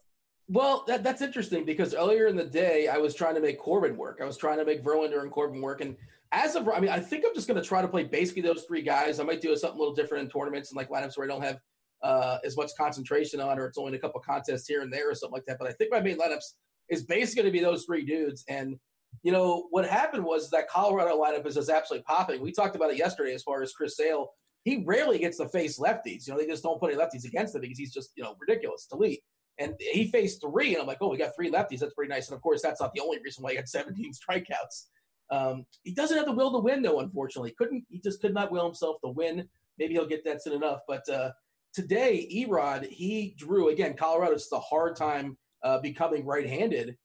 Well, 0.48 0.85
that, 0.86 1.02
that's 1.02 1.23
interesting 1.23 1.65
because 1.65 1.94
earlier 1.94 2.27
in 2.27 2.36
the 2.36 2.44
day, 2.44 2.89
I 2.89 2.98
was 2.98 3.15
trying 3.15 3.35
to 3.36 3.40
make 3.40 3.59
Corbin 3.59 3.97
work. 3.97 4.20
I 4.20 4.24
was 4.24 4.36
trying 4.36 4.59
to 4.59 4.65
make 4.65 4.85
Verlander 4.85 5.23
and 5.23 5.31
Corbin 5.31 5.61
work. 5.61 5.81
And 5.81 5.97
as 6.32 6.55
of, 6.55 6.69
I 6.69 6.81
mean, 6.81 6.90
I 6.90 7.01
think 7.01 7.24
I'm 7.27 7.35
just 7.35 7.48
going 7.48 7.61
to 7.61 7.66
try 7.66 7.82
to 7.82 7.89
play 7.89 8.05
basically 8.05 8.43
those 8.43 8.65
three 8.65 8.82
guys. 8.82 9.20
I 9.20 9.24
might 9.24 9.40
do 9.40 9.55
something 9.57 9.77
a 9.77 9.81
little 9.81 9.94
different 9.94 10.24
in 10.24 10.31
tournaments 10.31 10.70
and 10.70 10.77
like 10.77 10.89
lineups 10.89 11.16
where 11.16 11.27
I 11.27 11.28
don't 11.28 11.43
have 11.43 11.59
uh, 12.02 12.39
as 12.44 12.56
much 12.56 12.70
concentration 12.77 13.40
on, 13.40 13.59
or 13.59 13.66
it's 13.66 13.78
only 13.78 13.97
a 13.97 14.01
couple 14.01 14.20
contests 14.20 14.66
here 14.66 14.82
and 14.82 14.93
there 14.93 15.10
or 15.10 15.14
something 15.14 15.35
like 15.35 15.47
that. 15.47 15.59
But 15.59 15.68
I 15.68 15.72
think 15.72 15.90
my 15.90 16.01
main 16.01 16.18
lineups 16.18 16.55
is 16.89 17.05
basically 17.05 17.43
going 17.43 17.52
to 17.52 17.59
be 17.59 17.64
those 17.64 17.85
three 17.85 18.05
dudes. 18.05 18.44
And 18.48 18.77
you 19.22 19.32
know 19.32 19.66
what 19.70 19.86
happened 19.86 20.24
was 20.24 20.51
that 20.51 20.68
Colorado 20.68 21.20
lineup 21.20 21.47
is 21.47 21.55
just 21.55 21.70
absolutely 21.70 22.05
popping. 22.05 22.40
We 22.40 22.52
talked 22.52 22.77
about 22.77 22.90
it 22.90 22.98
yesterday 22.98 23.35
as 23.35 23.43
far 23.43 23.62
as 23.62 23.72
Chris 23.72 23.97
Sale. 23.97 24.31
He 24.64 24.85
rarely 24.86 25.18
gets 25.18 25.39
to 25.39 25.48
face 25.48 25.78
lefties. 25.78 26.27
You 26.27 26.35
know, 26.35 26.39
they 26.39 26.47
just 26.47 26.62
don't 26.62 26.78
put 26.78 26.93
any 26.93 27.01
lefties 27.01 27.24
against 27.24 27.55
him 27.55 27.62
because 27.62 27.78
he's 27.78 27.93
just 27.93 28.10
you 28.16 28.22
know 28.22 28.36
ridiculous 28.39 28.86
to 28.86 28.97
lead. 28.97 29.18
And 29.59 29.74
he 29.78 30.10
faced 30.10 30.40
three, 30.40 30.72
and 30.72 30.81
I'm 30.81 30.86
like, 30.86 30.98
oh, 31.02 31.09
we 31.09 31.18
got 31.18 31.35
three 31.36 31.51
lefties. 31.51 31.81
That's 31.81 31.93
pretty 31.93 32.09
nice. 32.09 32.28
And 32.28 32.36
of 32.36 32.43
course, 32.43 32.62
that's 32.62 32.81
not 32.81 32.94
the 32.94 33.01
only 33.01 33.18
reason 33.22 33.43
why 33.43 33.51
he 33.51 33.56
got 33.56 33.68
17 33.68 34.12
strikeouts. 34.12 34.86
Um, 35.31 35.66
he 35.82 35.93
doesn't 35.93 36.16
have 36.16 36.27
the 36.27 36.32
will 36.32 36.52
to 36.52 36.59
win, 36.59 36.82
though. 36.82 37.01
Unfortunately, 37.01 37.55
couldn't 37.56 37.85
he 37.89 38.01
just 38.01 38.20
could 38.20 38.35
not 38.35 38.51
will 38.51 38.64
himself 38.64 38.97
to 39.05 39.10
win. 39.10 39.48
Maybe 39.78 39.94
he'll 39.94 40.06
get 40.06 40.24
that 40.24 40.43
soon 40.43 40.55
enough. 40.55 40.81
But 40.89 41.09
uh, 41.09 41.31
today, 41.73 42.29
Erod 42.35 42.89
he 42.89 43.35
drew 43.39 43.69
again. 43.69 43.95
Colorado's 43.95 44.49
the 44.49 44.61
hard 44.61 44.97
time 44.97 45.37
uh, 45.63 45.79
becoming 45.81 46.25
right-handed. 46.25 46.97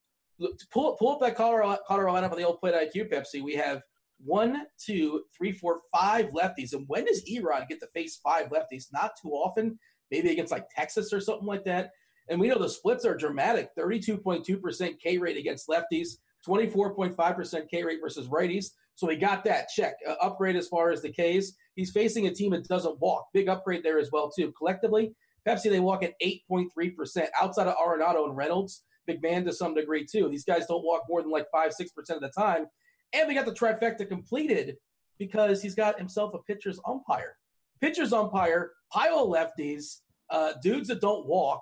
Pull 0.71 0.97
pull 0.97 1.13
up 1.13 1.21
that 1.21 1.35
Colorado 1.35 1.77
Colorado 1.87 2.13
lineup 2.13 2.31
on 2.31 2.37
the 2.37 2.43
old 2.43 2.59
plate 2.59 2.75
IQ 2.75 3.11
Pepsi. 3.11 3.41
We 3.41 3.55
have 3.55 3.81
one, 4.19 4.65
two, 4.83 5.23
three, 5.37 5.51
four, 5.51 5.81
five 5.93 6.29
lefties. 6.29 6.73
And 6.73 6.85
when 6.87 7.05
does 7.05 7.23
Erod 7.29 7.67
get 7.67 7.79
to 7.81 7.87
face 7.87 8.19
five 8.23 8.49
lefties? 8.49 8.87
Not 8.91 9.11
too 9.21 9.29
often. 9.29 9.77
Maybe 10.11 10.31
against 10.31 10.51
like 10.51 10.67
Texas 10.75 11.11
or 11.13 11.19
something 11.19 11.47
like 11.47 11.63
that. 11.65 11.91
And 12.29 12.39
we 12.39 12.47
know 12.47 12.57
the 12.57 12.69
splits 12.69 13.05
are 13.05 13.15
dramatic 13.15 13.69
32.2% 13.77 14.99
K 14.99 15.17
rate 15.17 15.37
against 15.37 15.67
lefties, 15.67 16.17
24.5% 16.47 17.69
K 17.69 17.83
rate 17.83 17.99
versus 18.01 18.27
righties. 18.27 18.71
So 18.95 19.07
he 19.09 19.17
got 19.17 19.43
that 19.43 19.67
check. 19.69 19.95
Uh, 20.07 20.15
upgrade 20.21 20.55
as 20.55 20.67
far 20.67 20.91
as 20.91 21.01
the 21.01 21.09
Ks. 21.09 21.51
He's 21.75 21.91
facing 21.91 22.27
a 22.27 22.33
team 22.33 22.51
that 22.51 22.67
doesn't 22.67 22.99
walk. 22.99 23.27
Big 23.33 23.49
upgrade 23.49 23.83
there 23.83 23.99
as 23.99 24.11
well, 24.11 24.31
too. 24.31 24.53
Collectively, 24.57 25.13
Pepsi, 25.47 25.69
they 25.69 25.79
walk 25.79 26.03
at 26.03 26.13
8.3%. 26.23 27.27
Outside 27.39 27.67
of 27.67 27.75
Arenado 27.75 28.25
and 28.25 28.35
Reynolds, 28.35 28.83
big 29.05 29.21
man 29.21 29.45
to 29.45 29.53
some 29.53 29.73
degree, 29.75 30.05
too. 30.05 30.29
These 30.29 30.45
guys 30.45 30.65
don't 30.65 30.83
walk 30.83 31.03
more 31.09 31.21
than 31.21 31.31
like 31.31 31.45
5 31.51 31.71
6% 31.71 31.87
of 32.09 32.21
the 32.21 32.29
time. 32.29 32.67
And 33.13 33.27
we 33.27 33.33
got 33.33 33.45
the 33.45 33.53
trifecta 33.53 34.07
completed 34.07 34.77
because 35.19 35.61
he's 35.61 35.75
got 35.75 35.99
himself 35.99 36.33
a 36.33 36.39
pitcher's 36.39 36.79
umpire. 36.87 37.37
Pitcher's 37.81 38.13
umpire, 38.13 38.71
pile 38.91 39.19
of 39.19 39.29
lefties, 39.29 39.99
uh, 40.29 40.53
dudes 40.61 40.87
that 40.87 41.01
don't 41.01 41.25
walk. 41.25 41.61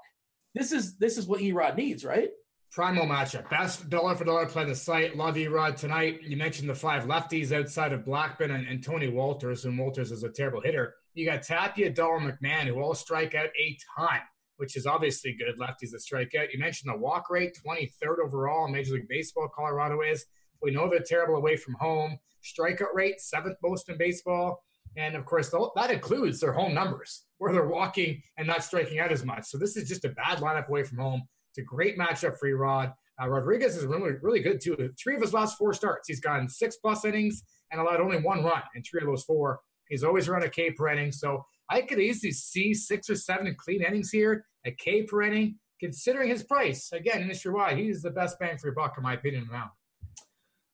This 0.55 0.71
is 0.71 0.97
this 0.97 1.17
is 1.17 1.25
what 1.25 1.41
Erod 1.41 1.75
needs, 1.75 2.05
right? 2.05 2.29
Primal 2.73 3.05
matchup. 3.05 3.47
Best 3.51 3.87
dollar 3.91 4.15
for 4.15 4.23
dollar 4.23 4.47
play 4.47 4.65
the 4.65 4.73
site. 4.73 5.15
Love 5.15 5.35
Erod 5.35 5.75
tonight. 5.75 6.23
You 6.23 6.35
mentioned 6.35 6.67
the 6.67 6.73
five 6.73 7.03
lefties 7.03 7.51
outside 7.51 7.93
of 7.93 8.03
Blackmon 8.03 8.49
and, 8.49 8.67
and 8.67 8.83
Tony 8.83 9.11
Wolters, 9.11 9.65
and 9.65 9.77
Wolters 9.77 10.11
is 10.11 10.23
a 10.23 10.29
terrible 10.29 10.59
hitter. 10.59 10.95
You 11.13 11.27
got 11.27 11.43
Tapia, 11.43 11.91
Dahl, 11.91 12.19
McMahon, 12.19 12.65
who 12.65 12.81
all 12.81 12.95
strike 12.95 13.35
out 13.35 13.49
a 13.55 13.77
ton, 13.95 14.21
which 14.57 14.75
is 14.75 14.87
obviously 14.87 15.37
good. 15.37 15.59
Lefties 15.59 15.91
that 15.91 16.01
strike 16.01 16.33
out. 16.33 16.51
You 16.51 16.57
mentioned 16.57 16.91
the 16.91 16.97
walk 16.97 17.29
rate, 17.29 17.55
23rd 17.63 18.25
overall 18.25 18.65
in 18.65 18.71
Major 18.71 18.95
League 18.95 19.07
Baseball. 19.07 19.51
Colorado 19.55 20.01
is. 20.01 20.25
We 20.63 20.71
know 20.71 20.89
they're 20.89 21.01
terrible 21.05 21.35
away 21.35 21.57
from 21.57 21.75
home. 21.75 22.17
Strikeout 22.43 22.95
rate, 22.95 23.21
seventh 23.21 23.57
most 23.61 23.87
in 23.87 23.99
baseball. 23.99 24.63
And 24.97 25.15
of 25.15 25.25
course, 25.25 25.53
that 25.75 25.91
includes 25.91 26.39
their 26.39 26.53
home 26.53 26.73
numbers, 26.73 27.25
where 27.37 27.53
they're 27.53 27.67
walking 27.67 28.23
and 28.39 28.47
not 28.47 28.63
striking 28.63 28.97
out 28.97 29.11
as 29.11 29.23
much. 29.23 29.45
So 29.45 29.59
this 29.59 29.77
is 29.77 29.87
just 29.87 30.05
a 30.05 30.09
bad 30.09 30.39
lineup 30.39 30.69
away 30.69 30.81
from 30.81 30.97
home. 30.97 31.27
It's 31.53 31.59
a 31.59 31.65
great 31.65 31.99
matchup 31.99 32.39
for 32.39 32.49
Erod. 32.49 32.93
Uh, 33.21 33.29
Rodriguez 33.29 33.77
is 33.77 33.85
really, 33.85 34.13
really 34.23 34.39
good 34.39 34.59
too. 34.59 34.89
Three 35.01 35.15
of 35.15 35.21
his 35.21 35.33
last 35.33 35.55
four 35.55 35.71
starts, 35.73 36.07
he's 36.07 36.19
gotten 36.19 36.49
six 36.49 36.77
plus 36.77 37.05
innings 37.05 37.43
and 37.71 37.79
allowed 37.79 38.01
only 38.01 38.17
one 38.17 38.43
run 38.43 38.63
in 38.73 38.81
three 38.81 39.01
of 39.01 39.07
those 39.07 39.23
four. 39.23 39.59
He's 39.87 40.03
always 40.03 40.27
run 40.27 40.41
a 40.41 40.49
K 40.49 40.71
per 40.71 40.87
inning. 40.87 41.11
So 41.11 41.45
I 41.69 41.81
could 41.81 41.99
easily 41.99 42.31
see 42.31 42.73
six 42.73 43.07
or 43.07 43.15
seven 43.15 43.55
clean 43.55 43.83
innings 43.83 44.09
here, 44.09 44.45
a 44.65 44.71
K 44.71 45.03
per 45.03 45.21
inning, 45.21 45.59
considering 45.79 46.29
his 46.29 46.41
price. 46.41 46.91
Again, 46.91 47.21
industry 47.21 47.51
wide, 47.51 47.77
he's 47.77 48.01
the 48.01 48.09
best 48.09 48.39
bang 48.39 48.57
for 48.57 48.67
your 48.67 48.75
buck, 48.75 48.95
in 48.97 49.03
my 49.03 49.13
opinion, 49.13 49.47
now. 49.51 49.73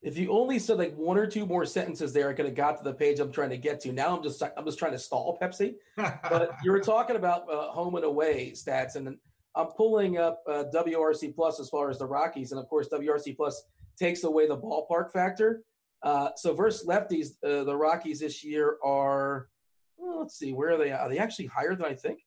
If 0.02 0.18
you 0.18 0.32
only 0.32 0.60
said 0.60 0.78
like 0.78 0.96
one 0.96 1.18
or 1.18 1.28
two 1.28 1.46
more 1.46 1.66
sentences 1.66 2.14
there, 2.14 2.30
I 2.30 2.34
could 2.34 2.46
have 2.46 2.56
got 2.56 2.78
to 2.78 2.84
the 2.86 2.94
page 2.94 3.20
I'm 3.20 3.34
trying 3.34 3.50
to 3.50 3.58
get 3.58 3.82
to. 3.82 3.92
Now 3.92 4.16
I'm 4.16 4.24
just 4.24 4.42
I'm 4.42 4.64
just 4.64 4.80
trying 4.80 4.94
to 4.94 4.98
stall 4.98 5.38
Pepsi. 5.42 5.74
but 5.98 6.52
you 6.64 6.72
were 6.72 6.80
talking 6.80 7.18
about 7.18 7.52
uh, 7.52 7.70
home 7.72 7.96
and 7.96 8.06
away 8.06 8.52
stats, 8.52 8.96
and 8.96 9.18
I'm 9.60 9.68
pulling 9.68 10.18
up 10.18 10.42
uh, 10.48 10.64
WRC 10.74 11.36
Plus 11.36 11.60
as 11.60 11.70
far 11.70 11.90
as 11.90 12.00
the 12.00 12.06
Rockies, 12.08 12.52
and 12.52 12.60
of 12.60 12.68
course 12.70 12.88
WRC 12.90 13.36
Plus 13.36 13.62
takes 13.98 14.24
away 14.24 14.48
the 14.48 14.58
ballpark 14.58 15.12
factor. 15.12 15.64
Uh, 16.02 16.30
so 16.38 16.54
versus 16.54 16.88
lefties, 16.88 17.32
uh, 17.44 17.66
the 17.66 17.76
Rockies 17.76 18.22
this 18.22 18.44
year 18.44 18.78
are 18.84 19.50
well, 19.98 20.22
let's 20.22 20.40
see 20.40 20.54
where 20.54 20.72
are 20.72 20.78
they? 20.78 20.92
Are 20.92 21.10
they 21.10 21.18
actually 21.18 21.48
higher 21.48 21.76
than 21.76 21.86
I 21.86 21.94
think? 21.94 22.20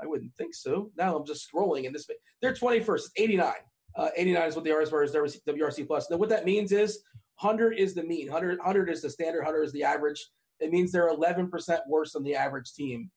I 0.00 0.06
wouldn't 0.06 0.34
think 0.34 0.54
so. 0.54 0.90
Now 0.96 1.16
I'm 1.16 1.26
just 1.26 1.46
scrolling, 1.50 1.84
and 1.84 1.94
this 1.94 2.08
they're 2.40 2.54
21st, 2.54 3.10
89. 3.16 3.52
Uh, 3.96 4.08
89 4.16 4.48
is 4.48 4.54
what 4.54 4.64
they 4.64 4.70
are 4.70 4.80
as 4.80 4.90
far 4.90 5.02
as 5.02 5.12
WRC 5.12 5.86
plus. 5.86 6.10
Now, 6.10 6.16
what 6.16 6.28
that 6.28 6.44
means 6.44 6.72
is 6.72 7.02
100 7.40 7.78
is 7.78 7.94
the 7.94 8.04
mean, 8.04 8.28
100, 8.28 8.58
100 8.58 8.90
is 8.90 9.02
the 9.02 9.10
standard, 9.10 9.40
100 9.40 9.62
is 9.62 9.72
the 9.72 9.82
average. 9.82 10.24
It 10.60 10.70
means 10.70 10.92
they're 10.92 11.10
11% 11.10 11.50
worse 11.88 12.12
than 12.12 12.22
the 12.22 12.36
average 12.36 12.72
team. 12.74 13.10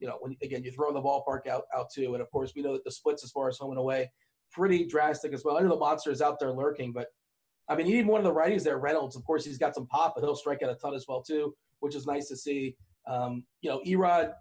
You 0.00 0.08
know, 0.08 0.16
when 0.20 0.36
again 0.42 0.64
you 0.64 0.70
throw 0.70 0.88
in 0.88 0.94
the 0.94 1.02
ballpark 1.02 1.46
out 1.46 1.64
out 1.74 1.86
too, 1.94 2.14
and 2.14 2.22
of 2.22 2.30
course 2.30 2.52
we 2.54 2.62
know 2.62 2.72
that 2.72 2.84
the 2.84 2.90
splits 2.90 3.24
as 3.24 3.30
far 3.30 3.48
as 3.48 3.58
home 3.58 3.70
and 3.70 3.78
away 3.78 4.10
pretty 4.54 4.86
drastic 4.86 5.32
as 5.32 5.44
well. 5.44 5.58
I 5.58 5.60
know 5.60 5.68
the 5.68 5.76
monster 5.76 6.10
is 6.10 6.22
out 6.22 6.38
there 6.38 6.52
lurking, 6.52 6.92
but 6.92 7.08
I 7.68 7.74
mean, 7.74 7.86
even 7.88 8.06
one 8.06 8.20
of 8.20 8.24
the 8.24 8.32
righties 8.32 8.62
there, 8.62 8.78
Reynolds. 8.78 9.16
Of 9.16 9.24
course, 9.24 9.44
he's 9.44 9.58
got 9.58 9.74
some 9.74 9.86
pop, 9.86 10.14
but 10.14 10.22
he'll 10.22 10.36
strike 10.36 10.62
out 10.62 10.70
a 10.70 10.74
ton 10.74 10.94
as 10.94 11.06
well 11.08 11.22
too, 11.22 11.54
which 11.80 11.94
is 11.94 12.06
nice 12.06 12.28
to 12.28 12.36
see. 12.36 12.76
Um, 13.06 13.44
you 13.60 13.70
know, 13.70 13.80
Erod. 13.86 14.32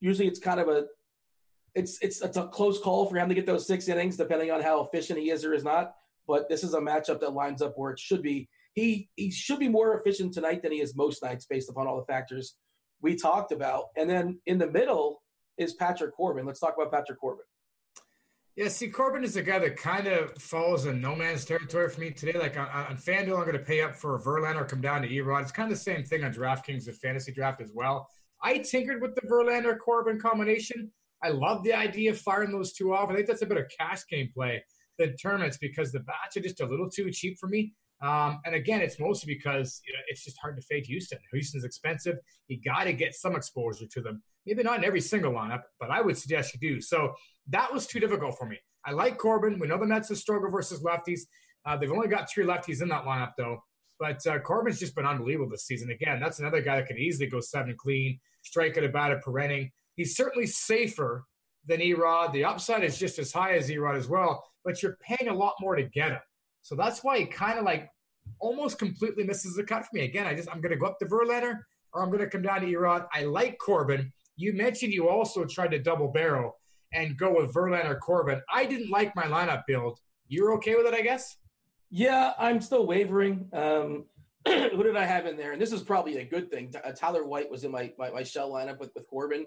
Usually, 0.00 0.28
it's 0.28 0.38
kind 0.38 0.60
of 0.60 0.68
a 0.68 0.84
it's 1.74 1.98
it's 2.02 2.22
it's 2.22 2.36
a 2.36 2.46
close 2.48 2.78
call 2.78 3.06
for 3.06 3.16
him 3.16 3.28
to 3.28 3.34
get 3.34 3.46
those 3.46 3.66
six 3.66 3.88
innings, 3.88 4.16
depending 4.16 4.50
on 4.50 4.62
how 4.62 4.82
efficient 4.84 5.18
he 5.18 5.30
is 5.30 5.44
or 5.44 5.54
is 5.54 5.64
not. 5.64 5.94
But 6.26 6.48
this 6.48 6.64
is 6.64 6.74
a 6.74 6.80
matchup 6.80 7.20
that 7.20 7.32
lines 7.32 7.62
up 7.62 7.74
where 7.76 7.92
it 7.92 7.98
should 7.98 8.22
be. 8.22 8.48
He 8.74 9.08
he 9.16 9.30
should 9.30 9.58
be 9.58 9.68
more 9.68 9.98
efficient 9.98 10.34
tonight 10.34 10.62
than 10.62 10.72
he 10.72 10.80
is 10.80 10.94
most 10.94 11.22
nights, 11.22 11.46
based 11.46 11.70
upon 11.70 11.86
all 11.86 11.96
the 11.96 12.04
factors 12.04 12.56
we 13.06 13.14
talked 13.14 13.52
about. 13.52 13.84
And 13.96 14.10
then 14.10 14.40
in 14.46 14.58
the 14.58 14.66
middle 14.66 15.22
is 15.58 15.74
Patrick 15.74 16.12
Corbin. 16.14 16.44
Let's 16.44 16.58
talk 16.58 16.74
about 16.76 16.90
Patrick 16.90 17.20
Corbin. 17.20 17.44
Yeah, 18.56 18.68
see, 18.68 18.88
Corbin 18.88 19.22
is 19.22 19.36
a 19.36 19.42
guy 19.42 19.60
that 19.60 19.76
kind 19.76 20.08
of 20.08 20.34
falls 20.42 20.86
in 20.86 21.00
no 21.00 21.14
man's 21.14 21.44
territory 21.44 21.88
for 21.88 22.00
me 22.00 22.10
today. 22.10 22.36
Like 22.36 22.58
on, 22.58 22.66
on 22.68 22.96
FanDuel, 22.96 23.36
I'm 23.36 23.44
going 23.44 23.52
to 23.52 23.60
pay 23.60 23.80
up 23.80 23.94
for 23.94 24.18
Verlander 24.18 24.62
or 24.62 24.64
come 24.64 24.80
down 24.80 25.02
to 25.02 25.08
Erod. 25.08 25.42
It's 25.42 25.52
kind 25.52 25.70
of 25.70 25.78
the 25.78 25.84
same 25.84 26.02
thing 26.02 26.24
on 26.24 26.32
DraftKings, 26.32 26.86
the 26.86 26.92
fantasy 26.92 27.32
draft 27.32 27.60
as 27.60 27.70
well. 27.72 28.08
I 28.42 28.58
tinkered 28.58 29.00
with 29.00 29.14
the 29.14 29.20
Verlander 29.20 29.78
Corbin 29.78 30.18
combination. 30.18 30.90
I 31.22 31.28
love 31.28 31.62
the 31.62 31.74
idea 31.74 32.10
of 32.10 32.18
firing 32.18 32.50
those 32.50 32.72
two 32.72 32.92
off. 32.92 33.08
I 33.08 33.14
think 33.14 33.28
that's 33.28 33.42
a 33.42 33.46
of 33.46 33.70
cash 33.78 34.02
game 34.10 34.30
play 34.34 34.64
than 34.98 35.14
tournaments 35.16 35.58
because 35.58 35.92
the 35.92 36.00
bats 36.00 36.36
are 36.36 36.40
just 36.40 36.60
a 36.60 36.66
little 36.66 36.90
too 36.90 37.10
cheap 37.12 37.38
for 37.38 37.48
me. 37.48 37.72
Um, 38.02 38.40
and 38.44 38.54
again, 38.54 38.82
it's 38.82 39.00
mostly 39.00 39.32
because 39.32 39.80
you 39.86 39.92
know, 39.94 40.00
it's 40.08 40.22
just 40.22 40.38
hard 40.40 40.56
to 40.56 40.62
fade 40.62 40.86
Houston. 40.86 41.18
Houston's 41.32 41.64
expensive. 41.64 42.16
You 42.48 42.60
got 42.60 42.84
to 42.84 42.92
get 42.92 43.14
some 43.14 43.34
exposure 43.34 43.86
to 43.86 44.00
them. 44.00 44.22
Maybe 44.44 44.62
not 44.62 44.78
in 44.78 44.84
every 44.84 45.00
single 45.00 45.32
lineup, 45.32 45.62
but 45.80 45.90
I 45.90 46.00
would 46.02 46.16
suggest 46.16 46.54
you 46.54 46.60
do. 46.60 46.80
So 46.80 47.14
that 47.48 47.72
was 47.72 47.86
too 47.86 48.00
difficult 48.00 48.36
for 48.38 48.46
me. 48.46 48.58
I 48.84 48.92
like 48.92 49.18
Corbin. 49.18 49.58
We 49.58 49.66
know 49.66 49.78
the 49.78 49.86
Mets 49.86 50.10
are 50.10 50.14
struggle 50.14 50.50
versus 50.50 50.82
lefties. 50.82 51.20
Uh, 51.64 51.76
they've 51.76 51.90
only 51.90 52.08
got 52.08 52.30
three 52.30 52.44
lefties 52.44 52.82
in 52.82 52.88
that 52.88 53.04
lineup, 53.04 53.32
though. 53.36 53.58
But 53.98 54.24
uh, 54.26 54.38
Corbin's 54.40 54.78
just 54.78 54.94
been 54.94 55.06
unbelievable 55.06 55.50
this 55.50 55.66
season. 55.66 55.90
Again, 55.90 56.20
that's 56.20 56.38
another 56.38 56.60
guy 56.60 56.76
that 56.76 56.86
could 56.86 56.98
easily 56.98 57.28
go 57.28 57.40
seven 57.40 57.74
clean, 57.76 58.20
strike 58.42 58.76
at 58.76 58.84
about 58.84 59.12
a 59.12 59.18
per 59.18 59.38
inning. 59.38 59.70
He's 59.96 60.14
certainly 60.14 60.46
safer 60.46 61.24
than 61.66 61.80
Erod. 61.80 62.32
The 62.32 62.44
upside 62.44 62.84
is 62.84 62.98
just 62.98 63.18
as 63.18 63.32
high 63.32 63.54
as 63.54 63.70
Erod 63.70 63.96
as 63.96 64.06
well, 64.06 64.44
but 64.64 64.82
you're 64.82 64.98
paying 65.02 65.30
a 65.30 65.34
lot 65.34 65.54
more 65.60 65.74
to 65.74 65.82
get 65.82 66.10
him. 66.10 66.20
So 66.66 66.74
that's 66.74 67.04
why 67.04 67.20
he 67.20 67.26
kind 67.26 67.60
of 67.60 67.64
like 67.64 67.88
almost 68.40 68.80
completely 68.80 69.22
misses 69.22 69.54
the 69.54 69.62
cut 69.62 69.86
for 69.86 69.90
me. 69.92 70.02
Again, 70.02 70.26
I 70.26 70.34
just 70.34 70.50
I'm 70.50 70.60
going 70.60 70.72
to 70.72 70.76
go 70.76 70.86
up 70.86 70.98
to 70.98 71.06
Verlander 71.06 71.60
or 71.92 72.02
I'm 72.02 72.08
going 72.08 72.24
to 72.24 72.28
come 72.28 72.42
down 72.42 72.62
to 72.62 72.66
Erod. 72.66 73.06
I 73.14 73.22
like 73.22 73.56
Corbin. 73.58 74.12
You 74.34 74.52
mentioned 74.52 74.92
you 74.92 75.08
also 75.08 75.44
tried 75.44 75.70
to 75.70 75.78
double 75.78 76.08
barrel 76.08 76.56
and 76.92 77.16
go 77.16 77.36
with 77.36 77.54
Verlander 77.54 78.00
Corbin. 78.00 78.42
I 78.52 78.64
didn't 78.64 78.90
like 78.90 79.14
my 79.14 79.26
lineup 79.26 79.62
build. 79.68 80.00
You're 80.26 80.54
okay 80.54 80.74
with 80.74 80.86
it, 80.86 80.94
I 80.94 81.02
guess. 81.02 81.36
Yeah, 81.88 82.32
I'm 82.36 82.60
still 82.60 82.84
wavering. 82.84 83.48
Um, 83.52 84.06
who 84.48 84.82
did 84.82 84.96
I 84.96 85.04
have 85.04 85.26
in 85.26 85.36
there? 85.36 85.52
And 85.52 85.62
this 85.62 85.70
is 85.70 85.82
probably 85.84 86.16
a 86.16 86.24
good 86.24 86.50
thing. 86.50 86.74
Uh, 86.84 86.90
Tyler 86.90 87.24
White 87.24 87.48
was 87.48 87.62
in 87.62 87.70
my, 87.70 87.92
my, 87.96 88.10
my 88.10 88.24
shell 88.24 88.50
lineup 88.50 88.80
with, 88.80 88.90
with 88.96 89.08
Corbin, 89.08 89.46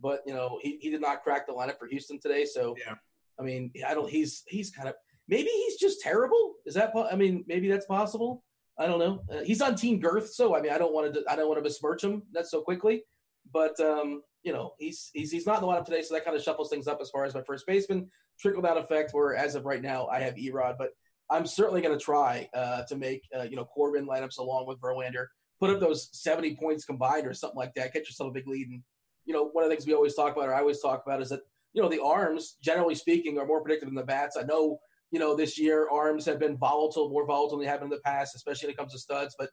but 0.00 0.20
you 0.24 0.34
know 0.34 0.60
he, 0.62 0.78
he 0.80 0.88
did 0.88 1.00
not 1.00 1.24
crack 1.24 1.48
the 1.48 1.52
lineup 1.52 1.80
for 1.80 1.88
Houston 1.88 2.20
today. 2.20 2.44
So 2.44 2.76
yeah. 2.78 2.94
I 3.40 3.42
mean, 3.42 3.72
I 3.88 3.92
don't. 3.92 4.08
He's 4.08 4.44
he's 4.46 4.70
kind 4.70 4.88
of 4.88 4.94
maybe 5.30 5.48
he's 5.48 5.76
just 5.76 6.00
terrible. 6.00 6.54
Is 6.66 6.74
that? 6.74 6.92
I 7.10 7.16
mean, 7.16 7.44
maybe 7.46 7.68
that's 7.68 7.86
possible. 7.86 8.42
I 8.78 8.86
don't 8.86 8.98
know. 8.98 9.22
Uh, 9.30 9.42
he's 9.42 9.62
on 9.62 9.76
Team 9.76 10.00
Girth, 10.00 10.32
so 10.32 10.56
I 10.56 10.60
mean, 10.60 10.72
I 10.72 10.78
don't 10.78 10.92
want 10.92 11.14
to 11.14 11.22
I 11.28 11.36
don't 11.36 11.48
want 11.48 11.58
to 11.58 11.62
besmirch 11.62 12.02
him 12.02 12.22
that 12.32 12.46
so 12.46 12.60
quickly. 12.60 13.04
But 13.52 13.78
um, 13.80 14.22
you 14.42 14.52
know, 14.52 14.72
he's 14.78 15.10
he's 15.14 15.30
he's 15.30 15.46
not 15.46 15.56
in 15.56 15.62
the 15.62 15.68
lineup 15.68 15.84
today, 15.84 16.02
so 16.02 16.14
that 16.14 16.24
kind 16.24 16.36
of 16.36 16.42
shuffles 16.42 16.68
things 16.68 16.88
up 16.88 16.98
as 17.00 17.10
far 17.10 17.24
as 17.24 17.34
my 17.34 17.42
first 17.42 17.66
baseman 17.66 18.10
trickle 18.38 18.62
down 18.62 18.78
effect. 18.78 19.12
Where 19.12 19.34
as 19.34 19.54
of 19.54 19.64
right 19.64 19.82
now, 19.82 20.08
I 20.08 20.20
have 20.20 20.34
Erod, 20.34 20.76
but 20.78 20.90
I'm 21.30 21.46
certainly 21.46 21.80
going 21.80 21.96
to 21.96 22.04
try 22.04 22.48
uh, 22.52 22.82
to 22.88 22.96
make 22.96 23.22
uh, 23.38 23.44
you 23.44 23.56
know 23.56 23.64
Corbin 23.64 24.06
lineups 24.06 24.38
along 24.38 24.66
with 24.66 24.80
Verlander, 24.80 25.26
put 25.60 25.70
up 25.70 25.78
those 25.78 26.08
70 26.12 26.56
points 26.56 26.84
combined 26.84 27.26
or 27.26 27.34
something 27.34 27.58
like 27.58 27.74
that, 27.74 27.92
get 27.92 28.06
yourself 28.06 28.30
a 28.30 28.32
big 28.32 28.48
lead. 28.48 28.68
And 28.68 28.82
you 29.26 29.34
know, 29.34 29.48
one 29.52 29.62
of 29.62 29.70
the 29.70 29.76
things 29.76 29.86
we 29.86 29.94
always 29.94 30.14
talk 30.14 30.34
about, 30.34 30.48
or 30.48 30.54
I 30.54 30.60
always 30.60 30.80
talk 30.80 31.02
about, 31.06 31.22
is 31.22 31.28
that 31.28 31.40
you 31.72 31.82
know 31.82 31.88
the 31.88 32.02
arms, 32.02 32.56
generally 32.62 32.94
speaking, 32.94 33.38
are 33.38 33.46
more 33.46 33.60
predictive 33.60 33.88
than 33.88 33.94
the 33.94 34.02
bats. 34.02 34.36
I 34.36 34.42
know 34.42 34.80
you 35.10 35.18
know 35.18 35.34
this 35.34 35.58
year 35.58 35.88
arms 35.90 36.24
have 36.26 36.38
been 36.38 36.56
volatile, 36.56 37.08
more 37.10 37.26
volatile 37.26 37.58
than 37.58 37.66
they 37.66 37.70
have 37.70 37.82
in 37.82 37.88
the 37.88 38.00
past, 38.04 38.34
especially 38.34 38.68
when 38.68 38.74
it 38.74 38.78
comes 38.78 38.92
to 38.92 38.98
studs. 38.98 39.34
But 39.38 39.50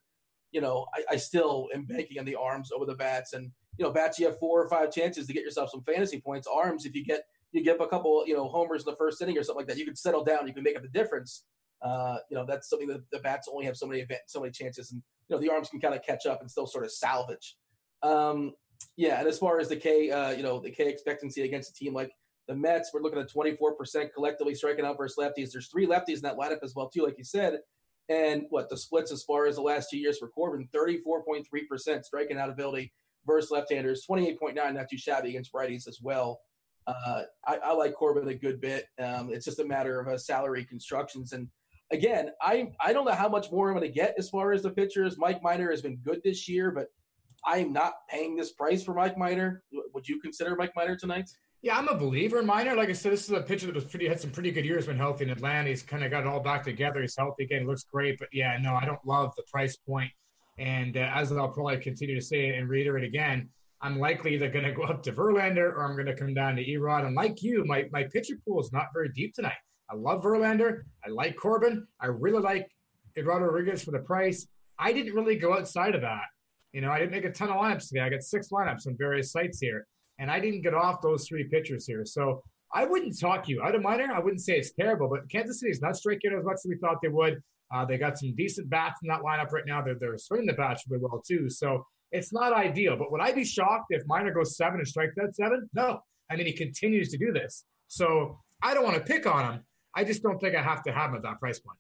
you 0.52 0.62
know, 0.62 0.86
I, 0.96 1.14
I 1.14 1.16
still 1.18 1.68
am 1.74 1.86
banking 1.86 2.20
on 2.20 2.26
the 2.26 2.36
arms 2.36 2.72
over 2.72 2.86
the 2.86 2.96
bats 2.96 3.34
and 3.34 3.52
you 3.78 3.86
know, 3.86 3.92
bats, 3.92 4.20
you 4.20 4.26
have 4.26 4.40
four 4.40 4.62
or 4.62 4.70
five 4.70 4.92
chances 4.92 5.28
to 5.28 5.34
get 5.34 5.44
yourself 5.44 5.70
some 5.70 5.84
fantasy 5.84 6.20
points. 6.20 6.48
Arms, 6.48 6.86
if 6.86 6.96
you 6.96 7.06
get 7.06 7.22
you 7.52 7.64
give 7.64 7.80
a 7.80 7.88
couple, 7.88 8.24
you 8.28 8.36
know, 8.36 8.48
homers 8.48 8.86
in 8.86 8.92
the 8.92 8.98
first 8.98 9.22
inning 9.22 9.38
or 9.38 9.44
something 9.44 9.62
like 9.62 9.68
that, 9.68 9.78
you 9.78 9.86
can 9.86 9.96
settle 9.96 10.24
down. 10.24 10.48
You 10.48 10.54
can 10.54 10.64
make 10.64 10.76
up 10.76 10.82
the 10.82 10.90
difference. 10.90 11.46
Uh, 11.82 12.18
you 12.30 12.36
know, 12.36 12.46
that's 12.46 12.70
something 12.70 12.88
that 12.88 13.10
the 13.12 13.20
bats 13.20 13.48
only 13.52 13.66
have 13.66 13.78
so 13.78 13.86
many 13.86 14.02
event, 14.02 14.22
so 14.28 14.40
many 14.40 14.52
chances, 14.52 14.92
and 14.92 15.02
you 15.30 15.36
know, 15.36 15.42
the 15.42 15.50
arms 15.50 15.70
can 15.70 15.80
kind 15.80 15.94
of 15.94 16.04
catch 16.04 16.26
up 16.26 16.42
and 16.42 16.50
still 16.50 16.66
sort 16.66 16.84
of 16.84 16.92
salvage. 16.92 17.56
Um, 18.02 18.54
yeah, 18.96 19.20
and 19.20 19.28
as 19.28 19.38
far 19.38 19.60
as 19.60 19.70
the 19.70 19.76
K, 19.76 20.10
uh, 20.10 20.32
you 20.32 20.42
know, 20.42 20.60
the 20.60 20.72
K 20.72 20.88
expectancy 20.88 21.44
against 21.44 21.70
a 21.70 21.74
team 21.74 21.94
like 21.94 22.12
the 22.48 22.56
Mets, 22.56 22.92
we're 22.94 23.02
looking 23.02 23.20
at 23.20 23.30
24% 23.30 24.14
collectively 24.14 24.56
striking 24.56 24.86
out 24.86 24.98
versus 24.98 25.18
lefties. 25.18 25.52
There's 25.52 25.68
three 25.68 25.86
lefties 25.86 26.16
in 26.16 26.22
that 26.22 26.38
lineup 26.38 26.64
as 26.64 26.74
well, 26.76 26.90
too, 26.90 27.04
like 27.04 27.18
you 27.18 27.24
said. 27.24 27.60
And 28.10 28.44
what 28.50 28.70
the 28.70 28.78
splits 28.78 29.12
as 29.12 29.24
far 29.24 29.48
as 29.48 29.56
the 29.56 29.62
last 29.62 29.90
two 29.90 29.98
years 29.98 30.18
for 30.18 30.30
Corbin, 30.30 30.70
34.3% 30.74 32.06
striking 32.06 32.38
out 32.38 32.50
ability 32.50 32.94
versus 33.26 33.52
left-handers, 33.52 34.06
28.9, 34.10 34.56
not 34.56 34.90
too 34.90 34.98
shabby 34.98 35.30
against 35.30 35.52
righties 35.54 35.88
as 35.88 36.00
well. 36.02 36.40
Uh, 36.88 37.24
I, 37.46 37.58
I, 37.58 37.74
like 37.74 37.94
Corbin 37.96 38.30
a 38.30 38.34
good 38.34 38.62
bit. 38.62 38.86
Um, 38.98 39.30
it's 39.30 39.44
just 39.44 39.60
a 39.60 39.66
matter 39.66 40.00
of 40.00 40.22
salary 40.22 40.64
constructions. 40.64 41.34
And 41.34 41.50
again, 41.92 42.30
I 42.42 42.70
I 42.80 42.94
don't 42.94 43.04
know 43.04 43.12
how 43.12 43.28
much 43.28 43.52
more 43.52 43.68
I'm 43.68 43.78
going 43.78 43.86
to 43.86 43.94
get 43.94 44.16
as 44.18 44.30
far 44.30 44.54
as 44.54 44.64
the 44.64 44.70
pitchers. 44.72 45.18
Mike 45.18 45.44
Minor 45.44 45.70
has 45.70 45.82
been 45.82 45.98
good 45.98 46.22
this 46.24 46.48
year, 46.48 46.72
but 46.72 46.88
I'm 47.46 47.74
not 47.74 47.94
paying 48.10 48.38
this 48.38 48.54
price 48.54 48.84
for 48.84 48.94
Mike 48.94 49.18
Minor. 49.18 49.64
Would 49.94 50.08
you 50.08 50.22
consider 50.22 50.56
Mike 50.56 50.72
Minor 50.78 50.96
tonight? 50.96 51.30
Yeah, 51.64 51.78
I'm 51.78 51.88
a 51.88 51.96
believer 51.96 52.40
in 52.40 52.46
Minor. 52.46 52.76
Like 52.76 52.90
I 52.90 52.94
said, 52.94 53.12
this 53.12 53.24
is 53.24 53.32
a 53.32 53.42
pitcher 53.42 53.66
that 53.66 53.76
was 53.76 53.84
pretty 53.84 54.08
had 54.08 54.20
some 54.20 54.30
pretty 54.30 54.52
good 54.52 54.64
years 54.64 54.88
when 54.88 54.98
healthy 54.98 55.24
in 55.24 55.32
Atlanta. 55.32 55.70
He's 55.70 55.82
kind 55.82 56.04
of 56.04 56.12
got 56.12 56.22
it 56.22 56.28
all 56.28 56.40
back 56.40 56.64
together. 56.64 57.02
He's 57.02 57.16
healthy 57.18 57.46
again. 57.46 57.62
He 57.62 57.68
looks 57.68 57.84
great. 57.84 58.20
But 58.20 58.30
yeah, 58.32 58.58
no, 58.62 58.76
I 58.76 58.86
don't 58.86 59.04
love 59.06 59.34
the 59.36 59.44
price 59.52 59.76
point. 59.76 60.12
And 60.60 60.98
uh, 60.98 61.12
as 61.14 61.32
I'll 61.32 61.50
probably 61.50 61.78
continue 61.78 62.16
to 62.16 62.22
say 62.22 62.56
and 62.56 62.70
reiterate 62.70 63.04
again, 63.04 63.50
I'm 63.82 64.00
likely 64.00 64.36
either 64.36 64.50
going 64.50 64.66
to 64.66 64.72
go 64.72 64.84
up 64.84 65.04
to 65.04 65.12
Verlander 65.12 65.74
or 65.74 65.86
I'm 65.86 65.94
going 65.94 66.08
to 66.08 66.16
come 66.16 66.34
down 66.34 66.56
to 66.56 66.66
Erod. 66.66 67.06
And 67.06 67.16
like 67.16 67.42
you, 67.42 67.64
my, 67.66 67.86
my 67.92 68.04
pitcher 68.04 68.36
pool 68.46 68.60
is 68.60 68.72
not 68.72 68.88
very 68.94 69.10
deep 69.10 69.34
tonight. 69.34 69.58
I 69.90 69.96
love 69.96 70.24
Verlander. 70.24 70.84
I 71.06 71.10
like 71.10 71.36
Corbin. 71.36 71.88
I 72.00 72.08
really 72.08 72.42
like 72.42 72.70
Eduardo 73.18 73.46
Rodriguez 73.46 73.84
for 73.84 73.92
the 73.92 74.00
price. 74.00 74.48
I 74.80 74.94
didn't 74.94 75.14
really 75.14 75.38
go 75.38 75.54
outside 75.54 75.96
of 75.96 76.02
that. 76.02 76.24
You 76.74 76.82
know, 76.82 76.92
I 76.92 77.00
didn't 77.00 77.12
make 77.12 77.26
a 77.26 77.32
ton 77.32 77.50
of 77.50 77.56
lineups 77.56 77.88
today. 77.88 78.02
I 78.02 78.10
got 78.10 78.22
six 78.22 78.50
lineups 78.50 78.88
on 78.88 78.96
various 78.98 79.32
sites 79.32 79.60
here, 79.60 79.88
and 80.20 80.32
I 80.32 80.40
didn't 80.40 80.62
get 80.62 80.74
off 80.74 81.02
those 81.02 81.28
three 81.28 81.46
pitchers 81.46 81.86
here. 81.86 82.06
So 82.06 82.44
I 82.74 82.86
wouldn't 82.86 83.20
talk 83.20 83.48
you 83.48 83.62
out 83.62 83.76
of 83.76 83.82
minor. 83.82 84.12
I 84.14 84.20
wouldn't 84.20 84.42
say 84.42 84.58
it's 84.58 84.72
terrible, 84.72 85.10
but 85.10 85.30
Kansas 85.30 85.60
City's 85.60 85.82
not 85.82 85.96
striking 85.96 86.34
as 86.38 86.44
much 86.44 86.56
as 86.56 86.66
we 86.68 86.78
thought 86.78 86.98
they 87.02 87.10
would. 87.10 87.42
Uh, 87.74 87.86
they 87.86 87.98
got 87.98 88.18
some 88.18 88.34
decent 88.36 88.70
bats 88.70 89.00
in 89.04 89.10
that 89.10 89.22
lineup 89.22 89.52
right 89.52 89.66
now. 89.66 89.82
They're, 89.82 89.96
they're 90.00 90.18
swinging 90.18 90.48
the 90.48 90.54
bats 90.54 90.84
really 90.90 91.04
well, 91.04 91.22
too. 91.26 91.50
So 91.50 91.86
it's 92.12 92.32
not 92.32 92.54
ideal, 92.54 92.96
but 92.98 93.12
would 93.12 93.22
I 93.22 93.32
be 93.32 93.44
shocked 93.44 93.88
if 93.90 94.04
Minor 94.08 94.34
goes 94.34 94.56
seven 94.56 94.80
and 94.80 94.88
strikes 94.88 95.18
out 95.18 95.36
seven? 95.36 95.70
No. 95.74 96.00
I 96.30 96.36
mean, 96.36 96.46
he 96.46 96.54
continues 96.54 97.10
to 97.10 97.18
do 97.18 97.32
this. 97.32 97.66
So 97.88 98.40
I 98.62 98.74
don't 98.74 98.84
want 98.84 98.96
to 98.96 99.04
pick 99.04 99.26
on 99.26 99.54
him. 99.54 99.64
I 99.96 100.04
just 100.04 100.24
don't 100.24 100.40
think 100.40 100.56
I 100.56 100.62
have 100.62 100.84
to 100.84 100.92
have 100.92 101.10
him 101.10 101.18
at 101.18 101.24
that 101.24 101.40
price 101.40 101.60
point. 101.60 101.78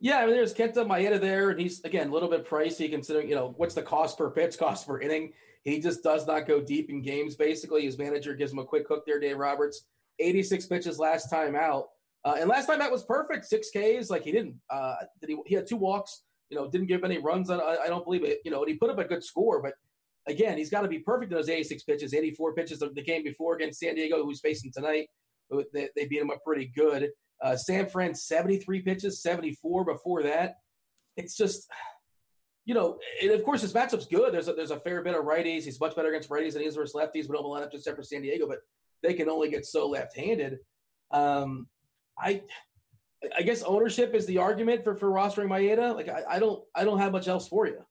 Yeah, 0.00 0.18
I 0.18 0.26
mean, 0.26 0.34
there's 0.34 0.54
Kenta 0.54 0.86
Maeda 0.86 1.20
there, 1.20 1.50
and 1.50 1.60
he's 1.60 1.84
again 1.84 2.08
a 2.08 2.12
little 2.12 2.28
bit 2.28 2.48
pricey 2.48 2.90
considering 2.90 3.28
you 3.28 3.34
know 3.34 3.52
what's 3.56 3.74
the 3.74 3.82
cost 3.82 4.16
per 4.16 4.30
pitch, 4.30 4.58
cost 4.58 4.86
per 4.86 5.00
inning. 5.00 5.32
He 5.64 5.78
just 5.78 6.02
does 6.02 6.26
not 6.26 6.46
go 6.46 6.60
deep 6.60 6.88
in 6.90 7.02
games. 7.02 7.36
Basically, 7.36 7.82
his 7.82 7.98
manager 7.98 8.34
gives 8.34 8.52
him 8.52 8.58
a 8.58 8.64
quick 8.64 8.88
hook 8.88 9.04
there. 9.06 9.20
Dave 9.20 9.38
Roberts, 9.38 9.86
86 10.18 10.66
pitches 10.66 10.98
last 10.98 11.28
time 11.28 11.54
out, 11.54 11.88
uh, 12.24 12.36
and 12.38 12.48
last 12.48 12.66
time 12.66 12.78
that 12.78 12.90
was 12.90 13.04
perfect, 13.04 13.46
six 13.46 13.68
Ks. 13.68 14.10
Like 14.10 14.24
he 14.24 14.32
didn't, 14.32 14.56
uh, 14.70 14.96
did 15.20 15.30
he? 15.30 15.36
He 15.46 15.54
had 15.54 15.66
two 15.66 15.76
walks, 15.76 16.22
you 16.48 16.56
know, 16.56 16.68
didn't 16.68 16.86
give 16.86 17.04
any 17.04 17.18
runs. 17.18 17.50
I, 17.50 17.58
I 17.58 17.88
don't 17.88 18.04
believe 18.04 18.24
it. 18.24 18.40
You 18.44 18.50
know, 18.50 18.60
and 18.60 18.68
he 18.68 18.76
put 18.76 18.90
up 18.90 18.98
a 18.98 19.04
good 19.04 19.24
score, 19.24 19.62
but 19.62 19.74
again, 20.26 20.58
he's 20.58 20.70
got 20.70 20.82
to 20.82 20.88
be 20.88 20.98
perfect 20.98 21.32
in 21.32 21.36
those 21.36 21.48
86 21.48 21.82
pitches, 21.84 22.14
84 22.14 22.54
pitches 22.54 22.82
of 22.82 22.94
the 22.94 23.02
game 23.02 23.24
before 23.24 23.56
against 23.56 23.80
San 23.80 23.94
Diego, 23.94 24.22
who's 24.24 24.40
facing 24.40 24.72
tonight. 24.72 25.08
They, 25.72 25.88
they 25.96 26.06
beat 26.06 26.20
him 26.20 26.30
up 26.30 26.38
pretty 26.44 26.70
good. 26.76 27.10
Uh, 27.42 27.56
San 27.56 27.88
Fran, 27.88 28.14
73 28.14 28.82
pitches, 28.82 29.22
74 29.22 29.84
before 29.84 30.22
that. 30.22 30.56
It's 31.16 31.36
just, 31.36 31.68
you 32.70 32.74
know, 32.74 32.98
and 33.20 33.32
of 33.32 33.42
course 33.42 33.62
his 33.62 33.72
matchup's 33.72 34.06
good. 34.06 34.32
There's 34.32 34.46
a, 34.46 34.52
there's 34.52 34.70
a 34.70 34.78
fair 34.78 35.02
bit 35.02 35.16
of 35.16 35.24
righties. 35.24 35.64
He's 35.64 35.80
much 35.80 35.96
better 35.96 36.10
against 36.10 36.28
righties 36.28 36.52
than 36.52 36.62
he 36.62 36.68
is 36.68 36.76
versus 36.76 36.94
lefties. 36.94 37.28
We 37.28 37.34
don't 37.36 37.44
line 37.44 37.64
up 37.64 37.74
except 37.74 37.96
for 37.96 38.04
San 38.04 38.22
Diego, 38.22 38.46
but 38.46 38.58
they 39.02 39.12
can 39.12 39.28
only 39.28 39.50
get 39.50 39.66
so 39.66 39.88
left-handed. 39.88 40.58
Um, 41.10 41.66
I 42.16 42.42
I 43.36 43.42
guess 43.42 43.64
ownership 43.64 44.14
is 44.14 44.24
the 44.26 44.38
argument 44.38 44.84
for 44.84 44.94
for 44.94 45.10
rostering 45.10 45.48
Maeda. 45.48 45.96
Like 45.96 46.08
I, 46.08 46.22
I 46.30 46.38
don't 46.38 46.62
I 46.72 46.84
don't 46.84 47.00
have 47.00 47.10
much 47.10 47.26
else 47.26 47.48
for 47.48 47.66
you. 47.66 47.84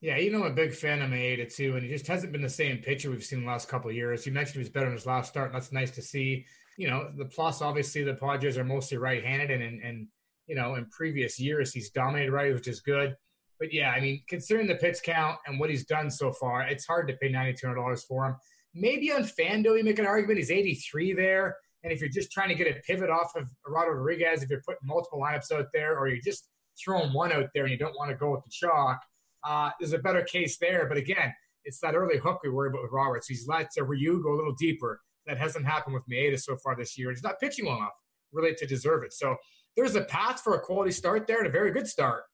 Yeah, 0.00 0.18
you 0.18 0.30
know, 0.30 0.44
I'm 0.44 0.52
a 0.52 0.54
big 0.54 0.72
fan 0.72 1.02
of 1.02 1.10
Maeda 1.10 1.52
too, 1.52 1.74
and 1.74 1.82
he 1.82 1.88
just 1.88 2.06
hasn't 2.06 2.30
been 2.30 2.42
the 2.42 2.48
same 2.48 2.78
pitcher 2.78 3.10
we've 3.10 3.24
seen 3.24 3.40
the 3.40 3.46
last 3.48 3.68
couple 3.68 3.90
years. 3.90 4.24
You 4.24 4.30
mentioned 4.30 4.54
he 4.54 4.60
was 4.60 4.68
better 4.68 4.86
in 4.86 4.92
his 4.92 5.04
last 5.04 5.30
start, 5.30 5.48
and 5.48 5.56
that's 5.56 5.72
nice 5.72 5.90
to 5.96 6.02
see. 6.02 6.46
You 6.76 6.90
know, 6.90 7.10
the 7.18 7.24
plus 7.24 7.60
obviously 7.60 8.04
the 8.04 8.14
Padres 8.14 8.56
are 8.56 8.62
mostly 8.62 8.98
right-handed, 8.98 9.50
and 9.50 9.62
and, 9.64 9.82
and 9.82 10.06
you 10.46 10.54
know, 10.54 10.76
in 10.76 10.86
previous 10.90 11.40
years 11.40 11.72
he's 11.72 11.90
dominated 11.90 12.30
right, 12.30 12.54
which 12.54 12.68
is 12.68 12.78
good. 12.80 13.16
But 13.62 13.72
yeah, 13.72 13.92
I 13.92 14.00
mean, 14.00 14.24
considering 14.28 14.66
the 14.66 14.74
pitch 14.74 14.98
count 15.04 15.38
and 15.46 15.60
what 15.60 15.70
he's 15.70 15.86
done 15.86 16.10
so 16.10 16.32
far, 16.32 16.62
it's 16.62 16.84
hard 16.84 17.06
to 17.06 17.14
pay 17.14 17.28
ninety 17.28 17.52
two 17.52 17.68
hundred 17.68 17.80
dollars 17.80 18.02
for 18.02 18.26
him. 18.26 18.34
Maybe 18.74 19.12
on 19.12 19.22
Fanduel 19.22 19.78
you 19.78 19.84
make 19.84 20.00
an 20.00 20.04
argument 20.04 20.38
he's 20.38 20.50
eighty 20.50 20.74
three 20.74 21.12
there. 21.12 21.56
And 21.84 21.92
if 21.92 22.00
you're 22.00 22.10
just 22.10 22.32
trying 22.32 22.48
to 22.48 22.56
get 22.56 22.66
a 22.66 22.80
pivot 22.80 23.08
off 23.08 23.36
of 23.36 23.48
Eduardo 23.64 23.92
Rodriguez, 23.92 24.42
if 24.42 24.50
you're 24.50 24.62
putting 24.66 24.80
multiple 24.82 25.20
lineups 25.20 25.52
out 25.52 25.66
there, 25.72 25.96
or 25.96 26.08
you're 26.08 26.18
just 26.24 26.48
throwing 26.82 27.12
one 27.12 27.30
out 27.30 27.50
there 27.54 27.62
and 27.62 27.70
you 27.70 27.78
don't 27.78 27.96
want 27.96 28.10
to 28.10 28.16
go 28.16 28.32
with 28.32 28.42
the 28.42 28.50
chalk, 28.50 29.00
uh, 29.44 29.70
there's 29.78 29.92
a 29.92 29.98
better 29.98 30.22
case 30.22 30.58
there. 30.58 30.88
But 30.88 30.96
again, 30.96 31.32
it's 31.64 31.78
that 31.82 31.94
early 31.94 32.18
hook 32.18 32.40
we 32.42 32.50
worry 32.50 32.68
about 32.68 32.82
with 32.82 32.90
Roberts. 32.90 33.28
He's 33.28 33.46
let 33.46 33.68
uh, 33.78 33.84
Ryu 33.84 34.20
go 34.24 34.32
a 34.32 34.38
little 34.38 34.56
deeper. 34.58 35.00
That 35.28 35.38
hasn't 35.38 35.66
happened 35.66 35.94
with 35.94 36.02
Maeda 36.10 36.40
so 36.40 36.56
far 36.56 36.74
this 36.74 36.98
year. 36.98 37.10
He's 37.10 37.22
not 37.22 37.38
pitching 37.38 37.66
well 37.66 37.76
enough 37.76 37.94
really 38.32 38.56
to 38.56 38.66
deserve 38.66 39.04
it. 39.04 39.12
So 39.12 39.36
there's 39.76 39.94
a 39.94 40.02
path 40.02 40.40
for 40.40 40.56
a 40.56 40.60
quality 40.60 40.90
start 40.90 41.28
there 41.28 41.38
and 41.38 41.46
a 41.46 41.50
very 41.50 41.70
good 41.70 41.86
start. 41.86 42.24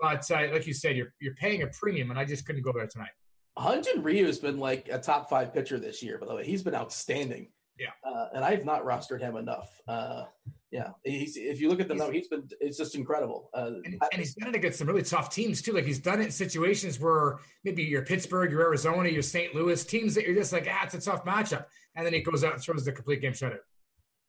But 0.00 0.30
uh, 0.30 0.48
like 0.52 0.66
you 0.66 0.74
said, 0.74 0.96
you're 0.96 1.12
you're 1.20 1.34
paying 1.34 1.62
a 1.62 1.66
premium, 1.68 2.10
and 2.10 2.18
I 2.18 2.24
just 2.24 2.46
couldn't 2.46 2.62
go 2.62 2.72
there 2.72 2.86
tonight. 2.86 3.10
Hyun-Jin 3.58 4.02
Ryu 4.02 4.26
has 4.26 4.38
been 4.38 4.58
like 4.58 4.88
a 4.90 4.98
top 4.98 5.28
five 5.28 5.52
pitcher 5.52 5.78
this 5.78 6.02
year. 6.02 6.18
By 6.18 6.26
the 6.26 6.34
way, 6.34 6.44
he's 6.44 6.62
been 6.62 6.76
outstanding. 6.76 7.48
Yeah. 7.78 7.90
Uh, 8.04 8.26
and 8.34 8.44
I've 8.44 8.64
not 8.64 8.84
rostered 8.84 9.20
him 9.20 9.36
enough. 9.36 9.80
Uh, 9.86 10.24
yeah. 10.70 10.90
He's, 11.04 11.36
if 11.36 11.60
you 11.60 11.68
look 11.68 11.80
at 11.80 11.88
the 11.88 11.94
number, 11.94 12.12
he's 12.12 12.28
been, 12.28 12.48
it's 12.60 12.76
just 12.76 12.94
incredible. 12.94 13.50
Uh, 13.54 13.70
and, 13.84 14.00
and, 14.12 14.18
he's 14.18 14.34
done 14.34 14.50
it 14.50 14.54
against 14.56 14.78
some 14.78 14.88
really 14.88 15.02
tough 15.02 15.30
teams 15.30 15.62
too. 15.62 15.72
Like 15.72 15.84
he's 15.84 15.98
done 15.98 16.20
it 16.20 16.26
in 16.26 16.30
situations 16.30 17.00
where 17.00 17.38
maybe 17.64 17.82
you're 17.84 18.04
Pittsburgh, 18.04 18.50
you're 18.50 18.62
Arizona, 18.62 19.08
you're 19.08 19.22
St. 19.22 19.54
Louis, 19.54 19.84
teams 19.84 20.14
that 20.14 20.24
you're 20.24 20.34
just 20.34 20.52
like, 20.52 20.68
ah, 20.70 20.84
it's 20.84 20.94
a 20.94 21.00
tough 21.00 21.24
matchup. 21.24 21.66
And 21.94 22.04
then 22.04 22.12
he 22.12 22.20
goes 22.20 22.44
out 22.44 22.54
and 22.54 22.62
throws 22.62 22.84
the 22.84 22.92
complete 22.92 23.22
game 23.22 23.32
shutout. 23.32 23.58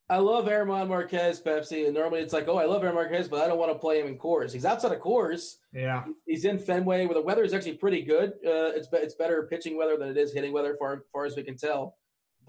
I 0.10 0.18
love 0.18 0.48
German 0.48 0.88
Marquez, 0.88 1.40
Pepsi. 1.41 1.86
And 1.86 1.94
normally 1.94 2.22
it's 2.22 2.34
like, 2.34 2.48
oh, 2.48 2.57
I 2.57 2.65
love 2.65 2.81
German 2.81 2.95
Marquez, 2.95 3.27
but 3.27 3.41
I 3.41 3.48
don't 3.48 3.60
want 3.60 3.72
to 3.72 3.77
play 3.77 4.02
him 4.02 4.07
in 4.07 4.18
Coors. 4.18 4.52
He's 4.52 4.65
outside 4.65 4.91
of 4.91 4.99
Coors. 4.99 5.57
Yeah. 5.72 6.03
He's 6.26 6.45
in 6.45 6.57
Fenway 6.57 7.06
where 7.06 7.14
the 7.14 7.22
weather 7.22 7.44
is 7.44 7.53
actually 7.53 7.76
pretty 7.76 8.02
good. 8.02 8.31
Uh, 8.45 8.73
it's, 8.73 8.88
it's 8.91 9.15
better 9.15 9.48
pitching 9.49 9.77
weather 9.77 9.98
than 9.98 10.10
it 10.10 10.18
is 10.18 10.34
hitting 10.34 10.52
weather, 10.52 10.76
far, 10.80 11.03
far 11.14 11.26
as 11.26 11.36
we 11.36 11.44
can 11.44 11.57
tell 11.57 11.95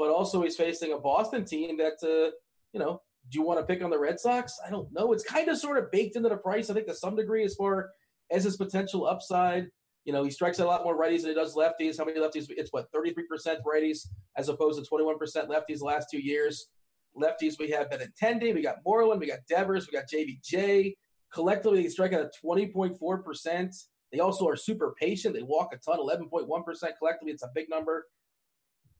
but 0.01 0.09
also 0.09 0.43
he's 0.43 0.57
facing 0.57 0.95
a 0.95 0.99
Boston 0.99 1.45
team 1.45 1.77
that, 1.77 1.99
uh, 2.03 2.31
you 2.73 2.81
know, 2.81 3.03
do 3.29 3.39
you 3.39 3.45
want 3.45 3.61
to 3.61 3.67
pick 3.67 3.85
on 3.85 3.91
the 3.91 3.99
Red 3.99 4.19
Sox? 4.19 4.59
I 4.67 4.71
don't 4.71 4.91
know. 4.93 5.13
It's 5.13 5.23
kind 5.23 5.47
of 5.49 5.59
sort 5.59 5.77
of 5.77 5.91
baked 5.93 6.17
into 6.17 6.31
the 6.31 6.39
price, 6.39 6.71
I 6.71 6.75
think, 6.75 6.87
to 6.87 6.95
some 6.95 7.15
degree, 7.15 7.45
as 7.45 7.55
far 7.55 7.91
as 8.31 8.45
his 8.45 8.57
potential 8.57 9.07
upside. 9.07 9.67
You 10.07 10.15
know, 10.15 10.25
he 10.25 10.31
strikes 10.31 10.59
a 10.59 10.65
lot 10.65 10.85
more 10.85 10.99
righties 10.99 11.21
than 11.21 11.29
he 11.29 11.35
does 11.35 11.55
lefties. 11.55 11.99
How 11.99 12.07
many 12.07 12.19
lefties? 12.19 12.47
It's 12.49 12.73
what 12.73 12.91
33% 12.93 13.59
righties 13.63 14.09
as 14.39 14.49
opposed 14.49 14.83
to 14.83 14.91
21% 14.91 15.19
lefties 15.49 15.81
the 15.81 15.85
last 15.85 16.09
two 16.11 16.19
years. 16.19 16.69
Lefties, 17.17 17.59
we 17.59 17.71
have 17.71 17.89
Benintendi, 17.91 18.55
we 18.55 18.63
got 18.63 18.77
Moreland, 18.85 19.21
we 19.21 19.27
got 19.27 19.41
Devers, 19.49 19.87
we 19.87 19.99
got 19.99 20.09
JBJ. 20.13 20.95
Collectively, 21.33 21.83
they 21.83 21.89
strike 21.89 22.13
out 22.13 22.21
at 22.21 22.33
20.4%. 22.45 23.85
They 24.13 24.21
also 24.21 24.49
are 24.49 24.57
super 24.57 24.95
patient. 24.99 25.35
They 25.35 25.43
walk 25.43 25.73
a 25.73 25.79
ton, 25.79 25.99
11.1% 25.99 26.47
collectively. 26.99 27.33
It's 27.33 27.43
a 27.43 27.51
big 27.55 27.69
number. 27.69 28.07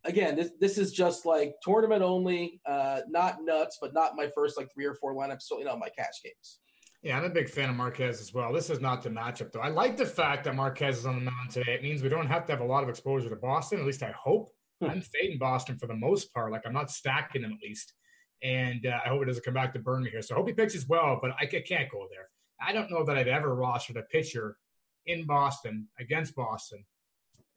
Again, 0.05 0.35
this 0.35 0.53
this 0.59 0.79
is 0.79 0.93
just 0.93 1.27
like 1.27 1.55
tournament 1.63 2.03
only, 2.03 2.61
uh, 2.65 3.01
not 3.09 3.45
nuts, 3.45 3.79
but 3.83 3.93
not 3.93 4.17
my 4.17 4.31
first 4.35 4.57
like 4.57 4.73
three 4.73 4.87
or 4.87 4.95
four 4.95 5.15
lineups. 5.15 5.43
So 5.43 5.59
you 5.59 5.67
know, 5.67 5.77
my 5.77 5.91
cash 5.91 6.23
games. 6.25 6.61
Yeah, 7.03 7.19
I'm 7.19 7.25
a 7.25 7.31
big 7.31 7.49
fan 7.49 7.71
of 7.71 7.77
Marquez 7.77 8.21
as 8.21 8.35
well. 8.35 8.53
This 8.53 8.69
is 8.69 8.81
not 8.81 9.03
the 9.03 9.09
matchup, 9.09 9.53
though. 9.53 9.61
I 9.61 9.69
like 9.69 9.97
the 9.97 10.07
fact 10.07 10.45
that 10.45 10.55
Marquez 10.55 10.99
is 10.99 11.07
on 11.07 11.17
the 11.17 11.31
mound 11.31 11.51
today. 11.51 11.73
It 11.73 11.83
means 11.83 12.03
we 12.03 12.11
don't 12.11 12.27
have 12.27 12.45
to 12.47 12.53
have 12.53 12.61
a 12.61 12.65
lot 12.65 12.83
of 12.83 12.91
exposure 12.91 13.31
to 13.31 13.37
Boston. 13.37 13.81
At 13.81 13.87
least 13.87 14.03
I 14.03 14.13
hope. 14.13 14.51
Hmm. 14.81 14.91
I'm 14.91 15.01
fading 15.01 15.39
Boston 15.39 15.79
for 15.79 15.87
the 15.87 15.95
most 15.95 16.33
part. 16.33 16.53
Like 16.53 16.63
I'm 16.67 16.75
not 16.75 16.91
stacking 16.91 17.43
them 17.43 17.53
at 17.53 17.59
least. 17.67 17.95
And 18.43 18.87
uh, 18.87 18.99
I 19.05 19.09
hope 19.09 19.23
it 19.23 19.27
doesn't 19.27 19.45
come 19.45 19.55
back 19.55 19.73
to 19.75 19.79
burn 19.79 20.03
me 20.03 20.11
here. 20.11 20.23
So 20.23 20.35
I 20.35 20.39
hope 20.39 20.49
he 20.49 20.55
pitches 20.55 20.89
well, 20.89 21.19
but 21.21 21.33
I 21.39 21.47
can't 21.47 21.91
go 21.91 22.07
there. 22.11 22.29
I 22.61 22.73
don't 22.73 22.91
know 22.91 23.05
that 23.05 23.17
I've 23.17 23.27
ever 23.27 23.55
rostered 23.57 23.99
a 23.99 24.03
pitcher 24.03 24.57
in 25.07 25.27
Boston 25.27 25.89
against 25.99 26.35
Boston 26.35 26.85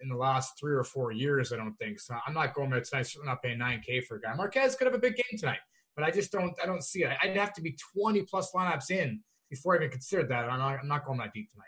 in 0.01 0.09
the 0.09 0.15
last 0.15 0.59
three 0.59 0.73
or 0.73 0.83
four 0.83 1.11
years. 1.11 1.51
I 1.51 1.57
don't 1.57 1.75
think 1.75 1.99
so. 1.99 2.15
I'm 2.27 2.33
not 2.33 2.53
going 2.53 2.69
there 2.69 2.81
tonight. 2.81 3.03
Certainly 3.03 3.27
not 3.27 3.41
paying 3.41 3.59
9K 3.59 4.05
for 4.05 4.15
a 4.15 4.21
guy. 4.21 4.33
Marquez 4.35 4.75
could 4.75 4.85
have 4.87 4.93
a 4.93 4.99
big 4.99 5.15
game 5.15 5.39
tonight, 5.39 5.59
but 5.95 6.03
I 6.03 6.11
just 6.11 6.31
don't. 6.31 6.53
I 6.61 6.65
don't 6.65 6.83
see 6.83 7.03
it. 7.03 7.11
I'd 7.21 7.35
have 7.37 7.53
to 7.53 7.61
be 7.61 7.75
20 7.95 8.23
plus 8.23 8.51
lineups 8.51 8.91
in 8.91 9.21
before 9.49 9.73
I 9.73 9.77
even 9.77 9.91
considered 9.91 10.29
that. 10.29 10.49
I'm 10.49 10.59
not, 10.59 10.79
I'm 10.81 10.87
not 10.87 11.05
going 11.05 11.19
that 11.19 11.33
deep 11.33 11.49
tonight. 11.51 11.65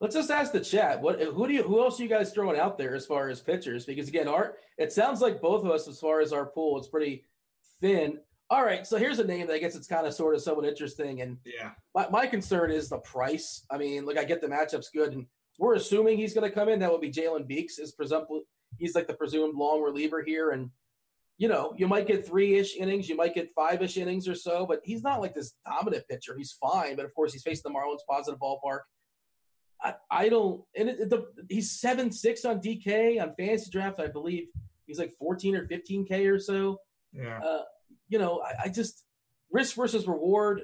Let's 0.00 0.14
just 0.14 0.30
ask 0.30 0.52
the 0.52 0.60
chat. 0.60 1.00
What 1.00 1.20
who 1.20 1.46
do 1.46 1.54
you 1.54 1.62
who 1.62 1.82
else 1.82 1.98
are 1.98 2.02
you 2.02 2.08
guys 2.08 2.32
throwing 2.32 2.58
out 2.58 2.76
there 2.78 2.94
as 2.94 3.06
far 3.06 3.28
as 3.28 3.40
pitchers? 3.40 3.86
Because 3.86 4.08
again, 4.08 4.28
Art, 4.28 4.56
it 4.78 4.92
sounds 4.92 5.20
like 5.20 5.40
both 5.40 5.64
of 5.64 5.70
us 5.70 5.88
as 5.88 5.98
far 5.98 6.20
as 6.20 6.32
our 6.32 6.46
pool, 6.46 6.78
it's 6.78 6.88
pretty 6.88 7.24
thin. 7.80 8.18
All 8.50 8.64
right, 8.64 8.86
so 8.86 8.98
here's 8.98 9.18
a 9.18 9.24
name 9.24 9.46
that 9.46 9.54
I 9.54 9.58
guess 9.58 9.74
it's 9.74 9.86
kind 9.86 10.06
of 10.06 10.12
sort 10.12 10.34
of 10.34 10.42
somewhat 10.42 10.66
interesting. 10.66 11.22
And 11.22 11.38
yeah, 11.44 11.70
my, 11.94 12.08
my 12.10 12.26
concern 12.26 12.70
is 12.70 12.88
the 12.88 12.98
price. 12.98 13.64
I 13.70 13.78
mean, 13.78 14.04
look, 14.04 14.18
I 14.18 14.24
get 14.24 14.40
the 14.40 14.48
matchups 14.48 14.92
good, 14.92 15.12
and 15.12 15.26
we're 15.58 15.74
assuming 15.74 16.18
he's 16.18 16.34
going 16.34 16.48
to 16.48 16.54
come 16.54 16.68
in. 16.68 16.78
That 16.80 16.92
would 16.92 17.00
be 17.00 17.10
Jalen 17.10 17.46
Beeks, 17.46 17.78
is 17.78 17.92
presumptive. 17.92 18.42
He's 18.78 18.94
like 18.94 19.06
the 19.06 19.14
presumed 19.14 19.56
long 19.56 19.80
reliever 19.80 20.22
here, 20.22 20.50
and 20.50 20.70
you 21.38 21.48
know, 21.48 21.74
you 21.76 21.88
might 21.88 22.06
get 22.06 22.26
three 22.26 22.54
ish 22.54 22.76
innings, 22.76 23.08
you 23.08 23.16
might 23.16 23.34
get 23.34 23.50
five 23.56 23.82
ish 23.82 23.96
innings 23.96 24.28
or 24.28 24.34
so, 24.34 24.66
but 24.66 24.80
he's 24.84 25.02
not 25.02 25.20
like 25.20 25.34
this 25.34 25.54
dominant 25.66 26.04
pitcher. 26.08 26.36
He's 26.36 26.52
fine, 26.52 26.96
but 26.96 27.04
of 27.04 27.14
course, 27.14 27.32
he's 27.32 27.42
facing 27.42 27.72
the 27.72 27.76
Marlins 27.78 28.06
positive 28.08 28.38
ballpark. 28.38 28.80
I, 29.82 29.94
I 30.10 30.28
don't, 30.28 30.62
and 30.76 30.90
it, 30.90 31.10
the, 31.10 31.26
he's 31.48 31.72
seven 31.72 32.12
six 32.12 32.44
on 32.44 32.60
DK 32.60 33.20
on 33.20 33.34
fantasy 33.36 33.70
draft. 33.70 34.00
I 34.00 34.06
believe 34.06 34.48
he's 34.86 34.98
like 34.98 35.12
fourteen 35.18 35.56
or 35.56 35.66
fifteen 35.66 36.06
K 36.06 36.26
or 36.26 36.38
so. 36.38 36.78
Yeah. 37.12 37.38
Uh, 37.38 37.62
you 38.08 38.18
know, 38.18 38.42
I, 38.42 38.64
I, 38.64 38.68
just 38.68 39.04
risk 39.50 39.76
versus 39.76 40.06
reward. 40.06 40.62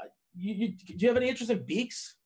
I, 0.00 0.06
you, 0.34 0.54
you, 0.54 0.68
do 0.68 0.96
you 0.98 1.08
have 1.08 1.16
any 1.16 1.28
interest 1.28 1.50
in 1.50 1.64
Beeks? 1.64 2.16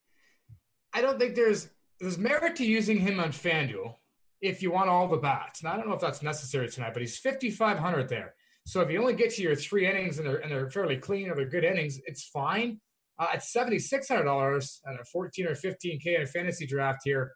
I 0.93 1.01
don't 1.02 1.18
think 1.18 1.34
there's 1.34 1.68
there's 2.01 2.18
merit 2.18 2.56
to 2.56 2.64
using 2.64 2.98
him 2.98 3.20
on 3.20 3.30
FanDuel 3.30 3.94
if 4.40 4.62
you 4.62 4.70
want 4.70 4.90
all 4.90 5.09
the 5.09 5.16
bats. 5.16 5.62
Now, 5.62 5.72
I 5.72 5.76
don't 5.76 5.88
know 5.88 5.94
if 5.94 6.01
that's 6.01 6.22
necessary 6.22 6.68
tonight, 6.68 6.93
but 6.93 7.01
he's 7.01 7.18
5,500 7.18 8.09
there. 8.09 8.34
So 8.64 8.80
if 8.80 8.90
you 8.90 9.01
only 9.01 9.14
get 9.14 9.30
to 9.34 9.43
your 9.43 9.55
three 9.55 9.88
innings 9.88 10.18
and 10.18 10.26
they're, 10.26 10.36
and 10.36 10.51
they're 10.51 10.70
fairly 10.70 10.97
clean 10.97 11.30
or 11.30 11.34
they're 11.34 11.48
good 11.48 11.64
innings, 11.64 11.98
it's 12.05 12.24
fine. 12.24 12.80
Uh, 13.18 13.28
at 13.32 13.40
$7,600 13.40 14.78
and 14.84 15.01
a 15.01 15.05
14 15.05 15.47
or 15.47 15.55
15K 15.55 16.16
in 16.16 16.22
a 16.22 16.26
fantasy 16.26 16.66
draft 16.66 17.01
here, 17.05 17.32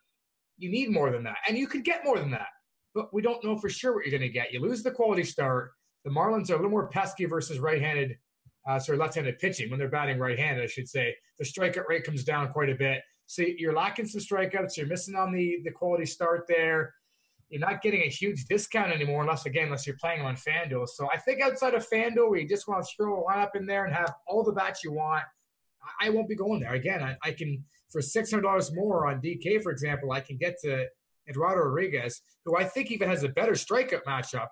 you 0.58 0.70
need 0.70 0.90
more 0.90 1.10
than 1.10 1.24
that. 1.24 1.38
And 1.48 1.56
you 1.56 1.66
could 1.66 1.84
get 1.84 2.04
more 2.04 2.18
than 2.18 2.32
that, 2.32 2.48
but 2.94 3.14
we 3.14 3.22
don't 3.22 3.42
know 3.42 3.56
for 3.56 3.70
sure 3.70 3.94
what 3.94 4.04
you're 4.04 4.18
going 4.18 4.28
to 4.28 4.32
get. 4.32 4.52
You 4.52 4.60
lose 4.60 4.82
the 4.82 4.90
quality 4.90 5.24
start. 5.24 5.70
The 6.04 6.10
Marlins 6.10 6.50
are 6.50 6.54
a 6.54 6.56
little 6.56 6.70
more 6.70 6.88
pesky 6.88 7.26
versus 7.26 7.58
right-handed, 7.58 8.16
uh, 8.68 8.78
sorry, 8.78 8.98
left-handed 8.98 9.38
pitching 9.38 9.70
when 9.70 9.78
they're 9.78 9.88
batting 9.88 10.18
right-handed, 10.18 10.62
I 10.62 10.66
should 10.66 10.88
say. 10.88 11.14
The 11.38 11.44
strikeout 11.44 11.88
rate 11.88 12.04
comes 12.04 12.24
down 12.24 12.52
quite 12.52 12.70
a 12.70 12.74
bit. 12.74 13.02
So 13.26 13.42
you're 13.42 13.74
lacking 13.74 14.06
some 14.06 14.20
strikeouts. 14.20 14.76
You're 14.76 14.86
missing 14.86 15.14
on 15.14 15.32
the 15.32 15.60
the 15.64 15.70
quality 15.70 16.04
start 16.04 16.46
there. 16.48 16.94
You're 17.48 17.60
not 17.60 17.82
getting 17.82 18.02
a 18.02 18.08
huge 18.08 18.46
discount 18.46 18.92
anymore, 18.92 19.22
unless 19.22 19.46
again, 19.46 19.64
unless 19.64 19.86
you're 19.86 19.96
playing 20.00 20.22
on 20.22 20.36
FanDuel. 20.36 20.88
So 20.88 21.08
I 21.12 21.16
think 21.16 21.40
outside 21.40 21.74
of 21.74 21.88
FanDuel, 21.88 22.28
where 22.28 22.38
you 22.38 22.48
just 22.48 22.66
want 22.66 22.84
to 22.84 22.90
throw 22.96 23.20
a 23.20 23.24
lineup 23.24 23.54
in 23.54 23.66
there 23.66 23.84
and 23.84 23.94
have 23.94 24.14
all 24.26 24.42
the 24.42 24.52
bats 24.52 24.82
you 24.82 24.92
want, 24.92 25.24
I 26.00 26.10
won't 26.10 26.28
be 26.28 26.34
going 26.34 26.60
there. 26.60 26.74
Again, 26.74 27.02
I, 27.02 27.16
I 27.22 27.32
can 27.32 27.64
for 27.90 28.00
six 28.00 28.30
hundred 28.30 28.42
dollars 28.42 28.74
more 28.74 29.08
on 29.08 29.20
DK, 29.20 29.62
for 29.62 29.70
example, 29.70 30.12
I 30.12 30.20
can 30.20 30.36
get 30.36 30.56
to 30.62 30.86
Eduardo 31.28 31.62
Rodriguez, 31.62 32.22
who 32.44 32.56
I 32.56 32.64
think 32.64 32.90
even 32.90 33.08
has 33.08 33.22
a 33.22 33.28
better 33.28 33.52
strikeout 33.52 34.04
matchup. 34.06 34.48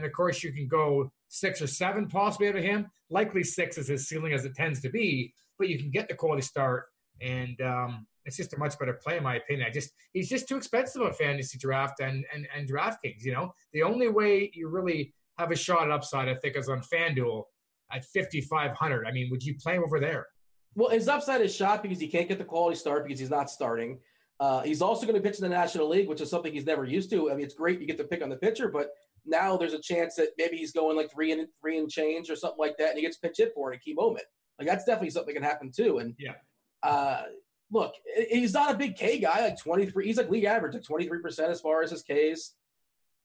And 0.00 0.06
of 0.06 0.12
course, 0.12 0.42
you 0.42 0.50
can 0.50 0.66
go 0.66 1.12
six 1.28 1.60
or 1.60 1.66
seven 1.66 2.08
possibly 2.08 2.48
out 2.48 2.56
of 2.56 2.64
him. 2.64 2.90
Likely 3.10 3.44
six 3.44 3.76
is 3.76 3.88
his 3.88 4.08
ceiling 4.08 4.32
as 4.32 4.46
it 4.46 4.54
tends 4.54 4.80
to 4.80 4.88
be, 4.88 5.34
but 5.58 5.68
you 5.68 5.78
can 5.78 5.90
get 5.90 6.08
the 6.08 6.14
quality 6.14 6.40
start. 6.40 6.86
And 7.20 7.60
um, 7.60 8.06
it's 8.24 8.38
just 8.38 8.54
a 8.54 8.58
much 8.58 8.78
better 8.78 8.94
play 8.94 9.18
in 9.18 9.22
my 9.22 9.36
opinion. 9.36 9.66
I 9.68 9.70
just 9.70 9.90
he's 10.14 10.30
just 10.30 10.48
too 10.48 10.56
expensive 10.56 11.02
on 11.02 11.12
fantasy 11.12 11.58
draft 11.58 12.00
and 12.00 12.24
and 12.32 12.48
and 12.56 12.66
DraftKings. 12.66 13.22
You 13.22 13.32
know, 13.32 13.52
the 13.74 13.82
only 13.82 14.08
way 14.08 14.50
you 14.54 14.68
really 14.68 15.12
have 15.38 15.50
a 15.50 15.56
shot 15.56 15.82
at 15.82 15.90
upside, 15.90 16.30
I 16.30 16.34
think, 16.34 16.56
is 16.56 16.70
on 16.70 16.80
FanDuel 16.80 17.44
at 17.92 18.06
fifty 18.06 18.40
five 18.40 18.72
hundred. 18.72 19.06
I 19.06 19.12
mean, 19.12 19.28
would 19.30 19.44
you 19.44 19.54
play 19.56 19.74
him 19.74 19.84
over 19.84 20.00
there? 20.00 20.28
Well, 20.74 20.88
his 20.88 21.08
upside 21.08 21.42
is 21.42 21.54
shot 21.54 21.82
because 21.82 22.00
he 22.00 22.08
can't 22.08 22.26
get 22.26 22.38
the 22.38 22.44
quality 22.44 22.76
start 22.76 23.04
because 23.04 23.20
he's 23.20 23.28
not 23.28 23.50
starting. 23.50 23.98
Uh, 24.38 24.62
he's 24.62 24.80
also 24.80 25.04
going 25.06 25.20
to 25.20 25.20
pitch 25.20 25.38
in 25.38 25.42
the 25.42 25.54
National 25.54 25.86
League, 25.86 26.08
which 26.08 26.22
is 26.22 26.30
something 26.30 26.50
he's 26.50 26.64
never 26.64 26.84
used 26.84 27.10
to. 27.10 27.30
I 27.30 27.34
mean, 27.34 27.44
it's 27.44 27.52
great 27.52 27.78
you 27.78 27.86
get 27.86 27.98
to 27.98 28.04
pick 28.04 28.22
on 28.22 28.30
the 28.30 28.36
pitcher, 28.36 28.68
but 28.68 28.88
now 29.26 29.56
there's 29.56 29.74
a 29.74 29.80
chance 29.80 30.14
that 30.16 30.28
maybe 30.38 30.56
he's 30.56 30.72
going 30.72 30.96
like 30.96 31.10
three 31.10 31.32
and 31.32 31.46
three 31.60 31.78
and 31.78 31.90
change 31.90 32.30
or 32.30 32.36
something 32.36 32.58
like 32.58 32.76
that, 32.78 32.90
and 32.90 32.96
he 32.96 33.02
gets 33.02 33.18
pinch 33.18 33.36
hit 33.38 33.52
for 33.54 33.72
it 33.72 33.76
a 33.76 33.80
key 33.80 33.94
moment. 33.94 34.24
Like 34.58 34.68
that's 34.68 34.84
definitely 34.84 35.10
something 35.10 35.34
that 35.34 35.40
can 35.40 35.48
happen 35.48 35.72
too. 35.74 35.98
And 35.98 36.14
yeah, 36.18 36.34
uh, 36.82 37.22
look, 37.70 37.94
he's 38.28 38.52
not 38.52 38.74
a 38.74 38.78
big 38.78 38.96
K 38.96 39.18
guy, 39.18 39.40
like 39.40 39.58
23. 39.58 40.06
He's 40.06 40.16
like 40.16 40.30
league 40.30 40.44
average, 40.44 40.74
like 40.74 40.82
23% 40.82 41.48
as 41.48 41.60
far 41.60 41.82
as 41.82 41.90
his 41.90 42.02
Ks. 42.02 42.54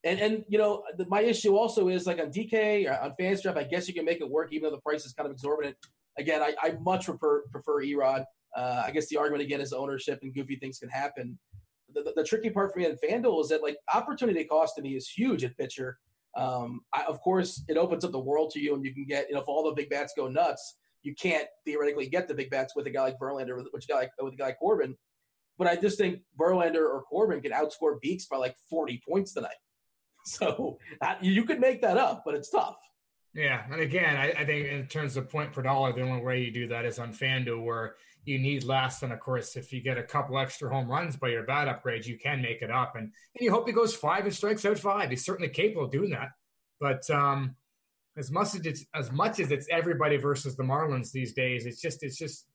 And, 0.04 0.20
and 0.20 0.46
you 0.48 0.58
know, 0.58 0.84
the, 0.98 1.06
my 1.08 1.22
issue 1.22 1.56
also 1.56 1.88
is 1.88 2.06
like 2.06 2.20
on 2.20 2.32
DK, 2.32 2.90
uh, 2.90 3.06
on 3.06 3.16
Fanstrap, 3.20 3.58
I 3.58 3.64
guess 3.64 3.88
you 3.88 3.94
can 3.94 4.06
make 4.06 4.22
it 4.22 4.30
work 4.30 4.54
even 4.54 4.70
though 4.70 4.76
the 4.76 4.82
price 4.82 5.06
is 5.06 5.14
kind 5.14 5.26
of 5.26 5.34
exorbitant. 5.34 5.76
Again, 6.18 6.42
I, 6.42 6.54
I 6.62 6.78
much 6.82 7.06
prefer, 7.06 7.42
prefer 7.52 7.84
Erod. 7.84 8.24
Uh, 8.56 8.84
I 8.86 8.92
guess 8.92 9.08
the 9.08 9.18
argument 9.18 9.44
again 9.44 9.60
is 9.60 9.74
ownership 9.74 10.20
and 10.22 10.34
goofy 10.34 10.56
things 10.58 10.78
can 10.78 10.90
happen. 10.90 11.38
The, 11.96 12.14
the, 12.16 12.24
tricky 12.24 12.50
part 12.50 12.74
for 12.74 12.80
me 12.80 12.86
on 12.86 12.98
FanDuel 13.04 13.42
is 13.42 13.50
that 13.50 13.64
like 13.64 13.78
opportunity 13.94 14.44
cost 14.44 14.76
to 14.76 14.82
me 14.82 14.96
is 14.96 15.10
huge 15.10 15.44
at 15.44 15.58
pitcher. 15.58 15.98
Um, 16.36 16.82
I, 16.94 17.06
of 17.08 17.22
course, 17.22 17.64
it 17.68 17.78
opens 17.78 18.04
up 18.04 18.12
the 18.12 18.20
world 18.20 18.52
to 18.52 18.60
you, 18.60 18.76
and 18.76 18.84
you 18.84 18.94
can 18.94 19.06
get 19.06 19.28
you 19.30 19.36
know 19.36 19.42
if 19.42 19.48
all 19.48 19.64
the 19.64 19.72
big 19.72 19.90
bats 19.90 20.14
go 20.16 20.28
nuts, 20.28 20.78
you 21.04 21.16
can't 21.16 21.48
theoretically 21.64 22.08
get 22.08 22.28
the 22.28 22.34
big 22.34 22.50
bats 22.50 22.76
with 22.76 22.88
a 22.88 22.90
guy 22.90 23.04
like 23.04 23.20
Verlander, 23.20 23.56
with, 23.56 23.68
a 23.68 23.88
guy 23.88 23.96
like, 23.96 24.12
with 24.20 24.34
a 24.34 24.38
guy 24.38 24.48
like 24.48 24.60
Corbin. 24.60 24.96
But 25.58 25.68
I 25.68 25.76
just 25.78 25.98
think 25.98 26.20
Verlander 26.38 26.82
or 26.82 27.04
Corbin 27.04 27.42
can 27.42 27.54
outscore 27.54 28.02
Beeks 28.02 28.26
by 28.26 28.38
like 28.38 28.56
40 28.70 29.02
points 29.08 29.34
tonight. 29.34 29.52
So 30.28 30.80
you 31.22 31.44
could 31.44 31.60
make 31.60 31.84
that 31.84 31.98
up, 31.98 32.24
but 32.26 32.34
it's 32.34 32.50
tough. 32.50 32.78
Yeah, 33.36 33.62
and 33.72 33.80
again, 33.80 34.18
I, 34.18 34.32
I, 34.32 34.44
think 34.44 34.68
in 34.70 34.88
terms 34.88 35.18
of 35.18 35.30
point 35.30 35.54
per 35.54 35.62
dollar, 35.62 35.94
the 35.94 36.02
only 36.02 36.24
way 36.24 36.42
you 36.42 36.52
do 36.52 36.68
that 36.70 36.84
is 36.84 36.98
on 36.98 37.14
FanDuel, 37.14 37.64
where 37.64 37.96
you 38.26 38.40
need 38.40 38.64
less. 38.64 39.04
And 39.04 39.14
of 39.14 39.20
course, 39.20 39.56
if 39.56 39.72
you 39.72 39.82
get 39.82 39.98
a 39.98 40.04
couple 40.04 40.38
extra 40.38 40.70
home 40.70 40.90
runs 40.90 41.16
by 41.16 41.30
your 41.30 41.44
bat 41.44 41.68
upgrades, 41.68 42.08
you 42.08 42.18
can 42.18 42.42
make 42.42 42.62
it 42.62 42.72
up. 42.72 42.96
And 42.96 43.06
and 43.06 43.12
you 43.40 43.52
hope 43.52 43.68
he 43.68 43.74
goes 43.74 43.96
five 43.96 44.26
and 44.26 44.34
strikes 44.34 44.66
out 44.66 44.80
five. 44.80 45.10
He's 45.10 45.26
certainly 45.26 45.50
capable 45.50 45.86
of 45.86 45.92
doing 45.92 46.10
that. 46.12 46.30
But 46.80 47.10
um, 47.10 47.56
as 48.18 48.32
much 48.32 48.56
as 48.56 48.66
it's 48.66 48.86
as 48.94 49.12
much 49.12 49.40
as 49.40 49.52
it's 49.52 49.68
everybody 49.72 50.18
versus 50.18 50.56
the 50.56 50.64
Marlins 50.64 51.12
these 51.12 51.34
days, 51.34 51.66
it's 51.66 51.82
just 51.82 52.04
it's 52.04 52.18
just 52.18 52.48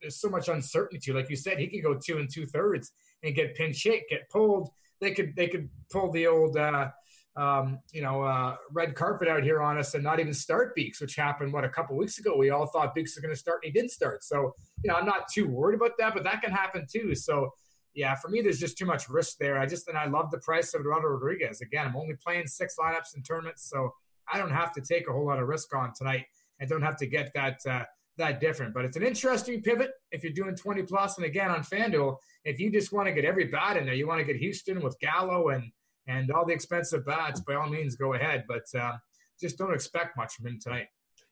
there's 0.00 0.20
so 0.20 0.28
much 0.28 0.48
uncertainty. 0.48 1.12
Like 1.12 1.30
you 1.30 1.36
said, 1.36 1.58
he 1.58 1.68
could 1.68 1.82
go 1.82 1.94
two 1.94 2.18
and 2.18 2.32
two 2.32 2.46
thirds 2.46 2.92
and 3.22 3.34
get 3.34 3.56
pinch 3.56 3.82
hit, 3.82 4.08
get 4.08 4.28
pulled. 4.30 4.70
They 5.00 5.12
could 5.12 5.34
they 5.36 5.48
could 5.48 5.68
pull 5.90 6.10
the 6.10 6.26
old 6.26 6.56
uh, 6.56 6.90
um, 7.38 7.78
you 7.92 8.02
know 8.02 8.22
uh, 8.22 8.56
red 8.72 8.94
carpet 8.94 9.28
out 9.28 9.42
here 9.42 9.62
on 9.62 9.78
us 9.78 9.94
and 9.94 10.02
not 10.02 10.20
even 10.20 10.34
start 10.34 10.74
Beeks, 10.74 11.00
which 11.00 11.14
happened 11.14 11.52
what 11.52 11.64
a 11.64 11.68
couple 11.68 11.96
weeks 11.96 12.18
ago. 12.18 12.36
We 12.36 12.50
all 12.50 12.66
thought 12.66 12.94
Beeks 12.94 13.14
was 13.16 13.22
going 13.22 13.34
to 13.34 13.38
start, 13.38 13.60
and 13.62 13.72
he 13.72 13.78
didn't 13.78 13.92
start. 13.92 14.24
So 14.24 14.54
you 14.82 14.90
know 14.90 14.96
I'm 14.96 15.06
not 15.06 15.28
too 15.32 15.48
worried 15.48 15.76
about 15.76 15.92
that, 15.98 16.14
but 16.14 16.24
that 16.24 16.42
can 16.42 16.50
happen 16.50 16.86
too. 16.90 17.14
So 17.14 17.52
yeah, 17.94 18.14
for 18.14 18.28
me, 18.28 18.42
there's 18.42 18.60
just 18.60 18.76
too 18.76 18.86
much 18.86 19.08
risk 19.08 19.38
there. 19.38 19.58
I 19.58 19.66
just 19.66 19.88
and 19.88 19.96
I 19.96 20.06
love 20.06 20.30
the 20.30 20.38
price 20.38 20.74
of 20.74 20.80
Eduardo 20.80 21.08
Rodriguez. 21.08 21.60
Again, 21.60 21.86
I'm 21.86 21.96
only 21.96 22.14
playing 22.14 22.46
six 22.46 22.74
lineups 22.78 23.16
in 23.16 23.22
tournaments, 23.22 23.70
so 23.70 23.94
I 24.32 24.38
don't 24.38 24.52
have 24.52 24.72
to 24.72 24.80
take 24.80 25.08
a 25.08 25.12
whole 25.12 25.26
lot 25.26 25.38
of 25.38 25.48
risk 25.48 25.74
on 25.74 25.92
tonight. 25.96 26.26
I 26.60 26.64
don't 26.64 26.82
have 26.82 26.96
to 26.96 27.06
get 27.06 27.32
that 27.34 27.58
uh, 27.68 27.84
that 28.18 28.40
different. 28.40 28.74
But 28.74 28.84
it's 28.84 28.96
an 28.96 29.02
interesting 29.02 29.62
pivot 29.62 29.92
if 30.12 30.22
you're 30.22 30.32
doing 30.32 30.54
20 30.54 30.82
plus. 30.82 31.16
And 31.16 31.24
again, 31.24 31.50
on 31.50 31.60
FanDuel, 31.60 32.16
if 32.44 32.60
you 32.60 32.70
just 32.70 32.92
want 32.92 33.06
to 33.06 33.12
get 33.12 33.24
every 33.24 33.44
bat 33.44 33.76
in 33.76 33.86
there, 33.86 33.94
you 33.94 34.06
want 34.06 34.20
to 34.20 34.24
get 34.24 34.36
Houston 34.36 34.80
with 34.80 34.98
Gallo 35.00 35.48
and 35.48 35.70
and 36.08 36.30
all 36.30 36.44
the 36.44 36.52
expensive 36.52 37.06
bats, 37.06 37.40
by 37.40 37.54
all 37.54 37.68
means, 37.68 37.94
go 37.94 38.14
ahead. 38.14 38.44
But 38.48 38.64
uh, 38.78 38.96
just 39.40 39.58
don't 39.58 39.74
expect 39.74 40.16
much 40.16 40.34
from 40.34 40.46
him 40.46 40.58
tonight. 40.60 40.86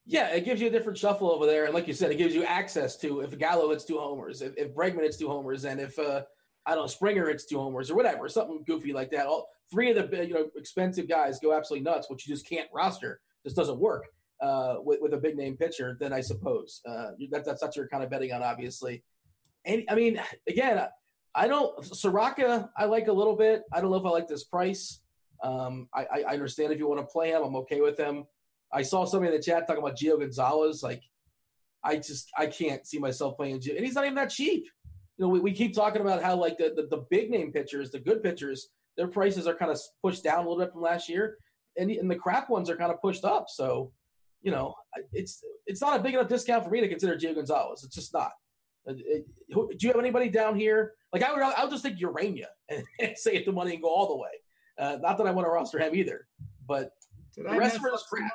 Yeah, 0.04 0.28
it 0.28 0.44
gives 0.44 0.60
you 0.60 0.68
a 0.68 0.70
different 0.70 0.96
shuffle 0.96 1.32
over 1.32 1.46
there, 1.46 1.64
and 1.64 1.74
like 1.74 1.88
you 1.88 1.94
said, 1.94 2.12
it 2.12 2.18
gives 2.18 2.34
you 2.34 2.44
access 2.44 2.96
to 2.98 3.20
if 3.20 3.36
Gallo 3.36 3.70
hits 3.70 3.84
two 3.84 3.98
homers, 3.98 4.40
if, 4.40 4.52
if 4.56 4.72
Bregman 4.72 5.02
hits 5.02 5.16
two 5.16 5.28
homers, 5.28 5.64
and 5.64 5.80
if 5.80 5.98
uh, 5.98 6.22
I 6.64 6.74
don't 6.74 6.84
know 6.84 6.86
Springer 6.86 7.28
hits 7.28 7.44
two 7.44 7.58
homers 7.58 7.90
or 7.90 7.96
whatever, 7.96 8.28
something 8.28 8.62
goofy 8.66 8.92
like 8.92 9.10
that. 9.10 9.26
All 9.26 9.48
three 9.70 9.90
of 9.90 10.10
the 10.10 10.26
you 10.26 10.34
know 10.34 10.46
expensive 10.56 11.08
guys 11.08 11.40
go 11.40 11.52
absolutely 11.52 11.90
nuts, 11.90 12.08
which 12.08 12.26
you 12.26 12.34
just 12.34 12.48
can't 12.48 12.68
roster. 12.72 13.20
Just 13.44 13.56
doesn't 13.56 13.78
work 13.78 14.06
uh, 14.40 14.76
with 14.80 15.00
with 15.00 15.14
a 15.14 15.18
big 15.18 15.36
name 15.36 15.56
pitcher. 15.56 15.96
Then 15.98 16.12
I 16.12 16.20
suppose 16.20 16.82
uh, 16.88 17.10
that, 17.30 17.44
that's 17.44 17.62
what 17.62 17.74
you're 17.74 17.88
kind 17.88 18.04
of 18.04 18.10
betting 18.10 18.32
on, 18.32 18.42
obviously. 18.42 19.02
And 19.64 19.84
I 19.88 19.96
mean, 19.96 20.20
again, 20.48 20.86
I 21.36 21.46
don't 21.46 21.84
Soroka. 21.84 22.70
I 22.76 22.86
like 22.86 23.08
a 23.08 23.12
little 23.12 23.36
bit. 23.36 23.62
I 23.72 23.80
don't 23.80 23.90
know 23.90 23.98
if 23.98 24.06
I 24.06 24.10
like 24.10 24.26
this 24.26 24.44
price. 24.44 25.02
Um, 25.42 25.86
I, 25.94 26.06
I 26.26 26.32
understand 26.32 26.72
if 26.72 26.78
you 26.78 26.88
want 26.88 27.00
to 27.00 27.06
play 27.06 27.30
him, 27.30 27.42
I'm 27.42 27.56
okay 27.56 27.82
with 27.82 27.98
him. 27.98 28.24
I 28.72 28.82
saw 28.82 29.04
somebody 29.04 29.34
in 29.34 29.38
the 29.38 29.44
chat 29.44 29.66
talking 29.66 29.82
about 29.82 29.98
Gio 29.98 30.18
Gonzalez. 30.18 30.82
Like, 30.82 31.02
I 31.84 31.96
just 31.96 32.30
I 32.36 32.46
can't 32.46 32.86
see 32.86 32.98
myself 32.98 33.36
playing 33.36 33.60
Gio, 33.60 33.76
and 33.76 33.84
he's 33.84 33.94
not 33.94 34.04
even 34.04 34.14
that 34.16 34.30
cheap. 34.30 34.64
You 35.18 35.24
know, 35.24 35.28
we, 35.28 35.40
we 35.40 35.52
keep 35.52 35.74
talking 35.74 36.00
about 36.00 36.22
how 36.22 36.36
like 36.36 36.56
the, 36.56 36.72
the, 36.74 36.86
the 36.90 37.04
big 37.10 37.30
name 37.30 37.52
pitchers, 37.52 37.90
the 37.90 38.00
good 38.00 38.22
pitchers, 38.22 38.68
their 38.96 39.06
prices 39.06 39.46
are 39.46 39.54
kind 39.54 39.70
of 39.70 39.78
pushed 40.02 40.24
down 40.24 40.46
a 40.46 40.48
little 40.48 40.64
bit 40.64 40.72
from 40.72 40.80
last 40.80 41.06
year, 41.06 41.36
and 41.76 41.90
and 41.90 42.10
the 42.10 42.16
crap 42.16 42.48
ones 42.48 42.70
are 42.70 42.76
kind 42.76 42.90
of 42.90 43.00
pushed 43.02 43.24
up. 43.26 43.46
So, 43.50 43.92
you 44.40 44.50
know, 44.50 44.74
it's 45.12 45.44
it's 45.66 45.82
not 45.82 46.00
a 46.00 46.02
big 46.02 46.14
enough 46.14 46.28
discount 46.28 46.64
for 46.64 46.70
me 46.70 46.80
to 46.80 46.88
consider 46.88 47.14
Gio 47.14 47.34
Gonzalez. 47.34 47.84
It's 47.84 47.94
just 47.94 48.14
not. 48.14 48.32
Uh, 48.88 48.92
do 48.92 49.76
you 49.80 49.88
have 49.88 49.98
anybody 49.98 50.28
down 50.28 50.56
here? 50.56 50.94
Like 51.12 51.22
I 51.22 51.32
would, 51.32 51.42
I'll 51.42 51.70
just 51.70 51.84
take 51.84 51.98
Urena 51.98 52.44
and, 52.68 52.84
and 53.00 53.16
save 53.16 53.46
the 53.46 53.52
money 53.52 53.74
and 53.74 53.82
go 53.82 53.88
all 53.88 54.08
the 54.08 54.16
way. 54.16 54.28
Uh, 54.78 54.98
not 55.00 55.16
that 55.18 55.26
I 55.26 55.30
want 55.30 55.46
to 55.46 55.50
roster 55.50 55.78
him 55.78 55.94
either, 55.94 56.26
but 56.66 56.92
Did 57.34 57.46
the 57.46 57.50
I 57.50 57.56
rest 57.56 57.76
of 57.76 57.82
it 57.84 57.94
is 57.94 58.04
crap. 58.08 58.30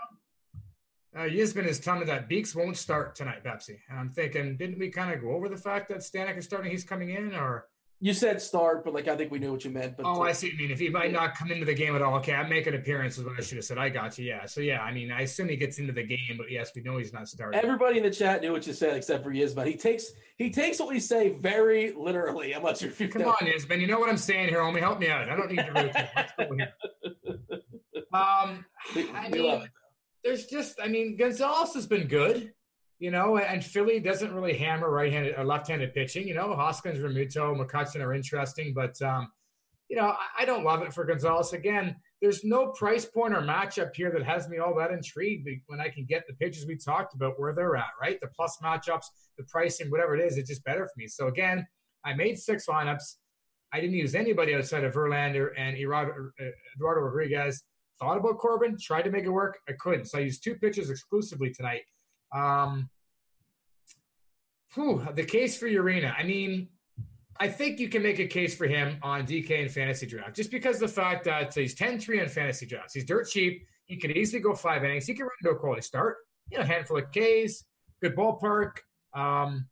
Uh, 1.15 1.19
Yisman 1.21 1.65
is 1.65 1.79
telling 1.79 2.01
me 2.01 2.05
that 2.05 2.29
Beeks 2.29 2.55
won't 2.55 2.77
start 2.77 3.15
tonight, 3.15 3.43
Pepsi. 3.43 3.77
And 3.89 3.99
I'm 3.99 4.09
thinking, 4.09 4.55
didn't 4.55 4.79
we 4.79 4.89
kind 4.89 5.13
of 5.13 5.21
go 5.21 5.31
over 5.31 5.49
the 5.49 5.57
fact 5.57 5.89
that 5.89 5.97
Stanek 5.99 6.37
is 6.37 6.45
starting? 6.45 6.71
He's 6.71 6.85
coming 6.85 7.09
in, 7.09 7.35
or 7.35 7.67
You 8.03 8.13
said 8.15 8.41
start, 8.41 8.83
but 8.83 8.95
like 8.95 9.07
I 9.07 9.15
think 9.15 9.31
we 9.31 9.37
knew 9.37 9.51
what 9.51 9.63
you 9.63 9.69
meant. 9.69 9.95
But 9.95 10.07
oh, 10.07 10.23
I 10.23 10.31
see. 10.31 10.51
I 10.51 10.57
mean 10.57 10.71
if 10.71 10.79
he 10.79 10.89
might 10.89 11.11
not 11.13 11.35
come 11.37 11.51
into 11.51 11.65
the 11.65 11.75
game 11.75 11.95
at 11.95 12.01
all, 12.01 12.15
okay, 12.15 12.33
I 12.33 12.47
make 12.49 12.65
an 12.65 12.73
appearance 12.73 13.19
is 13.19 13.23
what 13.23 13.37
I 13.37 13.41
should 13.43 13.57
have 13.57 13.65
said. 13.65 13.77
I 13.77 13.89
got 13.89 14.17
you. 14.17 14.25
Yeah. 14.25 14.45
So 14.47 14.59
yeah, 14.59 14.81
I 14.81 14.91
mean, 14.91 15.11
I 15.11 15.21
assume 15.21 15.49
he 15.49 15.55
gets 15.55 15.77
into 15.77 15.93
the 15.93 16.01
game, 16.03 16.35
but 16.35 16.49
yes, 16.49 16.71
we 16.75 16.81
know 16.81 16.97
he's 16.97 17.13
not 17.13 17.27
starting. 17.29 17.59
Everybody 17.61 17.97
in 17.97 18.03
the 18.03 18.09
chat 18.09 18.41
knew 18.41 18.51
what 18.53 18.65
you 18.65 18.73
said 18.73 18.97
except 18.97 19.23
for 19.23 19.31
Yisman. 19.31 19.67
He 19.67 19.75
takes 19.77 20.07
he 20.37 20.49
takes 20.49 20.79
what 20.79 20.89
we 20.89 20.99
say 20.99 21.29
very 21.29 21.93
literally. 21.95 22.55
I'm 22.55 22.63
not 22.63 22.77
sure 22.77 22.89
if 22.89 22.99
you 22.99 23.07
Come 23.07 23.21
know. 23.21 23.29
on, 23.29 23.47
Yisman. 23.47 23.79
You 23.79 23.85
know 23.87 23.99
what 23.99 24.09
I'm 24.09 24.17
saying 24.17 24.49
here, 24.49 24.61
homie. 24.61 24.79
Help 24.79 24.99
me 24.99 25.07
out. 25.07 25.29
I 25.29 25.35
don't 25.35 25.49
need 25.51 25.57
to 25.63 25.71
really. 25.71 25.91
Let's 25.93 26.31
go 26.39 26.55
here. 26.55 26.73
Um, 28.13 28.65
We- 28.95 29.09
I 29.11 29.29
we 29.31 29.41
mean, 29.41 29.69
there's 30.23 30.45
just, 30.47 30.79
I 30.81 30.87
mean, 30.87 31.17
Gonzalez 31.17 31.73
has 31.75 31.87
been 31.87 32.07
good, 32.07 32.51
you 33.01 33.09
know, 33.09 33.39
and 33.39 33.65
Philly 33.65 33.99
doesn't 33.99 34.31
really 34.31 34.55
hammer 34.55 34.91
right-handed 34.91 35.33
or 35.35 35.43
left-handed 35.43 35.91
pitching. 35.91 36.27
You 36.27 36.35
know, 36.35 36.53
Hoskins, 36.55 36.99
Realmuto, 36.99 37.57
McCutchen 37.57 37.99
are 37.99 38.13
interesting, 38.13 38.75
but 38.75 39.01
um, 39.01 39.31
you 39.89 39.95
know, 39.95 40.09
I, 40.09 40.43
I 40.43 40.45
don't 40.45 40.63
love 40.63 40.83
it 40.83 40.93
for 40.93 41.03
Gonzalez. 41.03 41.51
Again, 41.51 41.95
there's 42.21 42.43
no 42.43 42.67
price 42.67 43.05
point 43.05 43.33
or 43.33 43.41
matchup 43.41 43.95
here 43.95 44.11
that 44.11 44.21
has 44.21 44.47
me 44.47 44.59
all 44.59 44.75
that 44.75 44.91
intrigued 44.91 45.49
when 45.65 45.81
I 45.81 45.89
can 45.89 46.05
get 46.05 46.27
the 46.27 46.35
pitches 46.35 46.67
we 46.67 46.77
talked 46.77 47.15
about 47.15 47.39
where 47.39 47.55
they're 47.55 47.75
at, 47.75 47.89
right? 47.99 48.19
The 48.21 48.27
plus 48.27 48.59
matchups, 48.63 49.05
the 49.35 49.45
pricing, 49.45 49.89
whatever 49.89 50.15
it 50.15 50.23
is, 50.23 50.37
it's 50.37 50.49
just 50.49 50.63
better 50.63 50.85
for 50.85 50.93
me. 50.95 51.07
So 51.07 51.25
again, 51.25 51.65
I 52.05 52.13
made 52.13 52.37
six 52.37 52.67
lineups. 52.67 53.15
I 53.73 53.81
didn't 53.81 53.95
use 53.95 54.13
anybody 54.13 54.53
outside 54.53 54.83
of 54.83 54.93
Verlander 54.93 55.49
and 55.57 55.75
Eduardo, 55.75 56.29
uh, 56.39 56.45
Eduardo 56.75 57.01
Rodriguez. 57.01 57.63
Thought 57.99 58.17
about 58.17 58.37
Corbin, 58.37 58.77
tried 58.79 59.03
to 59.03 59.09
make 59.09 59.23
it 59.23 59.29
work. 59.29 59.57
I 59.67 59.71
couldn't. 59.79 60.05
So 60.05 60.19
I 60.19 60.21
used 60.21 60.43
two 60.43 60.53
pitches 60.53 60.91
exclusively 60.91 61.51
tonight. 61.51 61.81
Um, 62.33 62.89
whew, 64.73 65.05
the 65.13 65.25
case 65.25 65.57
for 65.57 65.67
Urena. 65.67 66.13
I 66.17 66.23
mean, 66.23 66.69
I 67.39 67.47
think 67.47 67.79
you 67.79 67.89
can 67.89 68.03
make 68.03 68.19
a 68.19 68.27
case 68.27 68.55
for 68.55 68.67
him 68.67 68.97
on 69.01 69.25
DK 69.25 69.61
and 69.61 69.71
fantasy 69.71 70.05
draft 70.05 70.35
just 70.35 70.51
because 70.51 70.79
the 70.79 70.87
fact 70.87 71.25
that 71.25 71.53
he's 71.53 71.73
10 71.73 71.99
3 71.99 72.21
on 72.21 72.27
fantasy 72.27 72.65
drafts. 72.65 72.93
He's 72.93 73.05
dirt 73.05 73.27
cheap. 73.27 73.65
He 73.85 73.97
could 73.97 74.11
easily 74.11 74.41
go 74.41 74.53
five 74.53 74.83
innings. 74.83 75.05
He 75.05 75.13
can 75.13 75.25
run 75.25 75.55
a 75.55 75.57
quality 75.57 75.81
start, 75.81 76.17
you 76.49 76.57
know, 76.57 76.63
handful 76.63 76.97
of 76.97 77.05
Ks, 77.09 77.63
good 78.01 78.15
ballpark, 78.15 78.77
um, 79.13 79.67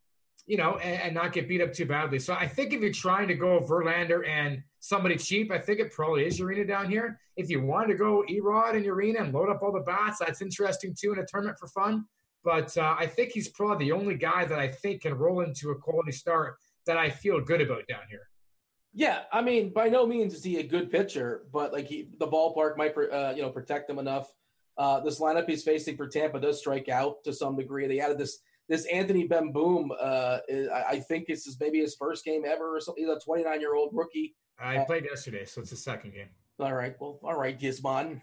you 0.45 0.57
know, 0.57 0.77
and, 0.77 1.01
and 1.01 1.13
not 1.13 1.31
get 1.31 1.47
beat 1.47 1.61
up 1.61 1.71
too 1.71 1.85
badly. 1.85 2.17
So 2.17 2.33
I 2.33 2.47
think 2.47 2.73
if 2.73 2.81
you're 2.81 2.91
trying 2.91 3.27
to 3.27 3.35
go 3.35 3.59
Verlander 3.59 4.27
and 4.27 4.63
somebody 4.79 5.15
cheap, 5.15 5.51
I 5.51 5.59
think 5.59 5.79
it 5.79 5.93
probably 5.93 6.25
is 6.25 6.39
Urena 6.39 6.67
down 6.67 6.89
here. 6.89 7.19
If 7.37 7.51
you 7.51 7.63
want 7.63 7.87
to 7.89 7.93
go 7.93 8.23
Erod 8.29 8.75
and 8.75 8.83
Urena 8.83 9.21
and 9.21 9.33
load 9.33 9.49
up 9.49 9.61
all 9.61 9.71
the 9.71 9.81
bats, 9.81 10.19
that's 10.19 10.41
interesting 10.41 10.95
too 10.99 11.13
in 11.13 11.19
a 11.19 11.25
tournament 11.25 11.59
for 11.59 11.67
fun. 11.67 12.05
But 12.43 12.77
uh, 12.77 12.95
I 12.97 13.05
think 13.05 13.31
he's 13.31 13.49
probably 13.49 13.85
the 13.85 13.91
only 13.91 14.15
guy 14.15 14.45
that 14.45 14.59
I 14.59 14.67
think 14.69 15.01
can 15.01 15.13
roll 15.13 15.41
into 15.41 15.71
a 15.71 15.75
quality 15.75 16.11
start 16.11 16.57
that 16.85 16.97
I 16.97 17.09
feel 17.09 17.41
good 17.41 17.61
about 17.61 17.87
down 17.87 18.01
here. 18.09 18.29
Yeah, 18.93 19.21
I 19.31 19.41
mean, 19.41 19.71
by 19.71 19.87
no 19.87 20.07
means 20.07 20.33
is 20.33 20.43
he 20.43 20.57
a 20.57 20.63
good 20.63 20.89
pitcher, 20.89 21.43
but 21.53 21.71
like 21.71 21.87
he, 21.87 22.09
the 22.17 22.27
ballpark 22.27 22.77
might, 22.77 22.97
uh, 22.97 23.33
you 23.35 23.41
know, 23.41 23.49
protect 23.49 23.89
him 23.89 23.99
enough. 23.99 24.33
Uh, 24.77 24.99
this 25.01 25.19
lineup 25.19 25.47
he's 25.47 25.63
facing 25.63 25.95
for 25.95 26.07
Tampa 26.07 26.39
does 26.39 26.59
strike 26.59 26.89
out 26.89 27.23
to 27.25 27.33
some 27.33 27.55
degree. 27.55 27.85
They 27.87 27.99
added 27.99 28.17
this 28.17 28.39
this 28.69 28.85
Anthony 28.85 29.27
Bemboom. 29.27 29.89
Uh, 29.99 30.39
I, 30.73 30.99
think 30.99 31.27
this 31.27 31.47
is 31.47 31.57
maybe 31.59 31.79
his 31.79 31.95
first 31.95 32.23
game 32.23 32.43
ever 32.45 32.75
or 32.75 32.79
something. 32.79 33.03
He's 33.03 33.13
a 33.13 33.19
29 33.19 33.59
year 33.59 33.75
old 33.75 33.89
rookie. 33.93 34.35
I 34.59 34.77
played 34.85 35.05
yesterday, 35.05 35.45
so 35.45 35.61
it's 35.61 35.71
the 35.71 35.75
second 35.75 36.13
game. 36.13 36.29
All 36.59 36.73
right, 36.73 36.95
well, 36.99 37.19
all 37.23 37.37
right, 37.37 37.59
Gizmon. 37.59 38.21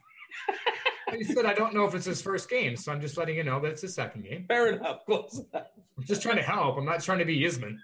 He 1.14 1.24
said 1.24 1.46
I 1.46 1.54
don't 1.54 1.74
know 1.74 1.84
if 1.84 1.94
it's 1.94 2.06
his 2.06 2.20
first 2.20 2.48
game, 2.48 2.76
so 2.76 2.92
I'm 2.92 3.00
just 3.00 3.16
letting 3.16 3.36
you 3.36 3.44
know 3.44 3.60
that 3.60 3.72
it's 3.72 3.82
his 3.82 3.94
second 3.94 4.24
game. 4.24 4.44
Fair 4.48 4.72
enough. 4.72 5.04
Close 5.06 5.40
enough. 5.52 5.68
I'm 5.96 6.04
just 6.04 6.20
trying 6.20 6.36
to 6.36 6.42
help. 6.42 6.76
I'm 6.76 6.84
not 6.84 7.02
trying 7.02 7.20
to 7.20 7.24
be 7.24 7.38
Yisman. 7.38 7.76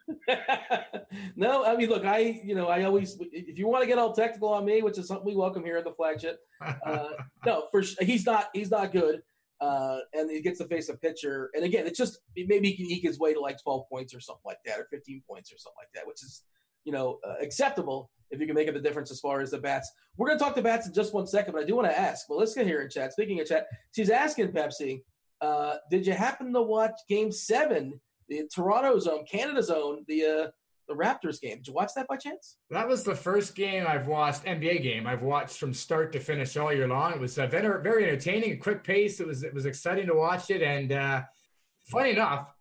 no, 1.37 1.65
I 1.65 1.77
mean, 1.77 1.89
look, 1.89 2.05
I, 2.05 2.41
you 2.45 2.55
know, 2.55 2.69
I 2.69 2.83
always, 2.83 3.17
if 3.33 3.59
you 3.59 3.69
want 3.69 3.83
to 3.83 3.87
get 3.87 3.99
all 3.99 4.13
technical 4.13 4.49
on 4.49 4.65
me, 4.65 4.83
which 4.83 4.99
is 4.99 5.07
something 5.07 5.27
we 5.27 5.35
welcome 5.35 5.65
here 5.65 5.77
at 5.77 5.85
the 5.85 5.93
flagship, 5.93 6.41
uh, 6.85 7.09
no, 7.47 7.69
for 7.71 7.83
he's 8.01 8.27
not, 8.27 8.49
he's 8.53 8.71
not 8.71 8.93
good. 8.93 9.23
Uh, 9.61 9.99
and 10.13 10.29
he 10.29 10.43
gets 10.43 10.59
to 10.59 10.67
face 10.67 10.89
a 10.89 10.97
pitcher. 10.97 11.51
And 11.55 11.65
again, 11.65 11.87
it's 11.87 11.97
just 11.97 12.19
maybe 12.37 12.71
he 12.71 12.77
can 12.77 12.87
eke 12.87 13.05
his 13.05 13.19
way 13.19 13.33
to 13.33 13.41
like 13.41 13.63
12 13.63 13.89
points 13.89 14.15
or 14.15 14.21
something 14.21 14.43
like 14.45 14.59
that, 14.67 14.79
or 14.81 14.89
15 14.91 15.23
points 15.29 15.53
or 15.53 15.57
something 15.57 15.79
like 15.79 15.93
that, 15.95 16.07
which 16.07 16.23
is, 16.23 16.43
you 16.85 16.93
know, 16.93 17.21
uh, 17.27 17.35
acceptable 17.41 18.11
if 18.33 18.41
you 18.41 18.47
can 18.47 18.55
make 18.55 18.67
it 18.67 18.75
the 18.75 18.81
difference 18.81 19.11
as 19.11 19.21
far 19.21 19.41
as 19.41 19.51
the 19.51 19.59
bats. 19.59 19.93
We're 20.17 20.27
going 20.27 20.39
to 20.39 20.45
talk 20.45 20.55
to 20.57 20.63
bats 20.63 20.87
in 20.87 20.95
just 20.95 21.15
one 21.15 21.27
second, 21.27 21.53
but 21.53 21.63
I 21.63 21.67
do 21.67 21.77
want 21.77 21.89
to 21.89 21.99
ask 21.99 22.29
Melissa 22.29 22.65
here 22.65 22.81
in 22.81 22.89
chat. 22.89 23.13
Speaking 23.13 23.41
of 23.41 23.47
chat, 23.47 23.67
she's 23.95 24.11
asking 24.11 24.49
Pepsi, 24.49 25.03
uh, 25.41 25.77
did 25.91 26.07
you 26.07 26.15
happen 26.15 26.53
to 26.53 26.63
watch 26.63 26.93
Game 27.09 27.31
Seven, 27.31 28.01
the 28.29 28.49
Toronto 28.53 28.99
zone, 28.99 29.25
Canada 29.31 29.63
zone, 29.63 30.05
the 30.09 30.25
uh, 30.25 30.51
the 30.89 30.95
Raptors 30.95 31.41
game? 31.41 31.59
Did 31.59 31.69
you 31.69 31.73
watch 31.75 31.91
that 31.97 32.09
by 32.09 32.17
chance? 32.17 32.57
That 32.71 32.89
was 32.89 33.05
the 33.05 33.15
first 33.15 33.55
game 33.55 33.85
I've 33.87 34.07
watched, 34.07 34.45
NBA 34.45 34.83
game 34.83 35.07
I've 35.07 35.23
watched 35.23 35.59
from 35.59 35.75
start 35.75 36.13
to 36.13 36.21
finish 36.21 36.57
all 36.57 36.73
year 36.73 36.89
long. 36.89 37.13
It 37.13 37.21
was 37.21 37.39
uh, 37.39 37.47
very, 37.47 37.83
very 37.83 38.05
entertaining, 38.05 38.59
quick 38.61 38.83
pace. 38.83 39.21
It 39.21 39.27
was 39.27 39.43
it 39.43 39.53
was 39.53 39.67
exciting 39.67 40.07
to 40.07 40.15
watch 40.15 40.51
it. 40.51 40.63
And 40.63 40.93
uh, 40.93 41.23
funny 41.85 42.11
enough, 42.11 42.55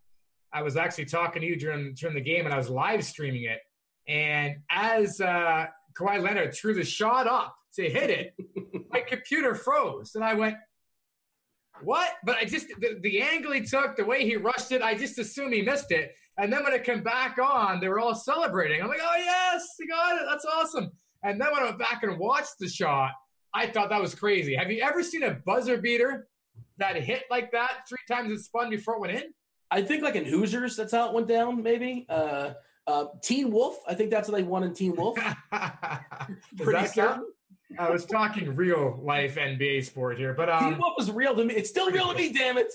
I 0.51 0.63
was 0.63 0.75
actually 0.75 1.05
talking 1.05 1.41
to 1.41 1.47
you 1.47 1.55
during 1.55 1.93
during 1.93 2.15
the 2.15 2.21
game, 2.21 2.45
and 2.45 2.53
I 2.53 2.57
was 2.57 2.69
live 2.69 3.05
streaming 3.05 3.43
it. 3.43 3.59
And 4.11 4.57
as 4.69 5.21
uh, 5.21 5.67
Kawhi 5.97 6.21
Leonard 6.21 6.53
threw 6.53 6.73
the 6.73 6.83
shot 6.83 7.27
up 7.27 7.55
to 7.75 7.89
hit 7.89 8.09
it, 8.09 8.35
my 8.89 8.99
computer 9.07 9.55
froze, 9.55 10.15
and 10.15 10.23
I 10.23 10.33
went, 10.33 10.57
"What?" 11.81 12.09
But 12.25 12.35
I 12.35 12.43
just 12.43 12.67
the, 12.79 12.99
the 13.01 13.21
angle 13.21 13.53
he 13.53 13.61
took, 13.61 13.95
the 13.95 14.03
way 14.03 14.25
he 14.25 14.35
rushed 14.35 14.73
it, 14.73 14.81
I 14.81 14.95
just 14.95 15.17
assumed 15.17 15.53
he 15.53 15.61
missed 15.61 15.91
it. 15.91 16.13
And 16.37 16.51
then 16.51 16.61
when 16.63 16.73
it 16.73 16.83
came 16.83 17.03
back 17.03 17.37
on, 17.37 17.79
they 17.79 17.87
were 17.87 18.01
all 18.01 18.13
celebrating. 18.13 18.81
I'm 18.81 18.89
like, 18.89 18.99
"Oh 19.01 19.17
yes, 19.17 19.65
he 19.79 19.87
got 19.87 20.17
it! 20.17 20.23
That's 20.29 20.45
awesome!" 20.45 20.91
And 21.23 21.39
then 21.39 21.47
when 21.53 21.61
I 21.61 21.65
went 21.67 21.79
back 21.79 22.03
and 22.03 22.19
watched 22.19 22.59
the 22.59 22.67
shot, 22.67 23.11
I 23.53 23.67
thought 23.67 23.89
that 23.91 24.01
was 24.01 24.13
crazy. 24.13 24.55
Have 24.55 24.69
you 24.71 24.81
ever 24.83 25.03
seen 25.03 25.23
a 25.23 25.35
buzzer 25.45 25.77
beater 25.77 26.27
that 26.79 26.97
hit 26.97 27.23
like 27.29 27.53
that 27.53 27.87
three 27.87 27.99
times 28.09 28.33
it 28.33 28.43
spun 28.43 28.69
before 28.69 28.95
it 28.95 28.99
went 28.99 29.13
in? 29.13 29.33
I 29.69 29.81
think 29.81 30.03
like 30.03 30.15
in 30.15 30.25
Hoosiers, 30.25 30.75
that's 30.75 30.91
how 30.91 31.07
it 31.07 31.13
went 31.13 31.29
down. 31.29 31.63
Maybe 31.63 32.05
uh, 32.09 32.55
uh, 32.91 33.05
Teen 33.21 33.51
Wolf. 33.51 33.77
I 33.87 33.95
think 33.95 34.11
that's 34.11 34.27
what 34.27 34.37
they 34.37 34.43
won 34.43 34.63
in 34.63 34.73
Teen 34.73 34.95
Wolf. 34.95 35.17
Pretty 36.57 36.87
certain. 36.87 37.25
I 37.79 37.89
was 37.89 38.05
talking 38.05 38.55
real 38.55 38.99
life 39.01 39.35
NBA 39.35 39.85
sport 39.85 40.17
here, 40.17 40.33
but 40.33 40.45
Teen 40.59 40.73
um, 40.73 40.79
Wolf 40.79 40.95
is 40.99 41.11
real 41.11 41.35
to 41.35 41.45
me. 41.45 41.53
It's 41.53 41.69
still 41.69 41.89
real 41.89 42.09
to 42.09 42.15
me. 42.15 42.33
Damn 42.33 42.57
it. 42.57 42.71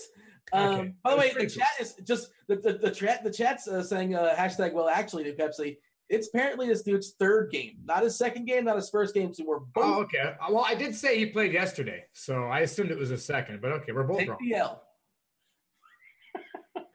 Um, 0.51 0.75
Okay. 0.75 0.93
By 1.03 1.11
the 1.11 1.17
way, 1.17 1.33
the 1.37 1.49
chat 1.49 1.67
is 1.79 1.95
just 2.03 2.29
the 2.47 2.55
the, 2.55 2.73
the 2.73 2.91
chat. 2.91 3.23
The 3.23 3.31
chat's 3.31 3.67
uh, 3.67 3.83
saying 3.83 4.15
uh, 4.15 4.33
hashtag. 4.37 4.73
Well, 4.73 4.87
actually, 4.87 5.25
to 5.25 5.33
Pepsi, 5.33 5.77
it's 6.09 6.29
apparently 6.29 6.67
this 6.67 6.83
dude's 6.83 7.13
third 7.19 7.51
game, 7.51 7.77
not 7.83 8.03
his 8.03 8.17
second 8.17 8.45
game, 8.45 8.65
not 8.65 8.77
his 8.77 8.89
first 8.89 9.13
game. 9.13 9.33
So 9.33 9.43
we're 9.45 9.59
both 9.59 9.83
oh, 9.83 10.01
okay. 10.03 10.35
Well, 10.49 10.65
I 10.65 10.75
did 10.75 10.95
say 10.95 11.17
he 11.17 11.25
played 11.27 11.53
yesterday, 11.53 12.05
so 12.13 12.45
I 12.45 12.61
assumed 12.61 12.91
it 12.91 12.97
was 12.97 13.11
a 13.11 13.17
second, 13.17 13.61
but 13.61 13.71
okay, 13.73 13.91
we're 13.91 14.03
both 14.03 14.19
Take 14.19 14.29
wrong. 14.29 14.39
the 14.41 14.55
L. 14.55 14.83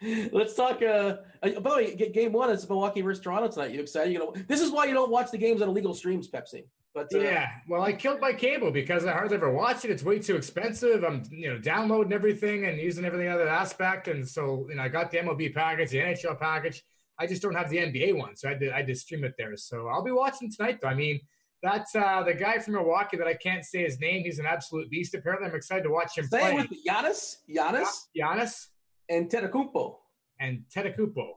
Let's 0.33 0.55
talk. 0.55 0.83
Uh, 0.83 1.17
uh, 1.43 1.61
by 1.61 1.71
the 1.71 1.77
way, 1.77 1.95
game 1.95 2.33
one 2.33 2.51
is 2.51 2.69
Milwaukee 2.69 3.01
versus 3.01 3.23
Toronto 3.23 3.49
tonight. 3.49 3.73
You 3.73 3.81
excited? 3.81 4.13
You 4.13 4.19
know, 4.19 4.35
this 4.49 4.61
is 4.61 4.71
why 4.71 4.87
you 4.87 4.95
don't 4.95 5.11
watch 5.11 5.31
the 5.31 5.39
games 5.39 5.63
on 5.63 5.69
illegal 5.69 5.95
streams, 5.95 6.29
Pepsi. 6.29 6.65
But 6.95 7.09
uh, 7.15 7.21
Yeah, 7.21 7.49
well, 7.69 7.83
I 7.83 7.93
killed 7.93 8.21
my 8.21 8.33
cable 8.33 8.71
because 8.71 9.07
I 9.07 9.13
hardly 9.13 9.37
ever 9.37 9.51
watch 9.51 9.85
it. 9.85 9.91
It's 9.91 10.03
way 10.03 10.19
too 10.19 10.37
expensive. 10.37 11.05
I'm, 11.05 11.23
you 11.31 11.51
know, 11.51 11.59
downloading 11.59 12.13
everything 12.13 12.67
and 12.67 12.79
using 12.79 13.05
everything 13.05 13.29
other 13.29 13.49
aspect, 13.49 14.09
and 14.09 14.29
so 14.29 14.67
you 14.69 14.77
know, 14.77 14.83
I 14.83 14.89
got 14.89 15.11
the 15.11 15.19
MLB 15.19 15.55
package, 15.55 15.91
the 15.91 15.99
NHL 15.99 16.39
package. 16.39 16.83
I 17.19 17.27
just 17.27 17.43
don't 17.43 17.55
have 17.55 17.71
the 17.71 17.79
NBA 17.79 18.19
one, 18.19 18.37
so 18.37 18.49
I 18.49 18.55
did 18.55 18.73
I 18.73 18.83
did 18.83 18.99
stream 18.99 19.25
it 19.25 19.35
there. 19.39 19.57
So 19.57 19.89
I'll 19.89 20.05
be 20.05 20.11
watching 20.11 20.51
tonight, 20.51 20.81
though. 20.83 20.89
I 20.89 20.95
mean, 20.95 21.21
that's 21.63 21.95
uh, 21.95 22.23
the 22.25 22.35
guy 22.35 22.59
from 22.59 22.75
Milwaukee 22.75 23.17
that 23.17 23.27
I 23.27 23.35
can't 23.35 23.65
say 23.65 23.85
his 23.85 24.01
name. 24.01 24.25
He's 24.25 24.39
an 24.39 24.47
absolute 24.47 24.91
beast. 24.91 25.15
Apparently, 25.15 25.49
I'm 25.49 25.55
excited 25.55 25.85
to 25.85 25.91
watch 25.91 26.19
him 26.19 26.27
say 26.27 26.41
play. 26.41 26.55
with 26.55 26.67
Giannis, 26.87 27.37
Giannis, 27.49 27.89
Giannis 28.19 28.67
and 29.13 29.31
Tetakumpo. 29.31 29.97
and 30.41 30.65
Tetakupo. 30.75 31.29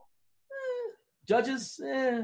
Judges, 1.28 1.80
eh, 1.84 2.22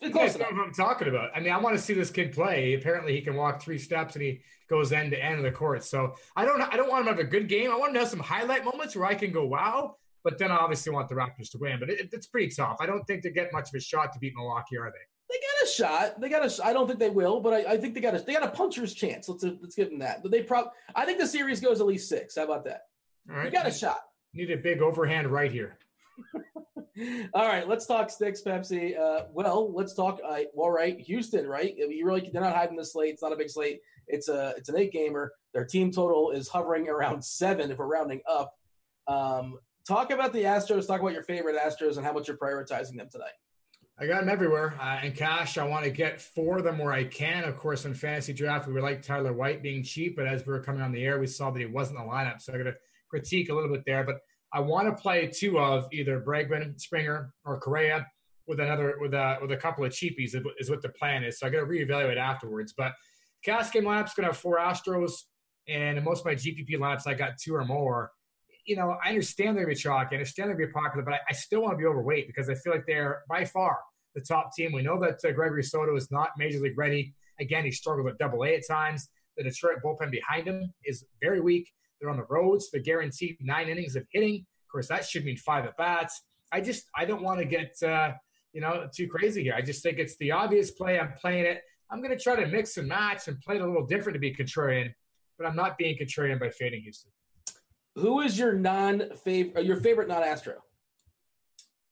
You 0.00 0.10
guys 0.10 0.38
know 0.38 0.44
what 0.44 0.66
I'm 0.66 0.72
talking 0.72 1.08
about. 1.08 1.30
I 1.34 1.40
mean, 1.40 1.52
I 1.52 1.58
want 1.58 1.76
to 1.76 1.82
see 1.82 1.92
this 1.92 2.10
kid 2.10 2.32
play. 2.32 2.74
Apparently, 2.74 3.12
he 3.14 3.20
can 3.20 3.34
walk 3.34 3.60
three 3.60 3.78
steps 3.78 4.14
and 4.14 4.22
he 4.22 4.40
goes 4.70 4.92
end 4.92 5.10
to 5.10 5.22
end 5.22 5.38
of 5.38 5.42
the 5.42 5.50
court. 5.50 5.82
So 5.82 6.14
I 6.36 6.44
don't, 6.44 6.60
I 6.62 6.76
don't 6.76 6.88
want 6.88 7.00
him 7.00 7.06
to 7.06 7.18
have 7.18 7.26
a 7.26 7.28
good 7.28 7.48
game. 7.48 7.70
I 7.70 7.76
want 7.76 7.88
him 7.90 7.94
to 7.94 8.00
have 8.00 8.08
some 8.08 8.20
highlight 8.20 8.64
moments 8.64 8.94
where 8.94 9.06
I 9.06 9.14
can 9.14 9.32
go 9.32 9.44
wow. 9.46 9.96
But 10.22 10.38
then 10.38 10.52
I 10.52 10.56
obviously 10.56 10.92
want 10.92 11.08
the 11.08 11.14
Raptors 11.16 11.50
to 11.52 11.58
win. 11.58 11.80
But 11.80 11.90
it, 11.90 12.10
it's 12.12 12.26
pretty 12.28 12.48
tough. 12.54 12.76
I 12.80 12.86
don't 12.86 13.04
think 13.06 13.22
they 13.22 13.30
get 13.30 13.52
much 13.52 13.68
of 13.70 13.74
a 13.74 13.80
shot 13.80 14.12
to 14.12 14.18
beat 14.20 14.34
Milwaukee, 14.36 14.76
are 14.76 14.90
they? 14.92 15.34
They 15.34 15.40
got 15.40 15.68
a 15.68 15.70
shot. 15.70 16.20
They 16.20 16.28
got 16.28 16.60
a. 16.60 16.64
I 16.64 16.72
don't 16.72 16.86
think 16.86 16.98
they 17.00 17.10
will, 17.10 17.40
but 17.40 17.52
I, 17.52 17.72
I 17.72 17.76
think 17.76 17.94
they 17.94 18.00
got 18.00 18.14
a. 18.14 18.18
They 18.18 18.32
got 18.32 18.44
a 18.44 18.50
puncher's 18.50 18.94
chance. 18.94 19.28
Let's 19.28 19.42
let's 19.42 19.74
give 19.74 19.90
them 19.90 19.98
that. 19.98 20.22
But 20.22 20.30
they 20.32 20.42
probably. 20.42 20.70
I 20.94 21.04
think 21.04 21.18
the 21.18 21.26
series 21.26 21.60
goes 21.60 21.80
at 21.80 21.86
least 21.86 22.08
six. 22.08 22.36
How 22.36 22.44
about 22.44 22.64
that? 22.66 22.82
All 23.30 23.36
right. 23.36 23.44
You 23.46 23.50
got 23.50 23.66
a 23.66 23.72
shot. 23.72 24.00
Need 24.34 24.50
a 24.50 24.56
big 24.56 24.82
overhand 24.82 25.28
right 25.28 25.50
here. 25.50 25.78
All 27.34 27.46
right, 27.46 27.68
let's 27.68 27.86
talk 27.86 28.10
sticks, 28.10 28.42
Pepsi. 28.42 28.98
Uh, 28.98 29.26
well, 29.32 29.72
let's 29.72 29.94
talk. 29.94 30.20
Uh, 30.26 30.40
all 30.56 30.70
right, 30.70 30.98
Houston, 30.98 31.46
right? 31.46 31.74
You 31.76 32.04
really 32.04 32.28
they're 32.32 32.42
not 32.42 32.56
hiding 32.56 32.76
the 32.76 32.84
slate. 32.84 33.12
It's 33.12 33.22
not 33.22 33.32
a 33.32 33.36
big 33.36 33.50
slate. 33.50 33.80
It's 34.08 34.28
a 34.28 34.54
it's 34.56 34.68
an 34.68 34.76
eight 34.76 34.92
gamer. 34.92 35.32
Their 35.54 35.64
team 35.64 35.92
total 35.92 36.30
is 36.30 36.48
hovering 36.48 36.88
around 36.88 37.24
seven 37.24 37.70
if 37.70 37.78
we're 37.78 37.86
rounding 37.86 38.20
up. 38.28 38.52
Um, 39.06 39.58
talk 39.86 40.10
about 40.10 40.32
the 40.32 40.42
Astros. 40.42 40.88
Talk 40.88 41.00
about 41.00 41.12
your 41.12 41.22
favorite 41.22 41.56
Astros 41.56 41.98
and 41.98 42.04
how 42.04 42.12
much 42.12 42.26
you're 42.26 42.36
prioritizing 42.36 42.96
them 42.96 43.08
tonight. 43.12 43.36
I 44.00 44.06
got 44.06 44.20
them 44.20 44.28
everywhere. 44.28 44.74
Uh, 44.80 45.00
in 45.02 45.12
cash, 45.12 45.58
I 45.58 45.64
want 45.64 45.84
to 45.84 45.90
get 45.90 46.20
four 46.20 46.58
of 46.58 46.64
them 46.64 46.78
where 46.78 46.92
I 46.92 47.04
can. 47.04 47.44
Of 47.44 47.56
course, 47.56 47.84
in 47.84 47.94
fantasy 47.94 48.32
draft, 48.32 48.66
we 48.66 48.72
would 48.72 48.82
like 48.82 49.02
Tyler 49.02 49.32
White 49.32 49.62
being 49.62 49.82
cheap, 49.82 50.14
but 50.14 50.26
as 50.26 50.46
we 50.46 50.52
were 50.52 50.62
coming 50.62 50.82
on 50.82 50.92
the 50.92 51.04
air, 51.04 51.18
we 51.18 51.26
saw 51.26 51.50
that 51.50 51.58
he 51.58 51.66
wasn't 51.66 51.98
in 51.98 52.06
the 52.06 52.12
lineup. 52.12 52.40
So 52.40 52.54
I 52.54 52.58
got 52.58 52.64
to 52.64 52.76
critique 53.10 53.50
a 53.50 53.54
little 53.54 53.70
bit 53.70 53.82
there. 53.86 54.04
But 54.04 54.16
I 54.52 54.60
want 54.60 54.88
to 54.88 55.00
play 55.00 55.26
two 55.28 55.58
of 55.58 55.86
either 55.92 56.20
Bregman, 56.20 56.80
Springer, 56.80 57.32
or 57.44 57.60
Correa 57.60 58.06
with 58.46 58.60
another 58.60 58.96
with 59.00 59.14
a 59.14 59.38
with 59.40 59.52
a 59.52 59.56
couple 59.56 59.84
of 59.84 59.92
cheapies 59.92 60.34
is- 60.58 60.70
what 60.70 60.82
the 60.82 60.88
plan 60.90 61.22
is. 61.22 61.38
So 61.38 61.46
I 61.46 61.50
got 61.50 61.60
to 61.60 61.66
reevaluate 61.66 62.16
afterwards. 62.16 62.72
But 62.76 62.92
cash 63.44 63.70
game 63.70 63.84
lineups 63.84 64.16
going 64.16 64.24
to 64.26 64.32
have 64.32 64.38
four 64.38 64.58
Astros, 64.58 65.12
and 65.68 65.98
in 65.98 66.04
most 66.04 66.20
of 66.20 66.26
my 66.26 66.34
GPP 66.34 66.76
lineups, 66.78 67.06
I 67.06 67.14
got 67.14 67.32
two 67.42 67.54
or 67.54 67.64
more. 67.64 68.10
You 68.64 68.76
know, 68.76 68.96
I 69.04 69.10
understand 69.10 69.56
they're 69.56 69.64
going 69.64 69.76
to 69.76 69.78
be 69.78 69.82
chalky. 69.82 70.16
I 70.16 70.18
understand 70.18 70.48
they're 70.48 70.56
going 70.56 70.68
to 70.68 70.72
be 70.74 70.80
popular, 70.80 71.04
but 71.04 71.14
I, 71.14 71.18
I 71.30 71.32
still 71.32 71.62
want 71.62 71.74
to 71.74 71.78
be 71.78 71.86
overweight 71.86 72.26
because 72.26 72.50
I 72.50 72.54
feel 72.54 72.72
like 72.72 72.84
they're 72.86 73.22
by 73.28 73.44
far 73.44 73.78
the 74.14 74.20
top 74.20 74.54
team. 74.54 74.72
We 74.72 74.82
know 74.82 74.98
that 75.00 75.18
uh, 75.26 75.32
Gregory 75.32 75.62
Soto 75.62 75.94
is 75.96 76.10
not 76.10 76.30
major 76.38 76.58
league 76.58 76.76
ready. 76.76 77.14
Again, 77.40 77.64
he 77.64 77.70
struggled 77.70 78.08
at 78.08 78.18
double 78.18 78.44
A 78.44 78.54
at 78.56 78.66
times. 78.68 79.08
The 79.36 79.44
Detroit 79.44 79.76
bullpen 79.84 80.10
behind 80.10 80.48
him 80.48 80.72
is 80.84 81.04
very 81.22 81.40
weak. 81.40 81.70
They're 82.00 82.10
on 82.10 82.16
the 82.16 82.26
roads. 82.28 82.70
They're 82.70 82.82
guaranteed 82.82 83.36
nine 83.40 83.68
innings 83.68 83.96
of 83.96 84.06
hitting. 84.10 84.46
Of 84.66 84.72
course, 84.72 84.88
that 84.88 85.04
should 85.04 85.24
mean 85.24 85.36
five 85.36 85.64
at 85.64 85.76
bats. 85.76 86.22
I 86.52 86.60
just 86.60 86.84
I 86.94 87.04
don't 87.04 87.22
want 87.22 87.38
to 87.40 87.44
get 87.44 87.74
uh, 87.82 88.12
you 88.52 88.60
know 88.60 88.88
too 88.94 89.08
crazy 89.08 89.42
here. 89.42 89.54
I 89.54 89.62
just 89.62 89.82
think 89.82 89.98
it's 89.98 90.16
the 90.16 90.32
obvious 90.32 90.70
play. 90.70 90.98
I'm 90.98 91.12
playing 91.12 91.44
it. 91.44 91.62
I'm 91.90 92.02
going 92.02 92.16
to 92.16 92.22
try 92.22 92.36
to 92.36 92.46
mix 92.46 92.76
and 92.76 92.86
match 92.86 93.28
and 93.28 93.40
play 93.40 93.56
it 93.56 93.62
a 93.62 93.66
little 93.66 93.86
different 93.86 94.14
to 94.14 94.20
be 94.20 94.34
contrarian, 94.34 94.92
but 95.38 95.46
I'm 95.46 95.56
not 95.56 95.78
being 95.78 95.96
contrarian 95.96 96.38
by 96.38 96.50
fading 96.50 96.82
Houston. 96.82 97.10
Who 97.96 98.20
is 98.20 98.38
your 98.38 98.52
non 98.52 99.16
favorite? 99.24 99.64
Your 99.64 99.76
favorite 99.76 100.08
non 100.08 100.22
Astro? 100.22 100.54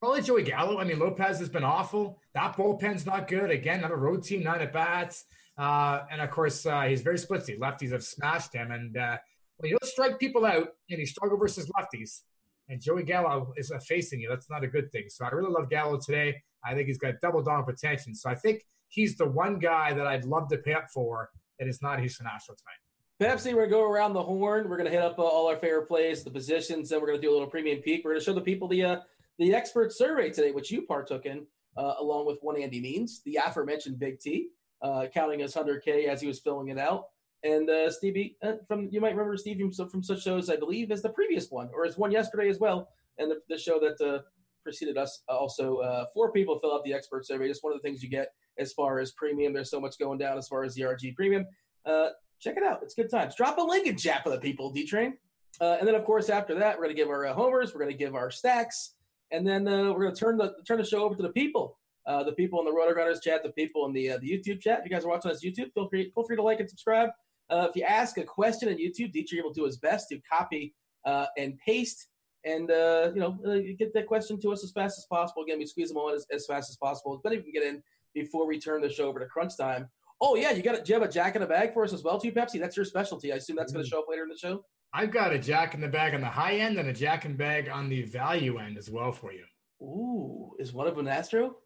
Probably 0.00 0.22
Joey 0.22 0.42
Gallo. 0.42 0.78
I 0.78 0.84
mean, 0.84 0.98
Lopez 0.98 1.38
has 1.38 1.48
been 1.48 1.64
awful. 1.64 2.20
That 2.34 2.56
bullpen's 2.56 3.06
not 3.06 3.28
good. 3.28 3.50
Again, 3.50 3.78
another 3.78 3.96
road 3.96 4.22
team, 4.22 4.42
nine 4.42 4.60
at 4.60 4.72
bats. 4.72 5.24
Uh, 5.56 6.02
and 6.10 6.20
of 6.20 6.30
course, 6.30 6.66
uh, 6.66 6.82
he's 6.82 7.00
very 7.00 7.16
splitsy. 7.16 7.58
Lefties 7.58 7.92
have 7.92 8.04
smashed 8.04 8.52
him. 8.52 8.70
And 8.70 8.96
uh, 8.96 9.16
when 9.58 9.70
you 9.70 9.78
don't 9.80 9.90
strike 9.90 10.18
people 10.18 10.44
out 10.44 10.68
and 10.90 10.98
you 10.98 11.06
struggle 11.06 11.38
versus 11.38 11.70
lefties, 11.78 12.22
and 12.68 12.80
Joey 12.80 13.04
Gallo 13.04 13.52
is 13.56 13.72
facing 13.86 14.20
you, 14.20 14.28
that's 14.28 14.50
not 14.50 14.64
a 14.64 14.66
good 14.66 14.90
thing. 14.90 15.04
So 15.08 15.24
I 15.24 15.28
really 15.28 15.52
love 15.52 15.70
Gallo 15.70 15.98
today. 15.98 16.42
I 16.64 16.74
think 16.74 16.88
he's 16.88 16.98
got 16.98 17.14
double 17.22 17.42
down 17.42 17.64
potential. 17.64 18.12
So 18.14 18.28
I 18.28 18.34
think 18.34 18.66
he's 18.88 19.16
the 19.16 19.26
one 19.26 19.58
guy 19.58 19.92
that 19.92 20.06
I'd 20.06 20.24
love 20.24 20.48
to 20.48 20.58
pay 20.58 20.74
up 20.74 20.88
for 20.92 21.30
that 21.58 21.68
is 21.68 21.80
not 21.80 22.00
Houston 22.00 22.26
Astros 22.26 22.56
tonight. 22.56 22.80
Pepsi, 23.18 23.54
we're 23.54 23.66
going 23.66 23.70
to 23.70 23.76
go 23.76 23.90
around 23.90 24.12
the 24.12 24.22
horn. 24.22 24.68
We're 24.68 24.76
going 24.76 24.90
to 24.90 24.94
hit 24.94 25.02
up 25.02 25.18
uh, 25.18 25.22
all 25.22 25.48
our 25.48 25.56
favorite 25.56 25.86
plays, 25.86 26.22
the 26.22 26.30
positions, 26.30 26.90
then 26.90 27.00
we're 27.00 27.06
going 27.06 27.18
to 27.18 27.26
do 27.26 27.30
a 27.30 27.34
little 27.34 27.48
premium 27.48 27.80
peek. 27.80 28.04
We're 28.04 28.10
going 28.10 28.20
to 28.20 28.24
show 28.24 28.34
the 28.34 28.42
people 28.42 28.68
the 28.68 28.84
uh, 28.84 28.96
the 29.38 29.54
expert 29.54 29.92
survey 29.92 30.30
today, 30.30 30.50
which 30.50 30.70
you 30.70 30.82
partook 30.82 31.24
in, 31.24 31.46
uh, 31.76 31.94
along 31.98 32.26
with 32.26 32.38
one 32.42 32.60
Andy 32.60 32.80
Means, 32.80 33.22
the 33.24 33.38
aforementioned 33.44 33.98
Big 33.98 34.18
T, 34.18 34.48
uh, 34.82 35.06
counting 35.12 35.40
his 35.40 35.54
100K 35.54 36.08
as 36.08 36.20
he 36.20 36.26
was 36.26 36.40
filling 36.40 36.68
it 36.68 36.78
out. 36.78 37.06
And 37.44 37.68
uh, 37.68 37.90
Stevie, 37.90 38.36
uh, 38.42 38.54
from 38.66 38.88
you 38.90 39.00
might 39.00 39.12
remember 39.12 39.36
Steve 39.36 39.60
from, 39.74 39.88
from 39.88 40.02
such 40.02 40.22
shows, 40.22 40.50
I 40.50 40.56
believe, 40.56 40.90
as 40.90 41.02
the 41.02 41.10
previous 41.10 41.50
one, 41.50 41.70
or 41.72 41.84
as 41.84 41.96
one 41.96 42.10
yesterday 42.10 42.48
as 42.48 42.58
well, 42.58 42.88
and 43.18 43.30
the, 43.30 43.40
the 43.48 43.58
show 43.58 43.78
that 43.80 44.04
uh, 44.04 44.22
preceded 44.62 44.98
us. 44.98 45.22
Also, 45.28 45.78
uh, 45.78 46.06
four 46.12 46.32
people 46.32 46.58
fill 46.58 46.74
out 46.74 46.82
the 46.84 46.92
expert 46.92 47.26
survey. 47.26 47.46
Just 47.46 47.62
one 47.62 47.72
of 47.72 47.80
the 47.80 47.86
things 47.86 48.02
you 48.02 48.08
get 48.08 48.32
as 48.58 48.72
far 48.72 48.98
as 48.98 49.12
premium. 49.12 49.52
There's 49.52 49.70
so 49.70 49.80
much 49.80 49.98
going 49.98 50.18
down 50.18 50.38
as 50.38 50.48
far 50.48 50.64
as 50.64 50.74
the 50.74 50.82
RG 50.82 51.14
premium. 51.14 51.46
Uh, 51.84 52.08
check 52.40 52.56
it 52.56 52.62
out. 52.62 52.80
It's 52.82 52.94
good 52.94 53.10
times. 53.10 53.34
Drop 53.36 53.58
a 53.58 53.62
link 53.62 53.86
in 53.86 53.96
chat 53.96 54.24
for 54.24 54.30
the 54.30 54.40
people, 54.40 54.70
D 54.70 54.86
Train. 54.86 55.16
Uh, 55.60 55.76
and 55.78 55.86
then, 55.86 55.94
of 55.94 56.04
course, 56.04 56.28
after 56.28 56.54
that, 56.58 56.76
we're 56.76 56.84
going 56.84 56.96
to 56.96 57.00
give 57.00 57.08
our 57.08 57.26
uh, 57.26 57.32
homers. 57.32 57.72
We're 57.72 57.80
going 57.80 57.92
to 57.92 57.96
give 57.96 58.14
our 58.14 58.30
stacks, 58.30 58.94
and 59.30 59.46
then 59.46 59.66
uh, 59.66 59.92
we're 59.92 60.02
going 60.02 60.14
to 60.14 60.20
turn 60.20 60.36
the 60.36 60.54
turn 60.66 60.78
the 60.78 60.84
show 60.84 61.04
over 61.04 61.14
to 61.14 61.22
the 61.22 61.30
people. 61.30 61.78
Uh, 62.06 62.22
the 62.22 62.32
people 62.32 62.60
in 62.60 62.66
the 62.66 62.70
RotoGrinders 62.70 63.22
chat, 63.22 63.42
the 63.42 63.50
people 63.52 63.86
in 63.86 63.92
the 63.92 64.12
uh, 64.12 64.18
the 64.18 64.28
YouTube 64.28 64.60
chat. 64.60 64.80
If 64.80 64.84
you 64.84 64.90
guys 64.90 65.04
are 65.04 65.08
watching 65.08 65.30
us 65.30 65.44
YouTube, 65.44 65.72
feel 65.72 65.88
free 65.88 66.10
feel 66.14 66.24
free 66.24 66.36
to 66.36 66.42
like 66.42 66.60
and 66.60 66.68
subscribe. 66.68 67.10
Uh, 67.50 67.66
if 67.70 67.76
you 67.76 67.82
ask 67.82 68.18
a 68.18 68.24
question 68.24 68.68
on 68.68 68.76
YouTube, 68.76 69.12
Dietrich 69.12 69.42
will 69.42 69.52
do 69.52 69.64
his 69.64 69.76
best 69.76 70.08
to 70.08 70.20
copy 70.30 70.74
uh, 71.04 71.26
and 71.36 71.58
paste, 71.58 72.08
and 72.44 72.70
uh, 72.70 73.12
you 73.14 73.20
know 73.20 73.38
uh, 73.46 73.58
get 73.78 73.92
that 73.94 74.06
question 74.06 74.40
to 74.40 74.52
us 74.52 74.64
as 74.64 74.72
fast 74.72 74.98
as 74.98 75.06
possible. 75.06 75.42
Again, 75.42 75.58
we 75.58 75.66
squeeze 75.66 75.88
them 75.88 75.98
all 75.98 76.08
in 76.10 76.16
as, 76.16 76.26
as 76.32 76.46
fast 76.46 76.70
as 76.70 76.76
possible. 76.76 77.20
But 77.22 77.32
if 77.32 77.44
we 77.44 77.52
can 77.52 77.62
get 77.62 77.68
in 77.68 77.82
before 78.14 78.46
we 78.46 78.58
turn 78.58 78.80
the 78.80 78.88
show 78.88 79.08
over 79.08 79.20
to 79.20 79.26
crunch 79.26 79.56
time. 79.56 79.88
Oh 80.20 80.34
yeah, 80.34 80.50
you 80.50 80.62
got 80.62 80.74
it. 80.74 80.84
Do 80.84 80.92
you 80.92 80.98
have 80.98 81.08
a 81.08 81.12
jack 81.12 81.36
in 81.36 81.42
a 81.42 81.46
bag 81.46 81.74
for 81.74 81.84
us 81.84 81.92
as 81.92 82.02
well, 82.02 82.18
too, 82.18 82.32
Pepsi? 82.32 82.58
That's 82.58 82.76
your 82.76 82.86
specialty. 82.86 83.32
I 83.32 83.36
assume 83.36 83.56
that's 83.56 83.72
going 83.72 83.84
to 83.84 83.88
show 83.88 83.98
up 84.00 84.06
later 84.08 84.22
in 84.22 84.30
the 84.30 84.36
show. 84.36 84.64
I've 84.94 85.10
got 85.10 85.32
a 85.32 85.38
jack 85.38 85.74
in 85.74 85.80
the 85.82 85.88
bag 85.88 86.14
on 86.14 86.22
the 86.22 86.26
high 86.26 86.54
end 86.54 86.78
and 86.78 86.88
a 86.88 86.92
jack 86.92 87.26
in 87.26 87.36
bag 87.36 87.68
on 87.68 87.90
the 87.90 88.02
value 88.02 88.58
end 88.58 88.78
as 88.78 88.90
well 88.90 89.12
for 89.12 89.32
you. 89.32 89.44
Ooh, 89.82 90.52
is 90.58 90.72
one 90.72 90.86
of 90.86 90.96
them 90.96 91.06
an 91.06 91.12
Astro? 91.12 91.56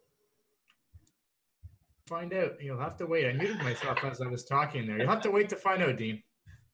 Find 2.11 2.33
out. 2.33 2.61
You'll 2.61 2.77
have 2.77 2.97
to 2.97 3.05
wait. 3.05 3.25
I 3.25 3.31
muted 3.31 3.59
myself 3.59 4.03
as 4.03 4.19
I 4.19 4.27
was 4.27 4.43
talking 4.43 4.85
there. 4.85 4.97
You'll 4.97 5.07
have 5.07 5.21
to 5.21 5.31
wait 5.31 5.47
to 5.47 5.55
find 5.55 5.81
out, 5.81 5.95
Dean. 5.95 6.21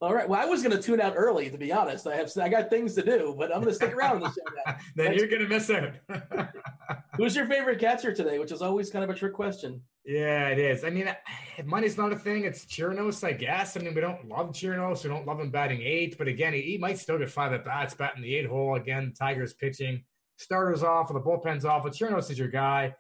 All 0.01 0.11
right. 0.11 0.27
Well, 0.27 0.41
I 0.41 0.45
was 0.45 0.63
going 0.63 0.75
to 0.75 0.81
tune 0.81 0.99
out 0.99 1.13
early, 1.15 1.47
to 1.51 1.59
be 1.59 1.71
honest. 1.71 2.07
I 2.07 2.15
have 2.15 2.31
I 2.41 2.49
got 2.49 2.71
things 2.71 2.95
to 2.95 3.03
do, 3.03 3.35
but 3.37 3.53
I'm 3.53 3.61
going 3.61 3.67
to 3.67 3.75
stick 3.75 3.93
around 3.93 4.21
the 4.21 4.29
show 4.29 4.41
now. 4.65 4.77
then 4.95 5.13
you're 5.13 5.27
gonna 5.27 5.47
miss 5.47 5.69
out. 5.69 5.93
Who's 7.17 7.35
your 7.35 7.45
favorite 7.45 7.79
catcher 7.79 8.15
today? 8.15 8.39
Which 8.39 8.51
is 8.51 8.63
always 8.63 8.89
kind 8.89 9.03
of 9.03 9.11
a 9.11 9.13
trick 9.13 9.33
question. 9.33 9.79
yeah, 10.05 10.47
it 10.47 10.57
is. 10.57 10.83
I 10.83 10.89
mean, 10.89 11.15
money's 11.65 11.97
not 11.97 12.11
a 12.11 12.15
thing, 12.15 12.45
it's 12.45 12.65
Chirinos, 12.65 13.23
I 13.23 13.33
guess. 13.33 13.77
I 13.77 13.81
mean, 13.81 13.93
we 13.93 14.01
don't 14.01 14.27
love 14.27 14.53
Chirinos. 14.53 15.03
We 15.03 15.09
don't 15.11 15.27
love 15.27 15.39
him 15.39 15.51
batting 15.51 15.83
eight, 15.83 16.17
but 16.17 16.27
again, 16.27 16.53
he, 16.53 16.61
he 16.63 16.77
might 16.79 16.97
still 16.97 17.19
get 17.19 17.29
five 17.29 17.53
at 17.53 17.63
bats, 17.63 17.93
batting 17.93 18.23
the 18.23 18.35
eight 18.35 18.47
hole. 18.47 18.73
Again, 18.73 19.13
Tigers 19.15 19.53
pitching, 19.53 20.03
starters 20.37 20.81
off, 20.81 21.11
or 21.11 21.13
the 21.13 21.19
bullpen's 21.19 21.63
off. 21.63 21.83
But 21.83 21.93
Chirinos 21.93 22.31
is 22.31 22.39
your 22.39 22.49
guy. 22.49 22.95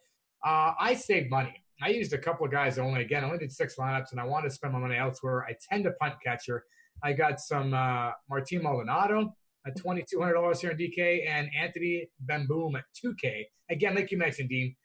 Uh, 0.45 0.73
I 0.79 0.93
saved 0.93 1.31
money. 1.31 1.63
I 1.81 1.89
used 1.89 2.13
a 2.13 2.17
couple 2.17 2.45
of 2.45 2.51
guys 2.51 2.79
only. 2.79 3.01
Again, 3.01 3.23
I 3.23 3.27
only 3.27 3.39
did 3.39 3.51
six 3.51 3.75
lineups, 3.75 4.11
and 4.11 4.19
I 4.19 4.25
wanted 4.25 4.49
to 4.49 4.55
spend 4.55 4.73
my 4.73 4.79
money 4.79 4.95
elsewhere. 4.95 5.45
I 5.45 5.55
tend 5.69 5.83
to 5.83 5.91
punt 5.91 6.15
catcher. 6.23 6.63
I 7.03 7.13
got 7.13 7.39
some 7.39 7.73
uh, 7.73 8.11
Martin 8.29 8.63
Maldonado 8.63 9.33
at 9.65 9.75
twenty 9.77 10.03
two 10.09 10.19
hundred 10.19 10.33
dollars 10.33 10.61
here 10.61 10.71
in 10.71 10.77
DK, 10.77 11.27
and 11.27 11.49
Anthony 11.59 12.09
Bemboom 12.25 12.77
at 12.77 12.85
two 12.99 13.13
K. 13.21 13.47
Again, 13.69 13.95
like 13.95 14.11
you 14.11 14.17
mentioned, 14.17 14.49
Dean, 14.49 14.75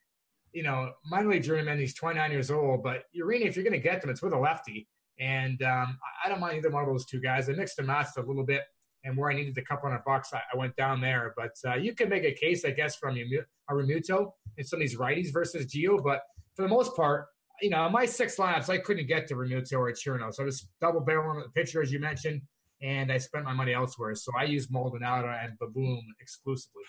you 0.53 0.63
know, 0.63 0.93
minor 1.07 1.31
league 1.31 1.43
journeyman. 1.43 1.79
He's 1.79 1.95
twenty 1.95 2.19
nine 2.19 2.31
years 2.31 2.51
old, 2.51 2.83
but 2.83 3.05
Urena, 3.17 3.47
if 3.47 3.57
you're 3.57 3.65
going 3.65 3.73
to 3.73 3.79
get 3.79 4.01
them, 4.03 4.11
it's 4.11 4.23
with 4.23 4.35
a 4.35 4.39
lefty, 4.39 4.87
and 5.19 5.63
um, 5.63 5.99
I 6.25 6.29
don't 6.29 6.41
mind 6.41 6.59
either 6.59 6.71
one 6.71 6.83
of 6.83 6.89
those 6.89 7.07
two 7.07 7.21
guys. 7.21 7.49
I 7.49 7.53
mixed 7.53 7.79
and 7.79 7.87
matched 7.87 8.19
a 8.19 8.23
little 8.23 8.45
bit, 8.45 8.63
and 9.05 9.17
where 9.17 9.31
I 9.31 9.35
needed 9.35 9.57
a 9.57 9.63
couple 9.63 9.89
hundred 9.89 10.05
bucks, 10.05 10.35
I, 10.35 10.43
I 10.53 10.57
went 10.57 10.77
down 10.77 11.01
there. 11.01 11.33
But 11.37 11.53
uh, 11.67 11.77
you 11.77 11.95
can 11.95 12.09
make 12.09 12.25
a 12.25 12.33
case, 12.33 12.65
I 12.65 12.71
guess, 12.71 12.97
from 12.97 13.17
uh, 13.17 13.73
Realmuto 13.73 14.33
and 14.59 14.67
some 14.67 14.79
of 14.79 14.81
these 14.81 14.99
righties 14.99 15.33
versus 15.33 15.67
Gio, 15.67 16.03
but 16.03 16.21
for 16.55 16.63
the 16.63 16.69
most 16.69 16.95
part, 16.97 17.27
you 17.61 17.71
know, 17.71 17.89
my 17.89 18.05
six 18.05 18.39
laps, 18.39 18.69
I 18.69 18.79
couldn't 18.79 19.07
get 19.07 19.27
to 19.29 19.35
Realmuto 19.35 19.79
or 19.79 19.93
Chirno. 19.93 20.31
So 20.33 20.43
I 20.43 20.47
was 20.47 20.69
double 20.81 21.01
barreling 21.01 21.43
the 21.43 21.49
pitcher, 21.51 21.83
as 21.83 21.93
you 21.93 22.01
mentioned, 22.01 22.43
and 22.83 23.13
I 23.13 23.19
spent 23.19 23.45
my 23.45 23.53
money 23.53 23.73
elsewhere. 23.73 24.15
So 24.15 24.33
I 24.39 24.45
used 24.45 24.71
Maldonado 24.71 25.29
and 25.29 25.59
Bemboom 25.59 26.03
exclusively. 26.21 26.83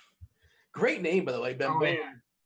Great 0.73 1.01
name, 1.01 1.25
by 1.25 1.33
the 1.33 1.41
way, 1.41 1.53
Ben. 1.53 1.69
Oh. 1.71 1.79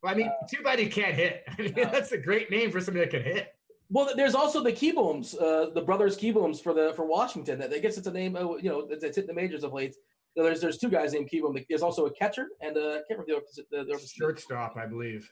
Well, 0.02 0.12
I 0.12 0.14
mean, 0.14 0.30
too 0.48 0.62
bad 0.62 0.78
he 0.78 0.86
can't 0.86 1.14
hit. 1.14 1.42
I 1.58 1.62
mean, 1.62 1.74
that's 1.74 2.12
a 2.12 2.18
great 2.18 2.50
name 2.50 2.70
for 2.70 2.80
somebody 2.80 3.06
that 3.06 3.10
can 3.10 3.22
hit. 3.22 3.48
Well, 3.90 4.10
there's 4.14 4.34
also 4.34 4.62
the 4.62 4.72
Kieboom's, 4.72 5.34
uh, 5.34 5.70
the 5.74 5.80
brothers 5.80 6.18
Kieboom's 6.18 6.60
for 6.60 6.74
the 6.74 6.92
for 6.94 7.06
Washington. 7.06 7.58
That 7.58 7.72
I 7.72 7.78
guess 7.78 7.96
it's 7.96 8.06
a 8.06 8.12
name, 8.12 8.36
uh, 8.36 8.56
you 8.56 8.68
know, 8.68 8.86
it's 8.90 9.16
hit 9.16 9.26
the 9.26 9.34
majors 9.34 9.64
of 9.64 9.72
late. 9.72 9.96
There's 10.36 10.60
there's 10.60 10.76
two 10.76 10.90
guys 10.90 11.14
named 11.14 11.30
Kieboom. 11.32 11.64
There's 11.68 11.82
also 11.82 12.04
a 12.04 12.12
catcher 12.12 12.48
and 12.60 12.76
uh, 12.76 12.80
I 12.80 13.00
can't 13.08 13.18
remember 13.18 13.46
the, 13.56 13.64
the, 13.70 13.84
the 13.84 13.98
shortstop, 14.06 14.76
I 14.76 14.86
believe. 14.86 15.28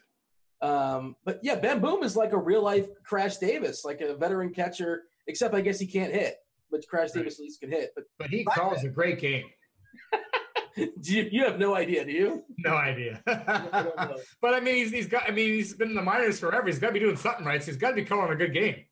Um, 0.61 1.15
but 1.23 1.39
yeah, 1.43 1.59
Bemboom 1.59 2.03
is 2.03 2.15
like 2.15 2.33
a 2.33 2.37
real 2.37 2.63
life 2.63 2.87
Crash 3.03 3.37
Davis, 3.37 3.85
like 3.85 4.01
a 4.01 4.15
veteran 4.15 4.53
catcher, 4.53 5.03
except 5.27 5.53
I 5.53 5.61
guess 5.61 5.79
he 5.79 5.85
can't 5.85 6.13
hit, 6.13 6.37
but 6.71 6.87
Crash 6.87 7.11
Davis 7.11 7.35
at 7.35 7.43
least 7.43 7.61
can 7.61 7.71
hit. 7.71 7.91
But 7.95 8.05
but 8.17 8.29
he 8.29 8.43
calls 8.43 8.83
a 8.83 8.89
great 8.89 9.19
game. 9.19 9.45
you, 10.75 11.29
you 11.31 11.43
have 11.43 11.59
no 11.59 11.75
idea, 11.75 12.05
do 12.05 12.11
you? 12.11 12.43
No 12.57 12.75
idea. 12.75 13.21
but 13.25 14.53
I 14.53 14.59
mean, 14.59 14.75
he's, 14.75 14.91
he's 14.91 15.07
got. 15.07 15.27
I 15.27 15.31
mean, 15.31 15.53
he's 15.53 15.73
been 15.73 15.89
in 15.89 15.95
the 15.95 16.01
minors 16.01 16.39
forever. 16.39 16.67
He's 16.67 16.79
got 16.79 16.87
to 16.87 16.93
be 16.93 16.99
doing 16.99 17.17
something 17.17 17.45
right. 17.45 17.61
So 17.61 17.67
he's 17.67 17.77
got 17.77 17.89
to 17.89 17.95
be 17.95 18.05
calling 18.05 18.31
a 18.31 18.35
good 18.35 18.53
game. 18.53 18.85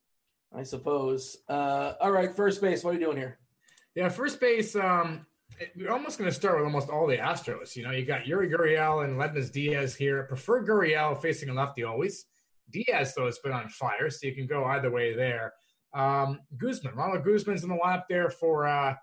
I 0.55 0.63
suppose. 0.63 1.37
Uh, 1.49 1.93
all 1.99 2.11
right, 2.11 2.35
first 2.35 2.61
base. 2.61 2.83
What 2.83 2.91
are 2.91 2.93
you 2.99 3.05
doing 3.05 3.17
here? 3.17 3.39
Yeah, 3.95 4.09
first 4.09 4.39
base. 4.39 4.75
Um, 4.75 5.25
we're 5.75 5.91
almost 5.91 6.17
going 6.17 6.29
to 6.29 6.35
start 6.35 6.57
with 6.57 6.65
almost 6.65 6.89
all 6.89 7.07
the 7.07 7.17
Astros. 7.17 7.75
You 7.75 7.83
know, 7.83 7.91
you 7.91 8.05
got 8.05 8.23
Yuli 8.23 8.51
Gurriel 8.51 9.03
and 9.03 9.19
Aledmys 9.19 9.51
Diaz 9.51 9.95
here. 9.95 10.23
Prefer 10.23 10.65
Gurriel 10.65 11.19
facing 11.21 11.49
a 11.49 11.53
lefty 11.53 11.83
always. 11.83 12.25
Diaz 12.71 13.13
though 13.15 13.25
has 13.25 13.39
been 13.39 13.51
on 13.51 13.69
fire, 13.69 14.09
so 14.09 14.27
you 14.27 14.35
can 14.35 14.47
go 14.47 14.65
either 14.65 14.91
way 14.91 15.15
there. 15.15 15.53
Um, 15.93 16.39
Guzman, 16.57 16.95
Ronald 16.95 17.23
Guzman's 17.23 17.63
in 17.63 17.69
the 17.69 17.75
lineup 17.75 18.03
there 18.09 18.29
for 18.29 18.67
uh, 18.67 18.95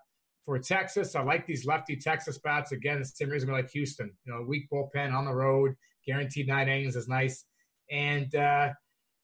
for 0.45 0.59
Texas. 0.59 1.15
I 1.15 1.23
like 1.23 1.47
these 1.47 1.65
lefty 1.65 1.95
Texas 1.95 2.37
bats. 2.37 2.71
Again, 2.71 2.99
the 2.99 3.05
same 3.05 3.29
reason 3.29 3.49
we 3.49 3.55
like 3.55 3.71
Houston. 3.71 4.11
You 4.25 4.33
know, 4.33 4.45
weak 4.47 4.67
bullpen 4.71 5.13
on 5.13 5.25
the 5.25 5.33
road, 5.33 5.75
guaranteed 6.05 6.47
nine 6.47 6.67
innings 6.67 6.95
is 6.95 7.07
nice. 7.07 7.45
And 7.89 8.33
uh, 8.35 8.69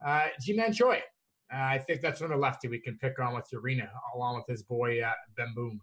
uh, 0.06 0.28
Ji-Man 0.42 0.74
Choi. 0.74 1.02
Uh, 1.52 1.58
I 1.58 1.78
think 1.80 2.02
that's 2.02 2.22
another 2.22 2.38
lefty 2.38 2.68
we 2.68 2.80
can 2.80 2.98
pick 2.98 3.20
on 3.20 3.34
with 3.34 3.48
Urena, 3.54 3.90
along 4.16 4.36
with 4.36 4.46
his 4.48 4.64
boy 4.64 5.02
uh, 5.02 5.12
Bemboom. 5.38 5.80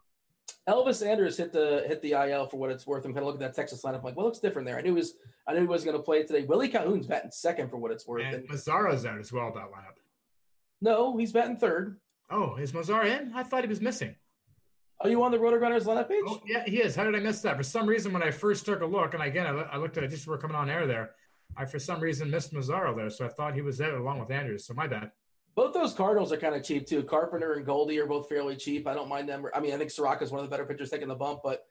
Elvis 0.68 1.06
Andrus 1.06 1.36
hit 1.36 1.52
the 1.52 1.84
hit 1.86 2.02
the 2.02 2.12
IL 2.12 2.46
for 2.46 2.56
what 2.56 2.70
it's 2.70 2.86
worth. 2.86 3.04
I'm 3.04 3.12
kind 3.12 3.22
of 3.22 3.26
looking 3.26 3.42
at 3.42 3.54
that 3.54 3.60
Texas 3.60 3.82
lineup. 3.82 3.98
I'm 3.98 4.04
like, 4.04 4.16
what 4.16 4.26
looks 4.26 4.40
different 4.40 4.66
there? 4.66 4.76
I 4.76 4.80
knew 4.80 4.90
he 4.90 4.94
was 4.96 5.14
I 5.46 5.52
knew 5.52 5.60
he 5.60 5.66
was 5.66 5.84
going 5.84 5.96
to 5.96 6.02
play 6.02 6.24
today. 6.24 6.42
Willie 6.44 6.68
Calhoun's 6.68 7.06
batting 7.06 7.30
second 7.30 7.70
for 7.70 7.76
what 7.76 7.92
it's 7.92 8.06
worth. 8.06 8.24
And, 8.24 8.34
and 8.34 8.48
Mazara's 8.48 9.06
out 9.06 9.18
as 9.18 9.32
well. 9.32 9.52
That 9.52 9.66
lineup. 9.66 9.96
No, 10.80 11.16
he's 11.16 11.32
batting 11.32 11.56
third. 11.56 12.00
Oh, 12.30 12.56
is 12.56 12.72
Mazara 12.72 13.20
in? 13.20 13.32
I 13.34 13.44
thought 13.44 13.62
he 13.62 13.68
was 13.68 13.80
missing. 13.80 14.16
Are 15.00 15.10
you 15.10 15.22
on 15.22 15.30
the 15.30 15.38
RotoGrinders 15.38 15.84
lineup 15.84 16.08
page? 16.08 16.24
Oh, 16.26 16.40
yeah, 16.46 16.64
he 16.66 16.80
is. 16.80 16.96
How 16.96 17.04
did 17.04 17.14
I 17.14 17.20
miss 17.20 17.42
that? 17.42 17.56
For 17.56 17.62
some 17.62 17.86
reason, 17.86 18.12
when 18.12 18.22
I 18.22 18.30
first 18.30 18.64
took 18.64 18.80
a 18.80 18.86
look, 18.86 19.14
and 19.14 19.22
again, 19.22 19.46
I, 19.46 19.76
looked 19.76 19.98
at 19.98 20.04
it 20.04 20.08
just 20.08 20.26
we're 20.26 20.38
coming 20.38 20.56
on 20.56 20.70
air 20.70 20.86
there. 20.86 21.10
I 21.56 21.66
for 21.66 21.78
some 21.78 22.00
reason 22.00 22.30
missed 22.30 22.52
Mazara 22.52 22.96
there, 22.96 23.10
so 23.10 23.26
I 23.26 23.28
thought 23.28 23.54
he 23.54 23.60
was 23.60 23.78
there 23.78 23.96
along 23.96 24.20
with 24.20 24.30
Andrus. 24.30 24.66
So 24.66 24.74
my 24.74 24.86
bad. 24.86 25.12
Both 25.56 25.72
those 25.72 25.94
Cardinals 25.94 26.32
are 26.32 26.36
kind 26.36 26.54
of 26.54 26.62
cheap 26.62 26.86
too. 26.86 27.02
Carpenter 27.02 27.54
and 27.54 27.64
Goldie 27.64 27.98
are 27.98 28.06
both 28.06 28.28
fairly 28.28 28.56
cheap. 28.56 28.86
I 28.86 28.92
don't 28.92 29.08
mind 29.08 29.26
them. 29.26 29.44
I 29.54 29.60
mean, 29.60 29.72
I 29.72 29.78
think 29.78 29.90
Soroka 29.90 30.22
is 30.22 30.30
one 30.30 30.38
of 30.40 30.46
the 30.46 30.50
better 30.50 30.66
pitchers 30.66 30.90
taking 30.90 31.08
the 31.08 31.14
bump, 31.14 31.40
but 31.42 31.64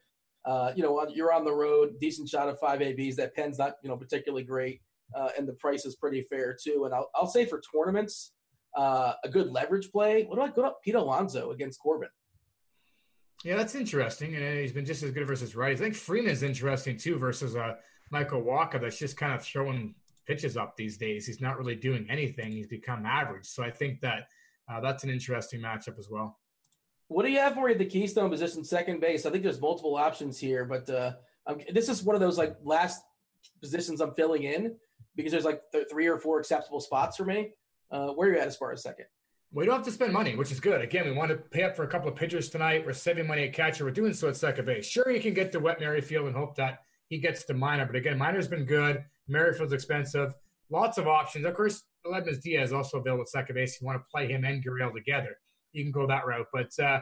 uh, 0.44 0.74
you 0.76 0.82
know, 0.84 1.08
you're 1.14 1.32
on 1.32 1.46
the 1.46 1.54
road, 1.54 2.00
decent 2.00 2.28
shot 2.28 2.50
of 2.50 2.60
five 2.60 2.82
ABs. 2.82 3.16
That 3.16 3.36
pen's 3.36 3.60
not 3.60 3.76
you 3.84 3.90
know 3.90 3.96
particularly 3.96 4.44
great, 4.44 4.82
uh, 5.16 5.30
and 5.38 5.48
the 5.48 5.54
price 5.54 5.86
is 5.86 5.96
pretty 5.96 6.24
fair 6.24 6.58
too. 6.60 6.86
And 6.86 6.96
I'll, 6.96 7.12
I'll 7.14 7.28
say 7.28 7.46
for 7.46 7.62
tournaments, 7.62 8.34
uh, 8.76 9.14
a 9.24 9.30
good 9.30 9.52
leverage 9.52 9.92
play. 9.92 10.24
What 10.24 10.38
do 10.38 10.42
I 10.42 10.50
go 10.50 10.64
up? 10.64 10.82
Pete 10.84 10.96
Alonso 10.96 11.52
against 11.52 11.80
Corbin. 11.80 12.10
Yeah, 13.44 13.56
that's 13.56 13.76
interesting. 13.76 14.36
And 14.36 14.60
he's 14.60 14.72
been 14.72 14.86
just 14.86 15.04
as 15.04 15.12
good 15.12 15.28
versus 15.28 15.56
Rice. 15.56 15.78
I 15.78 15.84
think 15.84 15.96
Freeman's 15.96 16.42
interesting 16.42 16.98
too 16.98 17.18
versus 17.20 17.56
uh, 17.56 17.76
Michael 18.10 18.42
Wacha. 18.42 18.82
that's 18.82 18.98
just 18.98 19.18
kind 19.18 19.34
of 19.34 19.44
throwing 19.44 19.94
pitches 20.26 20.58
up 20.58 20.76
these 20.76 20.98
days. 20.98 21.26
He's 21.26 21.42
not 21.42 21.58
really 21.58 21.76
doing 21.76 22.06
anything. 22.10 22.52
He's 22.52 22.68
become 22.68 23.06
average. 23.06 23.46
So 23.46 23.64
I 23.64 23.72
think 23.72 24.02
that 24.02 24.28
uh, 24.70 24.80
that's 24.80 25.04
an 25.04 25.10
interesting 25.10 25.62
matchup 25.62 26.00
as 26.00 26.10
well. 26.10 26.40
What 27.08 27.26
do 27.26 27.32
you 27.32 27.40
have 27.40 27.54
for 27.54 27.68
you 27.68 27.74
at 27.74 27.80
the 27.80 27.86
Keystone 27.86 28.32
position, 28.32 28.64
second 28.64 29.00
base? 29.00 29.26
I 29.26 29.30
think 29.30 29.44
there's 29.44 29.62
multiple 29.62 29.96
options 29.96 30.40
here, 30.40 30.66
but 30.66 30.90
uh, 30.90 31.14
this 31.72 31.88
is 31.88 32.04
one 32.04 32.16
of 32.16 32.20
those 32.20 32.38
like 32.38 32.56
last 32.64 33.04
positions 33.62 34.02
I'm 34.02 34.14
filling 34.16 34.44
in 34.44 34.76
because 35.16 35.32
there's 35.32 35.46
like 35.46 35.62
th- 35.72 35.88
three 35.90 36.08
or 36.08 36.18
four 36.18 36.40
acceptable 36.40 36.80
spots 36.80 37.16
for 37.16 37.26
me. 37.26 37.52
Uh, 37.92 38.08
where 38.10 38.30
are 38.30 38.34
you 38.34 38.40
at 38.40 38.48
as 38.48 38.58
far 38.58 38.72
as 38.72 38.82
second? 38.82 39.06
We 39.52 39.66
don't 39.66 39.76
have 39.76 39.86
to 39.86 39.92
spend 39.92 40.12
money, 40.12 40.36
which 40.36 40.52
is 40.52 40.60
good. 40.60 40.82
Again, 40.82 41.06
we 41.06 41.14
want 41.14 41.30
to 41.30 41.38
pay 41.38 41.64
up 41.64 41.76
for 41.76 41.84
a 41.84 41.88
couple 41.88 42.10
of 42.10 42.16
pitchers 42.16 42.50
tonight. 42.50 42.86
We're 42.86 42.94
saving 42.94 43.28
money 43.28 43.44
at 43.44 43.54
catcher. 43.54 43.86
We're 43.86 43.92
doing 43.92 44.14
so 44.14 44.28
at 44.28 44.36
second 44.36 44.66
base. 44.66 44.86
Sure, 44.86 45.10
you 45.12 45.22
can 45.22 45.34
get 45.34 45.52
to 45.52 45.60
Whit 45.60 45.80
Merrifield 45.80 46.26
and 46.26 46.36
hope 46.36 46.56
that 46.56 46.80
he 47.08 47.20
gets 47.20 47.44
to 47.46 47.54
Minor, 47.54 47.86
but 47.86 47.96
again, 47.96 48.18
Minor's 48.18 48.48
been 48.48 48.66
good. 48.66 49.06
Merrifield's 49.28 49.74
expensive. 49.74 50.34
Lots 50.70 50.98
of 50.98 51.08
options. 51.08 51.46
Of 51.46 51.54
course, 51.54 51.84
Aledmys 52.06 52.42
Diaz 52.42 52.74
also 52.74 53.00
available 53.00 53.24
at 53.24 53.30
second 53.30 53.56
base. 53.56 53.80
You 53.80 53.86
want 53.86 54.00
to 54.00 54.06
play 54.12 54.28
him 54.28 54.44
and 54.44 54.64
Gurriel 54.64 54.94
together. 54.94 55.38
You 55.74 55.84
can 55.84 55.92
go 55.92 56.08
that 56.08 56.26
route. 56.26 56.48
But 56.54 56.72
uh, 56.80 57.02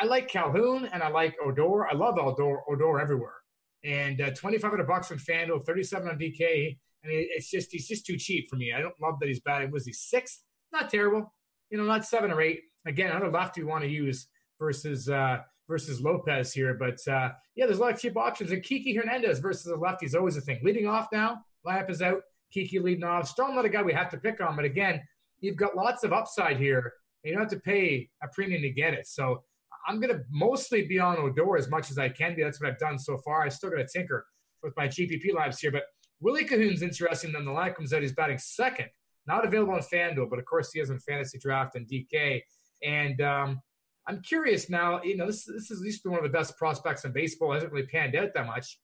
I 0.00 0.04
like 0.06 0.28
Calhoun 0.28 0.88
and 0.92 1.02
I 1.02 1.08
like 1.08 1.34
Odor. 1.44 1.88
I 1.88 1.94
love 1.94 2.18
Odor, 2.18 2.60
Odor 2.68 3.00
everywhere. 3.00 3.36
And 3.84 4.20
uh, 4.20 4.30
2500 4.30 4.86
bucks 4.86 5.10
on 5.10 5.18
FanDuel, 5.18 5.64
37 5.64 6.08
on 6.08 6.18
DK. 6.18 6.76
I 7.02 7.08
mean, 7.08 7.26
it's 7.30 7.50
just 7.50 7.72
he's 7.72 7.88
just 7.88 8.04
too 8.04 8.16
cheap 8.16 8.48
for 8.50 8.56
me. 8.56 8.72
I 8.76 8.80
don't 8.80 8.94
love 9.00 9.18
that 9.20 9.28
he's 9.28 9.40
bad. 9.40 9.72
Was 9.72 9.86
he 9.86 9.92
sixth? 9.92 10.44
Not 10.72 10.90
terrible 10.90 11.32
you 11.70 11.78
know, 11.78 11.84
not 11.84 12.04
seven 12.04 12.30
or 12.30 12.42
eight. 12.42 12.62
Again, 12.86 13.10
another 13.10 13.30
lefty 13.30 13.60
you 13.60 13.66
want 13.66 13.84
to 13.84 13.90
use 13.90 14.26
versus 14.58 15.08
uh, 15.08 15.38
versus 15.68 16.00
Lopez 16.00 16.52
here. 16.52 16.74
But 16.74 16.98
uh, 17.08 17.30
yeah, 17.54 17.66
there's 17.66 17.78
a 17.78 17.80
lot 17.80 17.94
of 17.94 18.00
cheap 18.00 18.16
options. 18.16 18.50
And 18.50 18.62
Kiki 18.62 18.94
Hernandez 18.94 19.38
versus 19.38 19.66
a 19.66 19.76
lefty 19.76 20.06
is 20.06 20.14
always 20.14 20.36
a 20.36 20.40
thing. 20.40 20.60
Leading 20.62 20.86
off 20.86 21.08
now, 21.12 21.38
lineup 21.66 21.90
is 21.90 22.02
out. 22.02 22.22
Kiki 22.52 22.78
leading 22.78 23.04
off. 23.04 23.28
Still 23.28 23.52
not 23.52 23.64
a 23.64 23.68
guy 23.68 23.82
we 23.82 23.92
have 23.92 24.10
to 24.10 24.18
pick 24.18 24.40
on, 24.40 24.56
but 24.56 24.64
again, 24.64 25.00
you've 25.40 25.56
got 25.56 25.76
lots 25.76 26.02
of 26.02 26.12
upside 26.12 26.56
here. 26.56 26.92
You 27.22 27.32
don't 27.32 27.42
have 27.42 27.50
to 27.50 27.60
pay 27.60 28.08
a 28.22 28.28
premium 28.28 28.62
to 28.62 28.70
get 28.70 28.94
it. 28.94 29.06
So 29.06 29.44
I'm 29.86 30.00
going 30.00 30.12
to 30.12 30.22
mostly 30.30 30.86
be 30.86 30.98
on 30.98 31.16
Odor 31.16 31.56
as 31.56 31.68
much 31.68 31.90
as 31.90 31.98
I 31.98 32.08
can 32.08 32.34
be. 32.34 32.42
That's 32.42 32.60
what 32.60 32.70
I've 32.70 32.78
done 32.78 32.98
so 32.98 33.18
far. 33.18 33.42
I 33.42 33.48
still 33.48 33.70
got 33.70 33.76
to 33.76 33.86
tinker 33.86 34.26
with 34.62 34.76
my 34.76 34.88
GPP 34.88 35.32
lives 35.34 35.60
here. 35.60 35.70
But 35.70 35.84
Willie 36.20 36.44
Calhoun's 36.44 36.82
interesting. 36.82 37.32
Then 37.32 37.44
the 37.44 37.52
line 37.52 37.74
comes 37.74 37.92
out. 37.92 38.02
He's 38.02 38.12
batting 38.12 38.38
second 38.38 38.88
not 39.26 39.44
available 39.44 39.74
on 39.74 39.80
FanDuel, 39.80 40.28
but 40.28 40.38
of 40.38 40.44
course 40.44 40.72
he 40.72 40.80
is 40.80 40.90
in 40.90 40.98
fantasy 40.98 41.38
draft 41.38 41.76
and 41.76 41.86
DK. 41.86 42.42
And 42.82 43.20
um, 43.20 43.60
I'm 44.06 44.20
curious 44.22 44.68
now, 44.68 45.02
you 45.02 45.16
know, 45.16 45.26
this, 45.26 45.44
this 45.44 45.70
is 45.70 45.80
at 45.80 45.84
least 45.84 46.04
one 46.04 46.18
of 46.18 46.24
the 46.24 46.36
best 46.36 46.56
prospects 46.56 47.04
in 47.04 47.12
baseball. 47.12 47.52
Hasn't 47.52 47.72
really 47.72 47.86
panned 47.86 48.16
out 48.16 48.34
that 48.34 48.46
much. 48.46 48.78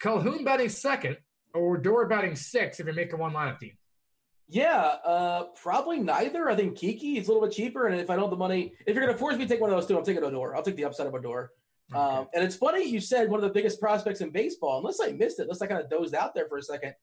Calhoun 0.00 0.44
batting 0.44 0.68
second 0.68 1.16
or 1.54 1.76
Odor 1.76 2.06
batting 2.06 2.36
six 2.36 2.80
if 2.80 2.86
you're 2.86 2.94
making 2.94 3.18
one 3.18 3.32
lineup 3.32 3.60
team? 3.60 3.72
Yeah, 4.48 4.96
uh, 5.04 5.44
probably 5.62 6.00
neither. 6.00 6.50
I 6.50 6.56
think 6.56 6.76
Kiki 6.76 7.18
is 7.18 7.28
a 7.28 7.32
little 7.32 7.46
bit 7.46 7.56
cheaper, 7.56 7.86
and 7.86 7.98
if 7.98 8.10
I 8.10 8.14
don't 8.14 8.24
have 8.24 8.30
the 8.30 8.36
money, 8.36 8.74
if 8.86 8.94
you're 8.94 9.04
going 9.04 9.14
to 9.14 9.18
force 9.18 9.36
me 9.36 9.44
to 9.44 9.48
take 9.48 9.60
one 9.60 9.70
of 9.70 9.76
those 9.76 9.86
two, 9.86 9.96
I'm 9.96 10.04
taking 10.04 10.22
Odor. 10.22 10.54
I'll 10.54 10.62
take 10.62 10.76
the 10.76 10.84
upside 10.84 11.06
of 11.06 11.14
Odor. 11.14 11.50
Okay. 11.92 12.00
Um, 12.00 12.28
and 12.34 12.44
it's 12.44 12.56
funny 12.56 12.84
you 12.84 13.00
said 13.00 13.28
one 13.28 13.38
of 13.38 13.44
the 13.44 13.52
biggest 13.52 13.80
prospects 13.80 14.20
in 14.20 14.30
baseball. 14.30 14.78
Unless 14.78 15.00
I 15.02 15.12
missed 15.12 15.38
it, 15.38 15.42
unless 15.42 15.62
I 15.62 15.66
kind 15.66 15.82
of 15.82 15.88
dozed 15.88 16.14
out 16.14 16.34
there 16.34 16.46
for 16.48 16.58
a 16.58 16.62
second. 16.62 16.94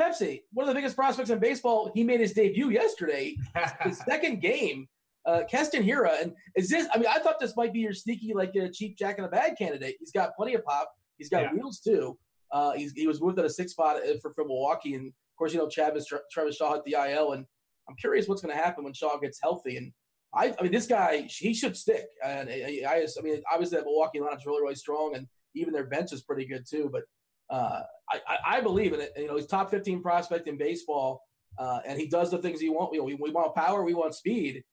Pepsi, 0.00 0.42
one 0.52 0.64
of 0.64 0.68
the 0.68 0.74
biggest 0.74 0.96
prospects 0.96 1.30
in 1.30 1.38
baseball, 1.38 1.90
he 1.94 2.02
made 2.02 2.20
his 2.20 2.32
debut 2.32 2.70
yesterday, 2.70 3.36
his 3.80 3.98
second 3.98 4.40
game. 4.40 4.88
Uh, 5.24 5.42
Keston 5.48 5.84
Hiura, 5.84 6.20
and 6.20 6.32
is 6.56 6.68
this? 6.68 6.88
I 6.92 6.98
mean, 6.98 7.06
I 7.08 7.20
thought 7.20 7.38
this 7.38 7.56
might 7.56 7.72
be 7.72 7.78
your 7.78 7.92
sneaky, 7.92 8.32
like 8.34 8.56
a 8.56 8.68
cheap 8.68 8.98
Jack 8.98 9.18
in 9.18 9.24
a 9.24 9.28
Bag 9.28 9.56
candidate. 9.56 9.94
He's 10.00 10.10
got 10.10 10.34
plenty 10.34 10.54
of 10.54 10.64
pop. 10.64 10.90
He's 11.16 11.28
got 11.28 11.42
yeah. 11.42 11.52
wheels 11.52 11.78
too. 11.78 12.18
Uh, 12.52 12.72
he 12.72 13.06
was 13.06 13.20
moved 13.20 13.38
at 13.38 13.44
a 13.44 13.50
six 13.50 13.72
spot 13.72 13.96
uh, 13.96 14.18
for, 14.20 14.32
for 14.34 14.44
Milwaukee, 14.44 14.94
and 14.94 15.08
of 15.08 15.36
course, 15.38 15.52
you 15.52 15.58
know 15.58 15.68
Travis 15.68 16.06
Travis 16.30 16.56
Shaw 16.56 16.74
at 16.74 16.84
the 16.84 16.92
IL, 16.92 17.32
and 17.32 17.46
I'm 17.88 17.96
curious 17.96 18.28
what's 18.28 18.42
going 18.42 18.54
to 18.54 18.62
happen 18.62 18.84
when 18.84 18.92
Shaw 18.92 19.18
gets 19.18 19.38
healthy. 19.42 19.78
And 19.78 19.92
I, 20.34 20.54
I 20.58 20.62
mean, 20.62 20.72
this 20.72 20.86
guy 20.86 21.22
he 21.22 21.54
should 21.54 21.76
stick. 21.76 22.06
And 22.24 22.50
I, 22.50 22.82
I, 22.86 23.06
I 23.18 23.22
mean, 23.22 23.42
obviously 23.50 23.78
that 23.78 23.84
Milwaukee 23.84 24.20
lineup's 24.20 24.46
really 24.46 24.62
really 24.62 24.74
strong, 24.74 25.16
and 25.16 25.26
even 25.54 25.72
their 25.72 25.86
bench 25.86 26.12
is 26.12 26.22
pretty 26.22 26.44
good 26.44 26.66
too. 26.68 26.90
But 26.92 27.04
uh, 27.50 27.82
I, 28.10 28.38
I, 28.46 28.60
believe 28.60 28.92
in 28.92 29.00
it. 29.00 29.12
You 29.16 29.26
know, 29.26 29.36
he's 29.36 29.46
top 29.46 29.70
15 29.70 30.00
prospect 30.00 30.48
in 30.48 30.56
baseball, 30.56 31.22
uh, 31.58 31.80
and 31.86 31.98
he 31.98 32.06
does 32.06 32.30
the 32.30 32.38
things 32.38 32.60
he 32.60 32.70
want. 32.70 32.92
We, 32.92 33.00
we 33.00 33.30
want 33.30 33.54
power, 33.54 33.84
we 33.84 33.94
want 33.94 34.14
speed. 34.14 34.64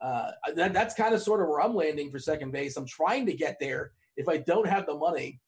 Uh, 0.00 0.32
that, 0.54 0.74
that's 0.74 0.94
kind 0.94 1.14
of 1.14 1.22
sort 1.22 1.40
of 1.40 1.48
where 1.48 1.62
I'm 1.62 1.74
landing 1.74 2.10
for 2.10 2.18
second 2.18 2.50
base. 2.50 2.76
I'm 2.76 2.86
trying 2.86 3.24
to 3.26 3.32
get 3.32 3.56
there. 3.58 3.92
If 4.16 4.28
I 4.28 4.38
don't 4.38 4.68
have 4.68 4.86
the 4.86 4.94
money, 4.94 5.40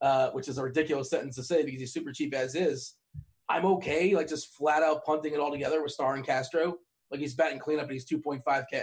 uh, 0.00 0.30
which 0.30 0.48
is 0.48 0.58
a 0.58 0.62
ridiculous 0.62 1.10
sentence 1.10 1.36
to 1.36 1.42
say 1.42 1.64
because 1.64 1.80
he's 1.80 1.92
super 1.92 2.12
cheap 2.12 2.34
as 2.34 2.54
is, 2.54 2.94
I'm 3.48 3.66
okay, 3.66 4.14
like 4.14 4.28
just 4.28 4.54
flat 4.54 4.82
out 4.82 5.04
punting 5.04 5.34
it 5.34 5.40
all 5.40 5.50
together 5.50 5.82
with 5.82 5.92
Starlin 5.92 6.22
Castro. 6.22 6.76
Like 7.10 7.20
he's 7.20 7.34
batting 7.34 7.58
cleanup 7.58 7.84
and 7.84 7.92
he's 7.92 8.06
2.5K. 8.06 8.82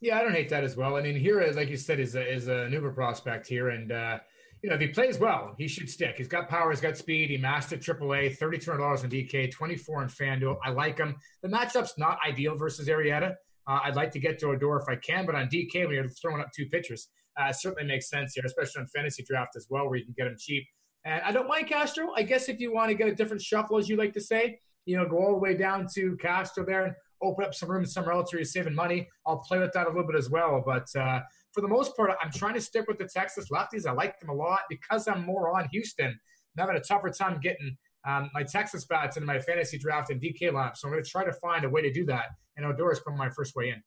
Yeah, 0.00 0.18
I 0.18 0.22
don't 0.22 0.32
hate 0.32 0.48
that 0.50 0.64
as 0.64 0.76
well. 0.76 0.96
I 0.96 1.02
mean, 1.02 1.16
here, 1.16 1.44
like 1.54 1.68
you 1.68 1.76
said, 1.76 1.98
is 1.98 2.14
a, 2.14 2.32
is 2.32 2.48
a 2.48 2.68
Uber 2.70 2.92
prospect 2.92 3.48
here, 3.48 3.70
and 3.70 3.90
uh, 3.90 4.18
you 4.62 4.70
know, 4.70 4.76
if 4.76 4.80
he 4.80 4.88
plays 4.88 5.18
well, 5.18 5.54
he 5.58 5.68
should 5.68 5.88
stick. 5.88 6.16
He's 6.16 6.28
got 6.28 6.48
power, 6.48 6.70
he's 6.70 6.80
got 6.80 6.96
speed. 6.96 7.30
He 7.30 7.36
mastered 7.36 7.80
AAA, 7.80 8.38
$3,200 8.38 9.04
in 9.04 9.10
DK, 9.10 9.50
24 9.50 10.02
in 10.02 10.08
FanDuel. 10.08 10.56
I 10.64 10.70
like 10.70 10.98
him. 10.98 11.16
The 11.42 11.48
matchup's 11.48 11.94
not 11.98 12.18
ideal 12.26 12.56
versus 12.56 12.88
Arrieta. 12.88 13.34
Uh, 13.68 13.80
I'd 13.84 13.96
like 13.96 14.10
to 14.12 14.18
get 14.18 14.38
to 14.40 14.48
Odor 14.48 14.78
if 14.78 14.88
I 14.88 14.96
can, 14.96 15.26
but 15.26 15.34
on 15.34 15.48
DK, 15.48 15.86
when 15.86 15.94
you're 15.94 16.08
throwing 16.08 16.40
up 16.40 16.50
two 16.56 16.66
pitchers, 16.66 17.08
uh, 17.38 17.52
certainly 17.52 17.86
makes 17.86 18.10
sense 18.10 18.34
here, 18.34 18.44
especially 18.44 18.80
on 18.80 18.86
fantasy 18.88 19.22
draft 19.22 19.56
as 19.56 19.66
well, 19.70 19.88
where 19.88 19.98
you 19.98 20.04
can 20.04 20.14
get 20.16 20.26
him 20.26 20.36
cheap. 20.38 20.64
And 21.04 21.22
I 21.22 21.32
don't 21.32 21.48
mind 21.48 21.68
Castro. 21.68 22.12
I 22.16 22.22
guess 22.22 22.48
if 22.48 22.60
you 22.60 22.72
want 22.72 22.90
to 22.90 22.94
get 22.94 23.08
a 23.08 23.14
different 23.14 23.42
shuffle, 23.42 23.78
as 23.78 23.88
you 23.88 23.96
like 23.96 24.12
to 24.14 24.20
say, 24.20 24.58
you 24.84 24.96
know, 24.96 25.06
go 25.06 25.18
all 25.18 25.32
the 25.32 25.38
way 25.38 25.54
down 25.54 25.86
to 25.94 26.16
Castro 26.16 26.64
there. 26.64 26.86
And 26.86 26.94
open 27.22 27.44
up 27.44 27.54
some 27.54 27.70
room 27.70 27.84
somewhere 27.84 28.14
else 28.14 28.32
where 28.32 28.40
you're 28.40 28.46
saving 28.46 28.74
money, 28.74 29.08
I'll 29.26 29.38
play 29.38 29.58
with 29.58 29.72
that 29.72 29.86
a 29.86 29.90
little 29.90 30.06
bit 30.06 30.16
as 30.16 30.30
well. 30.30 30.62
But 30.64 30.86
uh, 30.96 31.20
for 31.52 31.60
the 31.60 31.68
most 31.68 31.96
part, 31.96 32.10
I'm 32.22 32.30
trying 32.30 32.54
to 32.54 32.60
stick 32.60 32.86
with 32.86 32.98
the 32.98 33.08
Texas 33.08 33.48
lefties. 33.50 33.86
I 33.86 33.92
like 33.92 34.18
them 34.20 34.30
a 34.30 34.34
lot 34.34 34.60
because 34.68 35.08
I'm 35.08 35.24
more 35.24 35.56
on 35.56 35.68
Houston. 35.72 36.06
I'm 36.06 36.66
having 36.66 36.76
a 36.76 36.80
tougher 36.80 37.10
time 37.10 37.40
getting 37.40 37.76
um, 38.06 38.30
my 38.34 38.42
Texas 38.42 38.84
bats 38.84 39.16
into 39.16 39.26
my 39.26 39.38
fantasy 39.38 39.78
draft 39.78 40.10
and 40.10 40.20
DK 40.20 40.50
lineup. 40.52 40.76
So 40.76 40.88
I'm 40.88 40.92
going 40.92 41.04
to 41.04 41.10
try 41.10 41.24
to 41.24 41.32
find 41.32 41.64
a 41.64 41.68
way 41.68 41.82
to 41.82 41.92
do 41.92 42.04
that. 42.06 42.26
And 42.56 42.66
Odor's 42.66 43.00
coming 43.00 43.18
my 43.18 43.30
first 43.30 43.54
way 43.54 43.70
in. 43.70 43.82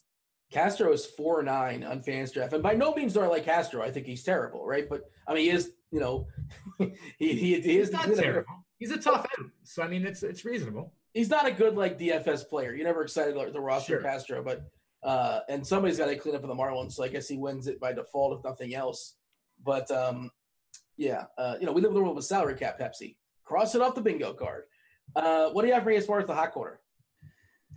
Castro 0.52 0.92
is 0.92 1.06
four 1.06 1.42
nine 1.42 1.84
on 1.84 2.02
fans 2.02 2.32
draft, 2.32 2.54
and 2.54 2.62
by 2.62 2.74
no 2.74 2.94
means 2.94 3.14
do 3.14 3.22
I 3.22 3.28
like 3.28 3.46
Castro. 3.46 3.82
I 3.82 3.90
think 3.90 4.06
he's 4.06 4.24
terrible, 4.24 4.66
right? 4.66 4.88
But 4.88 5.10
I 5.26 5.34
mean, 5.34 5.46
he 5.46 5.50
is, 5.50 5.72
you 5.92 6.00
know, 6.02 6.28
he, 6.78 6.94
he, 7.20 7.62
he 7.62 7.78
is 7.78 7.92
not 7.92 8.06
terrible. 8.06 8.66
He's 8.78 8.92
a 8.92 8.98
tough 8.98 9.26
out, 9.40 9.46
so 9.64 9.82
I 9.82 9.88
mean, 9.88 10.06
it's 10.06 10.24
it's 10.24 10.44
reasonable. 10.44 10.94
He's 11.14 11.30
not 11.30 11.48
a 11.48 11.52
good 11.52 11.76
like 11.76 11.98
DFS 11.98 12.48
player. 12.50 12.74
You're 12.74 12.86
never 12.86 13.04
excited 13.04 13.36
the 13.36 13.62
roster 13.62 13.94
sure. 13.94 14.02
Castro, 14.02 14.44
but 14.44 14.64
uh, 15.04 15.40
and 15.48 15.66
somebody's 15.66 15.98
got 15.98 16.08
to 16.08 16.16
clean 16.18 16.36
up 16.36 16.42
for 16.42 16.48
the 16.48 16.54
Marlins, 16.54 16.94
so 16.94 17.04
I 17.04 17.08
guess 17.08 17.30
he 17.30 17.38
wins 17.38 17.68
it 17.68 17.80
by 17.80 17.94
default 17.94 18.38
if 18.38 18.44
nothing 18.44 18.76
else. 18.76 19.16
But 19.64 19.90
um, 19.90 20.32
yeah, 20.98 21.26
uh, 21.38 21.56
you 21.60 21.66
know, 21.66 21.72
we 21.72 21.82
live 21.82 21.92
in 21.92 21.96
the 21.96 22.02
world 22.02 22.18
of 22.18 22.26
salary 22.26 22.56
cap. 22.56 22.78
Pepsi, 22.78 23.16
cross 23.46 23.74
it 23.74 23.82
off 23.82 23.96
the 23.96 24.02
bingo 24.02 24.34
card. 24.34 24.64
Uh, 25.16 25.50
what 25.52 25.62
do 25.62 25.70
you 25.70 25.74
have 25.74 25.84
for 25.84 25.90
me 25.90 25.96
as 25.96 26.06
far 26.06 26.20
as 26.20 26.28
the 26.28 26.36
hot 26.36 26.52
corner? 26.52 26.81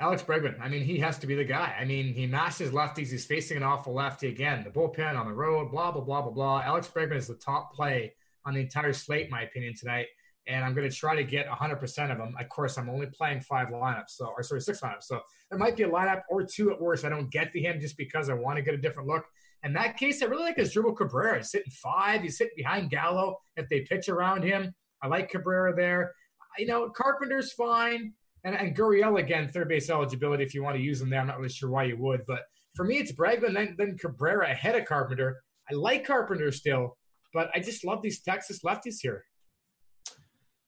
Alex 0.01 0.23
Bregman. 0.23 0.61
I 0.61 0.69
mean, 0.69 0.83
he 0.83 0.99
has 0.99 1.19
to 1.19 1.27
be 1.27 1.35
the 1.35 1.45
guy. 1.45 1.75
I 1.79 1.85
mean, 1.85 2.15
he 2.15 2.27
mashes 2.27 2.73
lefties. 2.73 3.09
He's 3.09 3.25
facing 3.25 3.57
an 3.57 3.62
awful 3.62 3.95
lefty 3.95 4.29
again. 4.29 4.65
The 4.65 4.71
bullpen 4.71 5.16
on 5.16 5.27
the 5.27 5.33
road, 5.33 5.71
blah, 5.71 5.93
blah, 5.93 6.03
blah, 6.03 6.23
blah, 6.23 6.33
blah. 6.33 6.62
Alex 6.62 6.89
Bregman 6.89 7.16
is 7.16 7.29
the 7.29 7.37
top 7.37 7.73
play 7.73 8.15
on 8.45 8.55
the 8.55 8.61
entire 8.61 8.93
slate, 8.93 9.27
in 9.27 9.31
my 9.31 9.43
opinion, 9.43 9.75
tonight. 9.79 10.07
And 10.47 10.65
I'm 10.65 10.75
going 10.75 10.89
to 10.89 10.95
try 10.95 11.15
to 11.15 11.25
get 11.25 11.47
100% 11.47 12.12
of 12.12 12.19
them. 12.19 12.35
Of 12.39 12.49
course, 12.49 12.77
I'm 12.77 12.91
only 12.91 13.07
playing 13.07 13.41
five 13.41 13.69
lineups, 13.69 14.11
so 14.11 14.27
or 14.27 14.43
sorry, 14.43 14.61
six 14.61 14.81
lineups. 14.81 15.05
So 15.05 15.21
there 15.49 15.59
might 15.59 15.77
be 15.77 15.85
a 15.85 15.89
lineup 15.89 16.23
or 16.29 16.45
two 16.45 16.71
at 16.71 16.81
worst. 16.81 17.05
I 17.05 17.09
don't 17.09 17.31
get 17.31 17.53
to 17.53 17.61
him 17.61 17.81
just 17.81 17.97
because 17.97 18.29
I 18.29 18.35
want 18.35 18.57
to 18.57 18.62
get 18.62 18.75
a 18.75 18.79
different 18.79 19.09
look. 19.09 19.25
In 19.62 19.73
that 19.75 19.97
case, 19.97 20.23
I 20.23 20.27
really 20.27 20.43
like 20.43 20.59
Asdrubal 20.59 20.97
Cabrera. 20.97 21.39
He's 21.39 21.51
sitting 21.51 21.71
five. 21.71 22.21
He's 22.21 22.37
sitting 22.37 22.53
behind 22.57 22.91
Gallo 22.91 23.39
if 23.57 23.69
they 23.71 23.81
pitch 23.81 24.11
around 24.11 24.43
him. 24.43 24.75
I 25.01 25.07
like 25.07 25.31
Cabrera 25.31 25.75
there. 25.75 26.12
You 26.59 26.66
know, 26.66 26.91
Carpenter's 26.91 27.53
fine. 27.53 28.12
And, 28.45 28.55
and 28.55 28.77
Gurriel, 28.77 29.19
again, 29.19 29.49
third 29.49 29.69
base 29.69 29.89
eligibility, 29.89 30.45
if 30.45 30.55
you 30.55 30.62
want 30.62 30.77
to 30.77 30.83
use 30.83 31.01
him 31.01 31.09
there. 31.11 31.21
I'm 31.21 31.27
not 31.27 31.39
really 31.39 31.49
sure 31.49 31.71
why 31.71 31.85
you 31.85 31.97
would. 31.97 32.25
But 32.27 32.43
for 32.75 32.85
me, 32.85 32.99
it's 32.99 33.12
Bregman, 33.12 33.55
then, 33.55 33.75
then 33.79 33.97
Cabrera 33.99 34.51
ahead 34.51 34.77
of 34.77 34.85
Carpenter. 34.85 35.43
I 35.71 35.75
like 35.75 36.07
Carpenter 36.07 36.53
still, 36.53 36.97
but 37.33 37.51
I 37.55 37.61
just 37.61 37.85
love 37.85 38.03
these 38.03 38.21
Texas 38.21 38.61
lefties 38.62 38.97
here. 39.01 39.25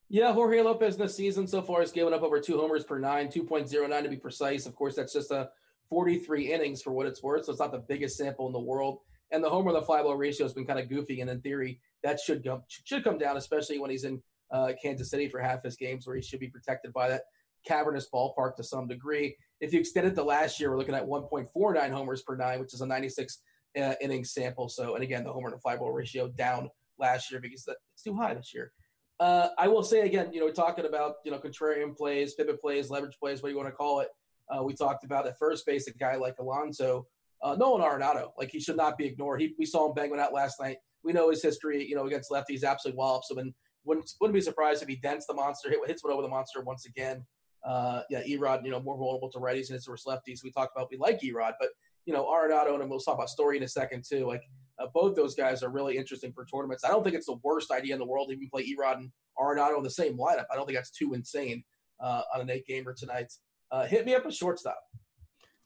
Yeah, 0.09 0.33
Jorge 0.33 0.63
Lopez 0.63 0.97
this 0.97 1.17
season 1.17 1.49
so 1.49 1.61
far 1.61 1.81
has 1.81 1.91
given 1.91 2.15
up 2.15 2.23
over 2.23 2.41
two 2.41 2.59
homers 2.59 2.85
per 2.85 2.99
nine, 2.99 3.29
2.09 3.29 4.03
to 4.03 4.09
be 4.09 4.17
precise. 4.17 4.65
Of 4.65 4.77
course, 4.77 4.95
that's 4.95 5.13
just 5.13 5.33
a 5.33 5.51
43 5.91 6.53
innings 6.53 6.81
for 6.81 6.93
what 6.93 7.07
it's 7.07 7.23
worth, 7.23 7.45
so 7.45 7.53
it's 7.53 7.61
not 7.61 7.73
the 7.73 7.85
biggest 7.89 8.17
sample 8.17 8.47
in 8.47 8.53
the 8.53 8.61
world. 8.61 9.01
And 9.33 9.43
the 9.43 9.51
homer 9.51 9.73
to 9.73 9.83
fly 9.83 10.03
ball 10.03 10.17
ratio 10.17 10.45
has 10.45 10.53
been 10.53 10.65
kind 10.65 10.79
of 10.79 10.89
goofy, 10.89 11.21
and 11.21 11.29
in 11.29 11.41
theory, 11.41 11.81
that 12.05 12.21
should 12.21 12.45
come 12.45 12.63
should 12.69 13.03
come 13.03 13.19
down, 13.19 13.37
especially 13.37 13.81
when 13.81 13.91
he's 13.91 14.05
in 14.05 14.23
uh, 14.53 14.73
Kansas 14.81 15.11
City 15.11 15.29
for 15.29 15.41
half 15.41 15.65
his 15.65 15.77
games, 15.77 16.07
where 16.07 16.15
he 16.15 16.23
should 16.23 16.39
be 16.39 16.49
protected 16.49 16.93
by 16.93 17.09
that 17.09 17.23
cavernous 17.67 18.09
ballpark 18.13 18.57
to 18.57 18.65
some 18.65 18.87
degree. 18.87 19.37
If 19.61 19.73
you 19.73 19.81
extend 19.81 20.07
it 20.07 20.15
to 20.15 20.23
last 20.23 20.61
year, 20.61 20.71
we're 20.71 20.79
looking 20.79 20.95
at 20.95 21.07
1.49 21.07 21.91
homers 21.91 22.23
per 22.23 22.37
nine, 22.37 22.61
which 22.61 22.75
is 22.75 22.81
a 22.81 22.87
96 22.87 23.41
uh, 23.81 23.95
inning 24.01 24.25
sample. 24.25 24.69
So, 24.69 24.95
and 24.95 25.05
again, 25.05 25.25
the 25.25 25.33
homer 25.33 25.51
to 25.51 25.59
fly 25.59 25.77
ball 25.77 25.93
ratio 25.93 26.29
down 26.29 26.71
last 26.99 27.31
year 27.31 27.41
because 27.41 27.69
it's 27.95 28.03
too 28.03 28.15
high 28.15 28.35
this 28.35 28.53
year. 28.55 28.73
Uh, 29.19 29.49
I 29.59 29.69
will 29.69 29.83
say 29.83 30.01
again, 30.01 30.33
you 30.33 30.41
know, 30.41 30.47
we're 30.47 30.53
talking 30.53 30.85
about 30.85 31.17
you 31.25 31.31
know 31.31 31.39
contrarian 31.39 31.97
plays, 31.97 32.35
pivot 32.35 32.61
plays, 32.61 32.91
leverage 32.91 33.17
plays, 33.19 33.43
what 33.43 33.51
you 33.51 33.57
want 33.57 33.69
to 33.69 33.75
call 33.75 34.01
it. 34.01 34.09
Uh, 34.51 34.63
we 34.63 34.75
talked 34.75 35.05
about 35.05 35.27
at 35.27 35.39
first 35.39 35.67
base 35.67 35.89
a 35.89 35.93
guy 35.93 36.17
like 36.17 36.35
Alonso, 36.39 37.07
uh, 37.43 37.57
Nolan 37.57 37.83
Arenado, 37.83 38.29
like 38.39 38.51
he 38.51 38.61
should 38.61 38.77
not 38.77 38.97
be 38.97 39.07
ignored. 39.07 39.41
He, 39.41 39.55
we 39.59 39.67
saw 39.67 39.89
him 39.89 39.95
bang 39.95 40.17
out 40.19 40.33
last 40.33 40.61
night. 40.61 40.77
We 41.03 41.13
know 41.13 41.31
his 41.31 41.43
history, 41.43 41.87
you 41.87 41.97
know, 41.97 42.07
against 42.07 42.31
lefties, 42.31 42.63
absolutely 42.63 42.99
wallops 42.99 43.31
him, 43.31 43.39
and 43.39 43.55
wouldn't 43.85 44.11
wouldn't 44.21 44.35
be 44.35 44.41
surprised 44.41 44.83
if 44.83 44.89
he 44.89 44.97
dents 44.97 45.27
the 45.27 45.35
monster, 45.35 45.71
hit, 45.71 45.79
hits 45.87 46.05
one 46.05 46.13
over 46.13 46.23
the 46.23 46.29
monster 46.29 46.61
once 46.63 46.85
again. 46.87 47.25
Uh, 47.65 48.03
yeah, 48.11 48.23
Erod, 48.23 48.65
you 48.65 48.71
know, 48.71 48.81
more 48.81 48.97
vulnerable 48.97 49.31
to 49.31 49.39
righties 49.39 49.69
and 49.69 49.77
it's 49.77 49.87
versus 49.87 50.07
lefties. 50.07 50.45
We 50.45 50.51
talked 50.51 50.77
about 50.77 50.89
we 50.91 50.97
like 50.97 51.21
Erod, 51.21 51.55
but 51.59 51.71
you 52.05 52.13
know, 52.13 52.25
Arenado 52.27 52.81
and 52.81 52.89
we'll 52.89 53.01
talk 53.01 53.15
about 53.15 53.31
Story 53.31 53.57
in 53.57 53.63
a 53.65 53.69
second 53.69 54.05
too. 54.09 54.27
Like 54.27 54.43
uh, 54.79 54.87
both 54.95 55.17
those 55.17 55.35
guys 55.35 55.63
are 55.63 55.71
really 55.71 55.97
interesting 55.97 56.33
for 56.33 56.45
tournaments. 56.45 56.85
I 56.85 56.89
don't 56.89 57.03
think 57.03 57.17
it's 57.17 57.27
the 57.27 57.39
worst 57.43 57.71
idea 57.71 57.95
in 57.95 57.99
the 57.99 58.07
world 58.07 58.29
to 58.29 58.35
even 58.35 58.49
play 58.49 58.63
Erod 58.63 58.99
and 58.99 59.11
Arenado 59.39 59.77
in 59.77 59.83
the 59.83 59.91
same 59.91 60.17
lineup. 60.17 60.47
I 60.51 60.57
don't 60.57 60.67
think 60.67 60.79
that's 60.79 60.91
too 60.91 61.15
insane 61.15 61.65
uh, 62.01 62.23
on 62.35 62.41
an 62.43 62.51
eight 62.51 62.67
gamer 62.67 62.95
tonight. 62.95 63.33
Uh, 63.71 63.87
hit 63.87 64.07
me 64.07 64.15
up 64.15 64.25
a 64.25 64.33
shortstop. 64.33 64.79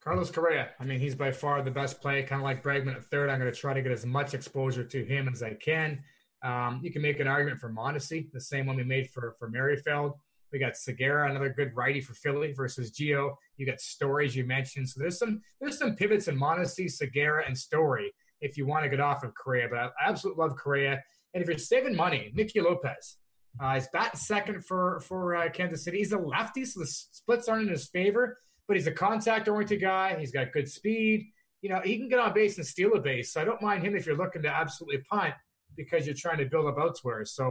Carlos 0.02 0.30
Correa. 0.30 0.70
I 0.80 0.84
mean, 0.84 0.98
he's 0.98 1.14
by 1.14 1.30
far 1.30 1.60
the 1.60 1.70
best 1.70 2.00
play, 2.00 2.22
kind 2.22 2.40
of 2.40 2.44
like 2.44 2.62
Bregman 2.62 2.96
at 2.96 3.04
third. 3.04 3.28
I'm 3.28 3.38
going 3.38 3.52
to 3.52 3.58
try 3.58 3.74
to 3.74 3.82
get 3.82 3.92
as 3.92 4.06
much 4.06 4.32
exposure 4.32 4.84
to 4.84 5.04
him 5.04 5.28
as 5.30 5.42
I 5.42 5.54
can. 5.54 6.02
Um, 6.42 6.80
you 6.82 6.90
can 6.90 7.02
make 7.02 7.20
an 7.20 7.26
argument 7.26 7.60
for 7.60 7.70
Mondesi, 7.70 8.32
the 8.32 8.40
same 8.40 8.64
one 8.64 8.76
we 8.76 8.84
made 8.84 9.10
for 9.10 9.36
for 9.38 9.50
Merrifield. 9.50 10.14
We 10.52 10.58
got 10.58 10.76
Segura, 10.76 11.30
another 11.30 11.50
good 11.50 11.74
righty 11.74 12.00
for 12.00 12.14
Philly 12.14 12.52
versus 12.52 12.90
Gio. 12.90 13.34
You 13.56 13.66
got 13.66 13.80
Stories 13.80 14.34
you 14.34 14.44
mentioned. 14.44 14.88
So 14.88 15.00
there's 15.00 15.18
some 15.18 15.40
there's 15.60 15.78
some 15.78 15.96
pivots 15.96 16.28
in 16.28 16.38
Mondesi, 16.38 16.90
Segura, 16.90 17.44
and 17.46 17.56
Story 17.56 18.12
if 18.40 18.56
you 18.56 18.66
want 18.66 18.84
to 18.84 18.90
get 18.90 19.00
off 19.00 19.22
of 19.22 19.34
Correa. 19.34 19.68
But 19.70 19.78
I 19.78 19.90
absolutely 20.06 20.42
love 20.42 20.56
Correa. 20.56 21.02
And 21.34 21.42
if 21.42 21.48
you're 21.48 21.58
saving 21.58 21.96
money, 21.96 22.32
Nicky 22.34 22.60
Lopez. 22.60 23.16
Uh, 23.60 23.74
he's 23.74 23.88
second 24.14 24.64
for 24.64 25.00
for 25.00 25.36
uh, 25.36 25.50
Kansas 25.50 25.84
City. 25.84 25.98
He's 25.98 26.12
a 26.12 26.18
lefty, 26.18 26.64
so 26.64 26.80
the 26.80 26.86
splits 26.86 27.48
aren't 27.48 27.64
in 27.64 27.68
his 27.68 27.88
favor. 27.88 28.38
But 28.68 28.76
he's 28.76 28.86
a 28.86 28.92
contact-oriented 28.92 29.80
guy. 29.80 30.16
He's 30.18 30.30
got 30.30 30.52
good 30.52 30.68
speed. 30.68 31.26
You 31.60 31.70
know, 31.70 31.80
he 31.84 31.98
can 31.98 32.08
get 32.08 32.20
on 32.20 32.32
base 32.32 32.56
and 32.56 32.66
steal 32.66 32.94
a 32.94 33.00
base. 33.00 33.32
So 33.32 33.40
I 33.40 33.44
don't 33.44 33.60
mind 33.60 33.84
him 33.84 33.96
if 33.96 34.06
you're 34.06 34.16
looking 34.16 34.42
to 34.42 34.48
absolutely 34.48 35.02
punt 35.10 35.34
because 35.76 36.06
you're 36.06 36.14
trying 36.14 36.38
to 36.38 36.44
build 36.44 36.66
up 36.66 36.76
elsewhere. 36.78 37.24
So 37.24 37.50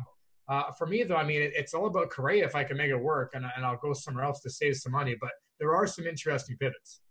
uh, 0.49 0.71
for 0.71 0.87
me, 0.87 1.03
though, 1.03 1.15
I 1.15 1.23
mean, 1.23 1.43
it, 1.43 1.53
it's 1.55 1.75
all 1.75 1.85
about 1.85 2.09
Correa 2.09 2.43
if 2.43 2.55
I 2.55 2.63
can 2.63 2.75
make 2.75 2.89
it 2.89 2.97
work, 2.97 3.31
and, 3.35 3.45
and 3.55 3.63
I'll 3.63 3.77
go 3.77 3.93
somewhere 3.93 4.23
else 4.23 4.41
to 4.41 4.49
save 4.49 4.75
some 4.75 4.91
money. 4.91 5.15
But 5.19 5.29
there 5.59 5.75
are 5.75 5.85
some 5.85 6.07
interesting 6.07 6.57
pivots. 6.59 7.01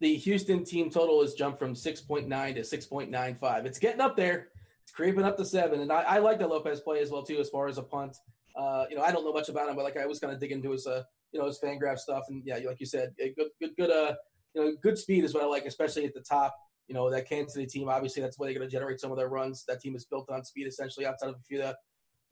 The 0.00 0.14
Houston 0.16 0.62
team 0.62 0.90
total 0.90 1.22
has 1.22 1.32
jumped 1.32 1.58
from 1.58 1.74
6.9 1.74 2.28
to 2.54 2.60
6.95. 2.60 3.64
It's 3.64 3.78
getting 3.78 4.00
up 4.00 4.14
there. 4.14 4.48
It's 4.82 4.92
creeping 4.92 5.24
up 5.24 5.38
to 5.38 5.44
seven. 5.44 5.80
And 5.80 5.90
I, 5.90 6.02
I 6.02 6.18
like 6.18 6.38
the 6.38 6.46
Lopez 6.46 6.80
play 6.80 7.00
as 7.00 7.10
well, 7.10 7.22
too, 7.22 7.38
as 7.40 7.48
far 7.48 7.66
as 7.66 7.78
a 7.78 7.82
punt. 7.82 8.16
Uh, 8.54 8.84
you 8.90 8.96
know, 8.96 9.02
I 9.02 9.10
don't 9.10 9.24
know 9.24 9.32
much 9.32 9.48
about 9.48 9.70
him, 9.70 9.76
but 9.76 9.84
like 9.84 9.96
I 9.96 10.04
was 10.04 10.18
kind 10.18 10.32
of 10.32 10.38
digging 10.38 10.58
into 10.58 10.72
his, 10.72 10.86
uh, 10.86 11.02
you 11.32 11.40
know, 11.40 11.46
his 11.46 11.58
Fangraph 11.60 11.98
stuff. 11.98 12.24
And 12.28 12.42
yeah, 12.44 12.58
like 12.66 12.78
you 12.78 12.86
said, 12.86 13.14
good, 13.18 13.48
good, 13.58 13.70
good, 13.78 13.90
uh, 13.90 14.14
you 14.54 14.62
know, 14.62 14.72
good 14.82 14.98
speed 14.98 15.24
is 15.24 15.32
what 15.32 15.42
I 15.42 15.46
like, 15.46 15.64
especially 15.64 16.04
at 16.04 16.12
the 16.12 16.20
top. 16.20 16.54
You 16.88 16.94
know, 16.94 17.10
that 17.10 17.26
Kansas 17.26 17.54
City 17.54 17.66
team, 17.66 17.88
obviously, 17.88 18.20
that's 18.20 18.38
where 18.38 18.48
they're 18.48 18.58
going 18.58 18.68
to 18.68 18.72
generate 18.72 19.00
some 19.00 19.10
of 19.10 19.16
their 19.16 19.28
runs. 19.28 19.64
That 19.66 19.80
team 19.80 19.96
is 19.96 20.04
built 20.04 20.28
on 20.30 20.44
speed, 20.44 20.66
essentially, 20.66 21.06
outside 21.06 21.30
of 21.30 21.36
a 21.36 21.42
few 21.48 21.62
of 21.62 21.68
the 21.68 21.76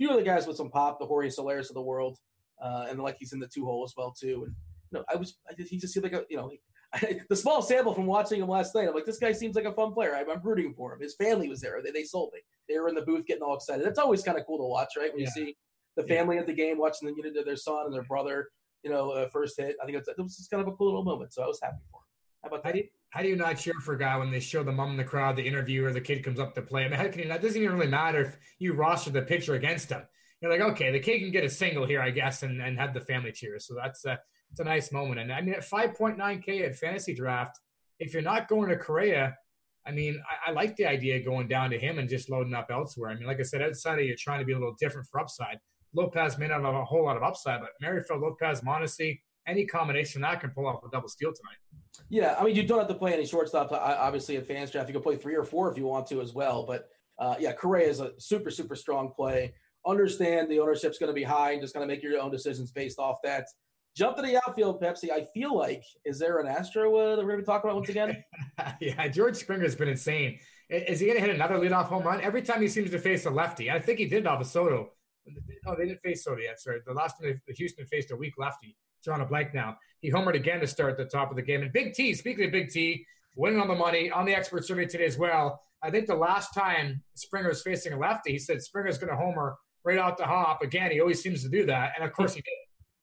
few 0.01 0.11
of 0.11 0.17
the 0.17 0.23
guys 0.23 0.47
with 0.47 0.57
some 0.57 0.71
pop, 0.71 0.99
the 0.99 1.05
Jorge 1.05 1.29
Solers 1.29 1.69
of 1.69 1.75
the 1.75 1.83
world, 1.83 2.19
uh, 2.63 2.87
and 2.89 2.99
like 2.99 3.17
he's 3.19 3.35
in 3.35 3.39
the 3.39 3.47
two 3.47 3.67
hole 3.67 3.85
as 3.85 3.93
well 3.97 4.13
too. 4.19 4.45
And 4.47 4.55
you 4.91 4.99
know, 4.99 5.05
I 5.13 5.17
was 5.17 5.37
I, 5.49 5.55
he 5.63 5.77
just 5.77 5.93
seemed 5.93 6.05
like 6.05 6.15
a 6.15 6.25
you 6.31 6.39
know 6.39 6.51
I, 6.95 7.21
the 7.29 7.37
small 7.37 7.61
sample 7.61 7.95
from 7.95 8.07
watching 8.07 8.41
him 8.41 8.49
last 8.49 8.75
night. 8.75 8.89
I'm 8.89 8.95
like, 8.95 9.05
this 9.05 9.19
guy 9.19 9.33
seems 9.33 9.55
like 9.55 9.67
a 9.67 9.73
fun 9.73 9.93
player. 9.93 10.17
I'm, 10.17 10.31
I'm 10.31 10.41
rooting 10.43 10.75
for 10.75 10.93
him. 10.93 11.01
His 11.01 11.15
family 11.15 11.49
was 11.49 11.61
there. 11.61 11.81
They, 11.85 11.91
they 11.91 12.05
sold 12.05 12.31
me. 12.33 12.41
They 12.69 12.79
were 12.79 12.89
in 12.89 12.95
the 12.95 13.03
booth 13.03 13.27
getting 13.27 13.43
all 13.43 13.55
excited. 13.55 13.85
That's 13.85 13.99
always 13.99 14.23
kind 14.23 14.39
of 14.39 14.47
cool 14.47 14.59
to 14.59 14.65
watch, 14.65 14.95
right? 14.99 15.13
When 15.13 15.23
yeah. 15.23 15.29
you 15.37 15.47
see 15.47 15.57
the 15.97 16.05
family 16.05 16.37
yeah. 16.37 16.41
at 16.41 16.47
the 16.47 16.55
game 16.55 16.79
watching 16.79 17.09
the, 17.09 17.15
you 17.15 17.33
know, 17.33 17.45
their 17.45 17.57
son 17.57 17.85
and 17.85 17.95
their 17.95 18.05
brother, 18.05 18.49
you 18.83 18.91
know, 18.91 19.11
uh, 19.11 19.29
first 19.29 19.57
hit. 19.57 19.77
I 19.81 19.85
think 19.85 19.97
it 19.97 19.99
was, 19.99 20.09
it 20.09 20.23
was 20.23 20.37
just 20.37 20.51
kind 20.51 20.61
of 20.61 20.69
a 20.69 20.77
cool 20.77 20.87
little 20.87 21.05
moment. 21.05 21.33
So 21.33 21.43
I 21.43 21.47
was 21.47 21.61
happy 21.63 21.79
for 21.91 22.01
him. 22.01 22.10
How 22.43 22.49
about 22.49 22.65
that? 22.65 22.77
how 23.11 23.23
do 23.23 23.29
you 23.29 23.35
not 23.35 23.59
cheer 23.59 23.75
for 23.81 23.95
a 23.95 23.99
guy 23.99 24.17
when 24.17 24.31
they 24.31 24.39
show 24.39 24.63
the 24.63 24.71
mom 24.71 24.93
in 24.93 24.97
the 24.97 25.03
crowd, 25.03 25.35
the 25.35 25.43
interviewer, 25.43 25.93
the 25.93 26.01
kid 26.01 26.23
comes 26.23 26.39
up 26.39 26.55
to 26.55 26.63
play? 26.63 26.85
I 26.85 26.89
mean, 26.89 26.99
how 26.99 27.09
can 27.09 27.19
you, 27.19 27.29
that 27.29 27.43
doesn't 27.43 27.61
even 27.61 27.77
really 27.77 27.91
matter 27.91 28.21
if 28.21 28.37
you 28.61 28.73
roster 28.73 29.11
the 29.11 29.23
pitcher 29.23 29.55
against 29.55 29.91
him 29.91 30.03
you're 30.41 30.51
like, 30.51 30.73
okay, 30.73 30.91
the 30.91 31.01
kid 31.01 31.21
can 31.21 31.31
get 31.31 31.45
a 31.45 31.51
single 31.51 31.87
here, 31.87 32.01
I 32.01 32.11
guess, 32.11 32.43
and, 32.43 32.61
and 32.63 32.79
have 32.79 32.95
the 32.95 33.01
family 33.01 33.33
cheers. 33.33 33.67
So 33.67 33.75
that's 33.75 34.05
a, 34.07 34.19
it's 34.51 34.61
a 34.61 34.65
nice 34.65 34.91
moment. 34.91 35.21
And 35.21 35.33
I 35.33 35.41
mean, 35.43 35.55
at 35.55 35.69
5.9K 35.69 36.67
at 36.67 36.77
fantasy 36.77 37.15
draft, 37.15 37.59
if 37.99 38.15
you're 38.15 38.23
not 38.23 38.49
going 38.49 38.71
to 38.71 38.77
Correa, 38.77 39.37
I 39.87 39.93
mean, 39.93 40.21
I, 40.47 40.51
I, 40.51 40.53
like 40.53 40.77
the 40.77 40.87
idea 40.87 41.19
of 41.19 41.25
going 41.25 41.49
down 41.49 41.71
to 41.71 41.79
him 41.79 41.99
and 41.99 42.09
just 42.09 42.31
loading 42.31 42.55
up 42.55 42.69
elsewhere. 42.71 43.11
I 43.11 43.15
mean, 43.15 43.27
like 43.27 43.41
I 43.41 43.45
said, 43.45 43.63
outside 43.63 43.99
of 43.99 44.05
you're 44.07 44.17
trying 44.19 44.41
to 44.41 44.47
be 44.47 44.53
a 44.53 44.59
little 44.59 44.77
different 44.79 45.09
for 45.11 45.21
upside. 45.21 45.59
Lopez 45.95 46.39
may 46.39 46.49
not 46.49 46.63
have 46.63 46.75
a 46.75 46.85
whole 46.85 47.05
lot 47.05 47.17
of 47.17 47.23
upside, 47.23 47.61
but 47.61 47.71
Merrifield, 47.81 48.21
Lopez, 48.21 48.63
Mondesi, 48.63 49.21
any 49.51 49.67
combination 49.67 50.23
that 50.23 50.41
can 50.41 50.51
pull 50.51 50.67
off 50.67 50.83
a 50.85 50.91
double 50.91 51.09
steal 51.09 51.33
tonight. 51.33 51.59
Yeah, 52.09 52.37
I 52.39 52.45
mean, 52.45 52.57
you 52.57 52.63
don't 52.63 52.79
have 52.79 52.89
to 52.89 52.95
play 52.95 53.13
any 53.13 53.27
shortstop. 53.27 53.71
Obviously, 53.73 54.37
at 54.37 54.47
fans 54.47 54.71
draft, 54.71 54.89
you 54.89 54.95
can 54.95 55.03
play 55.03 55.17
three 55.17 55.35
or 55.35 55.45
four 55.45 55.71
if 55.71 55.77
you 55.77 55.85
want 55.85 56.07
to 56.09 56.21
as 56.21 56.33
well. 56.33 56.65
But 56.65 56.89
uh, 57.19 57.35
yeah, 57.39 57.53
Correa 57.53 57.89
is 57.89 58.01
a 58.01 58.13
super, 58.19 58.51
super 58.51 58.77
strong 58.77 59.11
play 59.11 59.53
understand 59.87 60.51
the 60.51 60.59
ownership's 60.59 60.99
going 60.99 61.09
to 61.09 61.15
be 61.15 61.23
high 61.23 61.53
and 61.53 61.61
just 61.61 61.75
going 61.75 61.87
to 61.87 61.93
make 61.93 62.03
your 62.03 62.21
own 62.21 62.31
decisions 62.31 62.71
based 62.71 62.99
off 62.99 63.19
that. 63.25 63.47
Jump 63.97 64.17
to 64.17 64.23
the 64.23 64.37
outfield, 64.37 64.81
Pepsi. 64.81 65.11
I 65.11 65.25
feel 65.35 65.57
like 65.57 65.83
is 66.05 66.19
there 66.19 66.39
an 66.39 66.47
Astro 66.47 66.95
uh, 66.97 67.17
that 67.17 67.25
we're 67.25 67.33
going 67.33 67.41
to 67.41 67.47
talking 67.47 67.69
about 67.69 67.77
once 67.77 67.89
again? 67.89 68.23
yeah, 68.81 69.09
George 69.09 69.37
Springer's 69.37 69.75
been 69.75 69.89
insane. 69.89 70.39
Is 70.69 71.01
he 71.01 71.07
going 71.07 71.19
to 71.19 71.25
hit 71.25 71.35
another 71.35 71.57
leadoff 71.57 71.87
home 71.87 72.05
run 72.05 72.21
every 72.21 72.43
time 72.43 72.63
he 72.63 72.69
seems 72.69 72.91
to 72.91 72.99
face 72.99 73.27
a 73.27 73.31
lefty? 73.31 73.71
I 73.71 73.81
think 73.81 73.99
he 73.99 74.07
did 74.07 74.27
off 74.27 74.41
of 74.41 74.47
Soto. 74.47 74.91
Oh, 75.67 75.75
they 75.77 75.87
didn't 75.87 76.01
face 76.03 76.25
Soto 76.25 76.41
yet. 76.41 76.61
Sorry, 76.61 76.81
the 76.87 76.93
last 76.93 77.17
time 77.21 77.41
Houston 77.49 77.85
faced 77.87 78.13
a 78.13 78.17
weak 78.17 78.35
lefty. 78.39 78.77
Drawing 79.03 79.21
a 79.21 79.27
blank 79.27 79.55
now. 79.55 79.77
He 80.01 80.11
homered 80.11 80.35
again 80.35 80.61
to 80.61 80.67
start 80.67 80.97
the 80.97 81.05
top 81.05 81.31
of 81.31 81.37
the 81.37 81.43
game. 81.43 81.63
And 81.63 81.73
Big 81.73 81.93
T, 81.95 82.15
speaking 82.15 82.47
of 82.47 82.53
Big 82.53 82.71
T, 82.71 83.05
winning 83.37 83.61
on 83.61 83.69
the 83.69 83.75
money 83.75 84.11
on 84.11 84.25
the 84.25 84.35
expert 84.35 84.67
survey 84.67 84.87
today 84.87 85.07
as 85.07 85.19
well. 85.19 85.61
I 85.83 85.91
think 85.91 86.07
the 86.07 86.15
last 86.15 86.53
time 86.53 87.03
Springer 87.15 87.49
was 87.49 87.63
facing 87.63 87.93
a 87.93 87.99
lefty, 87.99 88.33
he 88.33 88.39
said 88.39 88.63
Springer's 88.63 88.99
going 88.99 89.11
to 89.11 89.17
homer 89.17 89.57
right 89.85 89.99
out 89.99 90.19
the 90.19 90.27
hop. 90.27 90.63
Again, 90.63 90.91
he 90.91 91.01
always 91.01 91.23
seems 91.23 91.43
to 91.43 91.49
do 91.49 91.65
that. 91.67 91.93
And 91.97 92.05
of 92.05 92.13
course 92.13 92.35
he 92.35 92.43
did. 92.43 92.53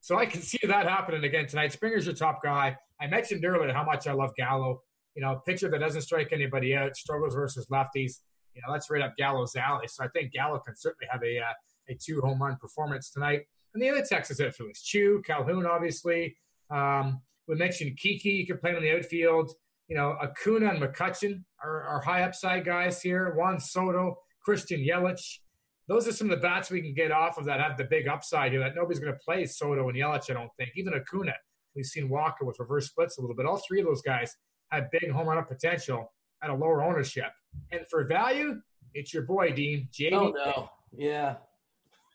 So 0.02 0.18
I 0.18 0.26
can 0.26 0.42
see 0.42 0.60
that 0.64 0.88
happening 0.88 1.24
again 1.24 1.48
tonight. 1.48 1.74
Springer's 1.74 2.06
your 2.06 2.16
top 2.16 2.42
guy. 2.44 2.78
I 3.02 3.08
mentioned 3.08 3.44
earlier 3.44 3.74
how 3.74 3.84
much 3.84 4.08
I 4.08 4.14
love 4.14 4.32
Gallo. 4.38 4.82
You 5.16 5.24
know, 5.24 5.42
pitcher 5.46 5.70
that 5.70 5.80
doesn't 5.80 6.04
strike 6.04 6.32
anybody 6.32 6.76
out, 6.76 6.96
struggles 6.96 7.34
versus 7.34 7.68
lefties. 7.72 8.20
You 8.54 8.62
know, 8.66 8.74
that's 8.74 8.90
right 8.90 9.02
up 9.02 9.16
Gallo's 9.18 9.56
alley. 9.56 9.88
So 9.88 10.04
I 10.04 10.08
think 10.10 10.32
Gallo 10.32 10.60
can 10.60 10.76
certainly 10.76 11.08
have 11.12 11.24
a 11.24 11.40
uh, 11.40 11.54
a 11.90 11.96
two 11.96 12.22
home 12.22 12.42
run 12.42 12.58
performance 12.58 13.10
tonight. 13.10 13.42
And 13.74 13.84
the 13.84 13.90
other 13.90 14.04
Texas 14.04 14.40
outfielders, 14.40 14.82
Choo, 14.82 15.22
Calhoun, 15.26 15.66
obviously. 15.66 16.36
Um, 16.70 17.22
we 17.48 17.56
mentioned 17.56 17.98
Kiki. 17.98 18.30
You 18.30 18.46
can 18.46 18.58
play 18.58 18.72
him 18.72 18.78
in 18.78 18.84
the 18.84 18.92
outfield. 18.92 19.52
You 19.88 19.96
know, 19.96 20.18
Acuna 20.22 20.70
and 20.70 20.82
McCutchen 20.82 21.44
are, 21.64 21.84
are 21.84 22.02
high 22.02 22.24
upside 22.24 22.66
guys 22.66 23.02
here. 23.02 23.34
Juan 23.36 23.60
Soto, 23.60 24.18
Christian 24.44 24.82
Yelich. 24.82 25.40
Those 25.88 26.08
are 26.08 26.12
some 26.12 26.30
of 26.30 26.38
the 26.38 26.42
bats 26.42 26.70
we 26.70 26.82
can 26.82 26.94
get 26.94 27.12
off 27.12 27.38
of 27.38 27.46
that 27.46 27.62
have 27.62 27.78
the 27.78 27.86
big 27.86 28.08
upside 28.08 28.52
here 28.52 28.60
that 28.60 28.76
nobody's 28.76 29.00
going 29.00 29.14
to 29.14 29.20
play 29.20 29.46
Soto 29.46 29.88
and 29.88 29.98
Yelich, 29.98 30.30
I 30.30 30.34
don't 30.34 30.52
think. 30.58 30.72
Even 30.76 30.94
Acuna. 30.94 31.34
We've 31.76 31.86
seen 31.86 32.10
Wacha 32.10 32.42
with 32.42 32.60
reverse 32.60 32.88
splits 32.88 33.18
a 33.18 33.22
little 33.22 33.36
bit. 33.36 33.46
All 33.46 33.62
three 33.66 33.80
of 33.80 33.86
those 33.86 34.02
guys 34.02 34.36
have 34.72 34.92
big 34.92 35.10
home 35.12 35.28
run 35.28 35.44
potential 35.46 36.12
at 36.44 36.50
a 36.50 36.54
lower 36.54 36.84
ownership. 36.84 37.32
And 37.72 37.82
for 37.90 38.04
value, 38.06 38.60
it's 38.94 39.14
your 39.14 39.24
boy, 39.24 39.52
Dean. 39.52 39.88
JD. 39.94 40.14
Oh, 40.14 40.34
no. 40.36 40.70
Yeah. 40.92 41.36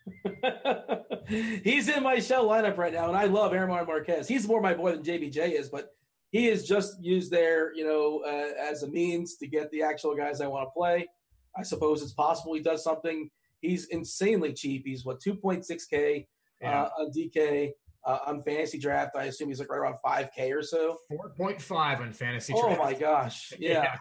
He's 1.65 1.89
in 1.89 2.03
my 2.03 2.19
shell 2.19 2.47
lineup 2.47 2.77
right 2.77 2.93
now, 2.93 3.09
and 3.09 3.17
I 3.17 3.25
love 3.25 3.53
German 3.53 3.87
Marquez. 3.87 4.29
He's 4.29 4.47
more 4.47 4.61
my 4.61 4.75
boy 4.75 4.93
than 4.93 5.03
JBJ 5.03 5.59
is, 5.59 5.69
but 5.69 5.91
he 6.31 6.49
is 6.49 6.67
just 6.67 7.03
used 7.03 7.31
there, 7.31 7.75
you 7.75 7.85
know, 7.85 8.23
uh, 8.27 8.59
as 8.61 8.83
a 8.83 8.89
means 8.89 9.37
to 9.37 9.47
get 9.47 9.71
the 9.71 9.83
actual 9.83 10.15
guys 10.17 10.41
I 10.41 10.47
want 10.47 10.67
to 10.67 10.71
play. 10.71 11.09
I 11.57 11.63
suppose 11.63 12.03
it's 12.03 12.15
possible 12.15 12.55
he 12.55 12.61
does 12.61 12.83
something. 12.83 13.31
He's 13.61 13.87
insanely 13.87 14.53
cheap. 14.55 14.83
He's 14.87 15.05
what 15.05 15.21
2.6k 15.21 16.27
yeah. 16.61 16.83
uh, 16.83 16.89
on 16.99 17.11
DK. 17.13 17.73
Uh, 18.05 18.19
on 18.27 18.43
fantasy 18.43 18.81
draft, 18.81 19.15
I 19.17 19.27
assume 19.27 19.47
he's 19.47 19.61
like 19.61 19.71
right 19.71 19.79
around 19.79 19.95
5K 20.05 20.53
or 20.53 20.61
so. 20.61 20.97
4.5 21.39 22.01
on 22.01 22.13
fantasy 22.13 22.53
oh 22.57 22.63
draft. 22.63 22.81
Oh 22.81 22.85
my 22.85 22.95
gosh. 22.95 23.53
Yeah. 23.61 23.71
yeah. 23.71 23.97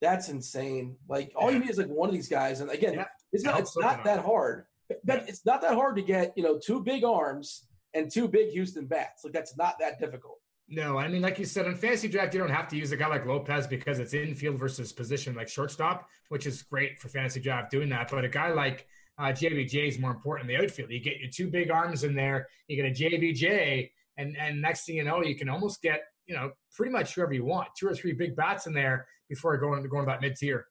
That's 0.00 0.30
insane. 0.30 0.96
Like 1.10 1.30
all 1.36 1.50
yeah. 1.50 1.58
you 1.58 1.64
need 1.64 1.70
is 1.70 1.76
like 1.76 1.88
one 1.88 2.08
of 2.08 2.14
these 2.14 2.28
guys. 2.28 2.60
And 2.60 2.70
again, 2.70 3.04
it's 3.32 3.44
not 3.44 3.60
it's 3.60 3.76
not 3.76 4.02
that 4.04 4.20
hard. 4.20 4.64
But 5.04 5.28
it's 5.28 5.44
not 5.46 5.62
that 5.62 5.74
hard 5.74 5.96
to 5.96 6.02
get, 6.02 6.32
you 6.36 6.42
know, 6.42 6.58
two 6.58 6.82
big 6.82 7.04
arms 7.04 7.66
and 7.94 8.10
two 8.10 8.28
big 8.28 8.50
Houston 8.50 8.86
bats. 8.86 9.24
Like 9.24 9.32
that's 9.32 9.56
not 9.56 9.78
that 9.80 9.98
difficult. 9.98 10.38
No, 10.68 10.98
I 10.98 11.08
mean, 11.08 11.20
like 11.20 11.38
you 11.38 11.44
said, 11.44 11.66
on 11.66 11.74
fantasy 11.74 12.08
draft, 12.08 12.32
you 12.32 12.40
don't 12.40 12.50
have 12.50 12.68
to 12.68 12.76
use 12.76 12.90
a 12.92 12.96
guy 12.96 13.06
like 13.06 13.26
Lopez 13.26 13.66
because 13.66 13.98
it's 13.98 14.14
infield 14.14 14.58
versus 14.58 14.92
position 14.92 15.34
like 15.34 15.48
shortstop, 15.48 16.08
which 16.30 16.46
is 16.46 16.62
great 16.62 16.98
for 16.98 17.08
fantasy 17.08 17.40
draft 17.40 17.70
doing 17.70 17.90
that. 17.90 18.10
But 18.10 18.24
a 18.24 18.28
guy 18.28 18.50
like 18.52 18.86
uh, 19.18 19.24
JBJ 19.24 19.88
is 19.88 19.98
more 19.98 20.10
important 20.10 20.48
in 20.50 20.56
the 20.56 20.62
outfield. 20.62 20.90
You 20.90 21.00
get 21.00 21.18
your 21.18 21.30
two 21.30 21.50
big 21.50 21.70
arms 21.70 22.02
in 22.02 22.14
there, 22.14 22.48
you 22.66 22.76
get 22.76 22.86
a 22.86 22.94
JBJ, 22.94 23.90
and 24.16 24.36
and 24.38 24.62
next 24.62 24.86
thing 24.86 24.96
you 24.96 25.04
know, 25.04 25.22
you 25.22 25.36
can 25.36 25.50
almost 25.50 25.82
get 25.82 26.00
you 26.26 26.34
know 26.34 26.52
pretty 26.74 26.92
much 26.92 27.14
whoever 27.14 27.34
you 27.34 27.44
want, 27.44 27.68
two 27.78 27.86
or 27.86 27.94
three 27.94 28.12
big 28.12 28.34
bats 28.34 28.66
in 28.66 28.72
there 28.72 29.06
before 29.28 29.56
going 29.58 29.86
going 29.88 30.06
that 30.06 30.22
mid 30.22 30.34
tier. 30.36 30.66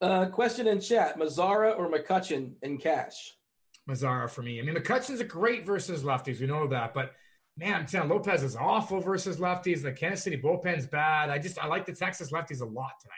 Uh, 0.00 0.26
question 0.26 0.66
in 0.66 0.80
chat: 0.80 1.18
Mazara 1.18 1.76
or 1.76 1.90
McCutchen 1.90 2.52
in 2.62 2.78
cash? 2.78 3.34
Mazara 3.88 4.28
for 4.28 4.42
me. 4.42 4.60
I 4.60 4.62
mean, 4.62 4.74
McCutchen's 4.74 5.20
a 5.20 5.24
great 5.24 5.64
versus 5.64 6.02
lefties. 6.02 6.40
We 6.40 6.46
know 6.46 6.66
that, 6.66 6.92
but 6.92 7.12
man, 7.56 7.74
I'm 7.74 7.86
telling 7.86 8.10
Lopez 8.10 8.42
is 8.42 8.56
awful 8.56 9.00
versus 9.00 9.38
lefties. 9.38 9.82
The 9.82 9.92
Kansas 9.92 10.24
City 10.24 10.36
bullpen's 10.36 10.86
bad. 10.86 11.30
I 11.30 11.38
just 11.38 11.58
I 11.58 11.66
like 11.66 11.86
the 11.86 11.94
Texas 11.94 12.30
lefties 12.32 12.60
a 12.60 12.64
lot 12.64 12.92
tonight. 13.00 13.14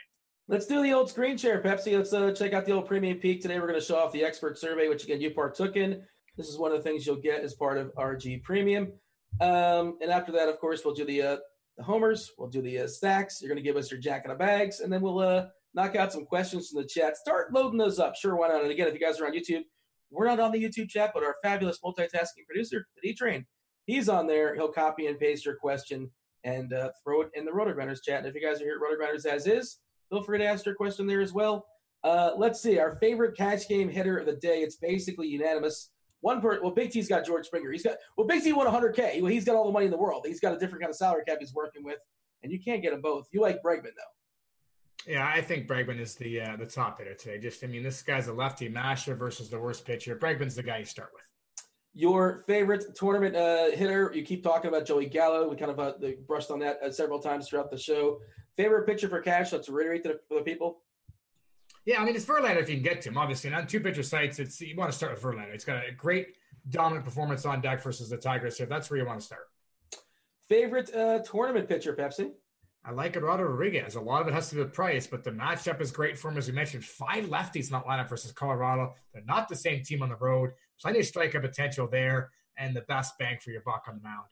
Let's 0.47 0.65
do 0.65 0.81
the 0.81 0.93
old 0.93 1.09
screen 1.09 1.37
share, 1.37 1.61
Pepsi. 1.61 1.95
Let's 1.95 2.13
uh, 2.13 2.31
check 2.31 2.53
out 2.53 2.65
the 2.65 2.71
old 2.71 2.87
premium 2.87 3.17
peek 3.17 3.41
today. 3.41 3.59
We're 3.59 3.67
going 3.67 3.79
to 3.79 3.85
show 3.85 3.97
off 3.99 4.11
the 4.11 4.23
expert 4.23 4.57
survey, 4.57 4.87
which 4.87 5.03
again 5.03 5.21
you 5.21 5.31
partook 5.31 5.75
in. 5.75 6.01
This 6.37 6.47
is 6.47 6.57
one 6.57 6.71
of 6.71 6.77
the 6.77 6.83
things 6.83 7.05
you'll 7.05 7.17
get 7.17 7.41
as 7.41 7.53
part 7.53 7.77
of 7.77 7.93
RG 7.95 8.41
Premium. 8.43 8.93
Um, 9.41 9.97
and 10.01 10.09
after 10.09 10.31
that, 10.31 10.49
of 10.49 10.59
course, 10.59 10.83
we'll 10.85 10.93
do 10.93 11.05
the 11.05 11.21
uh, 11.21 11.37
the 11.77 11.83
homers. 11.83 12.31
We'll 12.37 12.49
do 12.49 12.61
the 12.61 12.79
uh, 12.79 12.87
stacks. 12.87 13.41
You're 13.41 13.49
going 13.49 13.61
to 13.61 13.67
give 13.67 13.77
us 13.77 13.91
your 13.91 13.99
jack 13.99 14.23
in 14.25 14.29
the 14.29 14.35
bags, 14.35 14.79
and 14.79 14.91
then 14.91 15.01
we'll 15.01 15.19
uh, 15.19 15.47
knock 15.73 15.95
out 15.95 16.11
some 16.11 16.25
questions 16.25 16.69
from 16.69 16.81
the 16.81 16.87
chat. 16.87 17.17
Start 17.17 17.53
loading 17.53 17.77
those 17.77 17.99
up. 17.99 18.15
Sure, 18.15 18.35
why 18.35 18.47
not? 18.47 18.61
And 18.61 18.71
again, 18.71 18.87
if 18.87 18.93
you 18.93 18.99
guys 18.99 19.19
are 19.19 19.27
on 19.27 19.33
YouTube, 19.33 19.63
we're 20.11 20.27
not 20.27 20.39
on 20.39 20.51
the 20.51 20.63
YouTube 20.63 20.89
chat, 20.89 21.11
but 21.13 21.23
our 21.23 21.35
fabulous 21.43 21.79
multitasking 21.83 22.45
producer, 22.47 22.85
the 22.95 23.09
D 23.09 23.13
Train, 23.13 23.45
he's 23.85 24.09
on 24.09 24.27
there. 24.27 24.55
He'll 24.55 24.71
copy 24.71 25.07
and 25.07 25.19
paste 25.19 25.45
your 25.45 25.55
question 25.55 26.09
and 26.43 26.73
uh, 26.73 26.89
throw 27.03 27.21
it 27.21 27.29
in 27.35 27.45
the 27.45 27.51
RotoGrinders 27.51 28.03
chat. 28.03 28.19
And 28.19 28.27
if 28.27 28.35
you 28.35 28.41
guys 28.41 28.61
are 28.61 28.65
here 28.65 28.79
at 28.81 28.81
RotoGrinders 28.81 29.25
as 29.25 29.45
is, 29.45 29.79
feel 30.09 30.23
free 30.23 30.39
to 30.39 30.45
ask 30.45 30.65
your 30.65 30.75
question 30.75 31.05
there 31.05 31.21
as 31.21 31.33
well. 31.33 31.65
Uh, 32.03 32.31
let's 32.37 32.61
see. 32.61 32.79
Our 32.79 32.95
favorite 32.95 33.35
catch 33.35 33.67
game 33.67 33.89
hitter 33.89 34.17
of 34.17 34.25
the 34.25 34.35
day. 34.35 34.61
It's 34.61 34.77
basically 34.77 35.27
unanimous. 35.27 35.91
One 36.21 36.41
per 36.41 36.61
well, 36.61 36.71
Big 36.71 36.91
T's 36.91 37.07
got 37.07 37.25
George 37.25 37.45
Springer. 37.45 37.71
He's 37.71 37.83
got 37.83 37.97
well, 38.17 38.27
Big 38.27 38.43
T 38.43 38.51
won 38.53 38.67
100k. 38.67 39.21
Well, 39.21 39.31
he's 39.31 39.45
got 39.45 39.55
all 39.55 39.65
the 39.65 39.71
money 39.71 39.85
in 39.85 39.91
the 39.91 39.97
world. 39.97 40.25
He's 40.25 40.39
got 40.39 40.53
a 40.53 40.59
different 40.59 40.81
kind 40.81 40.89
of 40.89 40.95
salary 40.95 41.23
cap 41.27 41.37
he's 41.39 41.53
working 41.53 41.83
with, 41.83 41.99
and 42.43 42.51
you 42.51 42.59
can't 42.59 42.81
get 42.81 42.91
them 42.91 43.01
both. 43.01 43.27
You 43.31 43.41
like 43.41 43.61
Bregman 43.63 43.83
though. 43.83 44.18
Yeah, 45.09 45.27
I 45.27 45.41
think 45.41 45.67
Bregman 45.67 45.99
is 45.99 46.13
the 46.13 46.39
uh, 46.39 46.55
the 46.55 46.67
top 46.67 46.99
hitter 46.99 47.15
today. 47.15 47.39
Just, 47.39 47.63
I 47.63 47.67
mean, 47.67 47.81
this 47.81 48.03
guy's 48.03 48.27
a 48.27 48.33
lefty 48.33 48.69
masher 48.69 49.15
versus 49.15 49.49
the 49.49 49.59
worst 49.59 49.83
pitcher. 49.83 50.15
Bregman's 50.15 50.53
the 50.53 50.61
guy 50.61 50.77
you 50.77 50.85
start 50.85 51.09
with. 51.15 51.23
Your 51.95 52.43
favorite 52.45 52.95
tournament 52.95 53.35
uh, 53.35 53.71
hitter? 53.71 54.11
You 54.13 54.21
keep 54.21 54.43
talking 54.43 54.67
about 54.69 54.85
Joey 54.85 55.07
Gallo. 55.07 55.49
We 55.49 55.55
kind 55.55 55.71
of 55.71 55.79
uh, 55.79 55.93
brushed 56.27 56.51
on 56.51 56.59
that 56.59 56.77
uh, 56.83 56.91
several 56.91 57.17
times 57.17 57.49
throughout 57.49 57.71
the 57.71 57.77
show. 57.77 58.19
Favorite 58.55 58.85
pitcher 58.85 59.09
for 59.09 59.19
cash? 59.19 59.51
Let's 59.51 59.67
reiterate 59.67 60.03
to 60.03 60.09
the, 60.09 60.19
for 60.27 60.35
the 60.35 60.43
people. 60.43 60.83
Yeah, 61.85 62.03
I 62.03 62.05
mean, 62.05 62.15
it's 62.15 62.25
Verlander 62.25 62.61
if 62.61 62.69
you 62.69 62.75
can 62.75 62.83
get 62.83 63.01
to 63.01 63.09
him. 63.09 63.17
Obviously, 63.17 63.47
and 63.47 63.57
on 63.57 63.65
two 63.65 63.79
pitcher 63.79 64.03
sites, 64.03 64.37
it's 64.37 64.61
you 64.61 64.75
want 64.75 64.91
to 64.91 64.95
start 64.95 65.13
with 65.13 65.23
Verlander. 65.23 65.55
It's 65.55 65.65
got 65.65 65.77
a 65.77 65.91
great 65.91 66.35
dominant 66.69 67.03
performance 67.03 67.47
on 67.47 67.61
deck 67.61 67.81
versus 67.81 68.09
the 68.09 68.17
Tigers. 68.17 68.59
here. 68.59 68.67
that's 68.67 68.91
where 68.91 68.99
you 68.99 69.07
want 69.07 69.21
to 69.21 69.25
start. 69.25 69.47
Favorite 70.49 70.93
uh, 70.93 71.17
tournament 71.23 71.67
pitcher, 71.67 71.95
Pepsi? 71.95 72.29
I 72.85 72.91
like 72.91 73.17
Eduardo 73.17 73.43
Rodriguez. 73.43 73.95
A 73.95 74.01
lot 74.01 74.21
of 74.21 74.27
it 74.27 74.33
has 74.33 74.49
to 74.49 74.55
do 74.55 74.61
with 74.61 74.73
price, 74.73 75.05
but 75.05 75.23
the 75.23 75.31
matchup 75.31 75.81
is 75.81 75.91
great 75.91 76.17
for 76.17 76.29
him. 76.29 76.37
As 76.37 76.47
we 76.47 76.53
mentioned, 76.53 76.85
five 76.85 77.25
lefties 77.25 77.65
in 77.65 77.73
that 77.73 77.85
lineup 77.85 78.09
versus 78.09 78.31
Colorado. 78.31 78.95
They're 79.13 79.23
not 79.25 79.49
the 79.49 79.55
same 79.55 79.83
team 79.83 80.01
on 80.01 80.09
the 80.09 80.15
road. 80.15 80.51
Plenty 80.81 80.99
of 80.99 81.05
strikeout 81.05 81.41
potential 81.41 81.87
there, 81.87 82.31
and 82.57 82.75
the 82.75 82.81
best 82.81 83.17
bang 83.17 83.37
for 83.41 83.51
your 83.51 83.61
buck 83.61 83.85
on 83.87 83.95
the 83.95 84.01
mound. 84.01 84.27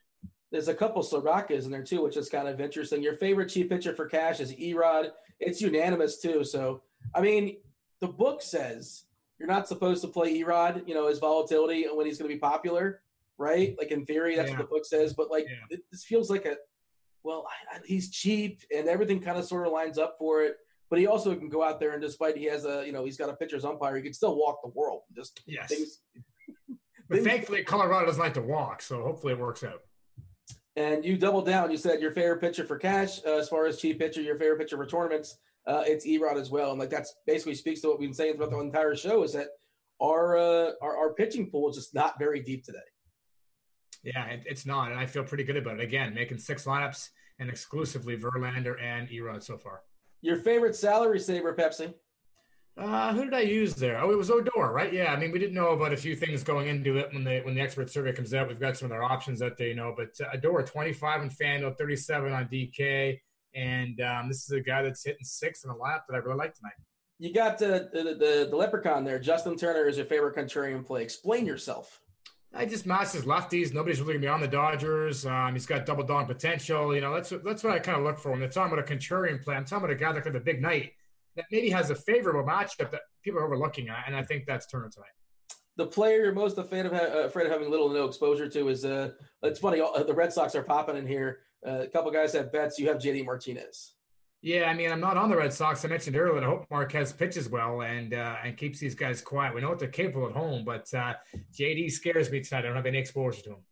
There's 0.49 0.69
a 0.69 0.73
couple 0.73 1.03
Sorokas 1.03 1.65
in 1.65 1.71
there 1.71 1.83
too, 1.83 2.01
which 2.01 2.15
is 2.15 2.29
kind 2.29 2.47
of 2.47 2.61
interesting. 2.61 3.03
Your 3.03 3.17
favorite 3.17 3.49
cheap 3.49 3.69
pitcher 3.69 3.93
for 3.93 4.05
cash 4.05 4.39
is 4.39 4.53
Erod. 4.53 5.11
It's 5.41 5.61
unanimous 5.61 6.21
too. 6.21 6.45
So, 6.45 6.83
I 7.13 7.19
mean, 7.19 7.57
the 7.99 8.07
book 8.07 8.41
says 8.41 9.03
you're 9.39 9.47
not 9.47 9.67
supposed 9.67 10.01
to 10.03 10.07
play 10.07 10.41
Erod, 10.41 10.87
you 10.87 10.95
know, 10.95 11.07
his 11.07 11.19
volatility 11.19 11.83
and 11.83 11.97
when 11.97 12.05
he's 12.05 12.17
going 12.17 12.29
to 12.29 12.35
be 12.35 12.39
popular, 12.39 13.01
right? 13.37 13.75
Like 13.77 13.91
in 13.91 14.05
theory, 14.05 14.35
that's 14.35 14.49
yeah. 14.49 14.57
what 14.57 14.69
the 14.69 14.73
book 14.73 14.85
says. 14.85 15.13
But 15.13 15.29
like, 15.29 15.45
yeah. 15.47 15.77
this 15.91 16.05
feels 16.05 16.29
like 16.29 16.45
a 16.45 16.55
well, 17.27 17.45
I, 17.45 17.75
I, 17.75 17.79
he's 17.85 18.09
cheap 18.09 18.61
and 18.75 18.87
everything 18.87 19.19
kind 19.19 19.37
of 19.37 19.45
sort 19.45 19.67
of 19.67 19.73
lines 19.73 19.97
up 19.97 20.15
for 20.17 20.43
it. 20.43 20.55
But 20.89 20.99
he 20.99 21.07
also 21.07 21.35
can 21.35 21.49
go 21.49 21.61
out 21.61 21.81
there 21.81 21.91
and 21.91 22.01
despite 22.01 22.37
he 22.37 22.45
has 22.45 22.63
a, 22.63 22.85
you 22.85 22.93
know, 22.93 23.03
he's 23.03 23.17
got 23.17 23.29
a 23.29 23.35
pitcher's 23.35 23.65
umpire, 23.65 23.97
he 23.97 24.01
can 24.01 24.13
still 24.13 24.37
walk 24.37 24.61
the 24.63 24.69
world. 24.69 25.01
Just 25.13 25.41
yes. 25.45 25.67
Things, 25.67 25.99
but 27.09 27.15
things, 27.15 27.27
thankfully, 27.27 27.63
Colorado 27.63 28.05
doesn't 28.05 28.21
like 28.21 28.33
to 28.35 28.41
walk, 28.41 28.81
so 28.81 29.03
hopefully 29.03 29.33
it 29.33 29.39
works 29.39 29.65
out. 29.65 29.81
And 30.77 31.03
you 31.03 31.17
double 31.17 31.41
down. 31.41 31.71
You 31.71 31.77
said 31.77 31.99
your 31.99 32.11
favorite 32.11 32.39
pitcher 32.39 32.63
for 32.63 32.77
cash, 32.77 33.19
uh, 33.25 33.37
as 33.37 33.49
far 33.49 33.65
as 33.65 33.79
cheap 33.79 33.99
pitcher, 33.99 34.21
your 34.21 34.37
favorite 34.37 34.59
pitcher 34.59 34.77
for 34.77 34.85
tournaments. 34.85 35.37
Uh, 35.65 35.83
it's 35.85 36.05
Erod 36.05 36.39
as 36.39 36.49
well, 36.49 36.69
and 36.69 36.79
like 36.79 36.89
that's 36.89 37.13
basically 37.25 37.55
speaks 37.55 37.81
to 37.81 37.89
what 37.89 37.99
we've 37.99 38.07
been 38.07 38.13
saying 38.13 38.35
throughout 38.35 38.51
the 38.51 38.59
entire 38.59 38.95
show. 38.95 39.23
Is 39.23 39.33
that 39.33 39.47
our 39.99 40.37
uh, 40.37 40.71
our, 40.81 40.95
our 40.95 41.13
pitching 41.13 41.49
pool 41.49 41.69
is 41.69 41.75
just 41.75 41.93
not 41.93 42.17
very 42.19 42.41
deep 42.41 42.63
today. 42.63 42.77
Yeah, 44.03 44.25
it, 44.27 44.43
it's 44.45 44.65
not, 44.65 44.91
and 44.91 44.99
I 44.99 45.05
feel 45.05 45.23
pretty 45.23 45.43
good 45.43 45.57
about 45.57 45.79
it. 45.79 45.83
Again, 45.83 46.13
making 46.13 46.37
six 46.37 46.65
lineups 46.65 47.09
and 47.39 47.49
exclusively 47.49 48.17
Verlander 48.17 48.81
and 48.81 49.09
Erod 49.09 49.43
so 49.43 49.57
far. 49.57 49.81
Your 50.21 50.37
favorite 50.37 50.75
salary 50.75 51.19
saver, 51.19 51.53
Pepsi? 51.53 51.93
Uh, 52.77 53.11
who 53.13 53.23
did 53.23 53.33
I 53.33 53.41
use 53.41 53.73
there? 53.73 53.99
Oh, 53.99 54.11
it 54.11 54.17
was 54.17 54.29
Odor, 54.29 54.71
right? 54.71 54.93
Yeah, 54.93 55.11
I 55.11 55.19
mean, 55.19 55.31
we 55.31 55.39
didn't 55.39 55.55
know 55.55 55.69
about 55.69 55.93
a 55.93 55.97
few 55.97 56.15
things 56.15 56.43
going 56.43 56.67
into 56.67 56.97
it 56.97 57.11
when 57.11 57.23
the 57.23 57.39
when 57.41 57.55
the 57.55 57.61
expert 57.61 57.89
survey 57.89 58.13
comes 58.13 58.35
out. 58.35 58.47
We've 58.47 58.59
got 58.59 58.77
some 58.77 58.85
of 58.85 58.89
their 58.91 59.03
options 59.03 59.39
that 59.39 59.57
they 59.57 59.73
know, 59.73 59.95
but 59.97 60.09
uh, 60.21 60.37
Odor, 60.37 60.61
25 60.61 61.21
on 61.21 61.29
FanDuel, 61.29 61.75
37 61.75 62.31
on 62.31 62.45
DK, 62.45 63.19
and 63.55 63.99
um, 64.01 64.27
this 64.27 64.43
is 64.43 64.51
a 64.51 64.59
guy 64.59 64.83
that's 64.83 65.03
hitting 65.03 65.23
six 65.23 65.63
in 65.63 65.71
a 65.71 65.75
lap 65.75 66.03
that 66.07 66.15
I 66.15 66.19
really 66.19 66.37
like 66.37 66.53
tonight. 66.53 66.73
You 67.17 67.33
got 67.33 67.57
the, 67.57 67.89
the 67.91 68.03
the, 68.03 68.47
the 68.51 68.55
leprechaun 68.55 69.03
there. 69.03 69.17
Justin 69.17 69.57
Turner 69.57 69.87
is 69.87 69.97
your 69.97 70.05
favorite 70.05 70.35
contrarian 70.35 70.85
play. 70.85 71.01
Explain 71.01 71.47
yourself. 71.47 71.99
I 72.53 72.65
just 72.65 72.85
masses 72.85 73.25
lefties. 73.25 73.73
Nobody's 73.73 73.99
really 74.01 74.13
gonna 74.13 74.21
be 74.21 74.27
on 74.27 74.39
the 74.41 74.47
Dodgers. 74.47 75.25
Um, 75.25 75.53
he's 75.53 75.65
got 75.65 75.85
double 75.85 76.03
down 76.03 76.25
potential. 76.25 76.95
You 76.95 77.01
know, 77.01 77.13
that's 77.13 77.29
that's 77.43 77.63
what 77.63 77.73
I 77.73 77.79
kind 77.79 77.97
of 77.97 78.03
look 78.03 78.17
for 78.17 78.31
when 78.31 78.39
they're 78.39 78.49
talking 78.49 78.73
about 78.73 78.89
a 78.89 78.95
contrarian 78.95 79.43
play. 79.43 79.55
I'm 79.55 79.65
talking 79.65 79.85
about 79.85 79.95
a 79.95 79.99
guy 79.99 80.11
that 80.13 80.23
could 80.23 80.33
have 80.33 80.41
a 80.41 80.45
big 80.45 80.61
night 80.61 80.93
that 81.35 81.45
maybe 81.51 81.69
has 81.69 81.89
a 81.91 81.95
favorable 81.95 82.43
matchup 82.49 82.89
that 82.91 83.01
people 83.23 83.39
are 83.39 83.45
overlooking 83.45 83.89
and 83.89 84.15
I 84.15 84.23
think 84.23 84.45
that's 84.47 84.65
Turner 84.65 84.89
tonight. 84.89 85.09
the 85.75 85.85
player 85.85 86.23
you're 86.23 86.31
most 86.33 86.57
afraid 86.57 86.87
of, 86.87 86.91
ha- 86.93 87.19
afraid 87.25 87.45
of 87.45 87.51
having 87.51 87.69
little 87.69 87.89
to 87.89 87.93
no 87.93 88.05
exposure 88.05 88.49
to 88.49 88.69
is 88.69 88.83
uh, 88.85 89.11
it's 89.43 89.59
funny. 89.59 89.79
Uh, 89.79 90.01
the 90.01 90.13
Red 90.13 90.33
Sox 90.33 90.55
are 90.55 90.63
popping 90.63 90.97
in 90.97 91.05
here. 91.05 91.39
Uh, 91.67 91.81
a 91.81 91.87
couple 91.87 92.09
guys 92.09 92.33
have 92.33 92.51
bets. 92.51 92.79
You 92.79 92.87
have 92.87 92.97
JD 92.97 93.25
Martinez. 93.25 93.93
Yeah, 94.41 94.69
I 94.69 94.73
mean, 94.73 94.91
I'm 94.91 94.99
not 94.99 95.17
on 95.17 95.29
the 95.29 95.35
Red 95.35 95.51
Sox. 95.51 95.83
I 95.83 95.87
mentioned 95.87 96.15
earlier. 96.15 96.41
I 96.43 96.45
hope 96.45 96.67
Marquez 96.69 97.11
pitches 97.11 97.49
well 97.49 97.81
and 97.81 98.13
uh, 98.13 98.35
and 98.43 98.55
keeps 98.55 98.79
these 98.79 98.93
guys 98.93 99.19
quiet. 99.19 99.55
We 99.55 99.61
know 99.61 99.69
what 99.69 99.79
they're 99.79 99.87
capable 99.87 100.27
at 100.27 100.33
home, 100.33 100.63
but 100.63 100.93
uh, 100.93 101.15
JD 101.53 101.91
scares 101.91 102.29
me 102.29 102.41
tonight. 102.41 102.59
I 102.59 102.67
don't 102.67 102.75
have 102.75 102.85
any 102.85 102.99
exposure 102.99 103.41
to 103.43 103.49
him. 103.51 103.63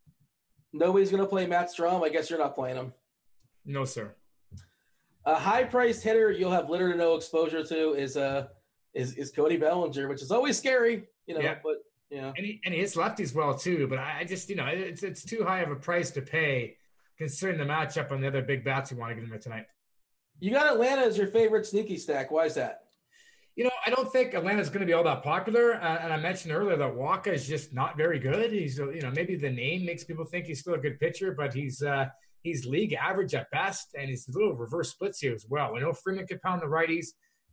Nobody's 0.73 1.11
going 1.11 1.21
to 1.21 1.29
play 1.29 1.45
Matt 1.45 1.69
Strahm. 1.69 2.03
I 2.03 2.09
guess 2.09 2.29
you're 2.29 2.39
not 2.39 2.55
playing 2.55 2.77
him. 2.77 2.93
No, 3.63 3.85
sir. 3.85 4.13
A 5.25 5.35
high-priced 5.35 6.03
hitter 6.03 6.31
you'll 6.31 6.51
have 6.51 6.69
little 6.69 6.91
to 6.91 6.97
no 6.97 7.15
exposure 7.15 7.63
to 7.63 7.93
is 7.93 8.17
uh 8.17 8.47
is 8.93 9.13
is 9.15 9.31
Cody 9.31 9.57
Bellinger, 9.57 10.07
which 10.07 10.21
is 10.21 10.31
always 10.31 10.57
scary, 10.57 11.07
you 11.27 11.35
know. 11.35 11.41
Yeah. 11.41 11.55
But 11.63 11.77
yeah, 12.09 12.31
And 12.35 12.45
he, 12.45 12.61
and 12.65 12.73
he 12.73 12.79
hits 12.79 12.95
lefties 12.95 13.33
well 13.33 13.55
too, 13.55 13.87
but 13.87 13.97
I 13.97 14.19
I 14.19 14.23
just 14.23 14.49
you 14.49 14.55
know 14.55 14.65
it's 14.67 15.03
it's 15.03 15.23
too 15.23 15.43
high 15.43 15.61
of 15.61 15.71
a 15.71 15.75
price 15.75 16.11
to 16.11 16.21
pay 16.21 16.77
considering 17.17 17.57
the 17.57 17.65
matchup 17.65 18.11
on 18.11 18.21
the 18.21 18.27
other 18.27 18.41
big 18.41 18.63
bats 18.63 18.91
you 18.91 18.97
want 18.97 19.11
to 19.11 19.15
get 19.15 19.23
in 19.23 19.29
there 19.29 19.39
tonight. 19.39 19.65
You 20.39 20.51
got 20.51 20.73
Atlanta 20.73 21.01
as 21.01 21.17
your 21.17 21.27
favorite 21.27 21.65
sneaky 21.65 21.97
stack. 21.97 22.31
Why 22.31 22.45
is 22.45 22.55
that? 22.55 22.81
You 23.55 23.63
know, 23.63 23.71
I 23.85 23.89
don't 23.89 24.11
think 24.11 24.33
Atlanta's 24.33 24.69
going 24.69 24.81
to 24.81 24.85
be 24.85 24.91
all 24.91 25.03
that 25.05 25.23
popular. 25.23 25.75
Uh, 25.75 25.99
and 26.01 26.11
I 26.11 26.17
mentioned 26.17 26.53
earlier 26.53 26.75
that 26.75 26.93
Wacha 26.93 27.27
is 27.27 27.47
just 27.47 27.73
not 27.73 27.95
very 27.95 28.19
good. 28.19 28.51
He's, 28.51 28.77
you 28.77 28.99
know, 29.01 29.11
maybe 29.11 29.37
the 29.37 29.49
name 29.49 29.85
makes 29.85 30.03
people 30.03 30.25
think 30.25 30.45
he's 30.45 30.59
still 30.59 30.73
a 30.73 30.77
good 30.77 30.99
pitcher, 30.99 31.33
but 31.37 31.53
he's 31.53 31.81
uh, 31.81 32.07
he's 32.41 32.65
league 32.65 32.93
average 32.93 33.33
at 33.33 33.49
best, 33.51 33.95
and 33.97 34.09
he's 34.09 34.27
a 34.27 34.31
little 34.31 34.55
reverse 34.55 34.91
splits 34.91 35.19
here 35.19 35.33
as 35.33 35.45
well. 35.49 35.73
I 35.75 35.79
know 35.79 35.93
Freeman 35.93 36.27
can 36.27 36.39
pound 36.39 36.61
the 36.61 36.67
righties. 36.67 37.07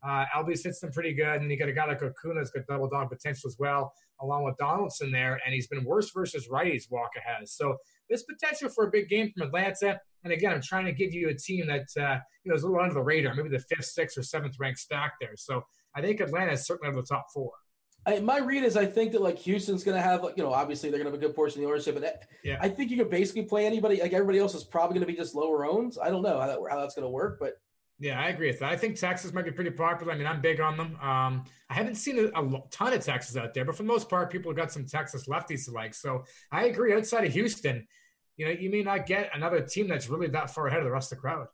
Uh, 0.04 0.24
Albies 0.34 0.64
hits 0.64 0.80
them 0.80 0.90
pretty 0.90 1.14
good, 1.14 1.40
and 1.40 1.48
you 1.48 1.56
got 1.56 1.68
a 1.68 1.72
guy 1.72 1.86
like 1.86 2.02
Acuna 2.02 2.40
has 2.40 2.50
got 2.50 2.66
double 2.68 2.88
dog 2.88 3.08
potential 3.08 3.46
as 3.46 3.56
well, 3.60 3.92
along 4.20 4.42
with 4.42 4.56
Donaldson 4.56 5.12
there, 5.12 5.40
and 5.44 5.54
he's 5.54 5.68
been 5.68 5.84
worse 5.84 6.10
versus 6.10 6.48
righties. 6.48 6.90
Wacha 6.90 7.22
has 7.24 7.52
so 7.52 7.76
there's 8.08 8.24
potential 8.24 8.68
for 8.68 8.88
a 8.88 8.90
big 8.90 9.08
game 9.08 9.30
from 9.30 9.46
Atlanta. 9.46 10.00
And 10.24 10.32
again, 10.32 10.52
I'm 10.52 10.62
trying 10.62 10.86
to 10.86 10.92
give 10.92 11.12
you 11.12 11.28
a 11.28 11.34
team 11.34 11.66
that 11.66 11.88
uh, 12.00 12.18
you 12.44 12.50
know 12.50 12.54
is 12.54 12.62
a 12.62 12.66
little 12.66 12.80
under 12.80 12.94
the 12.94 13.02
radar, 13.02 13.34
maybe 13.34 13.48
the 13.48 13.58
fifth, 13.58 13.86
sixth, 13.86 14.16
or 14.18 14.22
seventh 14.22 14.56
ranked 14.58 14.80
stack 14.80 15.14
there. 15.20 15.36
So 15.36 15.64
I 15.94 16.00
think 16.00 16.20
Atlanta 16.20 16.52
is 16.52 16.66
certainly 16.66 16.90
over 16.90 17.00
the 17.00 17.06
top 17.06 17.26
four. 17.32 17.52
I, 18.04 18.18
my 18.18 18.38
read 18.38 18.64
is 18.64 18.76
I 18.76 18.86
think 18.86 19.12
that 19.12 19.22
like 19.22 19.38
Houston's 19.38 19.84
going 19.84 19.96
to 19.96 20.02
have 20.02 20.24
like, 20.24 20.36
you 20.36 20.42
know 20.42 20.52
obviously 20.52 20.90
they're 20.90 20.98
going 20.98 21.12
to 21.12 21.12
have 21.12 21.22
a 21.22 21.24
good 21.24 21.36
portion 21.36 21.60
of 21.60 21.66
the 21.66 21.72
ownership, 21.72 21.96
and 21.96 22.04
Yeah. 22.42 22.58
I 22.60 22.68
think 22.68 22.90
you 22.90 22.96
could 22.96 23.10
basically 23.10 23.44
play 23.44 23.64
anybody. 23.64 24.00
Like 24.00 24.12
everybody 24.12 24.38
else 24.38 24.54
is 24.54 24.64
probably 24.64 24.94
going 24.94 25.06
to 25.06 25.12
be 25.12 25.16
just 25.16 25.34
lower 25.34 25.64
owns. 25.64 25.98
I 25.98 26.10
don't 26.10 26.22
know 26.22 26.40
how 26.40 26.46
that 26.46 26.58
how 26.68 26.80
that's 26.80 26.94
going 26.94 27.04
to 27.06 27.10
work, 27.10 27.38
but 27.38 27.54
Yeah, 28.00 28.20
I 28.20 28.28
agree 28.28 28.48
with 28.48 28.58
that. 28.58 28.72
I 28.72 28.76
think 28.76 28.98
Texas 28.98 29.32
might 29.32 29.44
be 29.44 29.52
pretty 29.52 29.70
popular. 29.70 30.12
I 30.12 30.16
mean, 30.16 30.26
I'm 30.26 30.40
big 30.40 30.60
on 30.60 30.76
them. 30.76 30.96
Um, 31.00 31.44
I 31.70 31.74
haven't 31.74 31.94
seen 31.94 32.18
a, 32.18 32.40
a 32.40 32.62
ton 32.70 32.92
of 32.92 33.04
Texas 33.04 33.36
out 33.36 33.54
there, 33.54 33.64
but 33.64 33.76
for 33.76 33.84
the 33.84 33.88
most 33.88 34.08
part, 34.08 34.32
people 34.32 34.50
have 34.50 34.56
got 34.56 34.72
some 34.72 34.84
Texas 34.84 35.28
lefties 35.28 35.66
to 35.66 35.70
like. 35.70 35.94
So 35.94 36.24
I 36.50 36.64
agree. 36.64 36.92
Outside 36.94 37.24
of 37.24 37.32
Houston, 37.32 37.86
you 38.36 38.46
know, 38.46 38.52
you 38.52 38.70
may 38.70 38.82
not 38.82 39.06
get 39.06 39.30
another 39.34 39.60
team 39.60 39.88
that's 39.88 40.08
really 40.08 40.28
that 40.28 40.50
far 40.50 40.66
ahead 40.66 40.80
of 40.80 40.84
the 40.84 40.90
rest 40.90 41.12
of 41.12 41.18
the 41.18 41.20
crowd. 41.20 41.46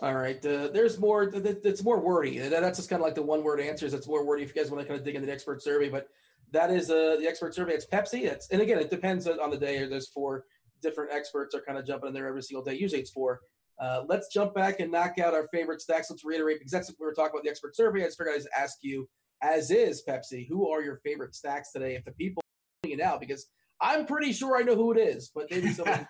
All 0.00 0.14
right, 0.14 0.44
uh, 0.46 0.68
there's 0.68 0.98
more. 0.98 1.30
th- 1.30 1.42
th- 1.42 1.58
It's 1.64 1.82
more 1.82 2.00
wordy. 2.00 2.38
That's 2.38 2.78
just 2.78 2.88
kind 2.88 3.00
of 3.02 3.04
like 3.06 3.14
the 3.14 3.22
one 3.22 3.42
word 3.42 3.60
answers. 3.60 3.92
That's 3.92 4.06
more 4.08 4.24
wordy 4.24 4.42
if 4.42 4.54
you 4.54 4.62
guys 4.62 4.70
want 4.70 4.82
to 4.82 4.88
kind 4.88 4.98
of 4.98 5.04
dig 5.04 5.14
into 5.14 5.26
the 5.26 5.32
expert 5.32 5.62
survey. 5.62 5.88
But 5.90 6.08
that 6.52 6.70
is 6.70 6.90
uh, 6.90 7.16
the 7.20 7.26
expert 7.26 7.54
survey. 7.54 7.72
It's 7.74 7.86
Pepsi. 7.86 8.22
It's 8.22 8.48
and 8.50 8.62
again, 8.62 8.78
it 8.78 8.88
depends 8.90 9.26
on 9.26 9.50
the 9.50 9.58
day. 9.58 9.84
There's 9.86 10.08
four 10.08 10.44
different 10.82 11.12
experts 11.12 11.54
are 11.54 11.60
kind 11.60 11.78
of 11.78 11.86
jumping 11.86 12.08
in 12.08 12.14
there 12.14 12.26
every 12.26 12.42
single 12.42 12.64
day. 12.64 12.74
Usually 12.74 13.00
it's 13.02 13.10
four. 13.10 13.40
Uh, 13.78 14.04
let's 14.08 14.32
jump 14.32 14.54
back 14.54 14.80
and 14.80 14.90
knock 14.90 15.18
out 15.18 15.34
our 15.34 15.46
favorite 15.52 15.80
stacks. 15.82 16.10
Let's 16.10 16.24
reiterate 16.24 16.58
because 16.58 16.72
that's 16.72 16.88
what 16.88 16.96
we 17.00 17.06
were 17.06 17.12
talking 17.14 17.32
about 17.34 17.44
the 17.44 17.50
expert 17.50 17.76
survey. 17.76 18.02
I 18.02 18.06
just 18.06 18.18
figured 18.18 18.36
I'd 18.40 18.62
ask 18.62 18.78
you, 18.82 19.08
as 19.42 19.70
is 19.70 20.02
Pepsi, 20.06 20.46
who 20.48 20.70
are 20.70 20.82
your 20.82 21.00
favorite 21.04 21.34
stacks 21.34 21.72
today? 21.72 21.94
If 21.94 22.04
the 22.04 22.12
people 22.12 22.42
it 22.84 23.00
out, 23.00 23.20
because 23.20 23.46
I'm 23.80 24.06
pretty 24.06 24.32
sure 24.32 24.56
I 24.56 24.62
know 24.62 24.76
who 24.76 24.92
it 24.92 24.98
is, 24.98 25.30
but 25.34 25.50
maybe 25.50 25.68
someone. 25.72 26.06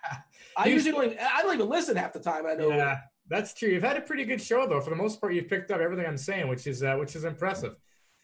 I 0.57 0.69
usually 0.69 0.93
don't 0.93 1.05
even, 1.05 1.19
I 1.19 1.43
don't 1.43 1.55
even 1.55 1.69
listen 1.69 1.97
half 1.97 2.13
the 2.13 2.21
time. 2.21 2.47
I 2.47 2.55
know. 2.55 2.65
who 2.65 2.71
it 2.71 2.77
is. 2.77 2.79
Yeah, 2.79 2.99
that's 3.29 3.55
true. 3.55 3.69
You've 3.69 3.83
had 3.83 3.97
a 3.97 4.01
pretty 4.01 4.25
good 4.25 4.41
show, 4.41 4.67
though. 4.67 4.81
For 4.81 4.91
the 4.91 4.97
most 4.97 5.21
part, 5.21 5.35
you've 5.35 5.49
picked 5.49 5.71
up 5.71 5.81
everything 5.81 6.07
I'm 6.07 6.17
saying, 6.17 6.49
which 6.49 6.67
is 6.67 6.83
uh, 6.83 6.97
which 6.97 7.17
is 7.17 7.25
impressive. 7.25 7.77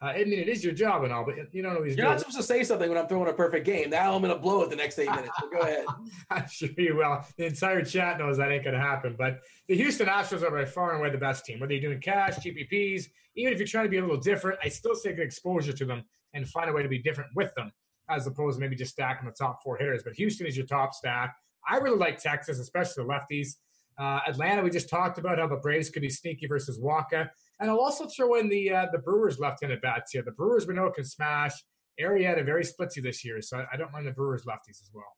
Uh, 0.02 0.06
I 0.06 0.24
mean, 0.24 0.38
it 0.38 0.48
is 0.48 0.62
your 0.62 0.74
job 0.74 1.04
and 1.04 1.12
all, 1.12 1.24
but 1.24 1.36
you 1.52 1.62
don't 1.62 1.74
always 1.74 1.96
You're 1.96 2.06
not 2.06 2.18
supposed 2.18 2.36
to 2.36 2.42
say 2.42 2.62
something 2.64 2.86
when 2.90 2.98
I'm 2.98 3.08
throwing 3.08 3.30
a 3.30 3.32
perfect 3.32 3.64
game. 3.64 3.88
Now 3.88 4.14
I'm 4.14 4.20
going 4.20 4.34
to 4.34 4.38
blow 4.38 4.60
it 4.62 4.68
the 4.68 4.76
next 4.76 4.98
eight 4.98 5.10
minutes. 5.10 5.30
So 5.40 5.48
go 5.48 5.60
ahead. 5.60 5.86
I'm 6.30 6.46
sure 6.48 6.68
you 6.76 6.96
will. 6.96 7.24
The 7.38 7.46
entire 7.46 7.82
chat 7.82 8.18
knows 8.18 8.36
that 8.36 8.52
ain't 8.52 8.62
going 8.62 8.74
to 8.74 8.80
happen. 8.80 9.16
But 9.18 9.40
the 9.68 9.76
Houston 9.76 10.06
Astros 10.06 10.42
are 10.42 10.50
by 10.50 10.66
far 10.66 10.90
and 10.90 11.00
away 11.00 11.10
the 11.10 11.16
best 11.18 11.46
team. 11.46 11.60
Whether 11.60 11.72
you're 11.72 11.90
doing 11.90 12.02
cash, 12.02 12.36
GPPs, 12.36 13.06
even 13.36 13.54
if 13.54 13.58
you're 13.58 13.66
trying 13.66 13.86
to 13.86 13.90
be 13.90 13.96
a 13.96 14.02
little 14.02 14.18
different, 14.18 14.58
I 14.62 14.68
still 14.68 14.94
say 14.94 15.14
get 15.14 15.20
exposure 15.20 15.72
to 15.72 15.84
them 15.86 16.04
and 16.34 16.46
find 16.46 16.68
a 16.68 16.74
way 16.74 16.82
to 16.82 16.90
be 16.90 16.98
different 16.98 17.30
with 17.34 17.54
them, 17.54 17.72
as 18.08 18.26
opposed 18.26 18.56
to 18.56 18.60
maybe 18.60 18.76
just 18.76 18.92
stacking 18.92 19.26
the 19.26 19.34
top 19.34 19.62
four 19.62 19.76
hitters. 19.76 20.02
But 20.02 20.14
Houston 20.14 20.46
is 20.46 20.56
your 20.56 20.66
top 20.66 20.94
stack. 20.94 21.34
I 21.68 21.78
really 21.78 21.98
like 21.98 22.18
Texas, 22.18 22.58
especially 22.58 23.04
the 23.04 23.08
lefties. 23.10 23.56
Uh, 23.98 24.20
Atlanta, 24.28 24.62
we 24.62 24.70
just 24.70 24.88
talked 24.88 25.18
about 25.18 25.38
how 25.38 25.46
the 25.46 25.56
Braves 25.56 25.90
could 25.90 26.02
be 26.02 26.10
sneaky 26.10 26.46
versus 26.46 26.78
Wacha. 26.78 27.28
And 27.60 27.70
I'll 27.70 27.78
also 27.80 28.06
throw 28.06 28.34
in 28.34 28.48
the 28.48 28.70
uh, 28.70 28.86
the 28.92 28.98
Brewers 28.98 29.38
left-handed 29.38 29.80
bats 29.80 30.12
here. 30.12 30.22
The 30.22 30.32
Brewers 30.32 30.66
we 30.66 30.74
know 30.74 30.90
can 30.90 31.04
smash. 31.04 31.52
Arrieta 31.98 32.44
very 32.44 32.62
splitsy 32.62 33.02
this 33.02 33.24
year, 33.24 33.40
so 33.40 33.64
I- 33.72 33.76
don't 33.78 33.90
mind 33.90 34.06
the 34.06 34.10
Brewers 34.10 34.44
lefties 34.44 34.82
as 34.82 34.90
well. 34.92 35.16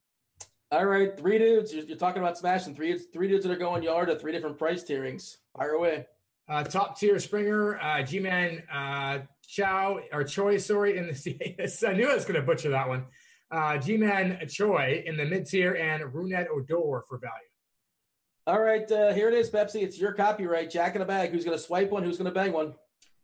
All 0.71 0.85
right, 0.87 1.17
three 1.19 1.39
dudes. 1.39 1.75
You're, 1.75 1.85
you're 1.85 1.97
talking 1.97 2.23
about 2.23 2.39
smashing 2.39 2.77
three. 2.77 2.97
Three 2.97 3.27
dudes 3.27 3.45
that 3.45 3.53
are 3.53 3.57
going 3.57 3.83
yard 3.83 4.11
at 4.11 4.21
three 4.21 4.33
different 4.33 4.59
price 4.59 4.85
tierings. 4.85 5.39
Fire 5.57 5.73
away. 5.73 6.07
Uh, 6.49 6.63
top 6.63 6.99
tier 6.99 7.19
Springer, 7.19 7.79
uh, 7.79 8.03
Ji-Man 8.03 8.63
uh, 8.73 9.19
Chow 9.49 10.01
or 10.13 10.25
Choi, 10.25 10.59
sorry, 10.59 10.99
in 10.99 11.07
the 11.07 11.69
I 11.89 11.95
knew 11.95 12.09
I 12.09 12.15
was 12.15 12.25
going 12.25 12.39
to 12.39 12.47
butcher 12.47 12.71
that 12.71 12.89
one. 12.89 13.07
Uh, 13.51 13.79
Ji-Man 13.79 14.47
Choi 14.49 15.03
in 15.07 15.17
the 15.17 15.25
mid 15.25 15.47
tier 15.47 15.75
and 15.75 16.05
Rougned 16.13 16.47
Odor 16.51 17.03
for 17.09 17.19
value. 17.19 17.33
All 18.47 18.61
right, 18.61 18.91
uh, 18.93 19.13
here 19.13 19.29
it 19.29 19.35
is, 19.35 19.51
Pepsi. 19.51 19.83
It's 19.83 19.99
your 19.99 20.13
copyright. 20.13 20.71
Jack 20.71 20.97
in 20.97 21.03
a 21.03 21.07
bag. 21.07 21.31
Who's 21.31 21.45
going 21.45 21.57
to 21.57 21.63
swipe 21.63 21.91
one? 21.91 22.03
Who's 22.03 22.19
going 22.19 22.31
to 22.31 22.35
bang 22.35 22.53
one? 22.53 22.75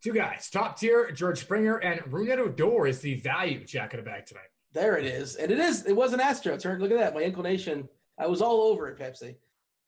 Two 0.03 0.13
guys, 0.13 0.49
top 0.49 0.79
tier 0.79 1.09
George 1.11 1.39
Springer 1.39 1.77
and 1.77 1.99
Rougned 2.11 2.37
Odor 2.37 2.87
is 2.87 2.99
the 2.99 3.15
value 3.21 3.63
jack 3.65 3.93
in 3.93 3.99
the 3.99 4.05
bag 4.05 4.25
tonight. 4.25 4.49
There 4.73 4.97
it 4.97 5.05
is, 5.05 5.35
and 5.35 5.51
it 5.51 5.59
is. 5.59 5.85
It 5.85 5.95
was 5.95 6.13
an 6.13 6.19
Astro. 6.19 6.57
Turn. 6.57 6.79
Look 6.79 6.91
at 6.91 6.97
that. 6.97 7.13
My 7.13 7.21
inclination. 7.21 7.87
I 8.17 8.27
was 8.27 8.41
all 8.41 8.61
over 8.61 8.87
it, 8.87 8.97
Pepsi. 8.97 9.35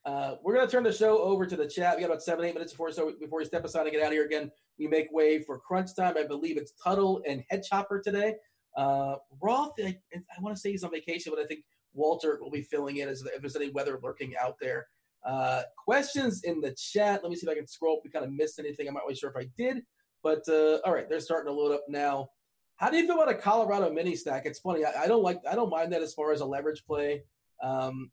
Uh, 0.08 0.36
we're 0.42 0.54
going 0.54 0.66
to 0.66 0.72
turn 0.72 0.84
the 0.84 0.92
show 0.92 1.18
over 1.18 1.44
to 1.44 1.54
the 1.54 1.66
chat. 1.66 1.94
We 1.94 2.00
got 2.00 2.08
about 2.08 2.22
seven, 2.22 2.46
eight 2.46 2.54
minutes 2.54 2.72
before 2.72 2.90
so 2.92 3.12
before 3.20 3.40
we 3.40 3.44
step 3.44 3.62
aside 3.66 3.82
and 3.82 3.92
get 3.92 4.00
out 4.00 4.06
of 4.06 4.12
here 4.14 4.24
again. 4.24 4.50
We 4.78 4.86
make 4.86 5.12
way 5.12 5.42
for 5.42 5.58
crunch 5.58 5.94
time. 5.94 6.14
I 6.16 6.22
believe 6.24 6.56
it's 6.56 6.72
Tuttle 6.82 7.20
and 7.28 7.44
Head 7.50 7.62
Chopper 7.62 8.00
today. 8.00 8.36
Uh, 8.74 9.16
Roth, 9.42 9.72
I, 9.84 9.98
I 10.14 10.40
want 10.40 10.56
to 10.56 10.60
say 10.60 10.70
he's 10.70 10.82
on 10.82 10.92
vacation, 10.92 11.30
but 11.30 11.42
I 11.42 11.46
think 11.46 11.60
Walter 11.92 12.38
will 12.40 12.50
be 12.50 12.62
filling 12.62 12.98
in 12.98 13.08
as 13.10 13.22
if 13.22 13.42
there's 13.42 13.54
any 13.54 13.68
weather 13.68 14.00
lurking 14.02 14.32
out 14.40 14.54
there. 14.58 14.86
Uh, 15.26 15.64
questions 15.76 16.42
in 16.44 16.62
the 16.62 16.72
chat. 16.72 17.22
Let 17.22 17.28
me 17.28 17.36
see 17.36 17.46
if 17.46 17.52
I 17.52 17.56
can 17.56 17.66
scroll. 17.66 17.98
If 17.98 18.04
we 18.04 18.10
kind 18.10 18.24
of 18.24 18.32
missed 18.32 18.58
anything. 18.58 18.88
I'm 18.88 18.94
not 18.94 19.02
really 19.02 19.14
sure 19.14 19.28
if 19.28 19.36
I 19.36 19.50
did, 19.58 19.82
but 20.22 20.42
uh, 20.48 20.78
all 20.86 20.94
right, 20.94 21.06
they're 21.10 21.20
starting 21.20 21.52
to 21.52 21.52
load 21.52 21.74
up 21.74 21.84
now. 21.86 22.30
How 22.76 22.88
do 22.88 22.96
you 22.96 23.06
feel 23.06 23.16
about 23.16 23.28
a 23.28 23.34
Colorado 23.34 23.92
mini 23.92 24.16
stack? 24.16 24.46
It's 24.46 24.60
funny. 24.60 24.86
I, 24.86 25.02
I 25.02 25.06
don't 25.06 25.22
like. 25.22 25.42
I 25.46 25.54
don't 25.54 25.68
mind 25.68 25.92
that 25.92 26.00
as 26.00 26.14
far 26.14 26.32
as 26.32 26.40
a 26.40 26.46
leverage 26.46 26.86
play. 26.86 27.24
Um, 27.62 28.10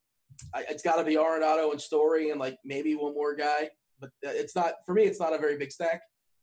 I, 0.54 0.66
it's 0.70 0.84
got 0.84 0.96
to 0.96 1.04
be 1.04 1.16
Arenado 1.16 1.72
and 1.72 1.82
Story 1.82 2.30
and 2.30 2.40
like 2.40 2.58
maybe 2.64 2.96
one 2.96 3.14
more 3.14 3.36
guy, 3.36 3.70
but 4.00 4.10
uh, 4.26 4.30
it's 4.30 4.56
not 4.56 4.74
for 4.86 4.94
me. 4.94 5.04
It's 5.04 5.20
not 5.20 5.34
a 5.34 5.38
very 5.38 5.58
big 5.58 5.72
stack. 5.72 6.02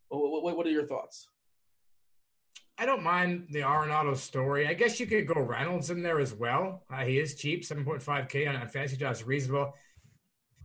What, 0.08 0.42
what, 0.42 0.56
what 0.56 0.66
are 0.66 0.70
your 0.70 0.86
thoughts? 0.86 1.26
I 2.78 2.86
don't 2.86 3.02
mind 3.02 3.48
the 3.50 3.60
Arenado 3.60 4.16
story. 4.16 4.66
I 4.66 4.74
guess 4.74 4.98
you 4.98 5.06
could 5.06 5.26
go 5.26 5.40
Reynolds 5.40 5.90
in 5.90 6.02
there 6.02 6.18
as 6.18 6.34
well. 6.34 6.84
Uh, 6.92 7.04
he 7.04 7.18
is 7.18 7.36
cheap, 7.36 7.62
7.5K 7.62 8.48
on, 8.48 8.56
on 8.56 8.68
fantasy 8.68 8.96
jobs, 8.96 9.24
reasonable. 9.24 9.74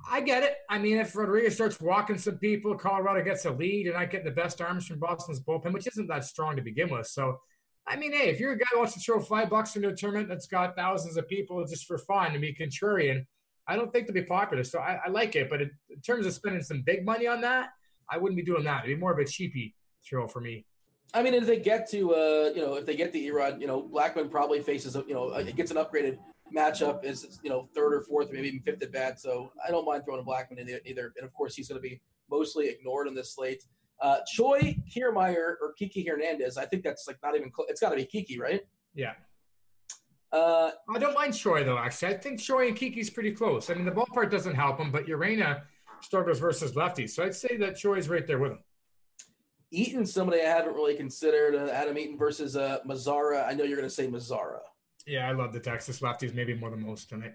I 0.09 0.21
get 0.21 0.43
it. 0.43 0.55
I 0.69 0.79
mean, 0.79 0.97
if 0.97 1.15
Rodriguez 1.15 1.55
starts 1.55 1.81
walking 1.81 2.17
some 2.17 2.37
people, 2.37 2.75
Colorado 2.75 3.23
gets 3.23 3.45
a 3.45 3.51
lead, 3.51 3.87
and 3.87 3.97
I 3.97 4.05
get 4.05 4.23
the 4.23 4.31
best 4.31 4.61
arms 4.61 4.87
from 4.87 4.99
Boston's 4.99 5.41
bullpen, 5.41 5.73
which 5.73 5.87
isn't 5.87 6.07
that 6.07 6.23
strong 6.23 6.55
to 6.55 6.61
begin 6.61 6.89
with. 6.89 7.07
So, 7.07 7.39
I 7.87 7.95
mean, 7.95 8.11
hey, 8.11 8.29
if 8.29 8.39
you're 8.39 8.51
a 8.51 8.57
guy 8.57 8.65
who 8.73 8.79
wants 8.79 8.93
to 8.95 8.99
throw 8.99 9.19
five 9.21 9.49
bucks 9.49 9.75
into 9.75 9.87
a 9.87 9.95
tournament 9.95 10.27
that's 10.27 10.47
got 10.47 10.75
thousands 10.75 11.15
of 11.15 11.27
people 11.27 11.65
just 11.65 11.85
for 11.85 11.97
fun 11.97 12.33
and 12.33 12.41
be 12.41 12.53
contrarian, 12.53 13.25
I 13.65 13.75
don't 13.75 13.91
think 13.91 14.07
they'll 14.07 14.13
be 14.13 14.23
popular. 14.23 14.63
So 14.63 14.79
I, 14.79 14.99
I 15.05 15.09
like 15.09 15.35
it. 15.35 15.49
But 15.49 15.61
it, 15.61 15.71
in 15.89 16.01
terms 16.01 16.25
of 16.25 16.33
spending 16.33 16.61
some 16.61 16.81
big 16.81 17.05
money 17.05 17.27
on 17.27 17.41
that, 17.41 17.69
I 18.09 18.17
wouldn't 18.17 18.37
be 18.37 18.43
doing 18.43 18.65
that. 18.65 18.83
It'd 18.83 18.95
be 18.95 18.99
more 18.99 19.13
of 19.13 19.19
a 19.19 19.25
cheapy 19.25 19.73
throw 20.07 20.27
for 20.27 20.41
me. 20.41 20.65
I 21.13 21.23
mean, 21.23 21.33
if 21.33 21.45
they 21.45 21.59
get 21.59 21.89
to, 21.91 22.13
uh, 22.13 22.51
you 22.53 22.61
know, 22.61 22.75
if 22.75 22.85
they 22.85 22.95
get 22.95 23.13
the 23.13 23.25
Erod, 23.27 23.61
you 23.61 23.67
know, 23.67 23.81
Blackmon 23.81 24.29
probably 24.29 24.61
faces, 24.61 24.97
a, 24.97 25.05
you 25.07 25.13
know, 25.13 25.29
uh, 25.29 25.41
gets 25.43 25.71
an 25.71 25.77
upgraded 25.77 26.17
matchup 26.55 27.05
is, 27.05 27.39
you 27.43 27.49
know, 27.49 27.69
third 27.73 27.93
or 27.93 28.01
fourth, 28.01 28.31
maybe 28.31 28.49
even 28.49 28.59
fifth 28.61 28.83
at 28.83 28.91
bat. 28.91 29.19
So 29.19 29.51
I 29.65 29.71
don't 29.71 29.85
mind 29.85 30.03
throwing 30.05 30.21
a 30.21 30.25
Blackmon 30.25 30.59
in 30.59 30.67
there 30.67 30.81
either. 30.85 31.13
And 31.17 31.25
of 31.25 31.33
course, 31.33 31.55
he's 31.55 31.69
going 31.69 31.81
to 31.81 31.87
be 31.87 32.01
mostly 32.29 32.67
ignored 32.67 33.07
in 33.07 33.15
this 33.15 33.33
slate. 33.33 33.63
Uh, 34.01 34.17
Choi 34.31 34.77
Kiermaier 34.93 35.55
or 35.61 35.73
Kiki 35.77 36.05
Hernandez. 36.05 36.57
I 36.57 36.65
think 36.65 36.83
that's 36.83 37.07
like 37.07 37.17
not 37.23 37.35
even. 37.35 37.51
Close. 37.51 37.67
It's 37.69 37.81
got 37.81 37.89
to 37.89 37.95
be 37.95 38.05
Kiki, 38.05 38.39
right? 38.39 38.61
Yeah. 38.93 39.13
Uh, 40.31 40.71
I 40.93 40.99
don't 40.99 41.13
mind 41.13 41.35
Choi 41.35 41.63
though. 41.63 41.77
Actually, 41.77 42.15
I 42.15 42.17
think 42.17 42.39
Choi 42.39 42.67
and 42.67 42.75
Kiki's 42.75 43.09
pretty 43.09 43.31
close. 43.31 43.69
I 43.69 43.73
mean, 43.73 43.85
the 43.85 43.91
ballpark 43.91 44.29
doesn't 44.29 44.55
help 44.55 44.79
him, 44.79 44.91
but 44.91 45.07
Urena 45.07 45.61
struggles 46.01 46.39
versus 46.39 46.73
lefties, 46.73 47.11
so 47.11 47.23
I'd 47.23 47.35
say 47.35 47.57
that 47.57 47.75
Choi's 47.75 48.09
right 48.09 48.27
there 48.27 48.39
with 48.39 48.51
him. 48.51 48.59
Eaton, 49.71 50.05
somebody 50.05 50.41
I 50.41 50.45
haven't 50.45 50.75
really 50.75 50.95
considered. 50.95 51.55
Uh, 51.55 51.71
Adam 51.71 51.97
Eaton 51.97 52.17
versus 52.17 52.55
uh, 52.55 52.79
Mazara. 52.87 53.47
I 53.47 53.53
know 53.53 53.63
you're 53.63 53.77
going 53.77 53.89
to 53.89 53.93
say 53.93 54.07
Mazara. 54.07 54.59
Yeah, 55.05 55.27
I 55.27 55.33
love 55.33 55.53
the 55.53 55.59
Texas 55.59 55.99
lefties 55.99 56.33
maybe 56.33 56.53
more 56.53 56.69
than 56.69 56.85
most 56.85 57.09
tonight. 57.09 57.33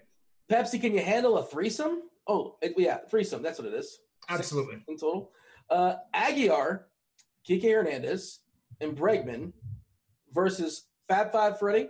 Pepsi, 0.51 0.79
can 0.81 0.93
you 0.93 1.01
handle 1.01 1.37
a 1.37 1.43
threesome? 1.43 2.03
Oh, 2.27 2.57
it, 2.61 2.73
yeah, 2.77 2.97
threesome. 3.09 3.43
That's 3.43 3.59
what 3.59 3.67
it 3.67 3.73
is. 3.73 3.99
Absolutely. 4.29 4.75
Six 4.75 4.85
in 4.87 4.97
total. 4.97 5.31
Uh, 5.73 5.95
Aguilar, 6.13 6.85
Kike 7.49 7.63
Hernandez, 7.63 8.41
and 8.79 8.95
Bregman 8.95 9.53
versus 10.31 10.85
Fab 11.07 11.31
Five 11.31 11.57
Freddy, 11.57 11.87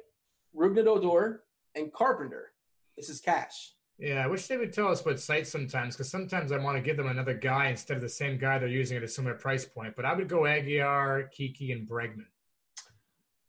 Rougned 0.56 0.88
Odor, 0.88 1.44
and 1.76 1.92
Carpenter. 1.92 2.54
This 2.96 3.10
is 3.10 3.20
cash. 3.20 3.74
Yeah, 4.00 4.24
I 4.24 4.28
wish 4.28 4.48
they 4.48 4.56
would 4.56 4.72
tell 4.72 4.88
us 4.88 5.04
what 5.04 5.20
sites 5.20 5.52
sometimes, 5.52 5.96
because 5.96 6.10
sometimes 6.10 6.54
I 6.54 6.60
want 6.60 6.78
to 6.78 6.82
give 6.82 6.96
them 6.96 7.08
another 7.08 7.34
guy 7.34 7.68
instead 7.68 7.98
of 7.98 8.02
the 8.02 8.08
same 8.08 8.38
guy 8.38 8.58
they're 8.58 8.70
using 8.70 8.96
at 8.96 9.04
a 9.04 9.08
similar 9.08 9.36
price 9.36 9.66
point. 9.66 9.98
But 9.98 10.06
I 10.06 10.14
would 10.14 10.30
go 10.30 10.46
Aguilar, 10.46 11.24
Kiki, 11.34 11.74
and 11.74 11.86
Bregman. 11.86 12.28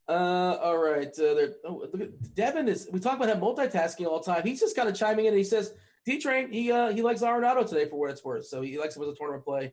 Uh, 0.08 0.58
all 0.60 0.78
right. 0.78 1.16
Uh, 1.16 1.46
oh, 1.64 1.88
look 1.92 2.00
at 2.00 2.34
Devin 2.34 2.66
is. 2.68 2.88
We 2.90 2.98
talk 2.98 3.16
about 3.16 3.28
him 3.28 3.40
multitasking 3.40 4.06
all 4.06 4.18
the 4.20 4.32
time. 4.32 4.42
He's 4.42 4.58
just 4.58 4.74
kind 4.74 4.88
of 4.88 4.96
chiming 4.96 5.26
in. 5.26 5.28
and 5.28 5.38
He 5.38 5.44
says 5.44 5.74
D 6.04 6.18
Train. 6.18 6.50
He 6.50 6.72
uh 6.72 6.92
he 6.92 7.02
likes 7.02 7.20
Arenado 7.22 7.66
today 7.66 7.88
for 7.88 8.00
what 8.00 8.10
it's 8.10 8.24
worth. 8.24 8.46
So 8.46 8.62
he 8.62 8.78
likes 8.80 8.96
him 8.96 9.02
as 9.04 9.10
a 9.10 9.14
tournament 9.14 9.44
play. 9.44 9.72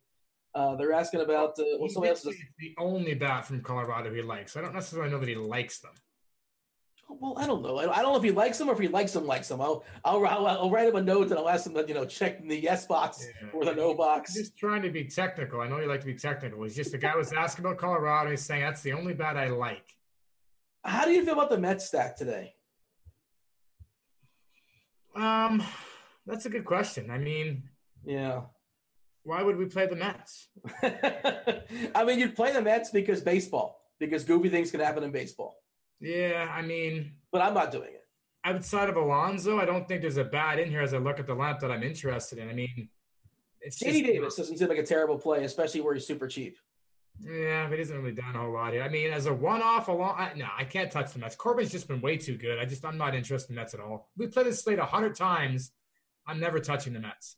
Uh, 0.53 0.76
they're 0.76 0.94
asking 0.94 1.22
about 1.22 1.57
uh, 1.60 1.64
well, 1.80 1.90
somebody 1.90 2.10
else. 2.10 2.26
Is, 2.26 2.36
the 2.60 2.76
only 2.78 3.14
bat 3.14 3.45
from 3.45 3.61
Colorado 3.61 4.14
he 4.14 4.22
likes. 4.22 4.57
I 4.57 4.61
don't 4.61 4.73
necessarily 4.73 5.10
know 5.10 5.19
that 5.19 5.30
he 5.30 5.36
likes 5.36 5.80
them. 5.80 5.91
Well, 7.19 7.36
I 7.38 7.45
don't 7.45 7.61
know. 7.61 7.78
I 7.78 8.02
don't 8.02 8.14
know 8.14 8.18
if 8.18 8.23
he 8.23 8.32
likes 8.32 8.57
them 8.57 8.69
or 8.69 8.73
if 8.73 8.80
he 8.80 8.88
likes 8.88 9.11
them, 9.11 9.26
likes 9.26 9.49
them. 9.49 9.60
I'll, 9.61 9.84
I'll, 10.06 10.26
I'll, 10.26 10.48
I'll 10.48 10.72
write 10.72 10.88
him 10.88 10.95
a 10.95 11.02
note 11.02 11.30
and 11.30 11.38
I'll 11.38 11.49
ask 11.49 11.65
him 11.65 11.73
to, 11.73 11.86
you 11.86 11.94
know, 11.94 12.06
check 12.06 12.45
the 12.45 12.57
yes 12.57 12.86
box 12.86 13.28
yeah. 13.41 13.49
or 13.53 13.65
the 13.65 13.73
no 13.73 13.94
box. 13.94 14.34
He's 14.34 14.44
just 14.44 14.57
trying 14.57 14.82
to 14.84 14.90
be 14.90 15.03
technical. 15.06 15.61
I 15.61 15.68
know 15.68 15.80
you 15.80 15.88
like 15.88 15.99
to 16.02 16.06
be 16.06 16.15
technical. 16.15 16.64
He's 16.64 16.76
just 16.76 16.91
the 16.91 16.98
guy 16.98 17.15
was 17.15 17.34
asking 17.34 17.65
about 17.65 17.78
Colorado. 17.78 18.30
He's 18.30 18.41
saying 18.41 18.61
that's 18.61 18.82
the 18.82 18.94
only 18.94 19.14
bat 19.14 19.36
I 19.36 19.49
like. 19.49 19.95
How 20.84 21.06
do 21.06 21.11
you 21.11 21.23
feel 21.26 21.34
about 21.34 21.49
the 21.49 21.57
Mets 21.57 21.86
stack 21.86 22.15
today? 22.15 22.53
Um, 25.15 25.61
that's 26.26 26.45
a 26.45 26.49
good 26.49 26.65
question. 26.65 27.11
I 27.11 27.18
mean, 27.18 27.64
yeah. 28.06 28.41
Why 29.23 29.43
would 29.43 29.57
we 29.57 29.65
play 29.65 29.85
the 29.85 29.95
Mets? 29.95 30.49
I 30.84 32.03
mean, 32.06 32.19
you'd 32.19 32.35
play 32.35 32.53
the 32.53 32.61
Mets 32.61 32.89
because 32.89 33.22
baseball, 33.22 33.80
because 33.99 34.23
goofy 34.23 34.49
things 34.49 34.72
can 34.72 34.80
happen 34.80 35.03
in 35.03 35.11
baseball. 35.11 35.57
Yeah, 35.99 36.48
I 36.52 36.64
mean, 36.64 37.14
but 37.31 37.41
I'm 37.41 37.53
not 37.53 37.72
doing 37.72 37.89
it. 37.93 38.07
Outside 38.43 38.89
of 38.89 38.95
Alonso, 38.95 39.60
I 39.60 39.65
don't 39.65 39.88
think 39.88 40.02
there's 40.02 40.18
a 40.18 40.23
bad 40.23 40.57
in 40.57 40.69
here 40.69 40.81
as 40.81 40.95
I 40.95 40.98
look 40.98 41.19
at 41.19 41.27
the 41.27 41.35
lineup 41.35 41.60
that 41.60 41.72
I'm 41.72 41.84
interested 41.84 42.39
in. 42.39 42.49
I 42.49 42.53
mean, 42.53 42.89
it's 43.61 43.77
JD 43.77 44.06
Davis 44.07 44.35
doesn't 44.35 44.57
seem 44.57 44.68
like 44.68 44.80
a 44.80 44.84
terrible 44.84 45.19
play, 45.19 45.43
especially 45.43 45.81
where 45.81 45.93
he's 45.93 46.07
super 46.07 46.27
cheap. 46.27 46.57
Yeah, 47.19 47.68
but 47.68 47.73
he 47.73 47.80
hasn't 47.80 47.99
really 47.99 48.15
done 48.15 48.35
a 48.35 48.39
whole 48.39 48.53
lot 48.53 48.73
here. 48.73 48.81
I 48.81 48.89
mean, 48.89 49.11
as 49.11 49.27
a 49.27 49.34
one-off, 49.34 49.88
along, 49.89 50.15
I, 50.18 50.34
no, 50.35 50.48
I 50.57 50.64
can't 50.64 50.91
touch 50.91 51.14
the 51.14 51.19
Mets. 51.19 51.35
Corbin's 51.35 51.72
just 51.72 51.88
been 51.88 52.02
way 52.02 52.18
too 52.18 52.35
good. 52.35 52.57
I 52.57 52.65
just, 52.65 52.84
I'm 52.84 52.98
not 52.98 53.14
interested 53.14 53.52
in 53.52 53.57
Mets 53.57 53.76
at 53.76 53.80
all. 53.80 54.10
We 54.18 54.26
played 54.26 54.48
this 54.48 54.64
slate 54.64 54.80
a 54.80 54.85
hundred 54.85 55.15
times. 55.15 55.72
I'm 56.26 56.39
never 56.39 56.60
touching 56.60 56.93
the 56.93 56.99
Mets. 56.99 57.35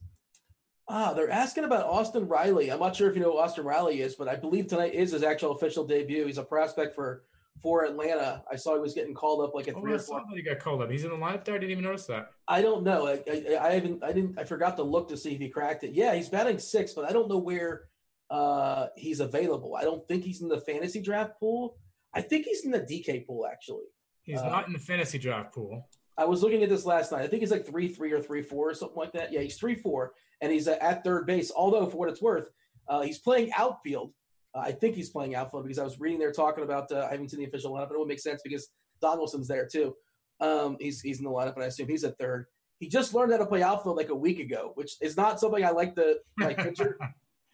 Ah, 0.87 1.13
they're 1.13 1.29
asking 1.29 1.63
about 1.63 1.85
Austin 1.85 2.27
Riley. 2.27 2.69
I'm 2.69 2.79
not 2.79 2.95
sure 2.95 3.09
if 3.09 3.15
you 3.15 3.21
know 3.21 3.31
who 3.31 3.39
Austin 3.39 3.63
Riley 3.63 4.01
is, 4.01 4.15
but 4.15 4.27
I 4.27 4.35
believe 4.35 4.67
tonight 4.67 4.93
is 4.93 5.11
his 5.11 5.23
actual 5.23 5.51
official 5.51 5.85
debut. 5.85 6.25
He's 6.25 6.37
a 6.37 6.43
prospect 6.43 6.93
for 6.93 7.23
for 7.61 7.85
Atlanta. 7.85 8.43
I 8.51 8.57
saw 8.57 8.73
he 8.73 8.81
was 8.81 8.93
getting 8.93 9.13
called 9.13 9.47
up 9.47 9.55
like 9.55 9.69
a 9.69 9.73
oh, 9.73 9.79
three 9.79 9.93
I 9.93 9.95
or 9.95 9.99
four. 9.99 10.21
he 10.35 10.41
got 10.41 10.59
called 10.59 10.81
up. 10.81 10.91
He's 10.91 11.05
in 11.05 11.11
the 11.11 11.15
lineup 11.15 11.45
there. 11.45 11.55
I 11.55 11.57
didn't 11.57 11.71
even 11.71 11.85
notice 11.85 12.05
that. 12.07 12.31
I 12.47 12.61
don't 12.61 12.83
know. 12.83 13.07
I, 13.07 13.23
I, 13.29 13.57
I, 13.61 13.73
haven't. 13.75 14.03
I 14.03 14.11
didn't. 14.11 14.37
I 14.37 14.43
forgot 14.43 14.75
to 14.77 14.83
look 14.83 15.07
to 15.09 15.17
see 15.17 15.33
if 15.33 15.39
he 15.39 15.49
cracked 15.49 15.85
it. 15.85 15.93
Yeah, 15.93 16.13
he's 16.15 16.27
batting 16.27 16.59
six, 16.59 16.93
but 16.93 17.05
I 17.05 17.13
don't 17.13 17.29
know 17.29 17.37
where 17.37 17.83
uh, 18.29 18.87
he's 18.97 19.21
available. 19.21 19.75
I 19.75 19.83
don't 19.83 20.05
think 20.07 20.23
he's 20.23 20.41
in 20.41 20.49
the 20.49 20.59
fantasy 20.59 21.01
draft 21.01 21.39
pool. 21.39 21.77
I 22.13 22.21
think 22.21 22.45
he's 22.45 22.65
in 22.65 22.71
the 22.71 22.79
DK 22.79 23.25
pool 23.25 23.47
actually. 23.49 23.85
He's 24.23 24.39
uh, 24.39 24.49
not 24.49 24.67
in 24.67 24.73
the 24.73 24.79
fantasy 24.79 25.17
draft 25.17 25.53
pool. 25.53 25.87
I 26.17 26.25
was 26.25 26.43
looking 26.43 26.63
at 26.63 26.69
this 26.69 26.85
last 26.85 27.11
night. 27.11 27.21
I 27.21 27.27
think 27.27 27.41
he's 27.41 27.51
like 27.51 27.65
three 27.65 27.87
three 27.87 28.11
or 28.11 28.21
three 28.21 28.41
four 28.41 28.69
or 28.69 28.73
something 28.73 28.97
like 28.97 29.13
that. 29.13 29.31
Yeah, 29.33 29.41
he's 29.41 29.57
three 29.57 29.75
four, 29.75 30.13
and 30.41 30.51
he's 30.51 30.67
uh, 30.67 30.77
at 30.81 31.03
third 31.03 31.25
base. 31.25 31.51
Although 31.55 31.85
for 31.87 31.97
what 31.97 32.09
it's 32.09 32.21
worth, 32.21 32.49
uh, 32.87 33.01
he's 33.01 33.19
playing 33.19 33.51
outfield. 33.57 34.13
Uh, 34.55 34.59
I 34.59 34.71
think 34.71 34.95
he's 34.95 35.09
playing 35.09 35.35
outfield 35.35 35.63
because 35.63 35.79
I 35.79 35.83
was 35.83 35.99
reading 35.99 36.19
there 36.19 36.31
talking 36.31 36.63
about. 36.63 36.91
Uh, 36.91 37.07
I 37.07 37.11
haven't 37.11 37.29
seen 37.29 37.39
the 37.39 37.47
official 37.47 37.71
lineup, 37.71 37.89
but 37.89 37.95
it 37.95 37.99
would 37.99 38.07
make 38.07 38.19
sense 38.19 38.41
because 38.43 38.69
Donaldson's 39.01 39.47
there 39.47 39.67
too. 39.67 39.95
Um, 40.39 40.77
he's 40.79 41.01
he's 41.01 41.19
in 41.19 41.25
the 41.25 41.31
lineup, 41.31 41.55
and 41.55 41.63
I 41.63 41.67
assume 41.67 41.87
he's 41.87 42.03
at 42.03 42.17
third. 42.17 42.45
He 42.79 42.87
just 42.89 43.13
learned 43.13 43.31
how 43.31 43.37
to 43.37 43.45
play 43.45 43.63
outfield 43.63 43.97
like 43.97 44.09
a 44.09 44.15
week 44.15 44.39
ago, 44.39 44.71
which 44.75 44.97
is 45.01 45.15
not 45.15 45.39
something 45.39 45.63
I 45.63 45.69
like 45.71 45.95
to 45.95 46.17
like 46.39 46.57
picture. 46.63 46.97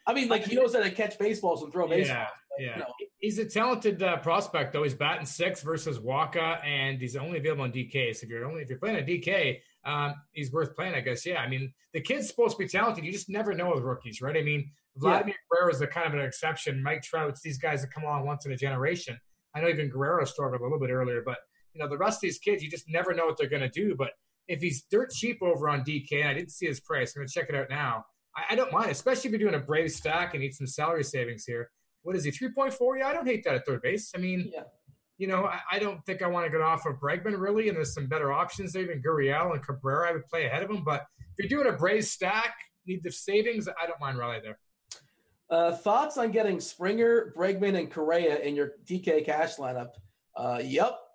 I 0.07 0.13
mean, 0.13 0.27
like 0.27 0.45
he 0.45 0.55
knows 0.55 0.73
how 0.73 0.81
to 0.81 0.91
catch 0.91 1.19
baseballs 1.19 1.61
and 1.61 1.71
throw 1.71 1.87
baseballs. 1.87 2.17
Yeah, 2.17 2.27
yeah. 2.59 2.73
You 2.73 2.79
know. 2.79 2.85
He's 3.19 3.39
a 3.39 3.45
talented 3.45 4.01
uh, 4.01 4.17
prospect, 4.17 4.73
though. 4.73 4.83
He's 4.83 4.93
batting 4.93 5.25
six 5.25 5.61
versus 5.61 5.99
Wacha, 5.99 6.63
and 6.65 6.99
he's 6.99 7.15
only 7.15 7.37
available 7.37 7.63
on 7.63 7.71
DK. 7.71 8.15
So 8.15 8.25
if 8.25 8.29
you're 8.29 8.45
only 8.45 8.61
if 8.61 8.69
you're 8.69 8.79
playing 8.79 8.97
a 8.97 9.01
DK, 9.01 9.59
um, 9.85 10.15
he's 10.31 10.51
worth 10.51 10.75
playing, 10.75 10.95
I 10.95 11.01
guess. 11.01 11.25
Yeah, 11.25 11.39
I 11.39 11.49
mean, 11.49 11.73
the 11.93 12.01
kid's 12.01 12.27
supposed 12.27 12.57
to 12.57 12.63
be 12.63 12.67
talented. 12.67 13.03
You 13.03 13.11
just 13.11 13.29
never 13.29 13.53
know 13.53 13.71
with 13.73 13.83
rookies, 13.83 14.21
right? 14.21 14.37
I 14.37 14.41
mean, 14.41 14.71
Vladimir 14.97 15.35
yeah. 15.35 15.57
Guerrero 15.57 15.71
is 15.71 15.79
the 15.79 15.87
kind 15.87 16.07
of 16.07 16.13
an 16.13 16.25
exception. 16.25 16.83
Mike 16.83 17.01
Trout's 17.01 17.41
these 17.41 17.57
guys 17.57 17.81
that 17.81 17.93
come 17.93 18.03
along 18.03 18.25
once 18.25 18.45
in 18.45 18.51
a 18.51 18.57
generation. 18.57 19.19
I 19.55 19.61
know 19.61 19.67
even 19.67 19.89
Guerrero 19.89 20.25
struggled 20.25 20.61
a 20.61 20.63
little 20.63 20.79
bit 20.79 20.89
earlier, 20.89 21.21
but 21.25 21.37
you 21.73 21.81
know 21.81 21.89
the 21.89 21.97
rest 21.97 22.17
of 22.17 22.21
these 22.21 22.39
kids, 22.39 22.63
you 22.63 22.69
just 22.69 22.89
never 22.89 23.13
know 23.13 23.25
what 23.25 23.37
they're 23.37 23.49
going 23.49 23.61
to 23.61 23.69
do. 23.69 23.95
But 23.95 24.11
if 24.47 24.61
he's 24.61 24.83
dirt 24.89 25.11
cheap 25.11 25.41
over 25.41 25.69
on 25.69 25.81
DK, 25.81 26.25
I 26.25 26.33
didn't 26.33 26.51
see 26.51 26.67
his 26.67 26.79
price. 26.79 27.13
I'm 27.15 27.21
going 27.21 27.27
to 27.27 27.33
check 27.33 27.49
it 27.49 27.55
out 27.55 27.69
now. 27.69 28.05
I, 28.35 28.53
I 28.53 28.55
don't 28.55 28.71
mind, 28.71 28.91
especially 28.91 29.29
if 29.29 29.31
you're 29.31 29.49
doing 29.49 29.61
a 29.61 29.65
brave 29.65 29.91
stack 29.91 30.33
and 30.33 30.41
need 30.41 30.53
some 30.53 30.67
salary 30.67 31.03
savings 31.03 31.45
here. 31.45 31.69
What 32.03 32.15
is 32.15 32.23
he? 32.23 32.31
Three 32.31 32.51
point 32.51 32.73
four? 32.73 32.97
Yeah, 32.97 33.07
I 33.07 33.13
don't 33.13 33.27
hate 33.27 33.43
that 33.43 33.55
at 33.55 33.65
third 33.65 33.81
base. 33.81 34.11
I 34.15 34.19
mean, 34.19 34.51
yeah. 34.53 34.63
you 35.17 35.27
know, 35.27 35.45
I, 35.45 35.59
I, 35.73 35.79
don't 35.79 36.03
think 36.05 36.21
I 36.21 36.27
want 36.27 36.45
to 36.45 36.51
get 36.51 36.61
off 36.61 36.85
of 36.85 36.95
Bregman 36.95 37.39
really, 37.39 37.67
and 37.67 37.77
there's 37.77 37.93
some 37.93 38.07
better 38.07 38.31
options 38.31 38.73
there. 38.73 38.83
Even 38.83 39.01
Gurriel 39.01 39.53
and 39.53 39.65
Cabrera, 39.65 40.09
I 40.09 40.13
would 40.13 40.27
play 40.27 40.45
ahead 40.45 40.63
of 40.63 40.69
him. 40.69 40.83
But 40.83 41.05
if 41.37 41.49
you're 41.49 41.63
doing 41.63 41.73
a 41.73 41.77
brave 41.77 42.05
stack, 42.05 42.55
need 42.85 43.03
the 43.03 43.11
savings, 43.11 43.67
I 43.67 43.85
don't 43.85 43.99
mind 43.99 44.17
Riley 44.17 44.41
there. 44.41 44.59
Uh, 45.49 45.71
thoughts 45.71 46.17
on 46.17 46.31
getting 46.31 46.59
Springer, 46.59 47.33
Bregman, 47.35 47.77
and 47.77 47.91
Correa 47.91 48.37
in 48.39 48.55
your 48.55 48.73
DK 48.85 49.25
cash 49.25 49.55
lineup? 49.55 49.89
Uh, 50.35 50.61
yep. 50.63 50.99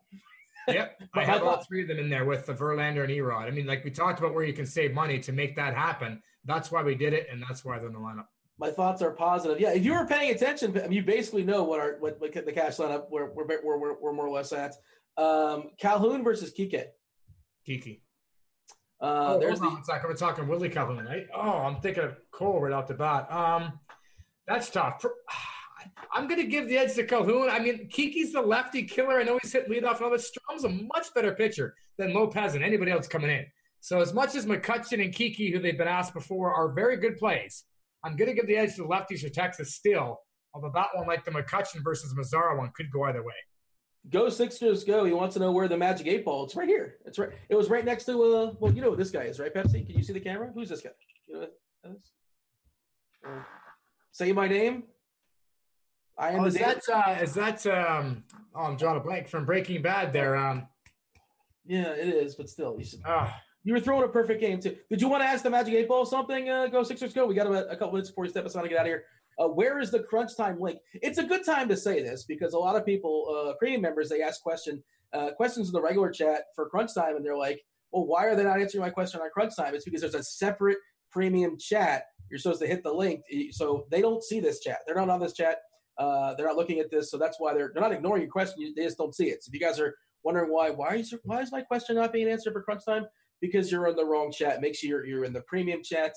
Yep, 0.67 0.99
I 1.15 1.27
have 1.27 1.43
all 1.43 1.63
three 1.63 1.83
of 1.83 1.89
them 1.89 1.99
in 1.99 2.09
there 2.09 2.25
with 2.25 2.47
the 2.47 2.55
Verlander 2.55 3.05
and 3.05 3.13
Erod. 3.13 3.43
I 3.43 3.51
mean, 3.51 3.67
like 3.67 3.85
we 3.85 3.91
talked 3.91 4.19
about 4.19 4.33
where 4.33 4.45
you 4.45 4.55
can 4.55 4.65
save 4.65 4.95
money 4.95 5.19
to 5.19 5.31
make 5.31 5.55
that 5.57 5.75
happen. 5.75 6.23
That's 6.47 6.73
why 6.73 6.83
we 6.83 6.95
did 6.95 7.13
it, 7.13 7.27
and 7.31 7.43
that's 7.47 7.67
why 7.67 7.79
they're 7.79 7.89
in 7.89 7.93
the 7.93 7.99
lineup. 7.99 8.29
My 8.59 8.71
thoughts 8.71 9.03
are 9.03 9.11
positive. 9.11 9.59
Yeah, 9.61 9.73
if 9.73 9.85
you 9.85 9.95
were 9.95 10.07
paying 10.07 10.33
attention, 10.33 10.79
I 10.79 10.83
mean, 10.83 10.93
you 10.93 11.03
basically 11.03 11.43
know 11.43 11.65
what 11.65 11.81
our 11.81 11.97
what, 11.99 12.21
what 12.21 12.33
the 12.33 12.53
cash 12.53 12.77
lineup 12.77 13.11
we're 13.11 13.33
we're, 13.33 13.61
we're, 13.65 14.01
we're 14.01 14.13
more 14.13 14.27
or 14.27 14.35
less 14.35 14.53
at. 14.53 14.75
Um, 15.17 15.71
Calhoun 15.79 16.23
versus 16.23 16.53
Kike. 16.57 16.85
Kiki. 17.67 18.03
Uh, 19.01 19.35
oh, 19.35 19.41
there's 19.41 19.61
the. 19.61 19.77
Second. 19.85 20.09
We're 20.09 20.17
talking 20.17 20.47
Willie 20.47 20.69
Calhoun, 20.69 21.05
right? 21.05 21.27
Oh, 21.35 21.41
I'm 21.41 21.81
thinking 21.81 22.05
of 22.05 22.17
Cole 22.33 22.61
right 22.61 22.73
off 22.73 22.87
the 22.87 22.95
bat. 22.95 23.31
Um, 23.31 23.79
that's 24.47 24.71
tough. 24.71 25.05
I'm 26.13 26.29
going 26.29 26.41
to 26.41 26.47
give 26.47 26.69
the 26.69 26.79
edge 26.79 26.95
to 26.95 27.05
Calhoun. 27.05 27.51
I 27.51 27.59
mean, 27.59 27.89
Kiki's 27.91 28.33
the 28.33 28.41
lefty 28.41 28.85
killer. 28.85 29.21
I 29.21 29.23
know 29.23 29.39
he's 29.43 29.53
hit 29.53 29.69
leadoff 29.69 29.97
and 29.97 30.05
all 30.05 30.11
this. 30.11 30.31
Strahm's 30.31 30.65
a 30.65 30.69
much 30.71 31.13
better 31.15 31.35
pitcher 31.35 31.75
than 31.99 32.15
Lopez 32.15 32.55
and 32.55 32.65
anybody 32.65 32.91
else 32.91 33.07
coming 33.07 33.31
in. 33.31 33.45
So 33.81 34.01
as 34.01 34.15
much 34.15 34.35
as 34.35 34.47
McCutchen 34.47 35.05
and 35.05 35.13
Kiki, 35.13 35.51
who 35.51 35.59
they've 35.59 35.77
been 35.77 35.89
asked 35.89 36.15
before, 36.15 36.55
are 36.55 36.73
very 36.73 36.97
good 36.97 37.19
plays, 37.19 37.65
I'm 38.05 38.17
going 38.17 38.29
to 38.29 38.35
give 38.35 38.47
the 38.47 38.57
edge 38.57 38.77
to 38.77 38.83
the 38.83 38.89
lefties 38.89 39.25
of 39.25 39.33
Texas 39.33 39.75
still. 39.75 40.21
Although 40.53 40.71
that 40.75 40.89
one, 40.93 41.07
like 41.07 41.25
the 41.25 41.31
McCutchen 41.33 41.83
versus 41.83 42.15
Mazara 42.15 42.57
one, 42.57 42.71
could 42.77 42.91
go 42.93 43.05
either 43.05 43.23
way. 43.23 43.35
Go 44.11 44.29
Sixers, 44.29 44.85
go! 44.85 45.07
He 45.07 45.13
wants 45.13 45.33
to 45.35 45.41
know 45.41 45.51
where 45.51 45.67
the 45.67 45.79
Magic 45.79 46.07
Eight 46.07 46.27
Ball. 46.27 46.45
It's 46.45 46.55
right 46.55 46.69
here. 46.69 46.97
It's 47.07 47.19
right. 47.19 47.31
It 47.49 47.55
was 47.55 47.71
right 47.71 47.85
next 47.85 48.05
to. 48.05 48.23
Uh, 48.23 48.53
well, 48.61 48.71
you 48.71 48.83
know 48.83 48.91
what 48.91 48.99
this 48.99 49.11
guy 49.11 49.23
is, 49.23 49.41
right, 49.41 49.53
Pepsi? 49.53 49.87
Can 49.87 49.97
you 49.97 50.03
see 50.03 50.13
the 50.13 50.21
camera? 50.21 50.53
Who's 50.55 50.69
this 50.69 50.83
guy? 50.83 50.91
You 51.27 51.35
know 51.35 51.41
what 51.41 51.53
that 51.83 51.91
is? 51.91 52.13
Uh, 53.27 53.43
say 54.13 54.33
my 54.33 54.47
name. 54.47 54.83
I 56.19 56.33
am. 56.33 56.41
Oh, 56.41 56.45
is 56.45 56.55
that? 56.55 56.83
Uh, 56.93 57.17
is 57.23 57.33
that? 57.33 57.67
Um, 57.67 58.25
oh, 58.55 58.65
I'm 58.65 58.77
drawing 58.77 58.99
a 58.99 59.01
blank 59.01 59.27
from 59.27 59.47
Breaking 59.47 59.81
Bad. 59.81 60.13
There. 60.13 60.37
Um, 60.37 60.69
yeah, 61.65 61.93
it 61.93 62.09
is, 62.09 62.35
but 62.35 62.51
still, 62.51 62.77
you 62.79 62.85
should. 62.85 63.01
Uh, 63.07 63.31
you 63.65 63.73
were 63.73 63.81
throwing 63.81 64.05
a 64.05 64.09
perfect 64.09 64.41
game 64.41 64.61
too. 64.61 64.77
Did 64.91 65.01
you 65.01 65.09
want 65.09 65.23
to 65.23 65.27
ask 65.27 65.43
the 65.43 65.51
Magic 65.51 65.75
Eight 65.75 65.89
Ball 65.89 66.05
something? 66.05 66.49
Uh, 66.49 66.67
go 66.67 66.83
Sixers, 66.83 67.15
go. 67.15 67.27
We 67.27 67.35
got 67.35 67.47
a, 67.47 67.69
a 67.71 67.77
couple 67.77 67.93
minutes 67.93 68.11
before 68.11 68.25
you 68.25 68.31
step 68.31 68.45
aside 68.45 68.63
to 68.63 68.69
get 68.69 68.79
out 68.79 68.87
of 68.87 68.89
here. 68.89 69.05
Uh, 69.39 69.49
where 69.49 69.81
is 69.81 69.91
the 69.91 70.01
crunch 70.01 70.37
time 70.37 70.61
link? 70.61 70.79
It's 70.93 71.19
a 71.19 71.25
good 71.25 71.45
time 71.45 71.69
to 71.69 71.77
say 71.77 72.03
this 72.03 72.25
because 72.25 72.53
a 72.53 72.59
lot 72.59 72.77
of 72.77 72.87
people, 72.87 73.49
uh, 73.49 73.55
premium 73.55 73.81
members, 73.81 74.09
they 74.09 74.23
ask 74.23 74.41
question 74.43 74.83
uh, 75.13 75.31
questions 75.33 75.69
in 75.69 75.73
the 75.73 75.81
regular 75.81 76.11
chat 76.11 76.43
for 76.55 76.69
crunch 76.69 76.95
time, 76.95 77.17
and 77.17 77.25
they're 77.25 77.37
like, 77.37 77.61
"Well, 77.91 78.07
why 78.07 78.27
are 78.27 78.37
they 78.37 78.45
not 78.45 78.61
answering 78.61 78.83
my 78.83 78.91
question 78.91 79.21
on 79.21 79.31
crunch 79.31 79.57
time?" 79.57 79.75
It's 79.75 79.85
because 79.85 80.03
there's 80.03 80.15
a 80.15 80.23
separate 80.23 80.79
premium 81.11 81.57
chat. 81.59 82.05
You're 82.31 82.39
supposed 82.39 82.61
to 82.61 82.67
hit 82.67 82.83
the 82.83 82.93
link, 82.93 83.23
so 83.53 83.87
they 83.91 84.01
don't 84.01 84.23
see 84.23 84.41
this 84.41 84.61
chat. 84.61 84.79
They're 84.87 84.97
not 84.97 85.09
on 85.09 85.21
this 85.21 85.33
chat. 85.33 85.59
Uh, 85.97 86.35
they're 86.35 86.47
not 86.47 86.57
looking 86.57 86.81
at 86.81 86.91
this, 86.91 87.11
so 87.11 87.17
that's 87.17 87.39
why 87.39 87.55
they're 87.55 87.71
they're 87.73 87.83
not 87.83 87.93
ignoring 87.93 88.23
your 88.23 88.31
question. 88.31 88.75
They 88.77 88.85
just 88.85 88.99
don't 88.99 89.15
see 89.15 89.31
it. 89.31 89.43
So 89.43 89.51
if 89.51 89.55
you 89.55 89.65
guys 89.65 89.81
are 89.81 89.95
wondering 90.23 90.53
why 90.53 90.71
why 90.71 90.97
is 90.97 91.15
why 91.25 91.41
is 91.41 91.53
my 91.53 91.63
question 91.63 91.97
not 91.97 92.13
being 92.13 92.29
answered 92.29 92.53
for 92.53 92.63
crunch 92.63 92.85
time? 92.85 93.07
Because 93.47 93.71
you're 93.71 93.89
in 93.89 93.97
the 93.97 94.05
wrong 94.05 94.33
chat. 94.33 94.61
Make 94.61 94.75
sure 94.75 94.89
you're, 94.89 95.07
you're 95.07 95.25
in 95.25 95.33
the 95.33 95.43
premium 95.43 95.83
chat. 95.83 96.13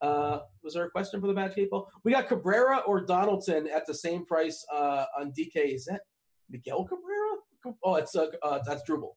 Uh, 0.00 0.40
was 0.62 0.74
there 0.74 0.84
a 0.84 0.90
question 0.90 1.20
for 1.20 1.28
the 1.28 1.32
match 1.32 1.54
people? 1.54 1.88
We 2.04 2.12
got 2.12 2.28
Cabrera 2.28 2.78
or 2.86 3.00
Donaldson 3.00 3.68
at 3.68 3.86
the 3.86 3.94
same 3.94 4.26
price 4.26 4.64
uh, 4.74 5.04
on 5.18 5.32
DK. 5.32 5.74
Is 5.74 5.84
that 5.86 6.00
Miguel 6.50 6.84
Cabrera? 6.84 7.76
Oh, 7.82 7.94
it's 7.94 8.14
uh, 8.14 8.26
uh 8.42 8.58
that's 8.66 8.82
Drupal. 8.88 9.12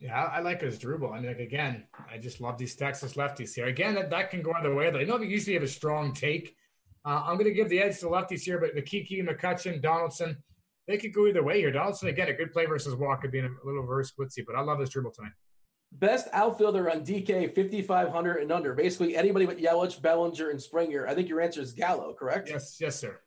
Yeah, 0.00 0.24
I 0.24 0.40
like 0.40 0.60
his 0.60 0.78
Asdrubal. 0.78 1.12
I 1.12 1.20
mean, 1.20 1.28
like 1.28 1.38
again, 1.38 1.84
I 2.10 2.18
just 2.18 2.40
love 2.40 2.58
these 2.58 2.74
Texas 2.74 3.14
lefties 3.14 3.54
here. 3.54 3.66
Again, 3.66 3.94
that, 3.94 4.10
that 4.10 4.30
can 4.30 4.42
go 4.42 4.52
either 4.52 4.74
way. 4.74 4.90
They 4.90 5.04
know 5.04 5.16
they 5.16 5.26
usually 5.26 5.54
have 5.54 5.62
a 5.62 5.68
strong 5.68 6.12
take. 6.12 6.54
Uh, 7.04 7.22
I'm 7.24 7.36
going 7.36 7.48
to 7.48 7.54
give 7.54 7.68
the 7.68 7.80
edge 7.80 8.00
to 8.00 8.06
lefties 8.06 8.42
here, 8.42 8.58
but 8.58 8.74
the 8.74 8.82
Kiki, 8.82 9.22
McCutchen, 9.22 9.80
Donaldson, 9.80 10.36
they 10.86 10.98
could 10.98 11.14
go 11.14 11.26
either 11.26 11.42
way 11.42 11.60
here. 11.60 11.70
Donaldson, 11.70 12.08
again, 12.08 12.28
a 12.28 12.34
good 12.34 12.52
play 12.52 12.66
versus 12.66 12.94
Wacha 12.94 13.30
being 13.30 13.44
a 13.44 13.66
little 13.66 13.86
verse 13.86 14.12
splitsy, 14.12 14.44
but 14.46 14.56
I 14.56 14.60
love 14.60 14.78
Asdrubal 14.78 15.14
tonight. 15.14 15.32
Best 15.92 16.28
outfielder 16.32 16.90
on 16.90 17.04
DK, 17.04 17.54
5,500 17.54 18.42
and 18.42 18.52
under. 18.52 18.74
Basically, 18.74 19.16
anybody 19.16 19.46
but 19.46 19.58
Yelich, 19.58 20.00
Bellinger, 20.02 20.50
and 20.50 20.60
Springer. 20.60 21.06
I 21.06 21.14
think 21.14 21.28
your 21.28 21.40
answer 21.40 21.60
is 21.60 21.72
Gallo, 21.72 22.12
correct? 22.12 22.50
Yes, 22.50 22.76
yes, 22.80 22.96
sir. 22.96 23.18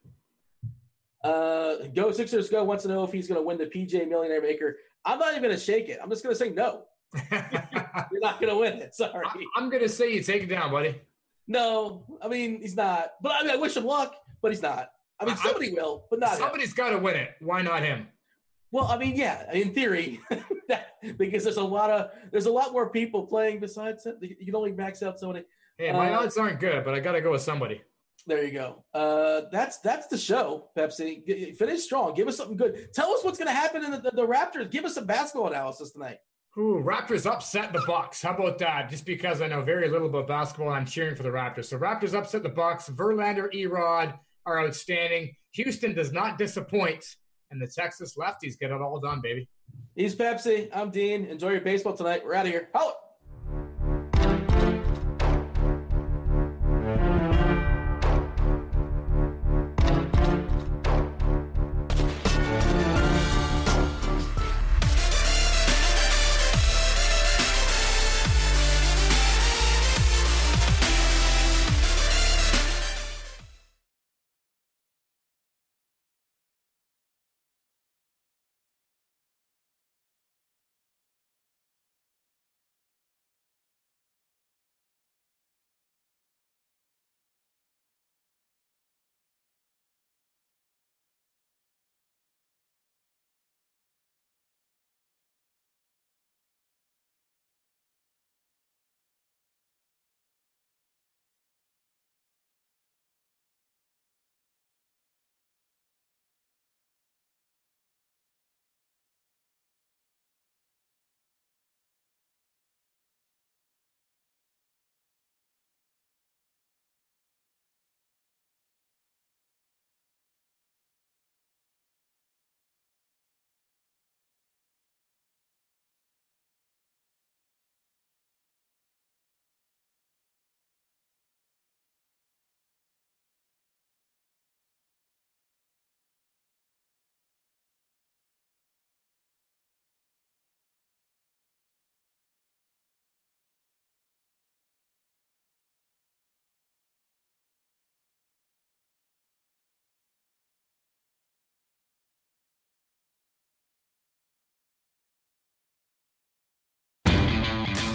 Uh, 1.24 1.88
go 1.96 2.12
Sixers 2.12 2.50
go 2.50 2.64
wants 2.64 2.84
to 2.84 2.90
know 2.90 3.04
if 3.04 3.12
he's 3.12 3.28
going 3.28 3.40
to 3.40 3.46
win 3.46 3.58
the 3.58 3.66
PJ 3.66 4.08
Millionaire 4.08 4.42
Maker. 4.42 4.78
I'm 5.04 5.20
not 5.20 5.32
even 5.32 5.44
going 5.44 5.56
to 5.56 5.60
shake 5.60 5.90
it. 5.90 6.00
I'm 6.02 6.10
just 6.10 6.24
going 6.24 6.36
to 6.36 6.40
say 6.40 6.50
no. 6.50 6.84
You're 7.32 8.22
not 8.22 8.40
going 8.40 8.54
to 8.54 8.58
win 8.58 8.74
it. 8.74 8.96
Sorry. 8.96 9.26
I'm 9.58 9.70
going 9.70 9.82
to 9.82 9.90
say 9.90 10.14
you 10.14 10.22
take 10.22 10.44
it 10.44 10.48
down, 10.48 10.72
buddy. 10.72 11.02
No, 11.48 12.06
I 12.22 12.28
mean 12.28 12.62
he's 12.62 12.76
not. 12.76 13.14
But 13.22 13.32
I 13.32 13.42
mean, 13.42 13.52
I 13.52 13.56
wish 13.56 13.76
him 13.76 13.86
luck, 13.86 14.16
but 14.42 14.52
he's 14.52 14.62
not. 14.62 14.92
I 15.20 15.26
mean, 15.26 15.36
somebody 15.38 15.72
I, 15.72 15.82
will, 15.82 16.06
but 16.10 16.20
not. 16.20 16.38
Somebody's 16.38 16.74
got 16.74 16.92
to 16.92 17.00
win 17.00 17.16
it. 17.16 17.32
Why 17.42 17.64
not 17.64 17.84
him? 17.84 18.08
Well, 18.72 18.86
I 18.86 18.98
mean, 18.98 19.16
yeah, 19.16 19.52
in 19.52 19.74
theory, 19.74 20.20
because 21.18 21.44
there's 21.44 21.58
a 21.58 21.64
lot 21.64 21.90
of 21.90 22.12
there's 22.32 22.46
a 22.46 22.52
lot 22.52 22.72
more 22.72 22.90
people 22.90 23.26
playing 23.26 23.60
besides 23.60 24.06
you 24.22 24.46
can 24.46 24.56
only 24.56 24.72
max 24.72 25.02
out 25.02 25.20
so 25.20 25.32
many. 25.32 25.46
Hey, 25.78 25.92
my 25.92 26.14
uh, 26.14 26.20
odds 26.20 26.38
aren't 26.38 26.60
good, 26.60 26.84
but 26.84 26.94
I 26.94 27.00
got 27.00 27.14
to 27.14 27.22
go 27.22 27.32
with 27.32 27.42
somebody. 27.42 27.82
There 28.28 28.44
you 28.44 28.52
go. 28.52 28.84
Uh, 28.94 29.42
that's 29.52 29.80
that's 29.80 30.08
the 30.08 30.18
show, 30.18 30.70
Pepsi. 30.78 31.56
Finish 31.58 31.84
strong. 31.84 32.14
Give 32.14 32.28
us 32.28 32.38
something 32.38 32.58
good. 32.58 32.94
Tell 32.94 33.12
us 33.12 33.24
what's 33.24 33.40
going 33.40 33.48
to 33.48 33.54
happen 33.54 33.84
in 33.84 33.92
the, 33.92 33.98
the, 34.00 34.12
the, 34.12 34.28
Raptors. 34.28 34.70
Give 34.70 34.86
us 34.86 34.96
some 34.96 35.06
basketball 35.06 35.48
analysis 35.48 35.92
tonight. 35.92 36.18
Ooh, 36.58 36.84
Raptors 36.86 37.26
upset 37.26 37.74
the 37.74 37.82
Bucks. 37.88 38.22
How 38.22 38.36
about 38.36 38.58
that? 38.60 38.90
Just 38.90 39.06
because 39.06 39.42
I 39.42 39.48
know 39.48 39.62
very 39.62 39.88
little 39.88 40.10
about 40.10 40.28
basketball, 40.28 40.70
I'm 40.70 40.86
cheering 40.86 41.16
for 41.16 41.24
the 41.24 41.30
Raptors. 41.30 41.66
So 41.66 41.80
Raptors 41.80 42.14
upset 42.14 42.44
the 42.44 42.50
Bucks. 42.50 42.90
Verlander, 42.90 43.52
Erod 43.54 44.18
are 44.46 44.66
outstanding. 44.66 45.36
Houston 45.52 45.94
does 45.94 46.12
not 46.12 46.38
disappoint, 46.38 47.06
and 47.52 47.62
the 47.62 47.68
Texas 47.68 48.16
lefties 48.16 48.58
get 48.60 48.72
it 48.72 48.82
all 48.82 49.00
done, 49.00 49.22
baby. 49.22 49.48
East 49.96 50.18
Pepsi. 50.18 50.70
I'm 50.74 50.92
Dean. 50.92 51.26
Enjoy 51.26 51.50
your 51.50 51.62
baseball 51.62 51.94
tonight. 51.94 52.24
We're 52.24 52.36
out 52.36 52.46
of 52.46 52.52
here. 52.52 52.70
Holla! 52.74 52.94